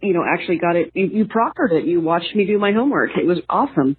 you 0.00 0.12
know, 0.12 0.24
actually 0.24 0.58
got 0.58 0.76
it. 0.76 0.90
You, 0.94 1.06
you 1.06 1.24
proctored 1.24 1.72
it. 1.72 1.84
You 1.86 2.00
watched 2.00 2.34
me 2.34 2.46
do 2.46 2.58
my 2.58 2.72
homework. 2.72 3.10
It 3.16 3.26
was 3.26 3.38
awesome. 3.48 3.96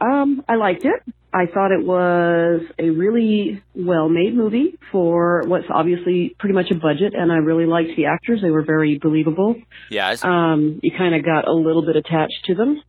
Um, 0.00 0.44
I 0.48 0.56
liked 0.56 0.84
it. 0.84 1.02
I 1.32 1.46
thought 1.52 1.72
it 1.72 1.84
was 1.84 2.62
a 2.78 2.90
really 2.90 3.60
well-made 3.74 4.36
movie 4.36 4.78
for 4.92 5.42
what's 5.46 5.66
obviously 5.68 6.36
pretty 6.38 6.54
much 6.54 6.70
a 6.70 6.76
budget, 6.76 7.12
and 7.14 7.32
I 7.32 7.36
really 7.36 7.66
liked 7.66 7.96
the 7.96 8.06
actors. 8.06 8.40
They 8.40 8.50
were 8.50 8.62
very 8.62 8.98
believable. 8.98 9.56
Yes. 9.90 10.24
Um, 10.24 10.78
you 10.82 10.92
kind 10.96 11.14
of 11.14 11.24
got 11.24 11.48
a 11.48 11.52
little 11.52 11.84
bit 11.84 11.96
attached 11.96 12.44
to 12.44 12.54
them, 12.54 12.80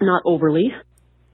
not 0.00 0.22
overly. 0.24 0.72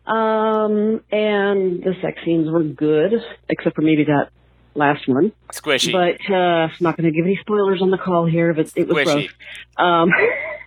Um, 0.05 1.01
and 1.13 1.83
the 1.83 1.95
sex 2.03 2.19
scenes 2.25 2.51
were 2.51 2.65
good, 2.65 3.13
except 3.49 3.77
for 3.77 3.83
maybe 3.83 4.05
that 4.05 4.31
last 4.75 5.07
one. 5.07 5.33
Squishy. 5.53 5.93
But 5.93 6.33
uh, 6.33 6.35
I'm 6.35 6.71
not 6.81 6.97
going 6.97 7.13
to 7.13 7.17
give 7.17 7.25
any 7.25 7.39
spoilers 7.41 7.83
on 7.83 7.91
the 7.91 7.99
call 7.99 8.27
here, 8.27 8.53
but 8.53 8.73
it 8.75 8.89
was 8.89 9.07
Squishy. 9.07 9.29
Um, 9.77 10.11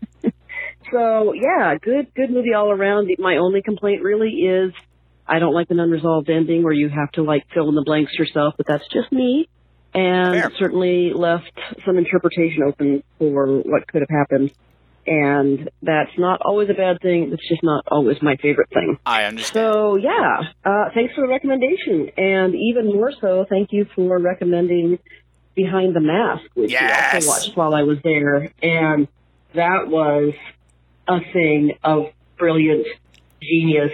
so 0.91 1.33
yeah, 1.33 1.75
good 1.81 2.13
good 2.13 2.29
movie 2.29 2.53
all 2.53 2.71
around. 2.71 3.09
My 3.19 3.37
only 3.37 3.61
complaint 3.61 4.03
really 4.03 4.29
is 4.29 4.73
I 5.27 5.39
don't 5.39 5.53
like 5.53 5.71
an 5.71 5.79
unresolved 5.79 6.29
ending 6.29 6.63
where 6.63 6.73
you 6.73 6.89
have 6.89 7.11
to 7.13 7.23
like 7.23 7.45
fill 7.53 7.69
in 7.69 7.75
the 7.75 7.83
blanks 7.83 8.13
yourself, 8.17 8.55
but 8.57 8.67
that's 8.67 8.87
just 8.91 9.11
me. 9.11 9.47
And 9.93 10.53
certainly 10.57 11.11
left 11.13 11.51
some 11.85 11.97
interpretation 11.97 12.63
open 12.63 13.03
for 13.19 13.59
what 13.59 13.87
could 13.87 14.01
have 14.01 14.09
happened. 14.09 14.51
And 15.05 15.69
that's 15.81 16.11
not 16.17 16.41
always 16.41 16.69
a 16.69 16.73
bad 16.73 17.01
thing. 17.01 17.31
It's 17.33 17.47
just 17.49 17.63
not 17.63 17.83
always 17.87 18.21
my 18.21 18.35
favorite 18.37 18.69
thing. 18.69 18.97
I 19.05 19.23
understand. 19.23 19.53
So 19.53 19.95
yeah, 19.97 20.41
uh, 20.63 20.89
thanks 20.93 21.13
for 21.15 21.21
the 21.21 21.27
recommendation, 21.27 22.11
and 22.17 22.53
even 22.55 22.85
more 22.85 23.11
so, 23.19 23.45
thank 23.49 23.69
you 23.71 23.87
for 23.95 24.19
recommending 24.19 24.99
Behind 25.55 25.95
the 25.95 26.01
Mask, 26.01 26.43
which 26.53 26.71
Yes. 26.71 27.11
we 27.13 27.17
also 27.17 27.27
watched 27.27 27.57
while 27.57 27.73
I 27.73 27.81
was 27.81 27.97
there, 28.03 28.51
and 28.61 29.07
that 29.55 29.87
was 29.87 30.33
a 31.11 31.19
thing 31.33 31.71
of 31.83 32.05
brilliant, 32.37 32.87
genius, 33.41 33.91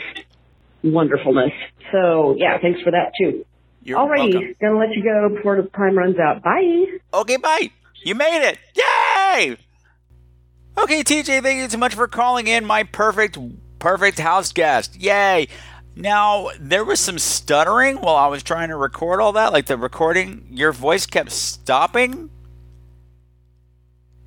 wonderfulness. 0.83 1.51
So 1.91 2.35
yeah, 2.37 2.57
thanks 2.61 2.81
for 2.81 2.91
that 2.91 3.11
too. 3.19 3.45
You're 3.81 3.99
Alrighty, 3.99 4.33
welcome. 4.33 4.53
gonna 4.61 4.79
let 4.79 4.89
you 4.91 5.03
go 5.03 5.35
before 5.35 5.61
the 5.61 5.69
time 5.69 5.97
runs 5.97 6.17
out. 6.19 6.43
Bye. 6.43 6.85
Okay, 7.13 7.37
bye. 7.37 7.71
You 8.03 8.15
made 8.15 8.47
it. 8.47 8.57
Yay! 8.75 9.57
Okay, 10.77 11.03
TJ, 11.03 11.41
thank 11.41 11.59
you 11.59 11.69
so 11.69 11.77
much 11.77 11.95
for 11.95 12.07
calling 12.07 12.47
in 12.47 12.63
my 12.65 12.83
perfect, 12.83 13.37
perfect 13.79 14.19
house 14.19 14.51
guest. 14.53 14.95
Yay! 14.97 15.47
Now, 15.95 16.49
there 16.59 16.85
was 16.85 16.99
some 16.99 17.17
stuttering 17.17 17.97
while 17.97 18.15
I 18.15 18.27
was 18.27 18.43
trying 18.43 18.69
to 18.69 18.75
record 18.75 19.19
all 19.19 19.31
that. 19.31 19.51
Like 19.51 19.65
the 19.65 19.77
recording, 19.77 20.47
your 20.51 20.71
voice 20.71 21.07
kept 21.07 21.31
stopping 21.31 22.29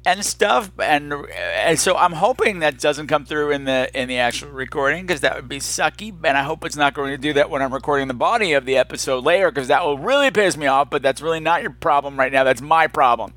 and 0.05 0.25
stuff. 0.25 0.71
And, 0.79 1.13
and 1.33 1.79
so 1.79 1.97
I'm 1.97 2.13
hoping 2.13 2.61
that 2.61 2.79
doesn't 2.79 3.07
come 3.07 3.25
through 3.25 3.51
in 3.51 3.65
the 3.65 3.91
in 3.99 4.09
the 4.09 4.19
actual 4.19 4.51
recording 4.51 5.07
because 5.07 5.21
that 5.21 5.37
would 5.37 5.49
be 5.49 5.59
sucky. 5.59 6.15
And 6.25 6.37
I 6.37 6.43
hope 6.43 6.65
it's 6.65 6.77
not 6.77 6.95
going 6.95 7.11
to 7.11 7.19
do 7.19 7.33
that 7.35 7.51
when 7.51 7.63
I'm 7.63 7.73
recording 7.73 8.09
the 8.09 8.15
body 8.15 8.53
of 8.53 8.65
the 8.65 8.77
episode 8.77 9.25
later 9.25 9.51
because 9.51 9.69
that 9.69 9.85
will 9.85 9.99
really 9.99 10.31
piss 10.31 10.57
me 10.57 10.67
off. 10.67 10.91
But 10.91 11.03
that's 11.03 11.21
really 11.21 11.41
not 11.41 11.63
your 11.63 11.73
problem 11.73 12.19
right 12.19 12.33
now. 12.33 12.45
That's 12.45 12.63
my 12.63 12.87
problem 12.87 13.35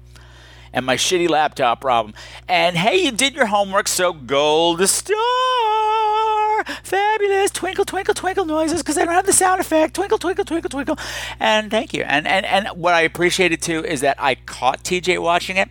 and 0.73 0.85
my 0.85 0.95
shitty 0.95 1.29
laptop 1.29 1.79
problem. 1.79 2.13
And 2.47 2.75
hey, 2.75 3.03
you 3.03 3.11
did 3.11 3.35
your 3.35 3.45
homework, 3.45 3.87
so 3.87 4.11
gold 4.11 4.87
star, 4.89 5.17
fabulous, 6.83 7.51
twinkle, 7.51 7.85
twinkle, 7.85 8.15
twinkle 8.15 8.45
noises 8.45 8.81
because 8.81 8.97
I 8.97 9.05
don't 9.05 9.13
have 9.13 9.27
the 9.27 9.33
sound 9.33 9.61
effect. 9.61 9.93
Twinkle, 9.93 10.17
twinkle, 10.17 10.45
twinkle, 10.45 10.69
twinkle. 10.69 10.97
And 11.39 11.69
thank 11.69 11.93
you. 11.93 12.03
And 12.03 12.27
and 12.27 12.45
and 12.45 12.67
what 12.69 12.93
I 12.93 13.01
appreciated 13.01 13.61
too 13.61 13.85
is 13.85 14.01
that 14.01 14.17
I 14.19 14.35
caught 14.35 14.83
TJ 14.83 15.19
watching 15.19 15.57
it. 15.57 15.69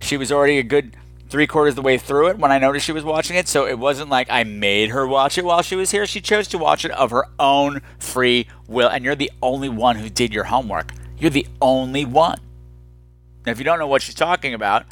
She 0.00 0.16
was 0.16 0.30
already 0.30 0.58
a 0.58 0.62
good 0.62 0.96
three 1.28 1.46
quarters 1.46 1.72
of 1.72 1.76
the 1.76 1.82
way 1.82 1.98
through 1.98 2.28
it 2.28 2.38
when 2.38 2.52
I 2.52 2.58
noticed 2.58 2.86
she 2.86 2.92
was 2.92 3.04
watching 3.04 3.36
it. 3.36 3.48
So 3.48 3.66
it 3.66 3.78
wasn't 3.78 4.10
like 4.10 4.28
I 4.30 4.44
made 4.44 4.90
her 4.90 5.06
watch 5.06 5.38
it 5.38 5.44
while 5.44 5.62
she 5.62 5.76
was 5.76 5.90
here. 5.90 6.06
She 6.06 6.20
chose 6.20 6.48
to 6.48 6.58
watch 6.58 6.84
it 6.84 6.90
of 6.92 7.10
her 7.10 7.26
own 7.38 7.82
free 7.98 8.46
will. 8.68 8.88
And 8.88 9.04
you're 9.04 9.14
the 9.14 9.32
only 9.42 9.68
one 9.68 9.96
who 9.96 10.08
did 10.08 10.32
your 10.32 10.44
homework. 10.44 10.92
You're 11.18 11.30
the 11.30 11.46
only 11.60 12.04
one. 12.04 12.38
Now, 13.44 13.52
if 13.52 13.58
you 13.58 13.64
don't 13.64 13.78
know 13.78 13.86
what 13.86 14.02
she's 14.02 14.14
talking 14.14 14.54
about, 14.54 14.86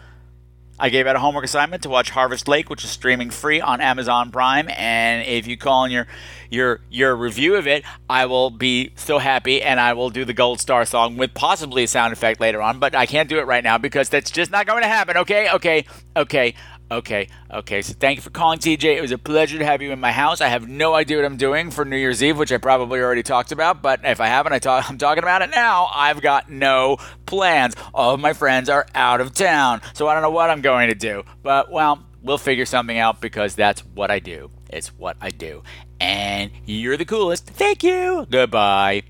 I 0.78 0.88
gave 0.88 1.06
out 1.06 1.14
a 1.14 1.20
homework 1.20 1.44
assignment 1.44 1.84
to 1.84 1.88
watch 1.88 2.10
Harvest 2.10 2.48
Lake, 2.48 2.68
which 2.68 2.82
is 2.82 2.90
streaming 2.90 3.30
free 3.30 3.60
on 3.60 3.80
Amazon 3.80 4.30
Prime. 4.32 4.68
And 4.70 5.26
if 5.26 5.46
you 5.46 5.56
call 5.56 5.84
in 5.84 5.92
your 5.92 6.06
your 6.50 6.80
your 6.90 7.14
review 7.14 7.54
of 7.54 7.66
it, 7.66 7.84
I 8.10 8.26
will 8.26 8.50
be 8.50 8.92
so 8.96 9.18
happy, 9.18 9.62
and 9.62 9.78
I 9.78 9.92
will 9.92 10.10
do 10.10 10.24
the 10.24 10.32
Gold 10.32 10.60
Star 10.60 10.84
song 10.84 11.16
with 11.16 11.32
possibly 11.32 11.84
a 11.84 11.88
sound 11.88 12.12
effect 12.12 12.40
later 12.40 12.60
on. 12.60 12.80
But 12.80 12.94
I 12.94 13.06
can't 13.06 13.28
do 13.28 13.38
it 13.38 13.46
right 13.46 13.62
now 13.62 13.78
because 13.78 14.08
that's 14.08 14.30
just 14.30 14.50
not 14.50 14.66
going 14.66 14.82
to 14.82 14.88
happen. 14.88 15.16
Okay, 15.18 15.48
okay, 15.50 15.84
okay. 16.16 16.54
Okay, 16.90 17.28
okay. 17.50 17.82
So 17.82 17.94
thank 17.98 18.16
you 18.16 18.22
for 18.22 18.30
calling, 18.30 18.58
TJ. 18.58 18.96
It 18.96 19.00
was 19.00 19.10
a 19.10 19.18
pleasure 19.18 19.58
to 19.58 19.64
have 19.64 19.80
you 19.80 19.90
in 19.90 19.98
my 19.98 20.12
house. 20.12 20.40
I 20.40 20.48
have 20.48 20.68
no 20.68 20.94
idea 20.94 21.16
what 21.16 21.24
I'm 21.24 21.38
doing 21.38 21.70
for 21.70 21.84
New 21.84 21.96
Year's 21.96 22.22
Eve, 22.22 22.38
which 22.38 22.52
I 22.52 22.58
probably 22.58 23.00
already 23.00 23.22
talked 23.22 23.52
about. 23.52 23.82
But 23.82 24.00
if 24.04 24.20
I 24.20 24.26
haven't, 24.26 24.52
I 24.52 24.58
talk, 24.58 24.88
I'm 24.90 24.98
talking 24.98 25.22
about 25.22 25.42
it 25.42 25.50
now. 25.50 25.88
I've 25.92 26.20
got 26.20 26.50
no 26.50 26.98
plans. 27.26 27.74
All 27.94 28.14
of 28.14 28.20
my 28.20 28.32
friends 28.34 28.68
are 28.68 28.86
out 28.94 29.20
of 29.20 29.32
town, 29.32 29.80
so 29.94 30.06
I 30.08 30.14
don't 30.14 30.22
know 30.22 30.30
what 30.30 30.50
I'm 30.50 30.60
going 30.60 30.88
to 30.90 30.94
do. 30.94 31.24
But 31.42 31.70
well, 31.70 32.04
we'll 32.22 32.38
figure 32.38 32.66
something 32.66 32.98
out 32.98 33.20
because 33.20 33.54
that's 33.54 33.80
what 33.80 34.10
I 34.10 34.18
do. 34.18 34.50
It's 34.68 34.88
what 34.88 35.16
I 35.20 35.30
do. 35.30 35.62
And 36.00 36.50
you're 36.66 36.96
the 36.96 37.04
coolest. 37.06 37.46
Thank 37.46 37.82
you. 37.82 38.26
Goodbye. 38.30 39.04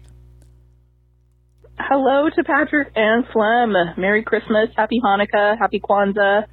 Hello 1.79 2.29
to 2.31 2.45
Patrick 2.45 2.93
and 2.95 3.25
Flem. 3.33 3.73
Merry 3.97 4.23
Christmas, 4.23 4.69
Happy 4.77 5.01
Hanukkah, 5.05 5.59
Happy 5.59 5.81
Kwanzaa, 5.81 6.45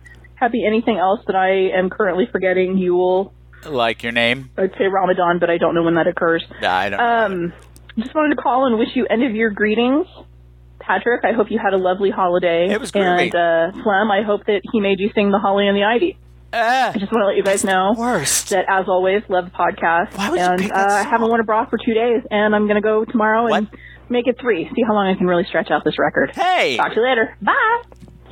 Happy 0.42 0.66
anything 0.66 0.98
else 0.98 1.20
that 1.28 1.36
I 1.36 1.78
am 1.78 1.90
currently 1.92 2.26
forgetting. 2.32 2.78
Yule, 2.78 3.32
Like 3.64 4.02
your 4.02 4.12
name? 4.12 4.50
I'd 4.58 4.72
say 4.78 4.86
Ramadan, 4.88 5.38
but 5.40 5.52
I 5.52 5.58
don't 5.60 5.76
know 5.76 5.84
when 5.84 5.94
that 5.96 6.08
occurs. 6.08 6.44
I 6.62 6.90
don't. 6.90 7.00
Um, 7.00 7.54
just 7.96 8.16
wanted 8.16 8.36
to 8.36 8.42
call 8.42 8.66
and 8.66 8.80
wish 8.80 8.90
you 8.96 9.06
end 9.08 9.24
of 9.24 9.36
year 9.36 9.52
greetings. 9.52 10.08
Patrick, 10.80 11.24
I 11.24 11.34
hope 11.34 11.52
you 11.52 11.60
had 11.64 11.74
a 11.74 11.78
lovely 11.78 12.10
holiday. 12.10 12.70
It 12.72 12.82
was 12.82 12.92
groovy. 12.92 13.32
And 13.32 13.36
uh, 13.36 13.84
Flem, 13.84 14.10
I 14.10 14.24
hope 14.26 14.46
that 14.48 14.62
he 14.74 14.82
made 14.82 15.00
you 15.00 15.12
sing 15.14 15.30
the 15.32 15.38
Holly 15.38 15.68
and 15.68 15.78
the 15.78 15.84
Ivy. 15.84 16.18
Ah, 16.54 16.90
I 16.90 16.98
just 16.98 17.12
want 17.14 17.22
to 17.22 17.28
let 17.28 17.38
you 17.38 17.44
guys 17.44 17.64
know 17.64 17.94
that, 17.96 18.66
as 18.68 18.86
always, 18.88 19.22
love 19.30 19.46
the 19.46 19.52
podcast. 19.52 20.18
Why 20.18 20.30
would 20.32 20.40
you 20.40 20.46
and 20.46 20.62
pick 20.62 20.72
uh, 20.74 20.76
that 20.76 20.90
I 20.90 21.04
haven't 21.04 21.28
worn 21.30 21.40
a 21.40 21.44
bra 21.44 21.70
for 21.70 21.78
two 21.78 21.94
days, 21.94 22.24
and 22.32 22.56
I'm 22.56 22.66
going 22.68 22.76
to 22.76 22.82
go 22.82 23.06
tomorrow 23.06 23.46
and 23.54 23.70
make 24.10 24.26
it 24.28 24.38
three. 24.42 24.66
See 24.76 24.82
how 24.86 24.94
long 24.94 25.08
I 25.08 25.16
can 25.16 25.28
really 25.28 25.46
stretch 25.46 25.70
out 25.70 25.84
this 25.86 26.00
record. 26.00 26.32
Hey! 26.36 26.78
Talk 26.78 26.90
to 26.90 26.96
you 26.96 27.04
later. 27.08 27.38
Bye! 27.42 27.82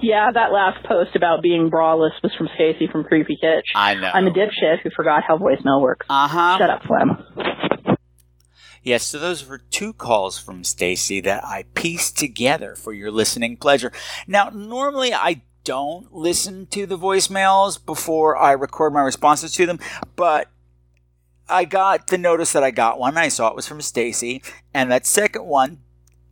Yeah, 0.01 0.31
that 0.33 0.51
last 0.51 0.85
post 0.85 1.15
about 1.15 1.41
being 1.41 1.69
braless 1.69 2.11
was 2.23 2.33
from 2.37 2.49
Stacy 2.55 2.87
from 2.91 3.03
Creepy 3.03 3.37
Kitsch. 3.41 3.63
I 3.75 3.95
know. 3.95 4.11
I'm 4.13 4.27
a 4.27 4.31
dipshit 4.31 4.81
who 4.81 4.89
forgot 4.95 5.23
how 5.23 5.37
voicemail 5.37 5.81
works. 5.81 6.05
Uh 6.09 6.27
huh. 6.27 6.57
Shut 6.57 6.69
up, 6.69 6.81
Slim. 6.87 7.97
Yes, 8.81 9.03
so 9.03 9.19
those 9.19 9.45
were 9.45 9.57
two 9.57 9.91
calls 9.93 10.39
from 10.39 10.63
Stacy 10.63 11.19
that 11.21 11.43
I 11.43 11.65
pieced 11.73 12.17
together 12.17 12.75
for 12.75 12.93
your 12.93 13.11
listening 13.11 13.57
pleasure. 13.57 13.91
Now, 14.25 14.49
normally 14.49 15.13
I 15.13 15.41
don't 15.65 16.13
listen 16.13 16.65
to 16.67 16.85
the 16.85 16.97
voicemails 16.97 17.83
before 17.85 18.37
I 18.37 18.53
record 18.53 18.93
my 18.93 19.01
responses 19.01 19.53
to 19.55 19.65
them, 19.65 19.79
but 20.15 20.49
I 21.49 21.65
got 21.65 22.07
the 22.07 22.17
notice 22.17 22.53
that 22.53 22.63
I 22.63 22.71
got 22.71 22.99
one. 22.99 23.17
I 23.17 23.27
saw 23.27 23.49
it 23.49 23.55
was 23.55 23.67
from 23.67 23.81
Stacy, 23.81 24.41
and 24.73 24.89
that 24.91 25.05
second 25.05 25.45
one 25.45 25.79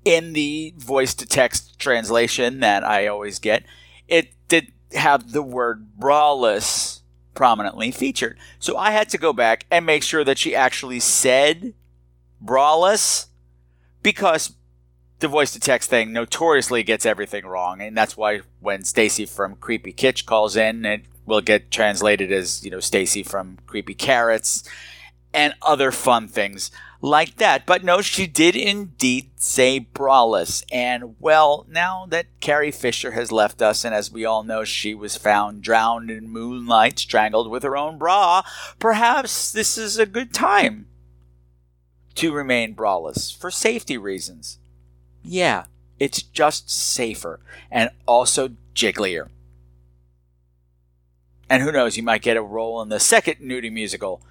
in 0.08 0.32
the 0.32 0.74
voice 0.78 1.14
to 1.14 1.26
text 1.26 1.78
translation 1.78 2.62
that 2.62 2.82
I 2.82 3.08
always 3.08 3.40
get, 3.40 3.66
it 4.08 4.30
did 4.48 4.72
have 4.94 5.34
the 5.34 5.42
word 5.42 5.86
braless 6.00 7.02
prominently 7.34 7.92
featured. 7.92 8.40
So 8.58 8.78
I 8.78 8.92
had 8.92 9.10
to 9.10 9.18
go 9.18 9.34
back 9.34 9.66
and 9.70 9.86
make 9.86 10.04
sure 10.04 10.24
that 10.24 10.38
she 10.38 10.56
actually 10.56 11.02
said 11.02 11.74
braless 12.44 13.26
because 14.02 14.54
the 15.20 15.28
voice 15.28 15.52
to 15.52 15.60
text 15.60 15.90
thing 15.90 16.14
notoriously 16.14 16.84
gets 16.84 17.06
everything 17.06 17.46
wrong 17.46 17.82
and 17.82 17.98
that's 17.98 18.16
why 18.16 18.40
when 18.62 18.86
Stacy 18.86 19.26
from 19.26 19.56
Creepy 19.56 19.92
Kitsch 19.92 20.26
calls 20.26 20.56
in 20.56 20.86
it 20.86 21.02
will 21.26 21.42
get 21.42 21.70
translated 21.70 22.32
as, 22.32 22.64
you 22.64 22.72
know, 22.72 22.80
Stacy 22.80 23.24
from 23.24 23.58
Creepy 23.68 23.94
Carrots 23.94 24.64
and 25.34 25.54
other 25.64 25.92
fun 25.92 26.30
things 26.30 26.72
like 27.02 27.38
that. 27.38 27.66
But 27.66 27.84
no, 27.84 28.02
she 28.02 28.28
did 28.28 28.56
indeed 28.56 29.32
say 29.36 29.88
braless. 29.94 30.64
And 30.72 31.16
well, 31.20 31.66
now 31.70 32.06
that 32.10 32.28
Carrie 32.40 32.72
Fisher 32.72 33.12
has 33.12 33.32
left 33.32 33.62
us, 33.62 33.84
and 33.84 33.94
as 33.94 34.12
we 34.12 34.26
all 34.26 34.44
know, 34.44 34.64
she 34.64 34.94
was 34.94 35.18
found 35.18 35.62
drowned 35.62 36.10
in 36.10 36.30
moonlight, 36.30 37.00
strangled 37.00 37.50
with 37.50 37.64
her 37.64 37.78
own 37.78 37.98
bra, 37.98 38.44
perhaps 38.80 39.52
this 39.52 39.78
is 39.78 39.98
a 39.98 40.06
good 40.06 40.34
time 40.34 40.88
to 42.16 42.34
remain 42.34 42.76
braless 42.76 43.36
for 43.36 43.52
safety 43.52 43.98
reasons. 43.98 44.58
Yeah, 45.24 45.66
it's 46.00 46.22
just 46.22 46.70
safer 46.70 47.40
and 47.70 47.92
also 48.08 48.52
jigglier. 48.74 49.30
And 51.50 51.64
who 51.64 51.72
knows, 51.72 51.96
you 51.96 52.04
might 52.04 52.22
get 52.22 52.38
a 52.38 52.42
role 52.42 52.82
in 52.82 52.90
the 52.90 53.00
second 53.00 53.36
nudie 53.42 53.72
musical 53.72 54.22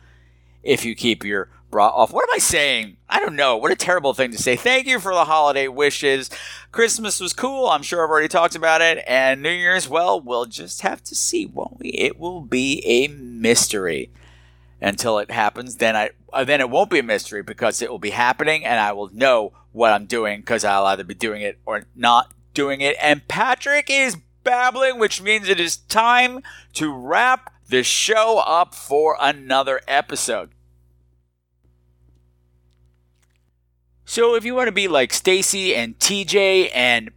if 0.66 0.84
you 0.84 0.94
keep 0.94 1.24
your 1.24 1.48
bra 1.70 1.88
off. 1.88 2.12
What 2.12 2.24
am 2.24 2.34
I 2.34 2.38
saying? 2.38 2.96
I 3.08 3.20
don't 3.20 3.36
know. 3.36 3.56
What 3.56 3.72
a 3.72 3.76
terrible 3.76 4.14
thing 4.14 4.30
to 4.32 4.38
say. 4.38 4.56
Thank 4.56 4.86
you 4.86 4.98
for 4.98 5.12
the 5.12 5.24
holiday 5.24 5.68
wishes. 5.68 6.30
Christmas 6.72 7.20
was 7.20 7.32
cool. 7.32 7.66
I'm 7.68 7.82
sure 7.82 8.04
I've 8.04 8.10
already 8.10 8.28
talked 8.28 8.54
about 8.54 8.82
it. 8.82 9.02
And 9.06 9.42
New 9.42 9.50
Year's, 9.50 9.88
well, 9.88 10.20
we'll 10.20 10.46
just 10.46 10.82
have 10.82 11.02
to 11.04 11.14
see, 11.14 11.46
won't 11.46 11.78
we? 11.78 11.90
It 11.90 12.18
will 12.18 12.40
be 12.40 12.82
a 12.84 13.08
mystery 13.08 14.10
until 14.80 15.18
it 15.18 15.30
happens. 15.30 15.76
Then 15.76 15.96
I 15.96 16.10
uh, 16.32 16.44
then 16.44 16.60
it 16.60 16.70
won't 16.70 16.90
be 16.90 16.98
a 16.98 17.04
mystery 17.04 17.42
because 17.42 17.80
it 17.80 17.90
will 17.90 17.98
be 17.98 18.10
happening, 18.10 18.64
and 18.64 18.78
I 18.78 18.92
will 18.92 19.08
know 19.12 19.52
what 19.72 19.92
I'm 19.92 20.06
doing 20.06 20.40
because 20.40 20.64
I'll 20.64 20.86
either 20.86 21.04
be 21.04 21.14
doing 21.14 21.42
it 21.42 21.58
or 21.64 21.84
not 21.94 22.32
doing 22.52 22.80
it. 22.80 22.96
And 23.00 23.26
Patrick 23.28 23.88
is 23.88 24.16
babbling, 24.44 24.98
which 24.98 25.22
means 25.22 25.48
it 25.48 25.60
is 25.60 25.76
time 25.76 26.42
to 26.74 26.92
wrap 26.92 27.52
the 27.68 27.82
show 27.82 28.38
up 28.38 28.74
for 28.74 29.16
another 29.20 29.80
episode. 29.88 30.50
So 34.08 34.36
if 34.36 34.44
you 34.44 34.54
want 34.54 34.68
to 34.68 34.72
be 34.72 34.86
like 34.86 35.12
Stacy 35.12 35.74
and 35.74 35.98
TJ 35.98 36.70
and 36.72 37.10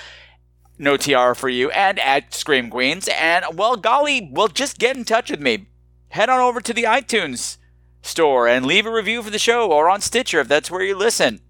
no 0.80 0.96
tiara 0.96 1.36
for 1.36 1.48
you 1.48 1.70
and 1.70 1.98
at 2.00 2.34
Scream 2.34 2.70
Queenz. 2.70 3.08
And 3.08 3.44
well, 3.54 3.76
golly, 3.76 4.30
well, 4.32 4.48
just 4.48 4.78
get 4.78 4.96
in 4.96 5.04
touch 5.04 5.30
with 5.30 5.40
me. 5.40 5.66
Head 6.08 6.30
on 6.30 6.40
over 6.40 6.60
to 6.60 6.72
the 6.72 6.84
iTunes 6.84 7.58
store 8.02 8.48
and 8.48 8.64
leave 8.64 8.86
a 8.86 8.92
review 8.92 9.22
for 9.22 9.30
the 9.30 9.38
show 9.38 9.70
or 9.70 9.90
on 9.90 10.00
Stitcher 10.00 10.40
if 10.40 10.48
that's 10.48 10.70
where 10.70 10.82
you 10.82 10.96
listen. 10.96 11.40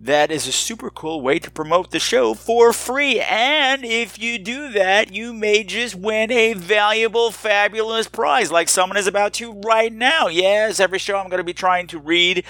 That 0.00 0.30
is 0.30 0.48
a 0.48 0.52
super 0.52 0.90
cool 0.90 1.20
way 1.20 1.38
to 1.38 1.50
promote 1.50 1.90
the 1.90 2.00
show 2.00 2.34
for 2.34 2.72
free. 2.72 3.20
And 3.20 3.84
if 3.84 4.18
you 4.18 4.38
do 4.38 4.72
that, 4.72 5.12
you 5.12 5.32
may 5.32 5.62
just 5.62 5.94
win 5.94 6.32
a 6.32 6.54
valuable, 6.54 7.30
fabulous 7.30 8.08
prize 8.08 8.50
like 8.50 8.68
someone 8.68 8.96
is 8.96 9.06
about 9.06 9.34
to 9.34 9.52
right 9.60 9.92
now. 9.92 10.26
Yes, 10.26 10.80
every 10.80 10.98
show 10.98 11.16
I'm 11.16 11.28
going 11.28 11.38
to 11.38 11.44
be 11.44 11.54
trying 11.54 11.86
to 11.88 11.98
read 11.98 12.44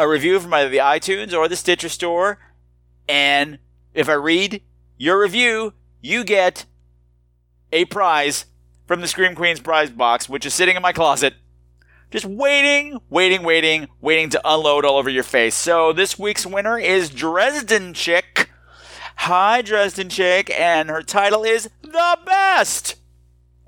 a 0.00 0.08
review 0.08 0.40
from 0.40 0.54
either 0.54 0.70
the 0.70 0.78
iTunes 0.78 1.34
or 1.34 1.46
the 1.46 1.54
Stitcher 1.54 1.90
store. 1.90 2.38
And 3.06 3.58
if 3.92 4.08
I 4.08 4.14
read 4.14 4.62
your 4.96 5.20
review, 5.20 5.74
you 6.00 6.24
get 6.24 6.64
a 7.70 7.84
prize 7.84 8.46
from 8.86 9.02
the 9.02 9.08
Scream 9.08 9.34
Queenz 9.34 9.62
prize 9.62 9.90
box, 9.90 10.26
which 10.26 10.46
is 10.46 10.54
sitting 10.54 10.74
in 10.74 10.82
my 10.82 10.92
closet. 10.92 11.34
Just 12.10 12.24
waiting, 12.24 12.98
waiting, 13.10 13.42
waiting, 13.42 13.88
waiting 14.00 14.30
to 14.30 14.40
unload 14.42 14.86
all 14.86 14.96
over 14.96 15.10
your 15.10 15.22
face. 15.22 15.54
So 15.54 15.92
this 15.92 16.18
week's 16.18 16.46
winner 16.46 16.78
is 16.78 17.10
Dresden 17.10 17.92
Chick. 17.92 18.50
Hi, 19.16 19.60
Dresden 19.60 20.08
Chick, 20.08 20.50
and 20.58 20.88
her 20.88 21.02
title 21.02 21.44
is 21.44 21.68
The 21.82 22.18
Best! 22.24 22.99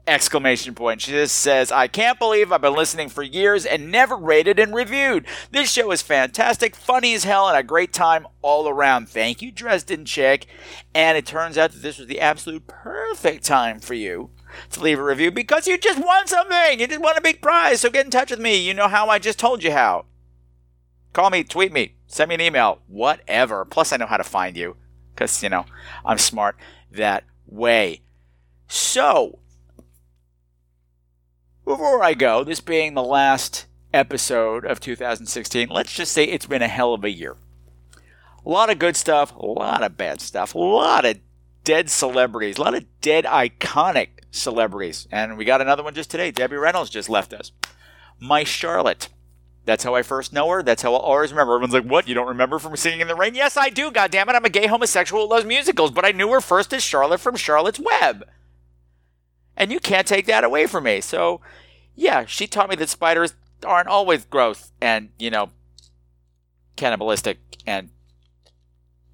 Exclamation 0.05 0.75
point. 0.75 1.01
She 1.01 1.13
just 1.13 1.37
says, 1.37 1.71
I 1.71 1.87
can't 1.87 2.19
believe 2.19 2.51
I've 2.51 2.61
been 2.61 2.75
listening 2.75 3.09
for 3.09 3.23
years 3.23 3.65
and 3.65 3.93
never 3.93 4.17
rated 4.17 4.59
and 4.59 4.75
reviewed. 4.75 5.27
This 5.53 5.71
show 5.71 5.93
is 5.93 6.03
fantastic, 6.03 6.75
funny 6.75 7.15
as 7.15 7.23
hell, 7.23 7.49
and 7.49 7.57
a 7.57 7.63
great 7.63 7.93
time 7.93 8.27
all 8.43 8.69
around. 8.69 9.09
Thank 9.09 9.43
you, 9.43 9.53
Dresden 9.53 10.05
Chick. 10.05 10.47
And 10.93 11.17
it 11.17 11.25
turns 11.25 11.57
out 11.57 11.71
that 11.71 11.83
this 11.83 11.99
was 11.99 12.09
the 12.09 12.21
absolute 12.21 12.67
perfect 12.67 13.45
time 13.45 13.79
for 13.79 13.95
you 13.95 14.31
to 14.71 14.81
leave 14.81 14.99
a 14.99 15.05
review 15.05 15.31
because 15.31 15.69
you 15.69 15.79
just 15.79 16.05
won 16.05 16.27
something. 16.27 16.81
You 16.81 16.89
just 16.89 17.01
won 17.01 17.17
a 17.17 17.21
big 17.21 17.41
prize. 17.41 17.81
So 17.81 17.89
get 17.89 18.05
in 18.05 18.11
touch 18.11 18.33
with 18.33 18.41
me. 18.41 18.57
You 18.57 18.75
know 18.75 18.89
how 18.89 19.09
I 19.09 19.21
just 19.21 19.39
told 19.39 19.63
you 19.63 19.71
how. 19.71 20.07
Call 21.13 21.31
me, 21.31 21.45
tweet 21.45 21.73
me, 21.73 21.95
send 22.07 22.31
me 22.31 22.35
an 22.35 22.41
email, 22.41 22.81
whatever. 22.89 23.65
Plus, 23.65 23.93
I 23.93 23.99
know 23.99 24.07
how 24.07 24.17
to 24.17 24.25
find 24.25 24.57
you 24.57 24.77
because, 25.15 25.43
you 25.43 25.49
know, 25.49 25.67
I'm 26.05 26.19
smart 26.19 26.57
that 26.91 27.25
way. 27.47 28.01
So, 28.67 29.39
before 31.65 32.03
I 32.03 32.15
go, 32.15 32.45
this 32.45 32.61
being 32.61 32.95
the 32.95 33.03
last 33.03 33.67
episode 33.95 34.65
of 34.65 34.81
2016, 34.81 35.69
let's 35.69 35.93
just 35.93 36.13
say 36.13 36.25
it's 36.25 36.47
been 36.47 36.63
a 36.63 36.69
hell 36.69 36.95
of 36.95 37.05
a 37.05 37.11
year. 37.11 37.37
A 38.45 38.49
lot 38.49 38.71
of 38.71 38.79
good 38.79 38.97
stuff, 38.97 39.35
a 39.37 39.47
lot 39.47 39.83
of 39.83 39.97
bad 39.97 40.21
stuff, 40.21 40.55
a 40.55 40.59
lot 40.59 41.05
of 41.05 41.19
dead 41.65 41.91
celebrities, 41.91 42.59
a 42.59 42.63
lot 42.63 42.75
of 42.75 42.85
dead 43.01 43.25
iconic 43.25 44.09
celebrities. 44.31 45.07
And 45.13 45.39
we 45.39 45.45
got 45.45 45.61
another 45.61 45.83
one 45.83 45.95
just 45.95 46.11
today. 46.11 46.31
Debbie 46.31 46.57
Reynolds 46.57 46.91
just 46.91 47.09
left 47.09 47.33
us. 47.33 47.53
My 48.19 48.45
Charlotte. 48.45 49.09
That's 49.65 49.85
how 49.85 49.95
I 49.95 50.03
first 50.03 50.33
know 50.33 50.49
her. 50.49 50.63
That's 50.65 50.83
how 50.83 50.93
I'll 50.93 51.01
always 51.01 51.31
remember. 51.31 51.55
Everyone's 51.55 51.73
like, 51.73 51.85
"What? 51.85 52.09
You 52.09 52.17
don't 52.17 52.27
remember 52.27 52.59
from 52.59 52.77
Singing 52.77 53.01
in 53.01 53.07
the 53.07 53.15
Rain?" 53.15 53.37
Yes, 53.37 53.57
I 53.57 53.69
do. 53.69 53.93
God 53.93 54.11
damn 54.11 54.29
it! 54.29 54.35
I'm 54.35 54.45
a 54.45 54.49
gay 54.49 54.67
homosexual 54.67 55.23
who 55.23 55.31
loves 55.31 55.47
musicals, 55.47 55.93
but 55.93 56.05
I 56.05 56.11
knew 56.11 56.29
her 56.33 56.41
first 56.41 56.73
as 56.73 56.83
Charlotte 56.83 57.21
from 57.21 57.37
Charlotte's 57.37 57.79
Web, 57.79 58.25
and 59.57 59.73
you 59.73 59.81
can't 59.81 60.07
take 60.07 60.27
that 60.27 60.45
away 60.45 60.67
from 60.67 60.85
me. 60.85 61.01
So, 61.01 61.41
yeah, 61.95 62.25
she 62.25 62.47
taught 62.47 62.71
me 62.71 62.77
that 62.77 62.89
spiders 62.89 63.35
aren't 63.65 63.89
always 63.89 64.25
gross 64.25 64.73
and 64.81 65.11
you 65.19 65.31
know 65.31 65.51
cannibalistic 66.77 67.39
and 67.67 67.91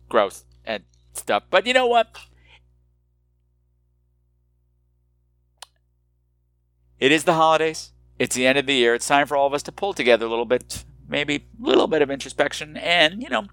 gross 0.09 0.45
and 0.65 0.85
stuff. 1.13 1.45
But 1.51 1.67
you 1.67 1.73
know 1.73 1.87
what? 1.87 2.17
It 6.99 7.13
is 7.13 7.25
the 7.25 7.35
holidays. 7.35 7.93
It's 8.19 8.35
the 8.35 8.47
end 8.47 8.59
of 8.59 8.67
the 8.67 8.75
year. 8.75 8.95
It's 8.95 9.07
time 9.07 9.27
for 9.27 9.37
all 9.37 9.47
of 9.47 9.55
us 9.55 9.63
to 9.65 9.73
pull 9.73 9.93
together 9.93 10.27
a 10.27 10.29
little 10.29 10.45
bit, 10.45 10.85
maybe 11.09 11.37
a 11.37 11.67
little 11.67 11.87
bit 11.87 12.03
of 12.03 12.11
introspection, 12.11 12.77
and, 12.77 13.23
you 13.23 13.29
know, 13.29 13.47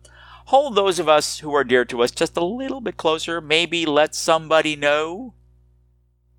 hold 0.45 0.75
those 0.75 0.97
of 0.97 1.07
us 1.07 1.39
who 1.39 1.53
are 1.53 1.63
dear 1.63 1.85
to 1.85 2.01
us 2.01 2.09
just 2.09 2.35
a 2.37 2.43
little 2.43 2.81
bit 2.81 2.97
closer. 2.97 3.39
Maybe 3.41 3.85
let 3.85 4.15
somebody 4.15 4.75
know 4.75 5.34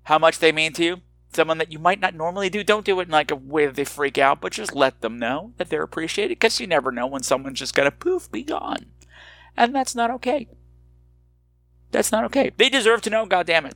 how 0.07 0.17
much 0.17 0.39
they 0.39 0.53
mean 0.53 0.71
to 0.71 0.83
you. 0.83 1.01
Someone 1.33 1.57
that 1.57 1.73
you 1.73 1.79
might 1.79 1.99
not 1.99 2.15
normally 2.15 2.49
do. 2.49 2.63
Don't 2.63 2.85
do 2.85 2.97
it 3.01 3.07
in 3.07 3.11
like 3.11 3.29
a 3.29 3.35
way 3.35 3.65
that 3.65 3.75
they 3.75 3.83
freak 3.83 4.17
out, 4.17 4.39
but 4.39 4.53
just 4.53 4.73
let 4.73 5.01
them 5.01 5.19
know 5.19 5.51
that 5.57 5.69
they're 5.69 5.83
appreciated 5.83 6.39
because 6.39 6.61
you 6.61 6.65
never 6.65 6.93
know 6.93 7.05
when 7.05 7.23
someone's 7.23 7.59
just 7.59 7.75
to 7.75 7.91
poof, 7.91 8.31
be 8.31 8.41
gone. 8.41 8.85
And 9.57 9.75
that's 9.75 9.95
not 9.95 10.09
okay. 10.11 10.47
That's 11.91 12.11
not 12.11 12.23
okay. 12.23 12.51
They 12.55 12.69
deserve 12.69 13.01
to 13.01 13.09
know, 13.09 13.25
God 13.25 13.47
damn 13.47 13.65
it. 13.65 13.75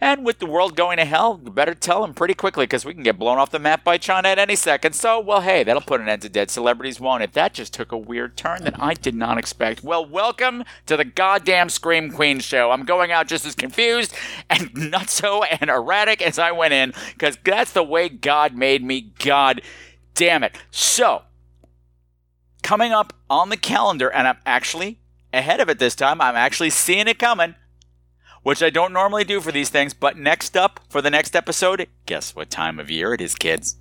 And 0.00 0.24
with 0.24 0.38
the 0.38 0.46
world 0.46 0.76
going 0.76 0.98
to 0.98 1.04
hell, 1.04 1.40
you 1.42 1.50
better 1.50 1.74
tell 1.74 2.02
them 2.02 2.14
pretty 2.14 2.34
quickly 2.34 2.64
because 2.64 2.84
we 2.84 2.92
can 2.92 3.02
get 3.02 3.18
blown 3.18 3.38
off 3.38 3.50
the 3.50 3.58
map 3.58 3.82
by 3.82 3.98
China 3.98 4.28
at 4.28 4.38
any 4.38 4.56
second. 4.56 4.94
So, 4.94 5.18
well, 5.18 5.40
hey, 5.40 5.64
that'll 5.64 5.80
put 5.82 6.00
an 6.00 6.08
end 6.08 6.22
to 6.22 6.28
dead 6.28 6.50
celebrities, 6.50 7.00
won't 7.00 7.22
it? 7.22 7.32
That 7.32 7.54
just 7.54 7.72
took 7.72 7.92
a 7.92 7.98
weird 7.98 8.36
turn 8.36 8.64
that 8.64 8.80
I 8.80 8.94
did 8.94 9.14
not 9.14 9.38
expect. 9.38 9.82
Well, 9.82 10.04
welcome 10.04 10.64
to 10.86 10.96
the 10.96 11.04
goddamn 11.04 11.68
Scream 11.70 12.10
Queen 12.10 12.40
show. 12.40 12.70
I'm 12.70 12.84
going 12.84 13.10
out 13.10 13.26
just 13.26 13.46
as 13.46 13.54
confused 13.54 14.14
and 14.50 14.70
nutso 14.74 15.44
and 15.60 15.70
erratic 15.70 16.20
as 16.20 16.38
I 16.38 16.52
went 16.52 16.74
in 16.74 16.92
because 17.12 17.38
that's 17.42 17.72
the 17.72 17.82
way 17.82 18.08
God 18.08 18.54
made 18.54 18.84
me. 18.84 19.12
God 19.18 19.62
damn 20.14 20.42
it. 20.42 20.56
So, 20.70 21.22
coming 22.62 22.92
up 22.92 23.14
on 23.30 23.48
the 23.48 23.56
calendar, 23.56 24.10
and 24.10 24.28
I'm 24.28 24.38
actually 24.44 24.98
ahead 25.32 25.60
of 25.60 25.68
it 25.68 25.78
this 25.78 25.94
time, 25.94 26.20
I'm 26.20 26.36
actually 26.36 26.70
seeing 26.70 27.08
it 27.08 27.18
coming 27.18 27.54
which 28.46 28.62
I 28.62 28.70
don't 28.70 28.92
normally 28.92 29.24
do 29.24 29.40
for 29.40 29.50
these 29.50 29.70
things. 29.70 29.92
But 29.92 30.16
next 30.16 30.56
up 30.56 30.78
for 30.88 31.02
the 31.02 31.10
next 31.10 31.34
episode, 31.34 31.88
guess 32.06 32.36
what 32.36 32.48
time 32.48 32.78
of 32.78 32.88
year 32.88 33.12
it 33.12 33.20
is, 33.20 33.34
kids? 33.34 33.74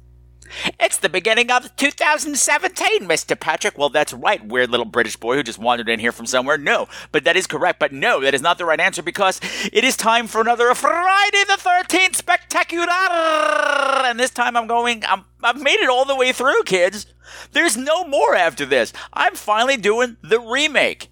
It's 0.79 0.97
the 0.97 1.07
beginning 1.07 1.51
of 1.51 1.75
2017, 1.75 3.01
Mr. 3.01 3.39
Patrick. 3.39 3.77
Well, 3.77 3.89
that's 3.89 4.11
right, 4.11 4.43
weird 4.43 4.71
little 4.71 4.87
British 4.87 5.17
boy 5.17 5.35
who 5.35 5.43
just 5.43 5.59
wandered 5.59 5.87
in 5.87 5.99
here 5.99 6.11
from 6.11 6.25
somewhere. 6.25 6.57
No, 6.57 6.87
but 7.11 7.25
that 7.25 7.35
is 7.35 7.45
correct. 7.45 7.77
But 7.77 7.93
no, 7.93 8.21
that 8.21 8.33
is 8.33 8.41
not 8.41 8.57
the 8.57 8.65
right 8.65 8.79
answer 8.79 9.03
because 9.03 9.39
it 9.71 9.83
is 9.83 9.95
time 9.95 10.25
for 10.25 10.41
another 10.41 10.73
Friday 10.73 11.43
the 11.45 11.59
13th 11.59 12.15
Spectacular. 12.15 12.87
And 12.89 14.19
this 14.19 14.31
time 14.31 14.57
I'm 14.57 14.65
going, 14.65 15.03
I'm, 15.07 15.25
I've 15.43 15.61
made 15.61 15.79
it 15.79 15.89
all 15.89 16.05
the 16.05 16.15
way 16.15 16.31
through, 16.31 16.63
kids. 16.63 17.05
There's 17.51 17.77
no 17.77 18.03
more 18.03 18.33
after 18.33 18.65
this. 18.65 18.93
I'm 19.13 19.35
finally 19.35 19.77
doing 19.77 20.17
the 20.23 20.39
remake. 20.39 21.09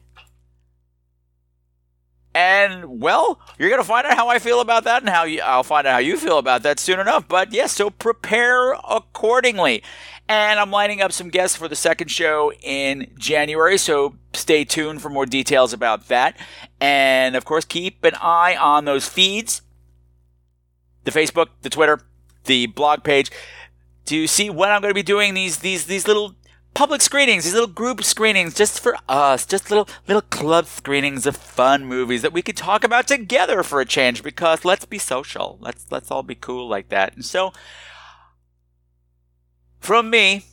And 2.36 3.00
well, 3.02 3.40
you're 3.60 3.70
gonna 3.70 3.84
find 3.84 4.08
out 4.08 4.18
how 4.18 4.28
I 4.28 4.40
feel 4.40 4.60
about 4.60 4.86
that, 4.86 5.02
and 5.04 5.10
how 5.10 5.24
you, 5.24 5.42
I'll 5.42 5.64
find 5.64 5.86
out 5.86 5.94
how 5.94 6.00
you 6.00 6.18
feel 6.18 6.38
about 6.38 6.64
that 6.64 6.80
soon 6.80 7.00
enough. 7.00 7.28
But 7.28 7.54
yes, 7.54 7.74
so 7.74 7.90
prepare 7.90 8.74
accordingly. 8.90 9.84
And 10.28 10.60
I'm 10.60 10.72
lining 10.72 11.02
up 11.02 11.12
some 11.12 11.30
guests 11.30 11.58
for 11.58 11.68
the 11.68 11.76
second 11.76 12.10
show 12.10 12.54
in 12.62 13.12
January, 13.18 13.78
so 13.78 14.16
stay 14.34 14.64
tuned 14.64 15.02
for 15.02 15.10
more 15.10 15.26
details 15.26 15.74
about 15.74 16.08
that. 16.08 16.38
And 16.80 17.36
of 17.36 17.46
course, 17.46 17.66
keep 17.66 18.04
an 18.06 18.16
eye 18.16 18.56
on 18.56 18.86
those 18.86 19.08
feeds, 19.08 19.62
the 21.04 21.12
Facebook, 21.12 21.48
the 21.62 21.70
Twitter, 21.70 22.00
the 22.46 22.68
blog 22.68 23.04
page, 23.04 23.32
to 24.06 24.26
see 24.28 24.50
when 24.50 24.70
I'm 24.70 24.82
going 24.82 24.92
to 24.92 24.96
be 24.96 25.04
doing 25.04 25.34
these 25.34 25.58
these 25.58 25.86
these 25.86 26.08
little 26.08 26.36
public 26.74 27.02
screenings, 27.02 27.44
these 27.44 27.54
little 27.54 27.68
group 27.68 28.04
screenings 28.04 28.54
just 28.54 28.80
for 28.80 28.98
us, 29.08 29.46
just 29.46 29.70
little 29.70 29.88
little 30.08 30.22
club 30.22 30.66
screenings 30.66 31.26
of 31.26 31.38
fun 31.38 31.86
movies 31.86 32.22
that 32.22 32.34
we 32.34 32.42
could 32.42 32.58
talk 32.58 32.84
about 32.84 33.08
together 33.08 33.64
for 33.64 33.80
a 33.80 33.86
change 33.86 34.24
because 34.24 34.66
let's 34.66 34.86
be 34.86 34.98
social. 34.98 35.58
Let's 35.62 35.86
let's 35.92 36.12
all 36.12 36.24
be 36.24 36.36
cool 36.36 36.68
like 36.68 36.90
that. 36.90 37.16
And 37.16 37.26
so 37.26 37.54
from 39.80 40.10
me 40.10 40.46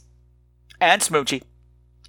and 0.80 1.00
Smoochie 1.00 1.42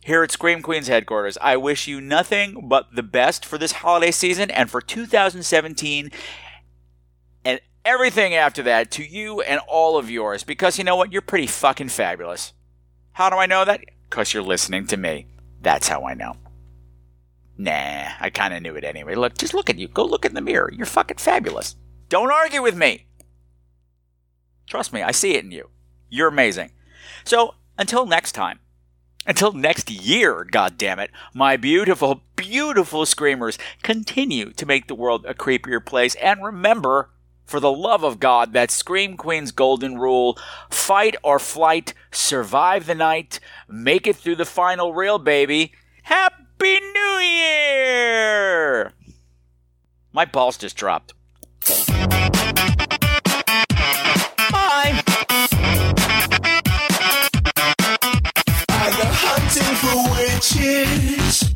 here 0.04 0.24
at 0.24 0.32
Scream 0.32 0.62
Queenz 0.62 0.88
headquarters, 0.88 1.38
I 1.40 1.58
wish 1.58 1.88
you 1.88 2.02
nothing 2.02 2.68
but 2.68 2.96
the 2.96 3.04
best 3.04 3.46
for 3.46 3.58
this 3.58 3.74
holiday 3.74 4.12
season 4.12 4.50
and 4.50 4.70
for 4.70 4.82
2017 4.82 6.12
and 7.46 7.62
everything 7.86 8.34
after 8.34 8.64
that 8.64 8.92
to 8.92 9.04
you 9.04 9.42
and 9.42 9.62
all 9.68 9.98
of 9.98 10.10
yours 10.10 10.44
because 10.44 10.78
you 10.78 10.84
know 10.84 10.96
what? 10.96 11.12
You're 11.12 11.22
pretty 11.22 11.48
fucking 11.48 11.90
fabulous. 11.90 12.54
How 13.14 13.30
do 13.30 13.36
I 13.36 13.46
know 13.46 13.66
that? 13.66 13.82
Because 14.12 14.34
you're 14.34 14.44
listening 14.44 14.88
to 14.88 14.98
me. 14.98 15.26
That's 15.62 15.88
how 15.88 16.04
I 16.04 16.16
know. 16.16 16.36
Nah, 17.58 18.10
I 18.20 18.30
kind 18.30 18.54
of 18.54 18.62
knew 18.62 18.76
it 18.76 18.84
anyway. 18.84 19.16
Look, 19.16 19.38
just 19.38 19.54
look 19.54 19.70
at 19.70 19.80
you. 19.80 19.88
Go 19.88 20.04
look 20.04 20.26
in 20.26 20.34
the 20.34 20.42
mirror. 20.42 20.70
You're 20.74 20.86
fucking 20.86 21.18
fabulous. 21.18 21.78
Don't 22.10 22.30
argue 22.30 22.62
with 22.62 22.76
me. 22.76 23.08
Trust 24.68 24.92
me, 24.92 25.02
I 25.02 25.12
see 25.12 25.36
it 25.36 25.46
in 25.46 25.52
you. 25.52 25.70
You're 26.10 26.28
amazing. 26.28 26.72
So, 27.24 27.56
until 27.78 28.06
next 28.06 28.34
time, 28.34 28.60
until 29.26 29.54
next 29.54 29.90
year, 29.90 30.46
God 30.50 30.78
damn 30.78 31.00
it, 31.00 31.12
my 31.34 31.56
beautiful, 31.56 32.24
beautiful 32.36 33.06
screamers, 33.06 33.58
continue 33.82 34.52
to 34.54 34.66
make 34.66 34.88
the 34.88 34.96
world 34.96 35.26
a 35.26 35.34
creepier 35.34 35.86
place. 35.86 36.16
And 36.16 36.44
remember, 36.44 37.12
for 37.46 37.60
the 37.60 37.72
love 37.72 38.04
of 38.04 38.20
God, 38.20 38.54
that 38.54 38.72
Scream 38.72 39.18
Queen's 39.18 39.52
golden 39.52 39.98
rule 39.98 40.38
fight 40.70 41.16
or 41.24 41.40
flight, 41.40 41.94
survive 42.12 42.86
the 42.86 42.96
night, 42.96 43.40
make 43.68 44.08
it 44.08 44.16
through 44.16 44.38
the 44.38 44.46
final 44.46 44.94
reel, 44.94 45.20
baby. 45.20 45.74
Happy 46.04 46.80
New 46.80 47.20
Year! 47.20 48.94
My 50.14 50.26
balls 50.26 50.58
just 50.58 50.76
dropped. 50.76 51.14
Bye. 54.52 55.02
I 58.70 58.90
go 58.98 59.06
hunting 59.08 59.76
for 59.78 59.98
witches. 60.12 61.56